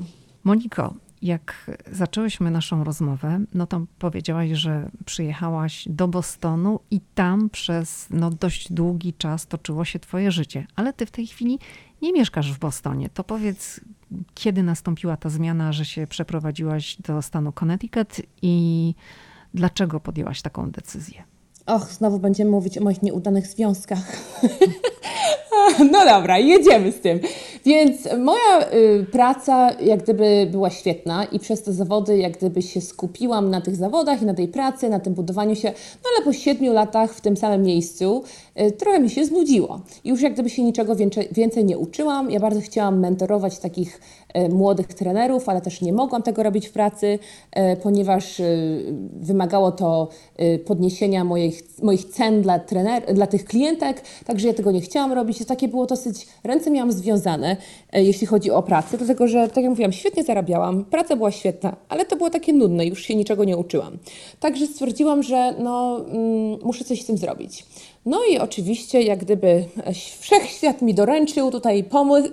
Moniko, 0.43 0.93
jak 1.21 1.71
zaczęłyśmy 1.91 2.51
naszą 2.51 2.83
rozmowę, 2.83 3.39
no 3.53 3.67
to 3.67 3.85
powiedziałaś, 3.99 4.49
że 4.49 4.89
przyjechałaś 5.05 5.85
do 5.89 6.07
Bostonu 6.07 6.79
i 6.91 7.01
tam 7.15 7.49
przez 7.49 8.07
no, 8.09 8.29
dość 8.29 8.73
długi 8.73 9.13
czas 9.13 9.47
toczyło 9.47 9.85
się 9.85 9.99
twoje 9.99 10.31
życie. 10.31 10.67
Ale 10.75 10.93
ty 10.93 11.05
w 11.05 11.11
tej 11.11 11.27
chwili 11.27 11.59
nie 12.01 12.13
mieszkasz 12.13 12.53
w 12.53 12.59
Bostonie. 12.59 13.09
To 13.09 13.23
powiedz, 13.23 13.81
kiedy 14.33 14.63
nastąpiła 14.63 15.17
ta 15.17 15.29
zmiana, 15.29 15.73
że 15.73 15.85
się 15.85 16.07
przeprowadziłaś 16.07 16.95
do 16.95 17.21
stanu 17.21 17.51
Connecticut 17.51 18.21
i 18.41 18.95
dlaczego 19.53 19.99
podjęłaś 19.99 20.41
taką 20.41 20.71
decyzję? 20.71 21.23
Och, 21.65 21.91
znowu 21.91 22.19
będziemy 22.19 22.51
mówić 22.51 22.77
o 22.77 22.83
moich 22.83 23.03
nieudanych 23.03 23.47
związkach. 23.47 24.17
no 25.91 26.05
dobra, 26.05 26.37
jedziemy 26.37 26.91
z 26.91 26.99
tym. 26.99 27.19
Więc 27.65 28.07
moja 28.17 28.71
y, 28.73 29.05
praca 29.11 29.71
jak 29.71 30.03
gdyby 30.03 30.47
była 30.51 30.69
świetna 30.69 31.25
i 31.25 31.39
przez 31.39 31.63
te 31.63 31.73
zawody 31.73 32.17
jak 32.17 32.37
gdyby 32.37 32.61
się 32.61 32.81
skupiłam 32.81 33.49
na 33.49 33.61
tych 33.61 33.75
zawodach 33.75 34.21
i 34.21 34.25
na 34.25 34.33
tej 34.33 34.47
pracy, 34.47 34.89
na 34.89 34.99
tym 34.99 35.13
budowaniu 35.13 35.55
się, 35.55 35.67
no 36.03 36.09
ale 36.15 36.25
po 36.25 36.33
siedmiu 36.33 36.73
latach 36.73 37.13
w 37.13 37.21
tym 37.21 37.37
samym 37.37 37.63
miejscu 37.63 38.23
y, 38.61 38.71
trochę 38.71 38.99
mi 38.99 39.09
się 39.09 39.25
znudziło. 39.25 39.81
I 40.03 40.09
już 40.09 40.21
jak 40.21 40.33
gdyby 40.33 40.49
się 40.49 40.63
niczego 40.63 40.95
więcej, 40.95 41.27
więcej 41.31 41.65
nie 41.65 41.77
uczyłam. 41.77 42.31
Ja 42.31 42.39
bardzo 42.39 42.61
chciałam 42.61 42.99
mentorować 42.99 43.59
takich 43.59 44.01
młodych 44.49 44.87
trenerów, 44.87 45.49
ale 45.49 45.61
też 45.61 45.81
nie 45.81 45.93
mogłam 45.93 46.23
tego 46.23 46.43
robić 46.43 46.67
w 46.67 46.71
pracy, 46.71 47.19
y, 47.57 47.77
ponieważ 47.83 48.39
y, 48.39 48.93
wymagało 49.13 49.71
to 49.71 50.07
podniesienia 50.65 51.23
moich, 51.23 51.63
moich 51.81 52.05
cen 52.05 52.41
dla, 52.41 52.59
trener, 52.59 53.13
dla 53.13 53.27
tych 53.27 53.45
klientek, 53.45 54.01
także 54.25 54.47
ja 54.47 54.53
tego 54.53 54.71
nie 54.71 54.81
chciałam 54.81 55.13
robić. 55.13 55.45
Takie 55.45 55.67
było 55.67 55.85
dosyć, 55.85 56.27
ręce 56.43 56.71
miałam 56.71 56.91
związane, 56.91 57.57
e, 57.91 58.03
jeśli 58.03 58.27
chodzi 58.27 58.51
o 58.51 58.63
pracę, 58.63 58.97
dlatego 58.97 59.27
że, 59.27 59.47
tak 59.47 59.57
jak 59.57 59.69
mówiłam, 59.69 59.91
świetnie 59.91 60.23
zarabiałam, 60.23 60.85
praca 60.85 61.15
była 61.15 61.31
świetna, 61.31 61.75
ale 61.89 62.05
to 62.05 62.15
było 62.15 62.29
takie 62.29 62.53
nudne, 62.53 62.85
już 62.85 63.01
się 63.01 63.15
niczego 63.15 63.43
nie 63.43 63.57
uczyłam. 63.57 63.97
Także 64.39 64.67
stwierdziłam, 64.67 65.23
że 65.23 65.55
no, 65.59 66.05
mm, 66.05 66.59
muszę 66.63 66.83
coś 66.83 67.01
z 67.01 67.05
tym 67.05 67.17
zrobić. 67.17 67.65
No 68.05 68.19
i 68.29 68.39
oczywiście, 68.39 69.01
jak 69.01 69.19
gdyby 69.19 69.65
wszechświat 70.19 70.81
mi 70.81 70.93
doręczył 70.93 71.51
tutaj 71.51 71.85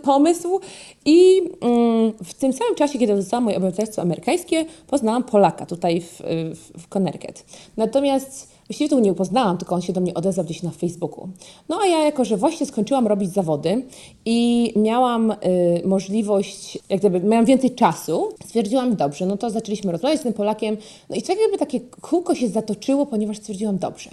pomysł 0.02 0.60
i 1.04 1.42
mm, 1.60 2.12
w 2.24 2.34
tym 2.34 2.52
samym 2.52 2.74
czasie, 2.74 2.98
kiedy 2.98 3.16
dostałam 3.16 3.44
moje 3.44 3.56
obywatelstwo 3.56 4.02
amerykańskie, 4.02 4.64
poznałam 4.86 5.24
Polaka 5.24 5.66
tutaj 5.66 6.00
w, 6.00 6.22
w, 6.54 6.82
w 6.82 6.88
Connecticut. 6.88 7.44
Natomiast 7.76 8.60
Właściwie 8.70 8.90
tu 8.90 8.98
nie 8.98 9.14
poznałam, 9.14 9.58
tylko 9.58 9.74
on 9.74 9.82
się 9.82 9.92
do 9.92 10.00
mnie 10.00 10.14
odezwał 10.14 10.44
gdzieś 10.44 10.62
na 10.62 10.70
Facebooku. 10.70 11.28
No 11.68 11.78
a 11.82 11.86
ja 11.86 12.04
jako, 12.04 12.24
że 12.24 12.36
właśnie 12.36 12.66
skończyłam 12.66 13.06
robić 13.06 13.30
zawody 13.30 13.82
i 14.24 14.72
miałam 14.76 15.30
y, 15.30 15.36
możliwość, 15.84 16.78
jak 16.88 17.00
gdyby 17.00 17.20
miałam 17.20 17.44
więcej 17.44 17.74
czasu, 17.74 18.28
stwierdziłam, 18.44 18.96
dobrze, 18.96 19.26
no 19.26 19.36
to 19.36 19.50
zaczęliśmy 19.50 19.92
rozmawiać 19.92 20.20
z 20.20 20.22
tym 20.22 20.32
Polakiem, 20.32 20.76
no 21.10 21.16
i 21.16 21.22
tak 21.22 21.36
jakby 21.40 21.58
takie 21.58 21.80
kółko 21.80 22.34
się 22.34 22.48
zatoczyło, 22.48 23.06
ponieważ 23.06 23.36
stwierdziłam, 23.36 23.78
dobrze, 23.78 24.10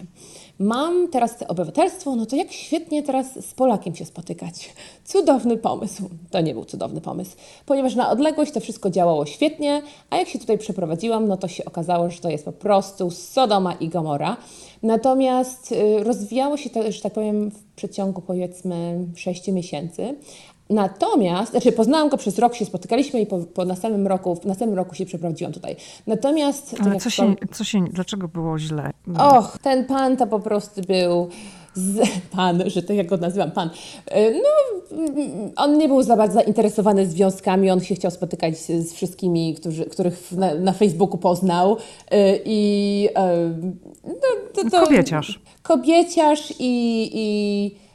mam 0.59 1.07
teraz 1.07 1.35
obywatelstwo, 1.47 2.15
no 2.15 2.25
to 2.25 2.35
jak 2.35 2.51
świetnie 2.51 3.03
teraz 3.03 3.45
z 3.45 3.53
Polakiem 3.53 3.95
się 3.95 4.05
spotykać. 4.05 4.73
Cudowny 5.05 5.57
pomysł. 5.57 6.09
To 6.31 6.41
nie 6.41 6.53
był 6.53 6.65
cudowny 6.65 7.01
pomysł, 7.01 7.35
ponieważ 7.65 7.95
na 7.95 8.09
odległość 8.09 8.51
to 8.51 8.59
wszystko 8.59 8.89
działało 8.89 9.25
świetnie, 9.25 9.81
a 10.09 10.17
jak 10.17 10.27
się 10.27 10.39
tutaj 10.39 10.57
przeprowadziłam, 10.57 11.27
no 11.27 11.37
to 11.37 11.47
się 11.47 11.65
okazało, 11.65 12.09
że 12.09 12.19
to 12.19 12.29
jest 12.29 12.45
po 12.45 12.51
prostu 12.51 13.11
Sodoma 13.11 13.73
i 13.73 13.89
Gomora. 13.89 14.37
Natomiast 14.83 15.71
y, 15.71 16.03
rozwijało 16.03 16.57
się 16.57 16.69
to, 16.69 16.91
że 16.91 17.01
tak 17.01 17.13
powiem, 17.13 17.51
w 17.51 17.63
przeciągu 17.75 18.21
powiedzmy 18.21 19.05
6 19.15 19.47
miesięcy, 19.47 20.15
Natomiast, 20.69 21.51
znaczy 21.51 21.71
poznałam 21.71 22.09
go 22.09 22.17
przez 22.17 22.39
rok, 22.39 22.55
się 22.55 22.65
spotykaliśmy 22.65 23.21
i 23.21 23.25
po, 23.25 23.39
po 23.39 23.65
następnym 23.65 24.07
roku, 24.07 24.35
w 24.35 24.45
następnym 24.45 24.77
roku 24.77 24.95
się 24.95 25.05
przeprowadziłam 25.05 25.53
tutaj. 25.53 25.75
Natomiast... 26.07 26.75
Ale 26.79 26.91
tak 26.91 27.01
co, 27.01 27.09
się, 27.09 27.35
co 27.51 27.63
się, 27.63 27.85
dlaczego 27.91 28.27
było 28.27 28.59
źle? 28.59 28.91
Och, 29.19 29.57
ten 29.61 29.85
pan 29.85 30.17
to 30.17 30.27
po 30.27 30.39
prostu 30.39 30.81
był 30.81 31.29
z, 31.73 32.09
pan, 32.35 32.63
że 32.69 32.83
to 32.83 32.93
jak 32.93 33.07
go 33.07 33.17
nazywam, 33.17 33.51
pan, 33.51 33.69
e, 34.05 34.31
no 34.31 34.49
on 35.55 35.77
nie 35.77 35.87
był 35.87 36.03
za 36.03 36.17
bardzo 36.17 36.33
zainteresowany 36.33 37.07
związkami, 37.07 37.71
on 37.71 37.81
się 37.81 37.95
chciał 37.95 38.11
spotykać 38.11 38.57
z, 38.57 38.89
z 38.89 38.93
wszystkimi, 38.93 39.55
którzy, 39.55 39.85
których 39.85 40.31
na, 40.31 40.55
na 40.55 40.73
Facebooku 40.73 41.17
poznał 41.17 41.77
e, 42.11 42.39
i 42.45 43.09
no, 44.03 44.13
to, 44.53 44.69
to, 44.69 44.81
kobieciarz. 44.81 45.39
Kobieciarz 45.63 46.53
i, 46.59 47.09
i 47.13 47.86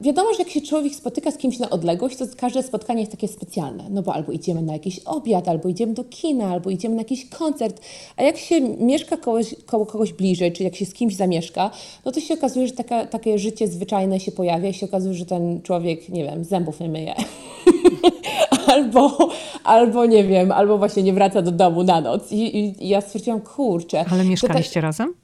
wiadomo, 0.00 0.32
że 0.32 0.38
jak 0.38 0.48
się 0.48 0.60
człowiek 0.60 0.94
spotyka 0.94 1.30
z 1.30 1.36
kimś 1.36 1.58
na 1.58 1.70
odległość, 1.70 2.16
to 2.16 2.24
każde 2.36 2.62
spotkanie 2.62 3.00
jest 3.00 3.12
takie 3.12 3.28
specjalne. 3.28 3.84
No 3.90 4.02
bo 4.02 4.14
albo 4.14 4.32
idziemy 4.32 4.62
na 4.62 4.72
jakiś 4.72 4.98
obiad, 4.98 5.48
albo 5.48 5.68
idziemy 5.68 5.94
do 5.94 6.04
kina, 6.04 6.48
albo 6.48 6.70
idziemy 6.70 6.94
na 6.94 7.00
jakiś 7.00 7.28
koncert. 7.28 7.80
A 8.16 8.22
jak 8.22 8.36
się 8.36 8.60
mieszka 8.60 9.16
kogoś, 9.16 9.54
koło 9.66 9.86
kogoś 9.86 10.12
bliżej, 10.12 10.52
czy 10.52 10.62
jak 10.62 10.76
się 10.76 10.86
z 10.86 10.94
kimś 10.94 11.16
zamieszka, 11.16 11.70
no 12.04 12.12
to 12.12 12.20
się 12.20 12.34
okazuje, 12.34 12.66
że 12.66 12.72
taka, 12.72 13.06
takie 13.06 13.38
życie 13.38 13.68
zwyczajne 13.68 14.20
się 14.20 14.32
pojawia 14.32 14.68
i 14.68 14.74
się 14.74 14.86
okazuje, 14.86 15.14
że 15.14 15.26
ten 15.26 15.62
człowiek, 15.62 16.08
nie 16.08 16.24
wiem, 16.24 16.44
zębów 16.44 16.80
nie 16.80 16.88
myje. 16.88 17.14
albo, 18.74 19.28
albo 19.64 20.06
nie 20.06 20.24
wiem, 20.24 20.52
albo 20.52 20.78
właśnie 20.78 21.02
nie 21.02 21.12
wraca 21.12 21.42
do 21.42 21.50
domu 21.50 21.82
na 21.82 22.00
noc. 22.00 22.32
I, 22.32 22.58
i, 22.58 22.84
i 22.84 22.88
ja 22.88 23.00
stwierdziłam, 23.00 23.40
kurczę. 23.40 24.04
Ale 24.10 24.24
mieszkaliście 24.24 24.80
razem? 24.80 25.14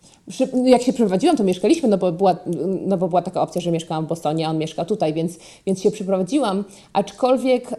Jak 0.65 0.83
się 0.83 0.93
przeprowadziłam, 0.93 1.37
to 1.37 1.45
mieszkaliśmy, 1.45 1.89
no 1.89 1.99
bo, 1.99 2.13
była, 2.13 2.37
no 2.87 2.97
bo 2.97 3.09
była 3.09 3.23
taka 3.23 3.43
opcja, 3.43 3.61
że 3.61 3.71
mieszkałam 3.71 4.05
w 4.05 4.09
Bostonie, 4.09 4.47
a 4.47 4.51
on 4.51 4.59
mieszka 4.59 4.85
tutaj, 4.85 5.15
więc, 5.15 5.39
więc 5.67 5.81
się 5.81 5.91
przeprowadziłam. 5.91 6.65
Aczkolwiek 6.93 7.71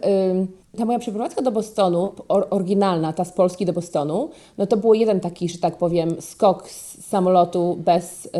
ta 0.78 0.84
moja 0.84 0.98
przeprowadzka 0.98 1.42
do 1.42 1.52
Bostonu, 1.52 2.12
oryginalna, 2.28 3.12
ta 3.12 3.24
z 3.24 3.32
Polski 3.32 3.66
do 3.66 3.72
Bostonu, 3.72 4.30
no 4.58 4.66
to 4.66 4.76
było 4.76 4.94
jeden 4.94 5.20
taki, 5.20 5.48
że 5.48 5.58
tak 5.58 5.76
powiem, 5.78 6.16
skok 6.20 6.70
z 6.70 7.08
samolotu 7.08 7.78
bez 7.84 8.26
y, 8.26 8.30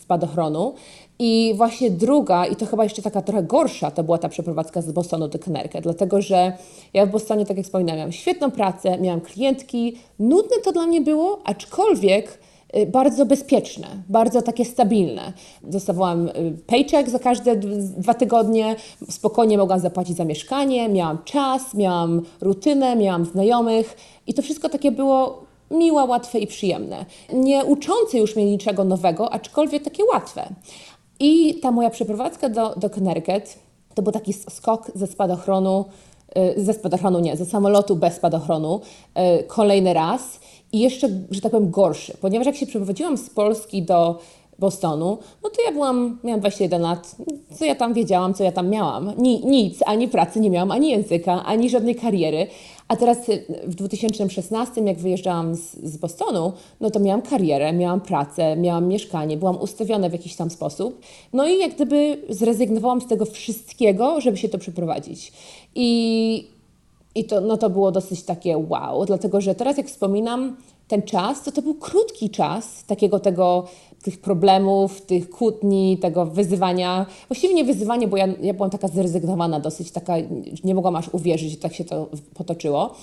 spadochronu. 0.00 0.74
I 1.18 1.54
właśnie 1.56 1.90
druga, 1.90 2.46
i 2.46 2.56
to 2.56 2.66
chyba 2.66 2.84
jeszcze 2.84 3.02
taka 3.02 3.22
trochę 3.22 3.42
gorsza, 3.42 3.90
to 3.90 4.04
była 4.04 4.18
ta 4.18 4.28
przeprowadzka 4.28 4.82
z 4.82 4.92
Bostonu 4.92 5.28
do 5.28 5.38
Connecticut, 5.38 5.82
dlatego 5.82 6.22
że 6.22 6.52
ja 6.94 7.06
w 7.06 7.10
Bostonie, 7.10 7.46
tak 7.46 7.56
jak 7.56 7.66
wspominałam, 7.66 7.98
miałam 7.98 8.12
świetną 8.12 8.50
pracę, 8.50 8.98
miałam 8.98 9.20
klientki, 9.20 9.96
nudne 10.18 10.56
to 10.64 10.72
dla 10.72 10.86
mnie 10.86 11.00
było, 11.00 11.40
aczkolwiek 11.44 12.28
Y, 12.28 12.43
bardzo 12.86 13.26
bezpieczne, 13.26 13.86
bardzo 14.08 14.42
takie 14.42 14.64
stabilne. 14.64 15.32
Dostawałam 15.62 16.28
y, 16.28 16.32
paycheck 16.66 17.08
za 17.08 17.18
każde 17.18 17.56
dwa 17.56 18.14
tygodnie, 18.14 18.76
spokojnie 19.10 19.58
mogłam 19.58 19.80
zapłacić 19.80 20.16
za 20.16 20.24
mieszkanie, 20.24 20.88
miałam 20.88 21.18
czas, 21.24 21.74
miałam 21.74 22.22
rutynę, 22.40 22.96
miałam 22.96 23.24
znajomych 23.24 23.96
i 24.26 24.34
to 24.34 24.42
wszystko 24.42 24.68
takie 24.68 24.92
było 24.92 25.44
miłe, 25.70 26.04
łatwe 26.04 26.38
i 26.38 26.46
przyjemne. 26.46 27.04
Nie 27.32 27.64
uczące 27.64 28.18
już 28.18 28.36
mnie 28.36 28.44
niczego 28.44 28.84
nowego, 28.84 29.32
aczkolwiek 29.32 29.82
takie 29.82 30.04
łatwe. 30.04 30.48
I 31.20 31.54
ta 31.54 31.70
moja 31.70 31.90
przeprowadzka 31.90 32.48
do, 32.48 32.74
do 32.76 32.90
Connecticut 32.90 33.58
to 33.94 34.02
był 34.02 34.12
taki 34.12 34.32
skok 34.32 34.90
ze 34.94 35.06
spadochronu, 35.06 35.84
y, 36.58 36.64
ze 36.64 36.72
spadochronu 36.74 37.20
nie, 37.20 37.36
ze 37.36 37.46
samolotu 37.46 37.96
bez 37.96 38.14
spadochronu, 38.14 38.80
kolejny 39.48 39.94
raz 39.94 40.40
i 40.74 40.78
jeszcze, 40.78 41.08
że 41.30 41.40
tak 41.40 41.52
powiem, 41.52 41.70
gorszy, 41.70 42.16
ponieważ 42.20 42.46
jak 42.46 42.56
się 42.56 42.66
przeprowadziłam 42.66 43.16
z 43.16 43.30
Polski 43.30 43.82
do 43.82 44.18
Bostonu, 44.58 45.18
no 45.42 45.50
to 45.50 45.62
ja 45.66 45.72
byłam, 45.72 46.18
miałam 46.24 46.40
21 46.40 46.82
lat, 46.82 47.16
co 47.58 47.64
ja 47.64 47.74
tam 47.74 47.94
wiedziałam, 47.94 48.34
co 48.34 48.44
ja 48.44 48.52
tam 48.52 48.68
miałam? 48.68 49.12
Ni, 49.18 49.46
nic, 49.46 49.78
ani 49.86 50.08
pracy 50.08 50.40
nie 50.40 50.50
miałam, 50.50 50.70
ani 50.70 50.90
języka, 50.90 51.44
ani 51.44 51.70
żadnej 51.70 51.94
kariery. 51.94 52.46
A 52.88 52.96
teraz 52.96 53.28
y, 53.28 53.44
w 53.64 53.74
2016, 53.74 54.80
jak 54.80 54.98
wyjeżdżałam 54.98 55.54
z, 55.54 55.76
z 55.76 55.96
Bostonu, 55.96 56.52
no 56.80 56.90
to 56.90 57.00
miałam 57.00 57.22
karierę, 57.22 57.72
miałam 57.72 58.00
pracę, 58.00 58.56
miałam 58.56 58.88
mieszkanie, 58.88 59.36
byłam 59.36 59.56
ustawiona 59.60 60.08
w 60.08 60.12
jakiś 60.12 60.36
tam 60.36 60.50
sposób. 60.50 61.00
No 61.32 61.48
i 61.48 61.58
jak 61.58 61.74
gdyby 61.74 62.18
zrezygnowałam 62.28 63.00
z 63.00 63.06
tego 63.06 63.24
wszystkiego, 63.24 64.20
żeby 64.20 64.36
się 64.36 64.48
to 64.48 64.58
przeprowadzić. 64.58 65.32
I 65.74 66.53
i 67.14 67.24
to, 67.24 67.40
no 67.40 67.56
to 67.56 67.70
było 67.70 67.92
dosyć 67.92 68.22
takie 68.22 68.58
wow, 68.58 69.04
dlatego 69.04 69.40
że 69.40 69.54
teraz 69.54 69.76
jak 69.76 69.86
wspominam 69.86 70.56
ten 70.88 71.02
czas, 71.02 71.42
to 71.42 71.52
to 71.52 71.62
był 71.62 71.74
krótki 71.74 72.30
czas 72.30 72.84
takiego 72.84 73.20
tego, 73.20 73.64
tych 74.02 74.20
problemów, 74.20 75.00
tych 75.00 75.30
kłótni, 75.30 75.98
tego 75.98 76.26
wyzywania. 76.26 77.06
Właściwie 77.28 77.54
nie 77.54 77.64
wyzywanie, 77.64 78.08
bo 78.08 78.16
ja, 78.16 78.26
ja 78.42 78.54
byłam 78.54 78.70
taka 78.70 78.88
zrezygnowana 78.88 79.60
dosyć, 79.60 79.90
taka, 79.90 80.14
nie 80.64 80.74
mogłam 80.74 80.96
aż 80.96 81.08
uwierzyć, 81.08 81.50
że 81.50 81.56
tak 81.56 81.74
się 81.74 81.84
to 81.84 82.08
potoczyło. 82.34 82.94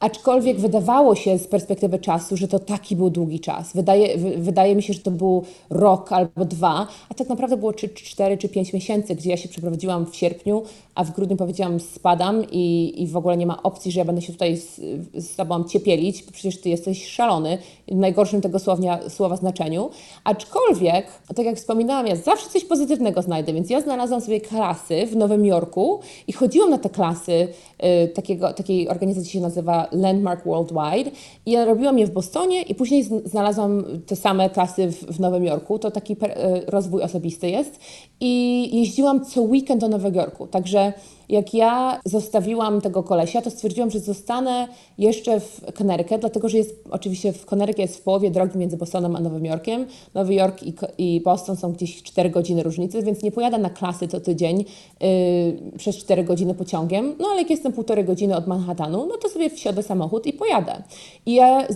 Aczkolwiek 0.00 0.60
wydawało 0.60 1.14
się 1.14 1.38
z 1.38 1.46
perspektywy 1.46 1.98
czasu, 1.98 2.36
że 2.36 2.48
to 2.48 2.58
taki 2.58 2.96
był 2.96 3.10
długi 3.10 3.40
czas. 3.40 3.72
Wydaje, 3.74 4.18
wydaje 4.38 4.76
mi 4.76 4.82
się, 4.82 4.92
że 4.92 5.00
to 5.00 5.10
był 5.10 5.44
rok 5.70 6.12
albo 6.12 6.44
dwa, 6.44 6.86
a 7.08 7.14
tak 7.14 7.28
naprawdę 7.28 7.56
było 7.56 7.72
czy 7.72 7.88
cztery 7.88 8.38
czy 8.38 8.48
pięć 8.48 8.72
miesięcy, 8.72 9.14
gdzie 9.14 9.30
ja 9.30 9.36
się 9.36 9.48
przeprowadziłam 9.48 10.06
w 10.06 10.16
sierpniu, 10.16 10.62
a 10.94 11.04
w 11.04 11.12
grudniu 11.12 11.36
powiedziałam 11.36 11.80
spadam 11.80 12.44
i, 12.52 12.94
i 13.02 13.06
w 13.06 13.16
ogóle 13.16 13.36
nie 13.36 13.46
ma 13.46 13.62
opcji, 13.62 13.92
że 13.92 13.98
ja 14.00 14.04
będę 14.04 14.22
się 14.22 14.32
tutaj 14.32 14.56
z, 14.56 14.80
z 15.14 15.36
Tobą 15.36 15.64
ciepielić, 15.64 16.24
bo 16.24 16.32
przecież 16.32 16.60
Ty 16.60 16.68
jesteś 16.68 17.06
szalony, 17.06 17.58
w 17.88 17.96
najgorszym 17.96 18.40
tego 18.40 18.58
słownia, 18.58 19.10
słowa 19.10 19.36
znaczeniu. 19.36 19.90
Aczkolwiek, 20.24 21.06
tak 21.36 21.46
jak 21.46 21.56
wspominałam, 21.56 22.06
ja 22.06 22.16
zawsze 22.16 22.48
coś 22.50 22.64
pozytywnego 22.64 23.22
znajdę, 23.22 23.52
więc 23.52 23.70
ja 23.70 23.80
znalazłam 23.80 24.20
sobie 24.20 24.40
klasy 24.40 25.06
w 25.06 25.16
Nowym 25.16 25.44
Jorku 25.44 26.00
i 26.26 26.32
chodziłam 26.32 26.70
na 26.70 26.78
te 26.78 26.90
klasy 26.90 27.32
y, 27.32 28.08
takiego, 28.08 28.52
takiej 28.52 28.88
organizacji 28.88 29.30
się 29.32 29.40
nazywa 29.40 29.88
Landmark 29.92 30.44
Worldwide 30.44 31.10
i 31.46 31.50
ja 31.50 31.64
robiłam 31.64 31.98
je 31.98 32.06
w 32.06 32.10
Bostonie 32.10 32.62
i 32.62 32.74
później 32.74 33.04
znalazłam 33.24 33.84
te 34.06 34.16
same 34.16 34.50
klasy 34.50 34.88
w, 34.88 35.16
w 35.16 35.20
Nowym 35.20 35.44
Jorku. 35.44 35.78
To 35.78 35.90
taki 35.90 36.16
per, 36.16 36.30
y, 36.30 36.62
rozwój 36.66 37.02
osobisty 37.02 37.50
jest 37.50 37.80
i 38.20 38.70
jeździłam 38.78 39.24
co 39.24 39.42
weekend 39.42 39.80
do 39.80 39.88
Nowego 39.88 40.20
Jorku, 40.20 40.46
także 40.46 40.81
jak 41.28 41.54
ja 41.54 42.00
zostawiłam 42.04 42.80
tego 42.80 43.02
kolesia, 43.02 43.42
to 43.42 43.50
stwierdziłam, 43.50 43.90
że 43.90 44.00
zostanę 44.00 44.68
jeszcze 44.98 45.40
w 45.40 45.60
Connecticut, 45.78 46.20
dlatego 46.20 46.48
że 46.48 46.58
jest 46.58 46.84
oczywiście 46.90 47.32
w 47.32 47.46
Connecticut 47.46 47.78
jest 47.78 47.96
w 47.96 48.02
połowie 48.02 48.30
drogi 48.30 48.58
między 48.58 48.76
Bostonem 48.76 49.16
a 49.16 49.20
Nowym 49.20 49.44
Jorkiem. 49.44 49.86
Nowy 50.14 50.34
Jork 50.34 50.62
i, 50.62 50.74
i 50.98 51.20
Boston 51.20 51.56
są 51.56 51.72
gdzieś 51.72 52.02
4 52.02 52.30
godziny 52.30 52.62
różnicy, 52.62 53.02
więc 53.02 53.22
nie 53.22 53.32
pojadę 53.32 53.58
na 53.58 53.70
klasy 53.70 54.08
co 54.08 54.20
tydzień 54.20 54.64
yy, 55.00 55.78
przez 55.78 55.96
4 55.96 56.24
godziny 56.24 56.54
pociągiem. 56.54 57.14
No 57.18 57.28
ale 57.28 57.40
jak 57.40 57.50
jestem 57.50 57.72
półtorej 57.72 58.04
godziny 58.04 58.36
od 58.36 58.46
Manhattanu, 58.46 59.06
no 59.06 59.16
to 59.16 59.28
sobie 59.28 59.50
wsiadę 59.50 59.82
samochód 59.82 60.26
i 60.26 60.32
pojadę. 60.32 60.82
I 61.26 61.34
ja 61.34 61.66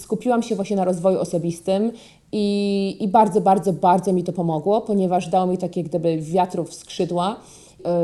skupiłam 0.00 0.42
się 0.42 0.56
właśnie 0.56 0.76
na 0.76 0.84
rozwoju 0.84 1.18
osobistym 1.18 1.92
i, 2.32 2.96
i 3.00 3.08
bardzo, 3.08 3.40
bardzo, 3.40 3.72
bardzo 3.72 4.12
mi 4.12 4.24
to 4.24 4.32
pomogło, 4.32 4.80
ponieważ 4.80 5.28
dało 5.28 5.46
mi 5.46 5.58
takie 5.58 5.82
gdyby 5.82 6.18
wiatrów 6.18 6.74
skrzydła 6.74 7.40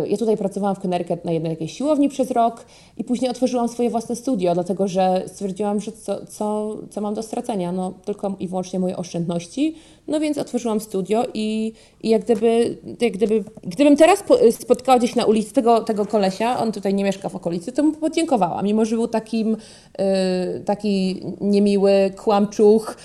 ja 0.06 0.16
tutaj 0.16 0.36
pracowałam 0.36 0.76
w 0.76 0.80
Connecticut 0.80 1.24
na 1.24 1.32
jednej 1.32 1.50
jakiejś 1.50 1.72
siłowni 1.72 2.08
przez 2.08 2.30
rok 2.30 2.64
i 2.96 3.04
później 3.04 3.30
otworzyłam 3.30 3.68
swoje 3.68 3.90
własne 3.90 4.16
studio, 4.16 4.54
dlatego 4.54 4.88
że 4.88 5.22
stwierdziłam, 5.26 5.80
że 5.80 5.92
co, 5.92 6.26
co, 6.26 6.76
co 6.90 7.00
mam 7.00 7.14
do 7.14 7.22
stracenia? 7.22 7.72
No, 7.72 7.94
tylko 8.04 8.36
i 8.40 8.48
wyłącznie 8.48 8.78
moje 8.78 8.96
oszczędności. 8.96 9.74
No 10.08 10.20
więc 10.20 10.38
otworzyłam 10.38 10.80
studio 10.80 11.24
i, 11.34 11.72
i 12.02 12.08
jak, 12.08 12.24
gdyby, 12.24 12.76
jak 13.00 13.12
gdyby, 13.12 13.44
gdybym 13.62 13.96
teraz 13.96 14.24
spotkała 14.50 14.98
gdzieś 14.98 15.16
na 15.16 15.24
ulicy 15.24 15.52
tego, 15.52 15.80
tego 15.80 16.06
kolesia, 16.06 16.58
on 16.58 16.72
tutaj 16.72 16.94
nie 16.94 17.04
mieszka 17.04 17.28
w 17.28 17.36
okolicy, 17.36 17.72
to 17.72 17.82
mu 17.82 17.92
podziękowała, 17.92 18.62
mimo 18.62 18.84
że 18.84 18.96
był 18.96 19.08
takim 19.08 19.54
y, 19.54 20.60
taki 20.64 21.22
niemiły, 21.40 22.12
kłamczuch, 22.16 22.96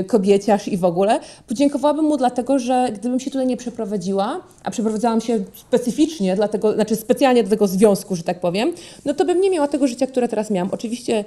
y, 0.00 0.04
kobieciarz 0.04 0.68
i 0.68 0.76
w 0.76 0.84
ogóle. 0.84 1.20
Podziękowałabym 1.48 2.04
mu 2.04 2.16
dlatego, 2.16 2.58
że 2.58 2.88
gdybym 2.94 3.20
się 3.20 3.30
tutaj 3.30 3.46
nie 3.46 3.56
przeprowadziła, 3.56 4.40
a 4.64 4.70
przeprowadzałam 4.70 5.20
się 5.20 5.44
specyficznie, 5.54 6.36
dlatego, 6.36 6.72
znaczy 6.72 6.96
specjalnie 6.96 7.44
do 7.44 7.50
tego 7.50 7.66
związku, 7.66 8.16
że 8.16 8.22
tak 8.22 8.40
powiem, 8.40 8.72
no 9.04 9.14
to 9.14 9.24
bym 9.34 9.40
nie 9.40 9.50
miała 9.50 9.68
tego 9.68 9.86
życia, 9.86 10.06
które 10.06 10.28
teraz 10.28 10.50
miałam. 10.50 10.70
Oczywiście 10.72 11.24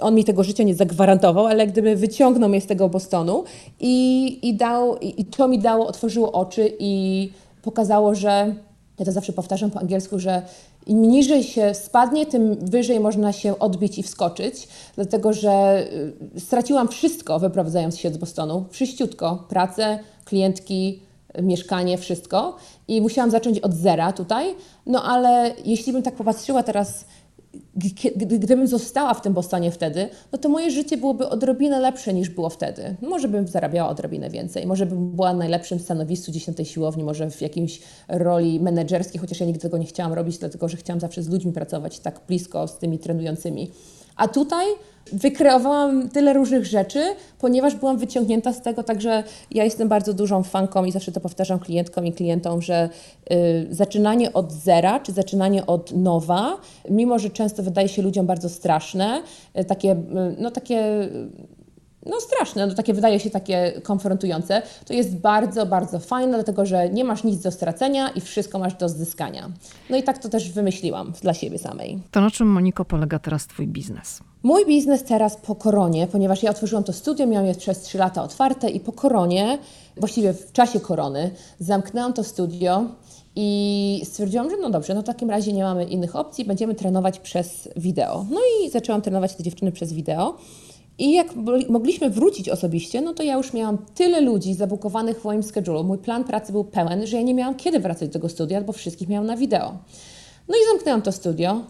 on 0.00 0.14
mi 0.14 0.24
tego 0.24 0.44
życia 0.44 0.62
nie 0.62 0.74
zagwarantował, 0.74 1.46
ale 1.46 1.66
gdyby 1.66 1.96
wyciągnął 1.96 2.48
mnie 2.48 2.60
z 2.60 2.66
tego 2.66 2.88
Bostonu 2.88 3.44
i, 3.80 4.38
i 4.48 4.54
dał, 4.54 4.98
i, 4.98 5.20
i 5.20 5.24
to 5.24 5.48
mi 5.48 5.58
dało, 5.58 5.86
otworzyło 5.86 6.32
oczy 6.32 6.72
i 6.78 7.30
pokazało, 7.62 8.14
że 8.14 8.54
ja 8.98 9.04
to 9.04 9.12
zawsze 9.12 9.32
powtarzam 9.32 9.70
po 9.70 9.80
angielsku, 9.80 10.18
że 10.18 10.42
im 10.86 11.02
niżej 11.02 11.44
się 11.44 11.74
spadnie, 11.74 12.26
tym 12.26 12.56
wyżej 12.60 13.00
można 13.00 13.32
się 13.32 13.58
odbić 13.58 13.98
i 13.98 14.02
wskoczyć, 14.02 14.68
dlatego 14.94 15.32
że 15.32 15.86
y, 16.36 16.40
straciłam 16.40 16.88
wszystko 16.88 17.38
wyprowadzając 17.38 17.98
się 17.98 18.10
z 18.10 18.16
Bostonu. 18.16 18.64
Wszyściutko. 18.70 19.44
Pracę, 19.48 19.98
klientki, 20.24 21.00
mieszkanie, 21.42 21.98
wszystko. 21.98 22.56
I 22.88 23.00
musiałam 23.00 23.30
zacząć 23.30 23.60
od 23.60 23.74
zera 23.74 24.12
tutaj. 24.12 24.54
No 24.86 25.02
ale 25.02 25.54
jeśli 25.64 25.92
bym 25.92 26.02
tak 26.02 26.14
popatrzyła 26.14 26.62
teraz 26.62 27.04
gdybym 28.16 28.66
została 28.66 29.14
w 29.14 29.22
tym 29.22 29.32
Bostonie 29.32 29.70
wtedy, 29.70 30.08
no 30.32 30.38
to 30.38 30.48
moje 30.48 30.70
życie 30.70 30.96
byłoby 30.96 31.28
odrobinę 31.28 31.80
lepsze 31.80 32.14
niż 32.14 32.30
było 32.30 32.48
wtedy. 32.48 32.96
Może 33.02 33.28
bym 33.28 33.48
zarabiała 33.48 33.88
odrobinę 33.88 34.30
więcej, 34.30 34.66
może 34.66 34.86
bym 34.86 35.10
była 35.10 35.32
na 35.32 35.38
najlepszym 35.38 35.78
stanowisku 35.78 36.30
gdzieś 36.30 36.46
na 36.46 36.54
tej 36.54 36.66
siłowni, 36.66 37.04
może 37.04 37.30
w 37.30 37.40
jakiejś 37.40 37.80
roli 38.08 38.60
menedżerskiej, 38.60 39.20
chociaż 39.20 39.40
ja 39.40 39.46
nigdy 39.46 39.60
tego 39.60 39.78
nie 39.78 39.86
chciałam 39.86 40.12
robić, 40.12 40.38
dlatego 40.38 40.68
że 40.68 40.76
chciałam 40.76 41.00
zawsze 41.00 41.22
z 41.22 41.28
ludźmi 41.28 41.52
pracować 41.52 41.98
tak 41.98 42.20
blisko 42.28 42.68
z 42.68 42.78
tymi 42.78 42.98
trenującymi. 42.98 43.70
A 44.16 44.28
tutaj 44.28 44.66
wykreowałam 45.12 46.08
tyle 46.08 46.32
różnych 46.32 46.66
rzeczy, 46.66 47.00
ponieważ 47.38 47.74
byłam 47.74 47.98
wyciągnięta 47.98 48.52
z 48.52 48.62
tego, 48.62 48.82
także 48.82 49.24
ja 49.50 49.64
jestem 49.64 49.88
bardzo 49.88 50.14
dużą 50.14 50.42
fanką 50.42 50.84
i 50.84 50.92
zawsze 50.92 51.12
to 51.12 51.20
powtarzam 51.20 51.58
klientkom 51.58 52.06
i 52.06 52.12
klientom, 52.12 52.62
że 52.62 52.88
y, 53.32 53.66
zaczynanie 53.70 54.32
od 54.32 54.52
zera, 54.52 55.00
czy 55.00 55.12
zaczynanie 55.12 55.66
od 55.66 55.92
nowa, 55.92 56.56
mimo 56.90 57.18
że 57.18 57.30
często 57.30 57.62
wydaje 57.62 57.88
się 57.88 58.02
ludziom 58.02 58.26
bardzo 58.26 58.48
straszne, 58.48 59.22
y, 59.60 59.64
takie, 59.64 59.92
y, 59.92 59.96
no 60.38 60.50
takie 60.50 61.08
no 62.06 62.20
straszne, 62.20 62.66
no 62.66 62.74
takie 62.74 62.94
wydaje 62.94 63.20
się 63.20 63.30
takie 63.30 63.72
konfrontujące, 63.82 64.62
to 64.86 64.92
jest 64.94 65.16
bardzo, 65.16 65.66
bardzo 65.66 65.98
fajne, 65.98 66.34
dlatego 66.34 66.66
że 66.66 66.88
nie 66.90 67.04
masz 67.04 67.24
nic 67.24 67.42
do 67.42 67.50
stracenia 67.50 68.08
i 68.08 68.20
wszystko 68.20 68.58
masz 68.58 68.74
do 68.74 68.88
zyskania. 68.88 69.50
No 69.90 69.96
i 69.96 70.02
tak 70.02 70.18
to 70.18 70.28
też 70.28 70.52
wymyśliłam 70.52 71.12
dla 71.22 71.34
siebie 71.34 71.58
samej. 71.58 71.98
To 72.10 72.20
na 72.20 72.30
czym, 72.30 72.48
Moniko, 72.48 72.84
polega 72.84 73.18
teraz 73.18 73.46
Twój 73.46 73.66
biznes? 73.66 74.20
Mój 74.42 74.66
biznes 74.66 75.04
teraz 75.04 75.36
po 75.36 75.54
koronie, 75.54 76.06
ponieważ 76.06 76.42
ja 76.42 76.50
otworzyłam 76.50 76.84
to 76.84 76.92
studio, 76.92 77.26
miałam 77.26 77.46
je 77.46 77.54
przez 77.54 77.80
3 77.80 77.98
lata 77.98 78.22
otwarte 78.22 78.70
i 78.70 78.80
po 78.80 78.92
koronie, 78.92 79.58
właściwie 79.96 80.32
w 80.32 80.52
czasie 80.52 80.80
korony, 80.80 81.30
zamknęłam 81.58 82.12
to 82.12 82.24
studio 82.24 82.84
i 83.36 84.02
stwierdziłam, 84.04 84.50
że 84.50 84.56
no 84.56 84.70
dobrze, 84.70 84.94
no 84.94 85.02
w 85.02 85.04
takim 85.04 85.30
razie 85.30 85.52
nie 85.52 85.62
mamy 85.62 85.84
innych 85.84 86.16
opcji, 86.16 86.44
będziemy 86.44 86.74
trenować 86.74 87.18
przez 87.18 87.68
wideo. 87.76 88.26
No 88.30 88.40
i 88.40 88.70
zaczęłam 88.70 89.02
trenować 89.02 89.34
te 89.34 89.42
dziewczyny 89.42 89.72
przez 89.72 89.92
wideo. 89.92 90.36
I 90.98 91.12
jak 91.12 91.26
mogliśmy 91.68 92.10
wrócić 92.10 92.48
osobiście, 92.48 93.00
no 93.00 93.14
to 93.14 93.22
ja 93.22 93.34
już 93.34 93.52
miałam 93.52 93.78
tyle 93.94 94.20
ludzi 94.20 94.54
zabukowanych 94.54 95.20
w 95.20 95.24
moim 95.24 95.42
schedule. 95.42 95.82
Mój 95.82 95.98
plan 95.98 96.24
pracy 96.24 96.52
był 96.52 96.64
pełen, 96.64 97.06
że 97.06 97.16
ja 97.16 97.22
nie 97.22 97.34
miałam 97.34 97.54
kiedy 97.54 97.80
wracać 97.80 98.08
do 98.08 98.12
tego 98.12 98.28
studia, 98.28 98.60
bo 98.60 98.72
wszystkich 98.72 99.08
miałam 99.08 99.26
na 99.26 99.36
wideo. 99.36 99.78
No 100.48 100.54
i 100.54 100.72
zamknęłam 100.72 101.02
to 101.02 101.12
studio. 101.12 101.60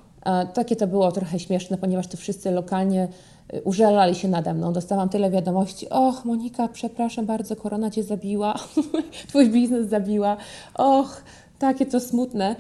Takie 0.55 0.77
to 0.77 0.87
było 0.87 1.13
trochę 1.13 1.39
śmieszne, 1.39 1.79
ponieważ 1.79 2.07
to 2.07 2.17
wszyscy 2.17 2.51
lokalnie 2.51 3.09
y, 3.55 3.63
użalali 3.63 4.15
się 4.15 4.29
nade 4.29 4.55
mną. 4.55 4.73
Dostałam 4.73 5.09
tyle 5.09 5.31
wiadomości. 5.31 5.89
Och, 5.89 6.25
Monika, 6.25 6.69
przepraszam 6.69 7.27
bardzo, 7.27 7.57
korona 7.57 7.91
cię 7.91 8.03
zabiła, 8.03 8.55
twój 9.29 9.51
biznes 9.51 9.89
zabiła. 9.89 10.37
Och, 10.75 11.23
takie 11.59 11.87
to 11.87 12.01
smutne. 12.01 12.57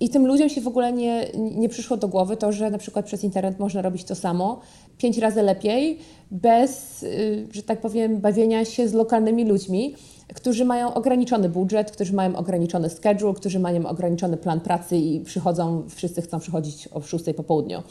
I 0.00 0.08
tym 0.08 0.26
ludziom 0.26 0.48
się 0.48 0.60
w 0.60 0.68
ogóle 0.68 0.92
nie, 0.92 1.26
nie 1.34 1.68
przyszło 1.68 1.96
do 1.96 2.08
głowy 2.08 2.36
to, 2.36 2.52
że 2.52 2.70
na 2.70 2.78
przykład 2.78 3.06
przez 3.06 3.24
internet 3.24 3.58
można 3.58 3.82
robić 3.82 4.04
to 4.04 4.14
samo, 4.14 4.60
pięć 4.98 5.18
razy 5.18 5.42
lepiej, 5.42 5.98
bez, 6.30 7.02
y, 7.02 7.46
że 7.52 7.62
tak 7.62 7.80
powiem, 7.80 8.20
bawienia 8.20 8.64
się 8.64 8.88
z 8.88 8.92
lokalnymi 8.92 9.44
ludźmi 9.44 9.94
którzy 10.34 10.64
mają 10.64 10.94
ograniczony 10.94 11.48
budżet, 11.48 11.90
którzy 11.90 12.12
mają 12.12 12.36
ograniczony 12.36 12.90
schedule, 12.90 13.34
którzy 13.34 13.58
mają 13.58 13.86
ograniczony 13.86 14.36
plan 14.36 14.60
pracy 14.60 14.96
i 14.96 15.20
przychodzą, 15.20 15.82
wszyscy 15.88 16.22
chcą 16.22 16.40
przychodzić 16.40 16.88
o 16.92 17.02
6 17.02 17.24
po 17.36 17.42
południu. 17.42 17.82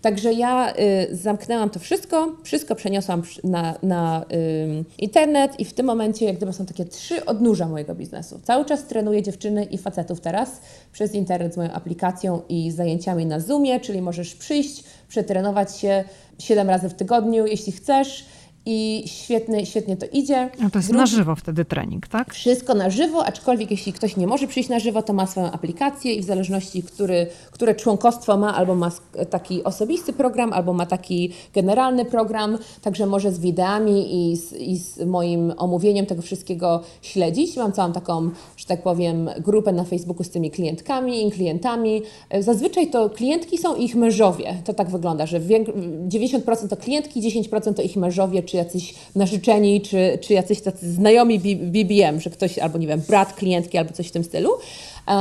Także 0.00 0.32
ja 0.32 0.74
y, 1.10 1.16
zamknęłam 1.16 1.70
to 1.70 1.78
wszystko, 1.78 2.36
wszystko 2.42 2.74
przeniosłam 2.74 3.22
na, 3.44 3.74
na 3.82 4.24
y, 4.32 4.84
internet 4.98 5.60
i 5.60 5.64
w 5.64 5.72
tym 5.72 5.86
momencie 5.86 6.26
jak 6.26 6.36
gdyby 6.36 6.52
są 6.52 6.66
takie 6.66 6.84
trzy 6.84 7.24
odnóża 7.24 7.68
mojego 7.68 7.94
biznesu. 7.94 8.40
Cały 8.42 8.64
czas 8.64 8.84
trenuję 8.84 9.22
dziewczyny 9.22 9.64
i 9.64 9.78
facetów 9.78 10.20
teraz 10.20 10.60
przez 10.92 11.14
internet 11.14 11.54
z 11.54 11.56
moją 11.56 11.72
aplikacją 11.72 12.42
i 12.48 12.70
zajęciami 12.70 13.26
na 13.26 13.40
Zoomie, 13.40 13.80
czyli 13.80 14.02
możesz 14.02 14.34
przyjść, 14.34 14.84
przetrenować 15.08 15.76
się 15.78 16.04
7 16.38 16.70
razy 16.70 16.88
w 16.88 16.94
tygodniu, 16.94 17.46
jeśli 17.46 17.72
chcesz 17.72 18.24
i 18.66 19.02
świetnie, 19.06 19.66
świetnie 19.66 19.96
to 19.96 20.06
idzie. 20.12 20.50
A 20.66 20.70
to 20.70 20.78
jest 20.78 20.88
Drugi... 20.88 21.00
na 21.00 21.06
żywo 21.06 21.36
wtedy 21.36 21.64
trening, 21.64 22.08
tak? 22.08 22.34
Wszystko 22.34 22.74
na 22.74 22.90
żywo, 22.90 23.26
aczkolwiek 23.26 23.70
jeśli 23.70 23.92
ktoś 23.92 24.16
nie 24.16 24.26
może 24.26 24.46
przyjść 24.46 24.68
na 24.68 24.78
żywo, 24.78 25.02
to 25.02 25.12
ma 25.12 25.26
swoją 25.26 25.50
aplikację 25.50 26.14
i 26.14 26.20
w 26.20 26.24
zależności, 26.24 26.82
który, 26.82 27.26
które 27.50 27.74
członkostwo 27.74 28.36
ma, 28.36 28.54
albo 28.54 28.74
ma 28.74 28.90
taki 29.30 29.64
osobisty 29.64 30.12
program, 30.12 30.52
albo 30.52 30.72
ma 30.72 30.86
taki 30.86 31.32
generalny 31.54 32.04
program, 32.04 32.58
także 32.82 33.06
może 33.06 33.32
z 33.32 33.38
wideami 33.38 34.30
i 34.32 34.36
z, 34.36 34.52
i 34.52 34.76
z 34.76 35.06
moim 35.06 35.52
omówieniem 35.56 36.06
tego 36.06 36.22
wszystkiego 36.22 36.80
śledzić. 37.02 37.56
Mam 37.56 37.72
całą 37.72 37.92
taką, 37.92 38.30
że 38.56 38.66
tak 38.66 38.82
powiem, 38.82 39.30
grupę 39.38 39.72
na 39.72 39.84
Facebooku 39.84 40.24
z 40.24 40.30
tymi 40.30 40.50
klientkami 40.50 41.26
i 41.26 41.30
klientami. 41.30 42.02
Zazwyczaj 42.40 42.90
to 42.90 43.10
klientki 43.10 43.58
są 43.58 43.76
ich 43.76 43.96
mężowie. 43.96 44.54
To 44.64 44.74
tak 44.74 44.90
wygląda, 44.90 45.26
że 45.26 45.40
90% 45.40 46.68
to 46.68 46.76
klientki, 46.76 47.22
10% 47.22 47.74
to 47.74 47.82
ich 47.82 47.96
mężowie, 47.96 48.42
czy 48.42 48.53
jacyś 48.56 48.94
narzeczeni, 49.14 49.80
czy, 49.80 50.18
czy 50.20 50.32
jacyś 50.32 50.60
tacy 50.60 50.92
znajomi 50.92 51.38
BBM, 51.56 52.20
że 52.20 52.30
ktoś 52.30 52.58
albo 52.58 52.78
nie 52.78 52.86
wiem, 52.86 53.00
brat 53.08 53.32
klientki 53.32 53.78
albo 53.78 53.92
coś 53.92 54.08
w 54.08 54.10
tym 54.10 54.24
stylu. 54.24 54.50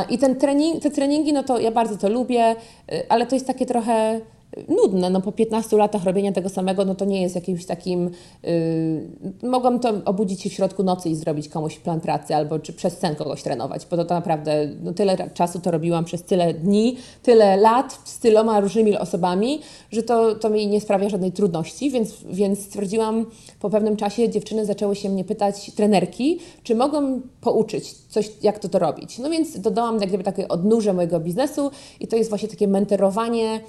I 0.10 0.18
ten 0.18 0.36
trening, 0.36 0.84
te 0.84 0.92
treningi, 0.92 1.34
no 1.34 1.44
to 1.44 1.60
ja 1.60 1.72
bardzo 1.72 1.98
to 1.98 2.10
lubię, 2.10 2.56
y, 2.92 3.10
ale 3.10 3.26
to 3.26 3.36
jest 3.36 3.48
takie 3.48 3.66
trochę 3.66 4.22
nudne. 4.68 5.10
No 5.10 5.22
po 5.22 5.32
15 5.32 5.78
latach 5.78 6.04
robienia 6.04 6.32
tego 6.32 6.50
samego, 6.50 6.86
no 6.86 6.96
to 6.96 7.06
nie 7.06 7.22
jest 7.22 7.36
jakimś 7.36 7.66
takim... 7.66 8.10
Yy, 8.44 9.50
mogłam 9.50 9.80
to 9.80 9.94
obudzić 10.06 10.42
się 10.42 10.50
w 10.50 10.54
środku 10.54 10.84
nocy 10.84 11.10
i 11.10 11.16
zrobić 11.16 11.50
komuś 11.50 11.80
plan 11.80 12.00
pracy 12.00 12.36
albo 12.36 12.60
czy 12.60 12.74
przez 12.74 12.98
sen 12.98 13.16
kogoś 13.16 13.44
trenować, 13.44 13.88
bo 13.92 13.98
to, 13.98 14.06
to 14.06 14.14
naprawdę 14.14 14.70
no 14.84 14.94
tyle 14.94 15.30
czasu 15.30 15.60
to 15.60 15.72
robiłam 15.72 16.06
przez 16.06 16.24
tyle 16.24 16.54
dni, 16.54 16.98
tyle 17.24 17.58
lat 17.58 18.00
z 18.04 18.20
tyloma 18.20 18.60
różnymi 18.60 18.98
osobami, 18.98 19.60
że 19.92 20.04
to, 20.04 20.36
to 20.36 20.50
mi 20.50 20.68
nie 20.68 20.82
sprawia 20.82 21.10
żadnej 21.10 21.32
trudności, 21.32 21.92
więc, 21.92 22.16
więc 22.30 22.60
stwierdziłam 22.60 23.26
po 23.60 23.70
pewnym 23.70 23.98
czasie 23.98 24.30
dziewczyny 24.30 24.66
zaczęły 24.66 24.96
się 24.96 25.10
mnie 25.10 25.24
pytać, 25.24 25.72
trenerki, 25.72 26.40
czy 26.64 26.76
mogą 26.76 27.22
pouczyć 27.42 27.94
coś, 27.94 28.32
jak 28.42 28.60
to 28.60 28.70
to 28.70 28.80
robić. 28.80 29.20
No 29.20 29.30
więc 29.30 29.60
dodałam 29.60 30.00
jak 30.00 30.10
gdyby 30.10 30.24
takie 30.24 30.48
odnóże 30.48 30.94
mojego 30.94 31.20
biznesu 31.20 31.72
i 32.00 32.08
to 32.08 32.16
jest 32.16 32.30
właśnie 32.30 32.50
takie 32.50 32.68
menterowanie 32.68 33.44
E, 33.44 33.60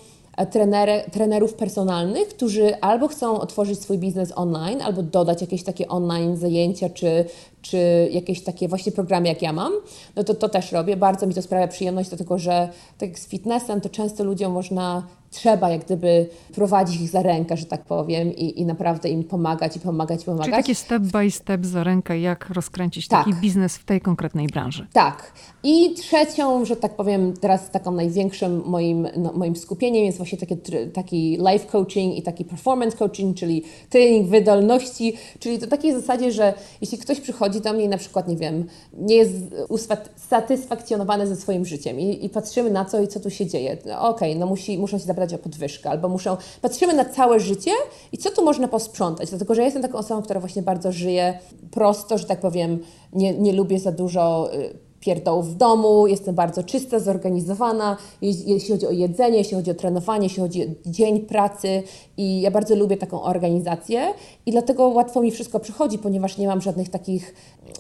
trener, 0.50 1.10
trenerów 1.10 1.54
personalnych, 1.54 2.28
którzy 2.28 2.80
albo 2.80 3.08
chcą 3.08 3.40
otworzyć 3.40 3.80
swój 3.80 3.98
biznes 3.98 4.32
online, 4.36 4.82
albo 4.82 5.02
dodać 5.02 5.40
jakieś 5.40 5.62
takie 5.62 5.88
online 5.88 6.36
zajęcia, 6.36 6.88
czy, 6.88 7.24
czy 7.64 8.08
jakieś 8.12 8.42
takie 8.42 8.68
właśnie 8.68 8.92
programy, 8.92 9.28
jak 9.28 9.42
ja 9.42 9.52
mam, 9.52 9.72
no 10.16 10.24
to 10.24 10.34
to 10.34 10.48
też 10.48 10.72
robię. 10.72 10.96
Bardzo 10.96 11.26
mi 11.26 11.34
to 11.34 11.42
sprawia 11.42 11.68
przyjemność, 11.68 12.08
dlatego 12.08 12.38
że 12.38 12.68
tak 12.98 13.08
jak 13.08 13.18
z 13.18 13.28
fitnessem, 13.28 13.80
to 13.80 13.88
często 13.88 14.24
ludziom 14.24 14.52
można 14.52 15.02
trzeba 15.34 15.70
jak 15.70 15.84
gdyby 15.84 16.28
prowadzić 16.54 17.00
ich 17.00 17.08
za 17.08 17.22
rękę, 17.22 17.56
że 17.56 17.66
tak 17.66 17.84
powiem, 17.84 18.36
i, 18.36 18.60
i 18.60 18.66
naprawdę 18.66 19.08
im 19.08 19.24
pomagać 19.24 19.76
i 19.76 19.80
pomagać 19.80 20.22
i 20.22 20.24
pomagać. 20.24 20.46
Czyli 20.46 20.56
takie 20.56 20.74
step 20.74 21.02
by 21.02 21.30
step 21.30 21.66
za 21.66 21.84
rękę, 21.84 22.18
jak 22.20 22.50
rozkręcić 22.50 23.08
tak. 23.08 23.24
taki 23.24 23.40
biznes 23.40 23.76
w 23.76 23.84
tej 23.84 24.00
konkretnej 24.00 24.46
branży. 24.46 24.86
Tak. 24.92 25.32
I 25.62 25.94
trzecią, 25.94 26.64
że 26.64 26.76
tak 26.76 26.96
powiem, 26.96 27.34
teraz 27.40 27.70
taką 27.70 27.92
największym 27.92 28.62
moim, 28.66 29.08
no, 29.16 29.32
moim 29.32 29.56
skupieniem 29.56 30.04
jest 30.04 30.18
właśnie 30.18 30.38
taki, 30.38 30.56
taki 30.92 31.38
life 31.52 31.66
coaching 31.66 32.16
i 32.16 32.22
taki 32.22 32.44
performance 32.44 32.96
coaching, 32.96 33.36
czyli 33.36 33.62
trening 33.90 34.28
wydolności, 34.28 35.12
czyli 35.38 35.58
to 35.58 35.66
takiej 35.66 35.92
zasadzie, 35.92 36.32
że 36.32 36.54
jeśli 36.80 36.98
ktoś 36.98 37.20
przychodzi 37.20 37.53
do 37.60 37.72
mnie 37.72 37.84
i 37.84 37.88
na 37.88 37.98
przykład, 37.98 38.28
nie 38.28 38.36
wiem, 38.36 38.66
nie 38.92 39.16
jest 39.16 39.32
usatysfakcjonowany 39.68 41.26
ze 41.26 41.36
swoim 41.36 41.64
życiem 41.64 42.00
i, 42.00 42.24
i 42.24 42.30
patrzymy 42.30 42.70
na 42.70 42.84
co 42.84 43.00
i 43.00 43.08
co 43.08 43.20
tu 43.20 43.30
się 43.30 43.46
dzieje. 43.46 43.78
No, 43.86 44.00
Okej, 44.00 44.30
okay, 44.30 44.40
no 44.40 44.46
musi, 44.46 44.78
muszą 44.78 44.98
się 44.98 45.04
zabrać 45.04 45.34
o 45.34 45.38
podwyżkę, 45.38 45.90
albo 45.90 46.08
muszą, 46.08 46.36
patrzymy 46.62 46.94
na 46.94 47.04
całe 47.04 47.40
życie 47.40 47.70
i 48.12 48.18
co 48.18 48.30
tu 48.30 48.44
można 48.44 48.68
posprzątać, 48.68 49.30
dlatego 49.30 49.54
że 49.54 49.60
ja 49.60 49.64
jestem 49.64 49.82
taką 49.82 49.98
osobą, 49.98 50.22
która 50.22 50.40
właśnie 50.40 50.62
bardzo 50.62 50.92
żyje 50.92 51.38
prosto, 51.70 52.18
że 52.18 52.24
tak 52.24 52.40
powiem, 52.40 52.78
nie, 53.12 53.34
nie 53.34 53.52
lubię 53.52 53.78
za 53.78 53.92
dużo 53.92 54.54
y, 54.54 54.83
pierdołów 55.04 55.54
w 55.54 55.56
domu, 55.56 56.06
jestem 56.06 56.34
bardzo 56.34 56.62
czysta, 56.62 56.98
zorganizowana, 56.98 57.96
jeśli 58.22 58.72
chodzi 58.72 58.86
o 58.86 58.90
jedzenie, 58.90 59.38
jeśli 59.38 59.56
chodzi 59.56 59.70
o 59.70 59.74
trenowanie, 59.74 60.24
jeśli 60.24 60.42
chodzi 60.42 60.62
o 60.62 60.66
dzień 60.86 61.20
pracy 61.20 61.82
i 62.16 62.40
ja 62.40 62.50
bardzo 62.50 62.76
lubię 62.76 62.96
taką 62.96 63.22
organizację 63.22 64.14
i 64.46 64.50
dlatego 64.50 64.88
łatwo 64.88 65.22
mi 65.22 65.30
wszystko 65.30 65.60
przychodzi, 65.60 65.98
ponieważ 65.98 66.38
nie 66.38 66.46
mam 66.46 66.60
żadnych 66.60 66.88
takich, 66.88 67.34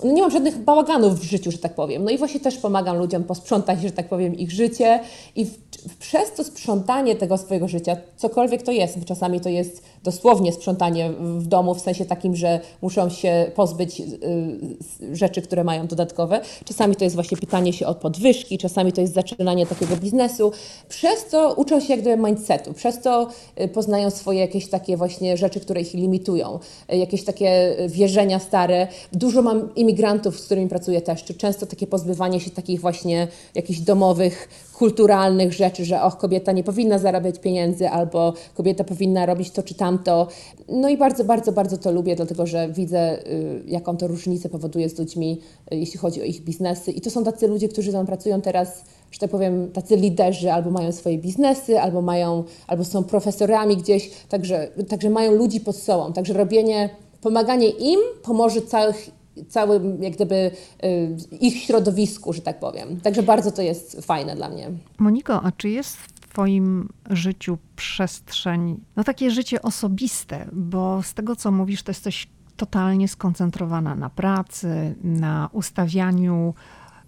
no 0.04 0.12
nie 0.12 0.22
mam 0.22 0.30
żadnych 0.30 0.58
bałaganów 0.58 1.20
w 1.20 1.22
życiu, 1.22 1.50
że 1.50 1.58
tak 1.58 1.74
powiem. 1.74 2.04
No 2.04 2.10
i 2.10 2.18
właśnie 2.18 2.40
też 2.40 2.56
pomagam 2.56 2.96
ludziom 2.96 3.24
posprzątać, 3.24 3.80
że 3.82 3.90
tak 3.90 4.08
powiem, 4.08 4.34
ich 4.34 4.50
życie 4.50 5.00
i 5.36 5.44
w, 5.44 5.58
przez 5.98 6.32
to 6.32 6.44
sprzątanie 6.44 7.16
tego 7.16 7.38
swojego 7.38 7.68
życia, 7.68 7.96
cokolwiek 8.16 8.62
to 8.62 8.72
jest, 8.72 9.04
czasami 9.04 9.40
to 9.40 9.48
jest 9.48 9.82
dosłownie 10.04 10.52
sprzątanie 10.52 11.10
w 11.20 11.46
domu, 11.46 11.74
w 11.74 11.80
sensie 11.80 12.04
takim, 12.04 12.36
że 12.36 12.60
muszą 12.82 13.08
się 13.10 13.50
pozbyć 13.54 14.00
y, 14.00 15.16
rzeczy, 15.16 15.42
które 15.42 15.64
mają 15.64 15.86
dodatkowe. 15.86 16.40
Czasami 16.64 16.96
to 16.96 17.04
jest 17.04 17.16
właśnie 17.16 17.36
pytanie 17.36 17.72
się 17.72 17.86
o 17.86 17.94
podwyżki, 17.94 18.58
czasami 18.58 18.92
to 18.92 19.00
jest 19.00 19.14
zaczynanie 19.14 19.66
takiego 19.66 19.96
biznesu. 19.96 20.52
Przez 20.88 21.26
to 21.26 21.54
uczą 21.54 21.80
się 21.80 21.96
jak 21.96 22.18
mindsetu, 22.18 22.72
przez 22.72 23.00
to 23.02 23.28
y, 23.60 23.68
poznają 23.68 24.10
swoje 24.10 24.40
jakieś 24.40 24.68
takie 24.68 24.96
właśnie 24.96 25.36
rzeczy, 25.36 25.60
które 25.60 25.80
ich 25.80 25.94
limitują, 25.94 26.58
y, 26.92 26.96
jakieś 26.96 27.24
takie 27.24 27.76
wierzenia 27.88 28.38
stare. 28.38 28.88
Dużo 29.12 29.42
mam 29.42 29.74
imigrantów, 29.74 30.40
z 30.40 30.44
którymi 30.44 30.68
pracuję 30.68 31.02
też, 31.02 31.24
czy 31.24 31.34
często 31.34 31.66
takie 31.66 31.86
pozbywanie 31.86 32.40
się 32.40 32.50
takich 32.50 32.80
właśnie 32.80 33.28
jakichś 33.54 33.80
domowych, 33.80 34.48
kulturalnych 34.74 35.52
rzeczy, 35.52 35.84
że 35.84 36.02
och, 36.02 36.18
kobieta 36.18 36.52
nie 36.52 36.64
powinna 36.64 36.98
zarabiać 36.98 37.38
pieniędzy, 37.38 37.88
albo 37.88 38.32
kobieta 38.54 38.84
powinna 38.84 39.26
robić 39.26 39.50
to 39.50 39.62
czy 39.62 39.74
tamto. 39.74 40.28
No 40.68 40.88
i 40.88 40.96
bardzo, 40.96 41.24
bardzo, 41.24 41.52
bardzo 41.52 41.78
to 41.78 41.92
lubię, 41.92 42.16
dlatego 42.16 42.46
że 42.46 42.68
widzę, 42.68 43.26
y, 43.26 43.62
jaką 43.66 43.96
to 43.96 44.06
różnicę 44.06 44.48
powoduje 44.48 44.88
z 44.88 44.98
ludźmi, 44.98 45.40
y, 45.72 45.76
jeśli 45.76 45.98
chodzi 45.98 46.22
o 46.22 46.24
ich 46.24 46.40
biznesy. 46.40 46.92
I 46.92 47.00
to 47.00 47.10
są 47.10 47.24
tacy 47.24 47.48
ludzie, 47.48 47.68
którzy 47.68 47.92
tam 47.92 48.06
pracują 48.06 48.40
teraz, 48.40 48.84
że 49.10 49.18
tak 49.18 49.30
powiem, 49.30 49.70
tacy 49.72 49.96
liderzy, 49.96 50.52
albo 50.52 50.70
mają 50.70 50.92
swoje 50.92 51.18
biznesy, 51.18 51.80
albo 51.80 52.02
mają, 52.02 52.44
albo 52.66 52.84
są 52.84 53.04
profesorami 53.04 53.76
gdzieś, 53.76 54.10
także, 54.28 54.68
także 54.88 55.10
mają 55.10 55.32
ludzi 55.32 55.60
pod 55.60 55.76
sobą. 55.76 56.12
Także 56.12 56.34
robienie, 56.34 56.90
pomaganie 57.20 57.68
im 57.68 58.00
pomoże 58.22 58.62
całych 58.62 59.10
całym 59.48 60.02
jak 60.02 60.12
gdyby 60.12 60.34
y, 60.34 61.16
ich 61.40 61.62
środowisku, 61.62 62.32
że 62.32 62.40
tak 62.40 62.60
powiem. 62.60 63.00
Także 63.00 63.22
bardzo 63.22 63.52
to 63.52 63.62
jest 63.62 64.06
fajne 64.06 64.36
dla 64.36 64.48
mnie. 64.48 64.70
Moniko, 64.98 65.42
a 65.42 65.52
czy 65.52 65.68
jest 65.68 65.96
w 65.96 66.12
Twoim 66.12 66.88
życiu 67.10 67.58
przestrzeń, 67.76 68.80
no 68.96 69.04
takie 69.04 69.30
życie 69.30 69.62
osobiste, 69.62 70.48
bo 70.52 71.02
z 71.02 71.14
tego 71.14 71.36
co 71.36 71.50
mówisz, 71.50 71.82
to 71.82 71.90
jesteś 71.90 72.28
totalnie 72.56 73.08
skoncentrowana 73.08 73.94
na 73.94 74.10
pracy, 74.10 74.94
na 75.04 75.48
ustawianiu 75.52 76.54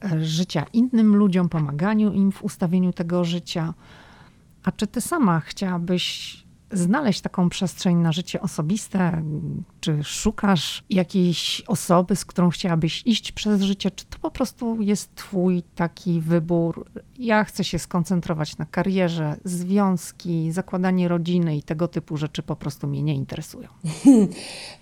e, 0.05 0.25
życia 0.25 0.67
innym 0.73 1.17
ludziom, 1.17 1.49
pomaganiu 1.49 2.13
im 2.13 2.33
w 2.33 2.45
ustawieniu 2.45 2.93
tego 2.93 3.25
życia. 3.25 3.75
A 4.65 4.73
czy 4.73 4.87
ty 4.87 5.01
sama 5.01 5.41
chciałabyś 5.41 6.37
znaleźć 6.73 7.21
taką 7.21 7.49
przestrzeń 7.49 7.97
na 7.97 8.13
życie 8.13 8.41
osobiste? 8.41 9.23
Czy 9.87 10.05
szukasz 10.05 10.85
jakiejś 10.91 11.63
osoby, 11.67 12.17
z 12.17 12.25
którą 12.25 12.51
chciałabyś 12.51 13.03
iść 13.07 13.33
przez 13.33 13.63
życie? 13.63 13.91
Czy 13.91 14.05
to 14.05 14.19
po 14.19 14.31
prostu 14.31 14.83
jest 14.83 15.15
Twój 15.15 15.63
taki 15.75 16.21
wybór? 16.21 16.87
Ja 17.19 17.45
chcę 17.45 17.65
się 17.65 17.79
skoncentrować 17.79 18.59
na 18.59 18.67
karierze, 18.67 19.37
związki, 19.45 20.53
zakładanie 20.53 21.09
rodziny 21.09 21.57
i 21.57 21.63
tego 21.63 21.89
typu 21.89 22.17
rzeczy 22.17 22.43
po 22.43 22.57
prostu 22.57 22.87
mnie 22.87 23.03
nie 23.03 23.15
interesują. 23.15 23.69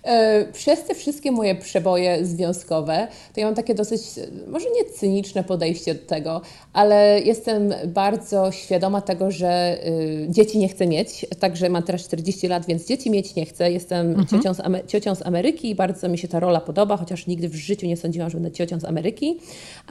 E, 0.03 0.45
przez 0.53 0.83
te 0.83 0.95
wszystkie 0.95 1.31
moje 1.31 1.55
przeboje 1.55 2.25
związkowe, 2.25 3.07
to 3.33 3.39
ja 3.39 3.45
mam 3.45 3.55
takie 3.55 3.75
dosyć, 3.75 4.01
może 4.47 4.65
nie 4.75 4.85
cyniczne 4.85 5.43
podejście 5.43 5.95
do 5.95 6.05
tego, 6.05 6.41
ale 6.73 7.21
jestem 7.21 7.73
bardzo 7.87 8.51
świadoma 8.51 9.01
tego, 9.01 9.31
że 9.31 9.77
y, 9.87 10.27
dzieci 10.29 10.57
nie 10.57 10.69
chcę 10.69 10.87
mieć, 10.87 11.25
także 11.39 11.69
mam 11.69 11.83
teraz 11.83 12.03
40 12.03 12.47
lat, 12.47 12.65
więc 12.65 12.87
dzieci 12.87 13.11
mieć 13.11 13.35
nie 13.35 13.45
chcę. 13.45 13.71
Jestem 13.71 14.07
mhm. 14.07 14.27
ciocią, 14.27 14.53
z 14.53 14.59
ciocią, 14.95 15.15
z 15.15 15.25
Ameryki 15.25 15.69
i 15.69 15.75
bardzo 15.75 16.09
mi 16.09 16.17
się 16.17 16.27
ta 16.27 16.39
rola 16.39 16.61
podoba, 16.61 16.97
chociaż 16.97 17.27
nigdy 17.27 17.49
w 17.49 17.55
życiu 17.55 17.87
nie 17.87 17.97
sądziłam, 17.97 18.29
że 18.29 18.37
będę 18.37 18.51
ciocią 18.51 18.79
z 18.79 18.85
Ameryki. 18.85 19.39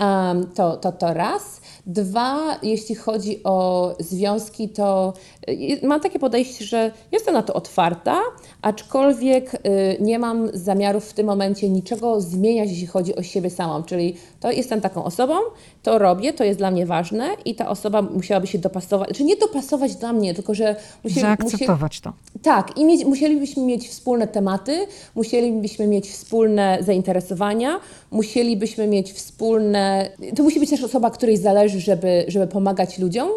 Um, 0.01 0.47
to, 0.55 0.77
to, 0.77 0.93
to 0.93 1.15
raz. 1.15 1.61
Dwa, 1.87 2.59
jeśli 2.63 2.95
chodzi 2.95 3.41
o 3.45 3.97
związki, 4.01 4.69
to 4.69 5.13
y, 5.49 5.87
mam 5.87 6.01
takie 6.01 6.19
podejście, 6.19 6.65
że 6.65 6.93
jestem 7.13 7.35
na 7.35 7.43
to 7.43 7.55
otwarta, 7.55 8.21
aczkolwiek 8.63 9.55
y, 9.55 9.59
nie 10.01 10.19
mam 10.19 10.49
zamiarów 10.53 11.05
w 11.05 11.13
tym 11.13 11.27
momencie 11.27 11.69
niczego 11.69 12.21
zmieniać, 12.21 12.71
jeśli 12.71 12.87
chodzi 12.87 13.17
o 13.17 13.23
siebie 13.23 13.51
samą. 13.51 13.83
Czyli 13.83 14.17
to 14.41 14.53
jestem 14.53 14.81
taką 14.81 15.05
osobą, 15.05 15.35
to 15.83 15.99
robię, 15.99 16.33
to 16.33 16.45
jest 16.45 16.59
dla 16.59 16.71
mnie 16.71 16.87
ważne 16.87 17.29
i 17.45 17.55
ta 17.55 17.69
osoba 17.69 18.03
musiałaby 18.03 18.47
się 18.47 18.59
dopasować, 18.59 19.09
czy 19.09 19.15
znaczy 19.15 19.25
nie 19.25 19.37
dopasować 19.37 19.97
dla 19.97 20.13
mnie, 20.13 20.35
tylko 20.35 20.55
że 20.55 20.77
musi, 21.05 21.21
zaakceptować 21.21 22.01
to. 22.01 22.13
Tak, 22.43 22.79
i 22.79 22.85
mieć, 22.85 23.05
musielibyśmy 23.05 23.63
mieć 23.63 23.89
wspólne 23.89 24.29
tematy, 24.29 24.84
musielibyśmy 25.15 25.87
mieć 25.87 26.11
wspólne 26.11 26.79
zainteresowania, 26.81 27.81
musielibyśmy 28.11 28.87
mieć 28.87 29.13
wspólne. 29.13 30.11
To 30.37 30.43
musi 30.43 30.61
być 30.61 30.71
też 30.71 30.85
osoba, 30.85 31.11
której 31.11 31.37
zależy, 31.37 31.81
żeby, 31.81 32.25
żeby 32.29 32.47
pomagać 32.47 32.99
ludziom. 32.99 33.29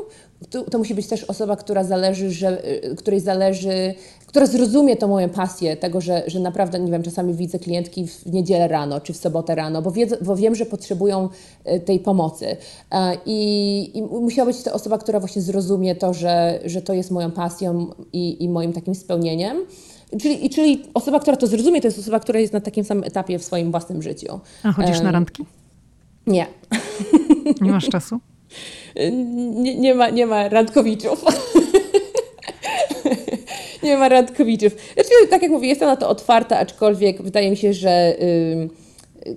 To, 0.50 0.64
to 0.64 0.78
musi 0.78 0.96
być 0.96 1.08
też 1.08 1.24
osoba, 1.24 1.56
która 1.56 1.84
zależy, 1.84 2.32
że, 2.32 2.62
której 2.98 3.20
zależy, 3.20 3.94
która 4.28 4.46
zrozumie 4.46 4.96
tą 4.96 5.08
moją 5.08 5.30
pasję, 5.30 5.78
tego, 5.78 6.02
że, 6.02 6.24
że 6.28 6.40
naprawdę, 6.40 6.80
nie 6.80 6.92
wiem, 6.92 7.04
czasami 7.04 7.34
widzę 7.34 7.60
klientki 7.60 8.08
w 8.08 8.34
niedzielę 8.34 8.68
rano 8.68 9.02
czy 9.02 9.14
w 9.14 9.18
sobotę 9.18 9.56
rano, 9.56 9.82
bo, 9.82 9.94
bo 10.22 10.36
wiem, 10.36 10.56
że 10.56 10.66
potrzebują 10.66 11.30
e, 11.64 11.80
tej 11.80 12.00
pomocy. 12.00 12.58
E, 12.92 13.18
I, 13.26 13.92
I 13.98 14.02
musiała 14.02 14.46
być 14.46 14.64
to 14.64 14.74
osoba, 14.74 14.98
która 14.98 15.20
właśnie 15.20 15.42
zrozumie 15.42 15.96
to, 15.96 16.14
że, 16.14 16.60
że 16.66 16.82
to 16.82 16.94
jest 16.94 17.12
moją 17.12 17.32
pasją 17.32 17.88
i, 18.14 18.44
i 18.44 18.50
moim 18.50 18.74
takim 18.74 18.96
spełnieniem. 18.96 19.58
Czyli, 20.22 20.50
czyli 20.50 20.84
osoba, 20.94 21.20
która 21.20 21.38
to 21.38 21.48
zrozumie, 21.48 21.82
to 21.82 21.88
jest 21.88 22.00
osoba, 22.00 22.20
która 22.20 22.40
jest 22.40 22.54
na 22.54 22.62
takim 22.62 22.84
samym 22.84 23.04
etapie 23.04 23.40
w 23.40 23.44
swoim 23.44 23.72
własnym 23.72 24.02
życiu. 24.02 24.40
A 24.64 24.72
chodzisz 24.72 25.02
na 25.02 25.12
randki? 25.12 25.46
Nie. 26.28 26.48
Nie 27.62 27.72
masz 27.72 27.90
czasu? 27.90 28.20
Nie, 29.56 29.76
nie, 29.76 29.96
ma, 29.96 30.10
nie 30.10 30.26
ma 30.26 30.50
randkowiczów. 30.50 31.26
nie 33.84 33.98
ma 33.98 34.10
randkowiczów. 34.10 34.74
Znaczy, 34.94 35.10
tak 35.30 35.42
jak 35.42 35.52
mówię, 35.52 35.68
jestem 35.68 35.88
na 35.88 35.96
to 35.96 36.10
otwarta, 36.10 36.60
aczkolwiek 36.60 37.22
wydaje 37.22 37.50
mi 37.50 37.58
się, 37.58 37.74
że 37.74 38.16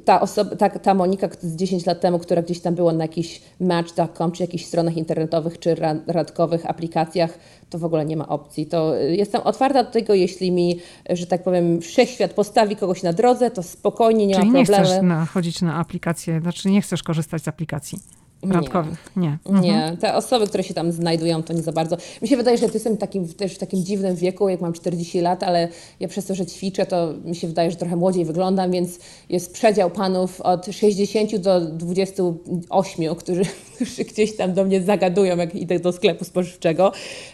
ta, 0.04 0.20
osoba, 0.20 0.56
ta, 0.56 0.70
ta 0.70 0.94
Monika 0.94 1.28
z 1.40 1.56
10 1.56 1.86
lat 1.86 2.00
temu, 2.00 2.18
która 2.18 2.42
gdzieś 2.42 2.60
tam 2.60 2.74
była 2.74 2.92
na 2.92 3.04
jakichś 3.04 3.40
match.com, 3.60 4.32
czy 4.32 4.42
jakichś 4.42 4.64
stronach 4.64 4.96
internetowych, 4.96 5.58
czy 5.58 5.76
radkowych 6.06 6.70
aplikacjach, 6.70 7.38
to 7.70 7.78
w 7.78 7.84
ogóle 7.84 8.06
nie 8.06 8.16
ma 8.16 8.28
opcji. 8.28 8.66
To 8.66 9.00
y, 9.00 9.16
jestem 9.16 9.40
otwarta 9.40 9.84
do 9.84 9.90
tego, 9.90 10.14
jeśli 10.14 10.52
mi, 10.52 10.78
że 11.10 11.26
tak 11.26 11.42
powiem, 11.42 11.80
wszechświat 11.80 12.32
postawi 12.32 12.76
kogoś 12.76 13.02
na 13.02 13.12
drodze, 13.12 13.50
to 13.50 13.62
spokojnie, 13.62 14.26
nie 14.26 14.34
Czyli 14.34 14.46
ma 14.46 14.52
problemu. 14.52 14.82
nie 14.84 14.88
chcesz 14.88 15.02
na, 15.02 15.26
chodzić 15.26 15.62
na 15.62 15.74
aplikację, 15.76 16.40
znaczy 16.40 16.70
nie 16.70 16.82
chcesz 16.82 17.02
korzystać 17.02 17.42
z 17.42 17.48
aplikacji? 17.48 17.98
Randkowych, 18.42 19.10
nie. 19.16 19.38
Nie. 19.46 19.60
nie. 19.60 19.74
Mhm. 19.74 19.96
Te 19.96 20.14
osoby, 20.14 20.46
które 20.46 20.62
się 20.62 20.74
tam 20.74 20.92
znajdują, 20.92 21.42
to 21.42 21.52
nie 21.52 21.62
za 21.62 21.72
bardzo. 21.72 21.96
Mi 22.22 22.28
się 22.28 22.36
wydaje, 22.36 22.58
że 22.58 22.66
ty 22.66 22.74
jestem 22.74 22.96
takim, 22.96 23.28
też 23.28 23.54
w 23.54 23.58
takim 23.58 23.84
dziwnym 23.84 24.16
wieku, 24.16 24.48
jak 24.48 24.60
mam 24.60 24.72
40 24.72 25.20
lat, 25.20 25.42
ale 25.42 25.68
ja 26.00 26.08
przez 26.08 26.26
to, 26.26 26.34
że 26.34 26.46
ćwiczę, 26.46 26.86
to 26.86 27.12
mi 27.24 27.36
się 27.36 27.48
wydaje, 27.48 27.70
że 27.70 27.76
trochę 27.76 27.96
młodziej 27.96 28.24
wyglądam, 28.24 28.70
więc 28.70 28.98
jest 29.28 29.52
przedział 29.52 29.90
panów 29.90 30.40
od 30.40 30.66
60 30.66 31.36
do 31.36 31.60
28, 31.60 33.14
którzy, 33.14 33.42
którzy 33.74 34.04
gdzieś 34.04 34.36
tam 34.36 34.54
do 34.54 34.64
mnie 34.64 34.82
zagadują, 34.82 35.36
jak 35.36 35.54
idę 35.54 35.80
do 35.80 35.92
sklepu 35.92 36.24
spożywczego, 36.24 36.92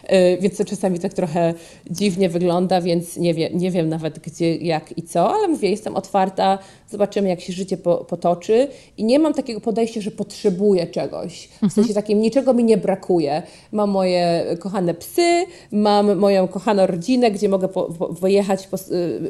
yy, 0.09 0.37
więc 0.41 0.57
to 0.57 0.65
czasami 0.65 0.99
tak 0.99 1.13
trochę 1.13 1.53
dziwnie 1.91 2.29
wygląda, 2.29 2.81
więc 2.81 3.17
nie, 3.17 3.33
wie, 3.33 3.49
nie 3.53 3.71
wiem 3.71 3.89
nawet 3.89 4.19
gdzie, 4.19 4.55
jak 4.55 4.97
i 4.97 5.03
co, 5.03 5.33
ale 5.33 5.47
mówię, 5.47 5.69
jestem 5.69 5.95
otwarta, 5.95 6.59
zobaczymy 6.89 7.29
jak 7.29 7.41
się 7.41 7.53
życie 7.53 7.77
po, 7.77 7.97
potoczy 7.97 8.67
i 8.97 9.03
nie 9.03 9.19
mam 9.19 9.33
takiego 9.33 9.61
podejścia, 9.61 10.01
że 10.01 10.11
potrzebuję 10.11 10.87
czegoś. 10.97 11.49
W 11.69 11.73
sensie 11.73 11.93
takim 11.93 12.21
niczego 12.21 12.53
mi 12.53 12.63
nie 12.63 12.77
brakuje. 12.77 13.43
Mam 13.71 13.89
moje 13.89 14.45
kochane 14.59 14.93
psy, 14.93 15.45
mam 15.71 16.15
moją 16.15 16.47
kochaną 16.47 16.87
rodzinę, 16.87 17.31
gdzie 17.31 17.49
mogę 17.49 17.67
po, 17.67 17.83
po, 17.83 18.07
wyjechać 18.07 18.67
po, 18.67 18.77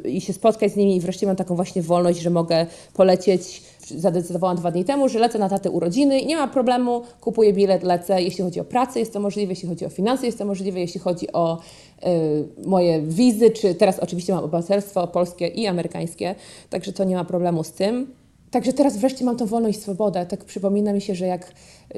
y, 0.05 0.09
i 0.09 0.21
się 0.21 0.33
spotkać 0.33 0.71
z 0.71 0.75
nimi 0.75 0.95
i 0.95 0.99
wreszcie 0.99 1.27
mam 1.27 1.35
taką 1.35 1.55
właśnie 1.55 1.81
wolność, 1.81 2.19
że 2.19 2.29
mogę 2.29 2.65
polecieć 2.93 3.63
zadecydowałam 3.95 4.57
dwa 4.57 4.71
dni 4.71 4.85
temu, 4.85 5.09
że 5.09 5.19
lecę 5.19 5.39
na 5.39 5.49
taty 5.49 5.69
urodziny 5.69 6.19
i 6.19 6.27
nie 6.27 6.35
ma 6.35 6.47
problemu, 6.47 7.01
kupuję 7.21 7.53
bilet, 7.53 7.83
lecę. 7.83 8.21
Jeśli 8.21 8.43
chodzi 8.43 8.59
o 8.59 8.63
pracę, 8.63 8.99
jest 8.99 9.13
to 9.13 9.19
możliwe, 9.19 9.51
jeśli 9.51 9.69
chodzi 9.69 9.85
o 9.85 9.89
finanse, 9.89 10.25
jest 10.25 10.37
to 10.37 10.45
możliwe, 10.45 10.79
jeśli 10.79 10.99
chodzi 10.99 11.31
o 11.33 11.57
y, 11.57 12.67
moje 12.67 13.01
wizy, 13.01 13.49
czy 13.49 13.75
teraz 13.75 13.99
oczywiście 13.99 14.33
mam 14.33 14.43
obywatelstwo 14.43 15.07
polskie 15.07 15.47
i 15.47 15.67
amerykańskie, 15.67 16.35
także 16.69 16.93
to 16.93 17.03
nie 17.03 17.15
ma 17.15 17.25
problemu 17.25 17.63
z 17.63 17.71
tym. 17.71 18.07
Także 18.51 18.73
teraz 18.73 18.97
wreszcie 18.97 19.25
mam 19.25 19.37
tą 19.37 19.45
wolność 19.45 19.79
i 19.79 19.81
swobodę. 19.81 20.25
Tak 20.25 20.45
przypomina 20.45 20.93
mi 20.93 21.01
się, 21.01 21.15
że 21.15 21.25
jak 21.25 21.51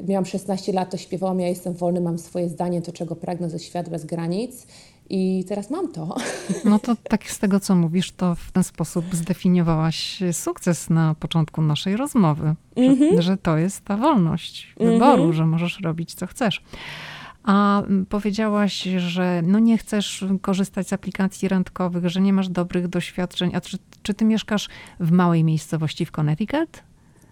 miałam 0.08 0.26
16 0.26 0.72
lat, 0.72 0.90
to 0.90 0.96
śpiewałam 0.96 1.40
Ja 1.40 1.48
jestem 1.48 1.74
wolny, 1.74 2.00
mam 2.00 2.18
swoje 2.18 2.48
zdanie, 2.48 2.82
to 2.82 2.92
czego 2.92 3.16
pragnę 3.16 3.50
ze 3.50 3.58
świat 3.58 3.88
bez 3.88 4.04
granic. 4.04 4.66
I 5.12 5.44
teraz 5.48 5.70
mam 5.70 5.92
to. 5.92 6.16
No 6.64 6.78
to 6.78 6.96
tak 7.08 7.30
z 7.30 7.38
tego, 7.38 7.60
co 7.60 7.74
mówisz, 7.74 8.12
to 8.12 8.34
w 8.34 8.52
ten 8.52 8.64
sposób 8.64 9.04
zdefiniowałaś 9.12 10.18
sukces 10.32 10.90
na 10.90 11.14
początku 11.14 11.62
naszej 11.62 11.96
rozmowy. 11.96 12.54
Mm 12.76 12.94
-hmm. 12.94 12.98
że, 12.98 13.04
mhm. 13.04 13.22
że, 13.22 13.36
to 13.36 13.58
jest 13.58 13.84
ta 13.84 13.96
wolność 13.96 14.74
wyboru, 14.76 15.22
mm 15.22 15.32
-hmm. 15.32 15.36
że 15.36 15.46
możesz 15.46 15.80
robić, 15.80 16.14
co 16.14 16.26
chcesz. 16.26 16.62
A 17.42 17.82
powiedziałaś, 18.08 18.88
że 18.96 19.42
no 19.44 19.58
nie 19.58 19.78
chcesz 19.78 20.24
korzystać 20.42 20.88
z 20.88 20.92
aplikacji 20.92 21.48
randkowych, 21.48 22.08
że 22.08 22.20
nie 22.20 22.32
masz 22.32 22.48
dobrych 22.48 22.88
doświadczeń. 22.88 23.50
A 23.54 23.60
czy, 23.60 23.78
czy 24.02 24.14
ty 24.14 24.24
mieszkasz 24.24 24.68
w 25.00 25.10
małej 25.10 25.44
miejscowości 25.44 26.06
w 26.06 26.10
Connecticut? 26.10 26.82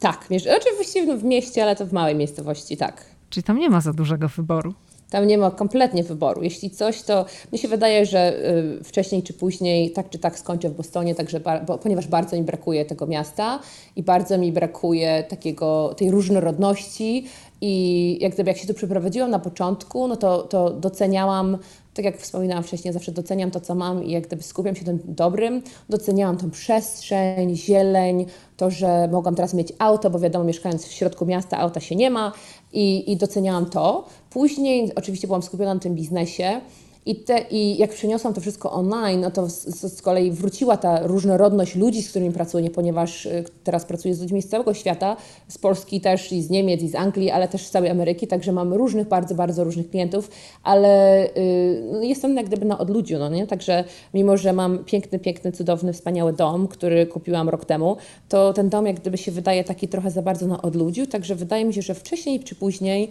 Tak, 0.00 0.28
oczywiście 0.60 1.16
w 1.16 1.24
mieście, 1.24 1.62
ale 1.62 1.76
to 1.76 1.86
w 1.86 1.92
małej 1.92 2.14
miejscowości, 2.14 2.76
tak. 2.76 3.04
Czyli 3.30 3.44
tam 3.44 3.58
nie 3.58 3.70
ma 3.70 3.80
za 3.80 3.92
dużego 3.92 4.28
wyboru. 4.28 4.74
Tam 5.10 5.26
nie 5.26 5.38
ma 5.38 5.50
kompletnie 5.50 6.04
wyboru. 6.04 6.42
Jeśli 6.42 6.70
coś, 6.70 7.02
to 7.02 7.24
mi 7.52 7.58
się 7.58 7.68
wydaje, 7.68 8.06
że 8.06 8.50
y, 8.80 8.84
wcześniej 8.84 9.22
czy 9.22 9.32
później, 9.32 9.90
tak 9.90 10.10
czy 10.10 10.18
tak 10.18 10.38
skończę 10.38 10.70
w 10.70 10.74
Bostonie, 10.74 11.14
także 11.14 11.40
bo, 11.66 11.78
ponieważ 11.78 12.06
bardzo 12.06 12.36
mi 12.36 12.42
brakuje 12.42 12.84
tego 12.84 13.06
miasta 13.06 13.60
i 13.96 14.02
bardzo 14.02 14.38
mi 14.38 14.52
brakuje 14.52 15.24
takiego, 15.28 15.94
tej 15.96 16.10
różnorodności. 16.10 17.26
I 17.60 18.18
jak 18.20 18.46
jak 18.46 18.58
się 18.58 18.66
tu 18.66 18.74
przeprowadziłam 18.74 19.30
na 19.30 19.38
początku, 19.38 20.08
no 20.08 20.16
to, 20.16 20.42
to 20.42 20.70
doceniałam 20.70 21.58
tak 21.98 22.04
jak 22.04 22.18
wspominałam 22.18 22.64
wcześniej, 22.64 22.94
zawsze 22.94 23.12
doceniam 23.12 23.50
to, 23.50 23.60
co 23.60 23.74
mam 23.74 24.04
i 24.04 24.10
jak 24.10 24.26
gdyby 24.26 24.42
skupiam 24.42 24.76
się 24.76 24.84
tym 24.84 24.98
dobrym. 25.04 25.62
Doceniałam 25.88 26.36
tą 26.36 26.50
przestrzeń, 26.50 27.56
zieleń, 27.56 28.26
to, 28.56 28.70
że 28.70 29.08
mogłam 29.12 29.34
teraz 29.34 29.54
mieć 29.54 29.72
auto, 29.78 30.10
bo 30.10 30.18
wiadomo, 30.18 30.44
mieszkając 30.44 30.86
w 30.86 30.92
środku 30.92 31.26
miasta, 31.26 31.58
auta 31.58 31.80
się 31.80 31.96
nie 31.96 32.10
ma 32.10 32.32
i, 32.72 33.12
i 33.12 33.16
doceniałam 33.16 33.66
to. 33.66 34.06
Później 34.30 34.94
oczywiście 34.94 35.26
byłam 35.26 35.42
skupiona 35.42 35.74
na 35.74 35.80
tym 35.80 35.94
biznesie 35.94 36.60
i, 37.08 37.16
te, 37.16 37.44
I 37.50 37.78
jak 37.78 37.90
przeniosłam 37.90 38.34
to 38.34 38.40
wszystko 38.40 38.72
online, 38.72 39.20
no 39.20 39.30
to 39.30 39.48
z, 39.50 39.64
z, 39.94 40.02
kolei 40.02 40.30
wróciła 40.30 40.76
ta 40.76 41.06
różnorodność 41.06 41.74
ludzi, 41.74 42.02
z 42.02 42.10
którymi 42.10 42.32
pracuję, 42.32 42.70
ponieważ 42.70 43.26
y, 43.26 43.44
teraz 43.64 43.84
pracuję 43.84 44.14
z 44.14 44.20
ludźmi 44.20 44.42
z 44.42 44.48
całego 44.48 44.74
świata, 44.74 45.16
z 45.48 45.58
Polski 45.58 46.00
też 46.00 46.32
i 46.32 46.42
z 46.42 46.50
Niemiec 46.50 46.82
i 46.82 46.88
z 46.88 46.94
Anglii, 46.94 47.30
ale 47.30 47.48
też 47.48 47.66
z 47.66 47.70
całej 47.70 47.90
Ameryki, 47.90 48.26
także 48.26 48.52
mam 48.52 48.72
różnych, 48.72 49.08
bardzo, 49.08 49.34
bardzo 49.34 49.64
różnych 49.64 49.90
klientów, 49.90 50.30
ale 50.62 51.24
y, 51.26 51.82
no 51.92 52.02
jestem 52.02 52.36
jak 52.36 52.46
gdyby 52.46 52.66
na 52.66 52.78
odludziu, 52.78 53.18
no 53.18 53.28
nie? 53.28 53.46
Także 53.46 53.84
mimo, 54.14 54.36
że 54.36 54.52
mam 54.52 54.84
piękny, 54.84 55.18
piękny, 55.18 55.52
cudowny, 55.52 55.92
wspaniały 55.92 56.32
dom, 56.32 56.68
który 56.68 57.06
kupiłam 57.06 57.48
rok 57.48 57.64
temu, 57.64 57.96
to 58.28 58.52
ten 58.52 58.68
dom 58.68 58.86
jak 58.86 59.00
gdyby 59.00 59.18
się 59.18 59.32
wydaje 59.32 59.64
taki 59.64 59.88
trochę 59.88 60.10
za 60.10 60.22
bardzo 60.22 60.46
na 60.46 60.62
odludziu, 60.62 61.06
także 61.06 61.34
wydaje 61.34 61.64
mi 61.64 61.74
się, 61.74 61.82
że 61.82 61.94
wcześniej 61.94 62.40
czy 62.40 62.54
później, 62.54 63.10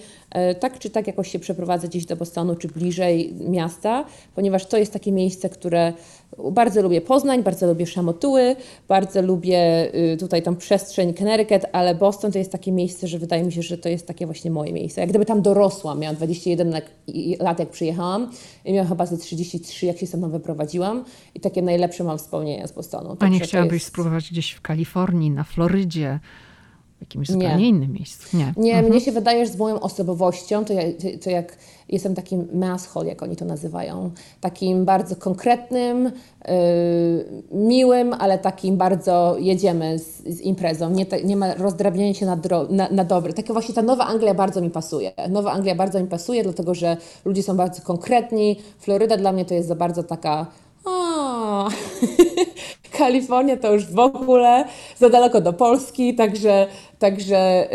tak 0.59 0.79
czy 0.79 0.89
tak 0.89 1.07
jakoś 1.07 1.31
się 1.31 1.39
przeprowadzę 1.39 1.87
gdzieś 1.87 2.05
do 2.05 2.15
Bostonu, 2.15 2.55
czy 2.55 2.67
bliżej 2.67 3.33
miasta, 3.49 4.05
ponieważ 4.35 4.65
to 4.65 4.77
jest 4.77 4.93
takie 4.93 5.11
miejsce, 5.11 5.49
które 5.49 5.93
bardzo 6.51 6.81
lubię 6.81 7.01
Poznań, 7.01 7.43
bardzo 7.43 7.67
lubię 7.67 7.85
Szamotuły, 7.85 8.55
bardzo 8.87 9.21
lubię 9.21 9.91
y, 10.13 10.17
tutaj 10.17 10.43
tą 10.43 10.55
przestrzeń 10.55 11.13
Connecticut, 11.13 11.61
ale 11.71 11.95
Boston 11.95 12.31
to 12.31 12.37
jest 12.37 12.51
takie 12.51 12.71
miejsce, 12.71 13.07
że 13.07 13.19
wydaje 13.19 13.43
mi 13.43 13.51
się, 13.51 13.61
że 13.61 13.77
to 13.77 13.89
jest 13.89 14.07
takie 14.07 14.25
właśnie 14.25 14.51
moje 14.51 14.73
miejsce. 14.73 15.01
Jak 15.01 15.09
gdyby 15.09 15.25
tam 15.25 15.41
dorosłam, 15.41 15.99
miałam 15.99 16.15
21 16.15 16.73
lat 17.39 17.59
jak 17.59 17.69
przyjechałam 17.69 18.31
i 18.65 18.73
miałam 18.73 18.89
chyba 18.89 19.05
ze 19.05 19.17
33 19.17 19.85
jak 19.85 19.97
się 19.97 20.07
tam 20.07 20.31
wyprowadziłam 20.31 21.03
i 21.35 21.39
takie 21.39 21.61
najlepsze 21.61 22.03
mam 22.03 22.17
wspomnienia 22.17 22.67
z 22.67 22.71
Bostonu. 22.71 23.17
A 23.19 23.27
nie 23.27 23.39
chciałabyś 23.39 23.73
jest... 23.73 23.85
spróbować 23.85 24.31
gdzieś 24.31 24.51
w 24.51 24.61
Kalifornii, 24.61 25.31
na 25.31 25.43
Florydzie? 25.43 26.19
W 26.97 27.01
jakimś 27.01 27.27
zupełnie 27.27 27.57
nie. 27.57 27.67
innym 27.69 27.93
miejscu. 27.93 28.37
Nie, 28.37 28.53
nie 28.57 28.73
mhm. 28.73 28.91
mnie 28.91 29.01
się 29.01 29.11
wydaje, 29.11 29.45
że 29.45 29.51
z 29.51 29.57
moją 29.57 29.79
osobowością, 29.79 30.65
to, 30.65 30.73
ja, 30.73 30.81
to 31.23 31.29
jak 31.29 31.57
jestem 31.89 32.15
takim 32.15 32.47
masshole, 32.53 33.09
jak 33.09 33.23
oni 33.23 33.35
to 33.35 33.45
nazywają, 33.45 34.11
takim 34.41 34.85
bardzo 34.85 35.15
konkretnym, 35.15 36.03
yy, 36.03 36.51
miłym, 37.51 38.13
ale 38.13 38.37
takim 38.37 38.77
bardzo 38.77 39.35
jedziemy 39.39 39.99
z, 39.99 40.23
z 40.23 40.41
imprezą. 40.41 40.89
Nie, 40.89 41.05
te, 41.05 41.23
nie 41.23 41.35
ma 41.35 41.53
rozdrabniania 41.53 42.13
się 42.13 42.25
na, 42.25 42.35
dro, 42.35 42.67
na, 42.69 42.89
na 42.89 43.03
dobre. 43.03 43.33
Takie 43.33 43.53
właśnie 43.53 43.75
ta 43.75 43.81
Nowa 43.81 44.05
Anglia 44.05 44.33
bardzo 44.33 44.61
mi 44.61 44.69
pasuje. 44.69 45.11
Nowa 45.29 45.51
Anglia 45.51 45.75
bardzo 45.75 46.01
mi 46.01 46.07
pasuje, 46.07 46.43
dlatego 46.43 46.75
że 46.75 46.97
ludzie 47.25 47.43
są 47.43 47.57
bardzo 47.57 47.81
konkretni. 47.81 48.59
Floryda 48.79 49.17
dla 49.17 49.31
mnie 49.31 49.45
to 49.45 49.53
jest 49.53 49.67
za 49.67 49.75
bardzo 49.75 50.03
taka 50.03 50.45
o, 50.87 51.69
Kalifornia 52.97 53.57
to 53.57 53.73
już 53.73 53.85
w 53.85 53.99
ogóle 53.99 54.65
za 54.97 55.09
daleko 55.09 55.41
do 55.41 55.53
Polski, 55.53 56.15
także, 56.15 56.67
także 56.99 57.67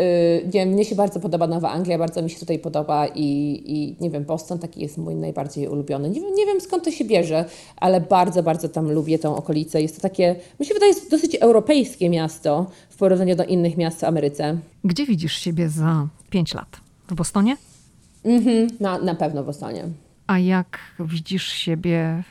yy, 0.43 0.49
nie 0.53 0.65
mnie 0.65 0.85
się 0.85 0.95
bardzo 0.95 1.19
podoba 1.19 1.47
Nowa 1.47 1.71
Anglia, 1.71 1.97
bardzo 1.97 2.21
mi 2.21 2.29
się 2.29 2.39
tutaj 2.39 2.59
podoba 2.59 3.07
i, 3.07 3.61
i 3.65 4.03
nie 4.03 4.09
wiem, 4.09 4.23
Boston 4.23 4.59
taki 4.59 4.81
jest 4.81 4.97
mój 4.97 5.15
najbardziej 5.15 5.67
ulubiony. 5.67 6.09
Nie, 6.09 6.21
nie 6.31 6.45
wiem 6.45 6.61
skąd 6.61 6.83
to 6.83 6.91
się 6.91 7.05
bierze, 7.05 7.45
ale 7.77 8.01
bardzo, 8.01 8.43
bardzo 8.43 8.69
tam 8.69 8.91
lubię 8.91 9.19
tą 9.19 9.35
okolicę. 9.35 9.81
Jest 9.81 9.95
to 9.95 10.01
takie, 10.01 10.35
mi 10.59 10.65
się 10.65 10.73
wydaje, 10.73 10.93
dosyć 11.11 11.35
europejskie 11.35 12.09
miasto 12.09 12.71
w 12.89 12.97
porównaniu 12.97 13.35
do 13.35 13.43
innych 13.43 13.77
miast 13.77 13.99
w 13.99 14.03
Ameryce. 14.03 14.57
Gdzie 14.83 15.05
widzisz 15.05 15.33
siebie 15.33 15.69
za 15.69 16.07
pięć 16.29 16.53
lat? 16.53 16.77
W 17.07 17.13
Bostonie? 17.13 17.57
Mhm, 18.23 18.67
na, 18.79 18.99
na 18.99 19.15
pewno 19.15 19.43
w 19.43 19.45
Bostonie. 19.45 19.83
A 20.27 20.39
jak 20.39 20.79
widzisz 20.99 21.47
siebie 21.47 22.23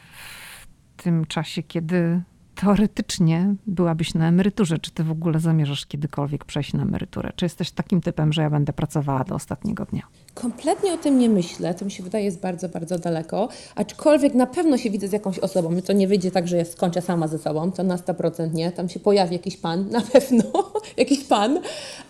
w 0.97 1.03
tym 1.03 1.27
czasie, 1.27 1.63
kiedy 1.63 2.21
teoretycznie 2.63 3.55
byłabyś 3.67 4.15
na 4.15 4.29
emeryturze. 4.29 4.79
Czy 4.79 4.91
ty 4.91 5.05
w 5.05 5.11
ogóle 5.11 5.41
zamierzasz 5.41 5.87
kiedykolwiek 5.87 6.45
przejść 6.45 6.73
na 6.73 6.83
emeryturę? 6.83 7.33
Czy 7.37 7.45
jesteś 7.45 7.71
takim 7.71 8.01
typem, 8.01 8.33
że 8.33 8.43
ja 8.43 8.51
będę 8.51 8.73
pracowała 8.73 9.25
do 9.25 9.35
ostatniego 9.35 9.85
dnia? 9.85 10.03
Kompletnie 10.35 10.93
o 10.93 10.97
tym 10.97 11.19
nie 11.19 11.29
myślę. 11.29 11.75
To 11.75 11.85
mi 11.85 11.91
się 11.91 12.03
wydaje 12.03 12.25
jest 12.25 12.41
bardzo, 12.41 12.69
bardzo 12.69 12.99
daleko. 12.99 13.49
Aczkolwiek 13.75 14.35
na 14.35 14.47
pewno 14.47 14.79
się 14.79 14.91
widzę 14.91 15.09
z 15.09 15.13
jakąś 15.13 15.39
osobą. 15.39 15.83
To 15.87 15.93
nie 15.93 16.09
wyjdzie 16.09 16.31
tak, 16.31 16.49
że 16.49 16.57
ja 16.57 16.65
skończę 16.65 17.01
sama 17.01 17.29
ze 17.29 17.39
sobą. 17.39 17.73
To 17.73 17.83
na 17.83 17.97
100% 17.97 18.55
nie. 18.55 18.73
Tam 18.73 18.89
się 18.89 19.01
pojawi 19.01 19.33
jakiś 19.33 19.57
pan, 19.57 19.89
na 19.91 20.01
pewno. 20.01 20.73
jakiś 20.97 21.25
pan. 21.25 21.61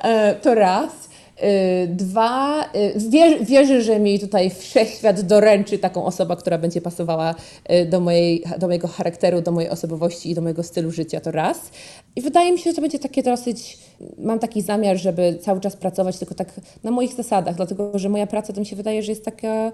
E, 0.00 0.34
to 0.34 0.55
raz. 0.55 1.11
Y, 1.38 1.86
dwa, 1.88 2.64
y, 2.64 3.44
wierzę, 3.44 3.82
że 3.82 3.98
mi 3.98 4.18
tutaj 4.20 4.50
wszechświat 4.50 5.20
doręczy 5.20 5.78
taką 5.78 6.04
osobę, 6.04 6.36
która 6.36 6.58
będzie 6.58 6.80
pasowała 6.80 7.34
y, 7.70 7.86
do, 7.86 8.00
mojej, 8.00 8.44
do 8.58 8.66
mojego 8.66 8.88
charakteru, 8.88 9.40
do 9.40 9.52
mojej 9.52 9.70
osobowości 9.70 10.30
i 10.30 10.34
do 10.34 10.40
mojego 10.40 10.62
stylu 10.62 10.90
życia, 10.90 11.20
to 11.20 11.30
raz. 11.30 11.70
I 12.16 12.20
wydaje 12.20 12.52
mi 12.52 12.58
się, 12.58 12.70
że 12.70 12.74
to 12.74 12.80
będzie 12.80 12.98
takie 12.98 13.22
dosyć, 13.22 13.78
mam 14.18 14.38
taki 14.38 14.62
zamiar, 14.62 14.96
żeby 14.96 15.38
cały 15.40 15.60
czas 15.60 15.76
pracować 15.76 16.18
tylko 16.18 16.34
tak 16.34 16.60
na 16.82 16.90
moich 16.90 17.14
zasadach, 17.14 17.56
dlatego 17.56 17.98
że 17.98 18.08
moja 18.08 18.26
praca 18.26 18.52
to 18.52 18.60
mi 18.60 18.66
się 18.66 18.76
wydaje, 18.76 19.02
że 19.02 19.12
jest 19.12 19.24
taka, 19.24 19.72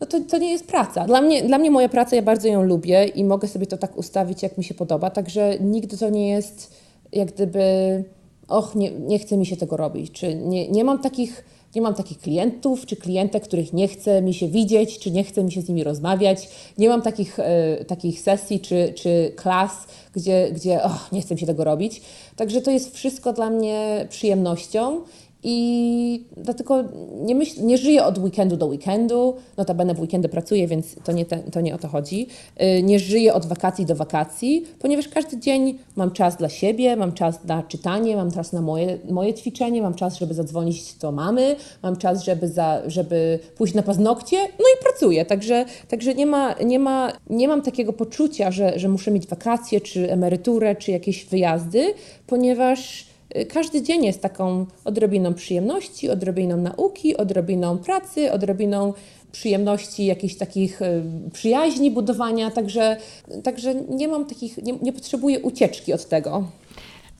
no 0.00 0.06
to, 0.06 0.20
to 0.20 0.38
nie 0.38 0.52
jest 0.52 0.66
praca. 0.66 1.04
Dla 1.04 1.20
mnie, 1.20 1.42
dla 1.42 1.58
mnie 1.58 1.70
moja 1.70 1.88
praca, 1.88 2.16
ja 2.16 2.22
bardzo 2.22 2.48
ją 2.48 2.62
lubię 2.62 3.04
i 3.04 3.24
mogę 3.24 3.48
sobie 3.48 3.66
to 3.66 3.76
tak 3.76 3.96
ustawić, 3.96 4.42
jak 4.42 4.58
mi 4.58 4.64
się 4.64 4.74
podoba, 4.74 5.10
także 5.10 5.58
nigdy 5.60 5.96
to 5.96 6.10
nie 6.10 6.28
jest 6.28 6.88
jak 7.12 7.32
gdyby 7.32 8.04
och, 8.48 8.74
nie, 8.74 8.90
nie 8.90 9.18
chce 9.18 9.36
mi 9.36 9.46
się 9.46 9.56
tego 9.56 9.76
robić, 9.76 10.12
czy 10.12 10.34
nie, 10.34 10.68
nie 10.68 10.84
mam 10.84 10.98
takich 10.98 11.44
nie 11.74 11.82
mam 11.82 11.94
takich 11.94 12.18
klientów 12.18 12.86
czy 12.86 12.96
klientek, 12.96 13.44
których 13.44 13.72
nie 13.72 13.88
chce 13.88 14.22
mi 14.22 14.34
się 14.34 14.48
widzieć, 14.48 14.98
czy 14.98 15.10
nie 15.10 15.24
chce 15.24 15.44
mi 15.44 15.52
się 15.52 15.62
z 15.62 15.68
nimi 15.68 15.84
rozmawiać. 15.84 16.48
Nie 16.78 16.88
mam 16.88 17.02
takich, 17.02 17.38
e, 17.38 17.84
takich 17.84 18.20
sesji 18.20 18.60
czy, 18.60 18.92
czy 18.96 19.32
klas, 19.36 19.72
gdzie, 20.14 20.48
gdzie 20.52 20.80
nie 21.12 21.20
chcę 21.20 21.34
mi 21.34 21.40
się 21.40 21.46
tego 21.46 21.64
robić. 21.64 22.02
Także 22.36 22.60
to 22.60 22.70
jest 22.70 22.94
wszystko 22.94 23.32
dla 23.32 23.50
mnie 23.50 24.06
przyjemnością 24.10 25.00
i 25.42 26.24
dlatego 26.36 26.84
nie, 27.20 27.34
myśl, 27.34 27.66
nie 27.66 27.78
żyję 27.78 28.04
od 28.04 28.18
weekendu 28.18 28.56
do 28.56 28.66
weekendu. 28.66 29.34
Notabene 29.56 29.94
w 29.94 30.00
weekendy 30.00 30.28
pracuję, 30.28 30.66
więc 30.66 30.96
to 31.04 31.12
nie, 31.12 31.24
te, 31.24 31.38
to 31.38 31.60
nie 31.60 31.74
o 31.74 31.78
to 31.78 31.88
chodzi. 31.88 32.26
Y, 32.62 32.82
nie 32.82 32.98
żyję 32.98 33.34
od 33.34 33.46
wakacji 33.46 33.86
do 33.86 33.94
wakacji, 33.94 34.66
ponieważ 34.78 35.08
każdy 35.08 35.38
dzień 35.38 35.78
mam 35.96 36.10
czas 36.10 36.36
dla 36.36 36.48
siebie, 36.48 36.96
mam 36.96 37.12
czas 37.12 37.44
na 37.44 37.62
czytanie, 37.62 38.16
mam 38.16 38.30
czas 38.30 38.52
na 38.52 38.60
moje, 38.60 38.98
moje 39.10 39.34
ćwiczenie, 39.34 39.82
mam 39.82 39.94
czas, 39.94 40.18
żeby 40.18 40.34
zadzwonić 40.34 40.94
do 40.94 41.12
mamy, 41.12 41.56
mam 41.82 41.96
czas, 41.96 42.24
żeby, 42.24 42.48
za, 42.48 42.82
żeby 42.86 43.38
pójść 43.56 43.74
na 43.74 43.82
paznokcie, 43.82 44.36
no 44.36 44.64
i 44.76 44.82
pracuję. 44.82 45.24
Także, 45.24 45.64
także 45.88 46.14
nie, 46.14 46.26
ma, 46.26 46.52
nie, 46.52 46.78
ma, 46.78 47.12
nie 47.30 47.48
mam 47.48 47.62
takiego 47.62 47.92
poczucia, 47.92 48.50
że, 48.50 48.78
że 48.78 48.88
muszę 48.88 49.10
mieć 49.10 49.26
wakacje, 49.26 49.80
czy 49.80 50.12
emeryturę, 50.12 50.76
czy 50.76 50.90
jakieś 50.90 51.24
wyjazdy, 51.24 51.94
ponieważ 52.26 53.07
każdy 53.48 53.82
dzień 53.82 54.04
jest 54.04 54.22
taką 54.22 54.66
odrobiną 54.84 55.34
przyjemności, 55.34 56.10
odrobiną 56.10 56.56
nauki, 56.56 57.16
odrobiną 57.16 57.78
pracy, 57.78 58.32
odrobiną 58.32 58.92
przyjemności, 59.32 60.06
jakichś 60.06 60.34
takich 60.34 60.82
y, 60.82 61.02
przyjaźni, 61.32 61.90
budowania, 61.90 62.50
także, 62.50 62.96
także 63.44 63.74
nie 63.74 64.08
mam 64.08 64.26
takich, 64.26 64.56
nie, 64.56 64.72
nie 64.82 64.92
potrzebuję 64.92 65.40
ucieczki 65.40 65.92
od 65.92 66.08
tego. 66.08 66.44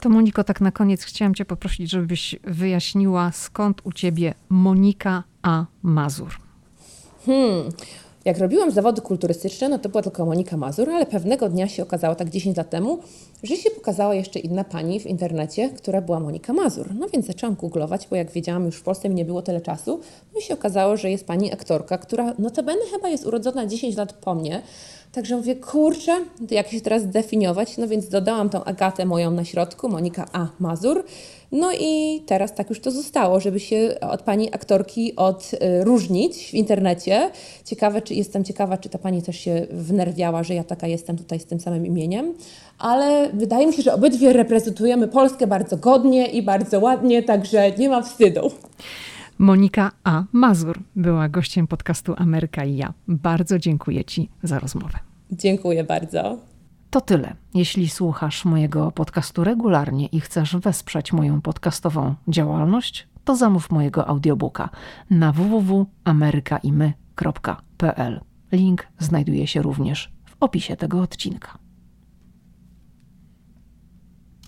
To 0.00 0.08
Moniko, 0.08 0.44
tak 0.44 0.60
na 0.60 0.72
koniec 0.72 1.04
chciałam 1.04 1.34
Cię 1.34 1.44
poprosić, 1.44 1.90
żebyś 1.90 2.36
wyjaśniła, 2.44 3.32
skąd 3.32 3.80
u 3.84 3.92
Ciebie 3.92 4.34
Monika 4.48 5.24
A. 5.42 5.64
Mazur. 5.82 6.30
Hmm. 7.26 7.72
Jak 8.28 8.38
robiłam 8.38 8.70
zawody 8.70 9.00
kulturystyczne, 9.00 9.68
no 9.68 9.78
to 9.78 9.88
była 9.88 10.02
tylko 10.02 10.26
Monika 10.26 10.56
Mazur, 10.56 10.90
ale 10.90 11.06
pewnego 11.06 11.48
dnia 11.48 11.68
się 11.68 11.82
okazało, 11.82 12.14
tak 12.14 12.30
10 12.30 12.56
lat 12.56 12.70
temu, 12.70 12.98
że 13.42 13.56
się 13.56 13.70
pokazała 13.70 14.14
jeszcze 14.14 14.38
inna 14.38 14.64
pani 14.64 15.00
w 15.00 15.06
internecie, 15.06 15.68
która 15.68 16.00
była 16.00 16.20
Monika 16.20 16.52
Mazur. 16.52 16.94
No 16.94 17.08
więc 17.08 17.26
zaczęłam 17.26 17.56
googlować, 17.56 18.06
bo 18.10 18.16
jak 18.16 18.30
wiedziałam, 18.30 18.66
już 18.66 18.76
w 18.76 18.82
Polsce 18.82 19.08
mi 19.08 19.14
nie 19.14 19.24
było 19.24 19.42
tyle 19.42 19.60
czasu, 19.60 20.00
no 20.34 20.40
i 20.40 20.42
się 20.42 20.54
okazało, 20.54 20.96
że 20.96 21.10
jest 21.10 21.26
pani 21.26 21.52
aktorka, 21.52 21.98
która 21.98 22.34
notabene 22.38 22.80
chyba 22.90 23.08
jest 23.08 23.26
urodzona 23.26 23.66
10 23.66 23.96
lat 23.96 24.12
po 24.12 24.34
mnie, 24.34 24.62
Także 25.12 25.36
mówię, 25.36 25.56
kurczę, 25.56 26.12
jak 26.50 26.68
się 26.68 26.80
teraz 26.80 27.02
zdefiniować? 27.02 27.78
No 27.78 27.88
więc 27.88 28.08
dodałam 28.08 28.50
tą 28.50 28.64
Agatę 28.64 29.06
moją 29.06 29.30
na 29.30 29.44
środku, 29.44 29.88
Monika 29.88 30.26
A. 30.32 30.46
Mazur. 30.58 31.04
No 31.52 31.72
i 31.80 32.22
teraz 32.26 32.54
tak 32.54 32.70
już 32.70 32.80
to 32.80 32.90
zostało, 32.90 33.40
żeby 33.40 33.60
się 33.60 33.94
od 34.00 34.22
pani 34.22 34.54
aktorki 34.54 35.12
odróżnić 35.16 36.50
w 36.50 36.54
internecie. 36.54 37.30
Ciekawe, 37.64 38.02
czy 38.02 38.14
jestem 38.14 38.44
ciekawa, 38.44 38.78
czy 38.78 38.88
ta 38.88 38.98
pani 38.98 39.22
też 39.22 39.36
się 39.36 39.66
wnerwiała, 39.70 40.42
że 40.42 40.54
ja 40.54 40.64
taka 40.64 40.86
jestem 40.86 41.16
tutaj 41.16 41.40
z 41.40 41.46
tym 41.46 41.60
samym 41.60 41.86
imieniem. 41.86 42.34
Ale 42.78 43.30
wydaje 43.32 43.66
mi 43.66 43.72
się, 43.72 43.82
że 43.82 43.94
obydwie 43.94 44.32
reprezentujemy 44.32 45.08
Polskę 45.08 45.46
bardzo 45.46 45.76
godnie 45.76 46.26
i 46.26 46.42
bardzo 46.42 46.80
ładnie, 46.80 47.22
także 47.22 47.72
nie 47.78 47.88
ma 47.88 48.02
wstydu. 48.02 48.50
Monika 49.38 49.90
A. 50.04 50.24
Mazur 50.32 50.78
była 50.96 51.28
gościem 51.28 51.66
podcastu 51.66 52.14
Ameryka 52.16 52.64
i 52.64 52.76
ja. 52.76 52.94
Bardzo 53.08 53.58
dziękuję 53.58 54.04
Ci 54.04 54.28
za 54.42 54.58
rozmowę. 54.58 54.98
Dziękuję 55.32 55.84
bardzo. 55.84 56.47
To 56.90 57.00
tyle. 57.00 57.34
Jeśli 57.54 57.88
słuchasz 57.88 58.44
mojego 58.44 58.92
podcastu 58.92 59.44
regularnie 59.44 60.06
i 60.06 60.20
chcesz 60.20 60.56
wesprzeć 60.56 61.12
moją 61.12 61.40
podcastową 61.40 62.14
działalność, 62.28 63.08
to 63.24 63.36
zamów 63.36 63.70
mojego 63.70 64.08
audiobooka 64.08 64.70
na 65.10 65.32
www.amerykaimy.pl. 65.32 68.20
Link 68.52 68.88
znajduje 68.98 69.46
się 69.46 69.62
również 69.62 70.12
w 70.24 70.36
opisie 70.40 70.76
tego 70.76 71.00
odcinka. 71.00 71.57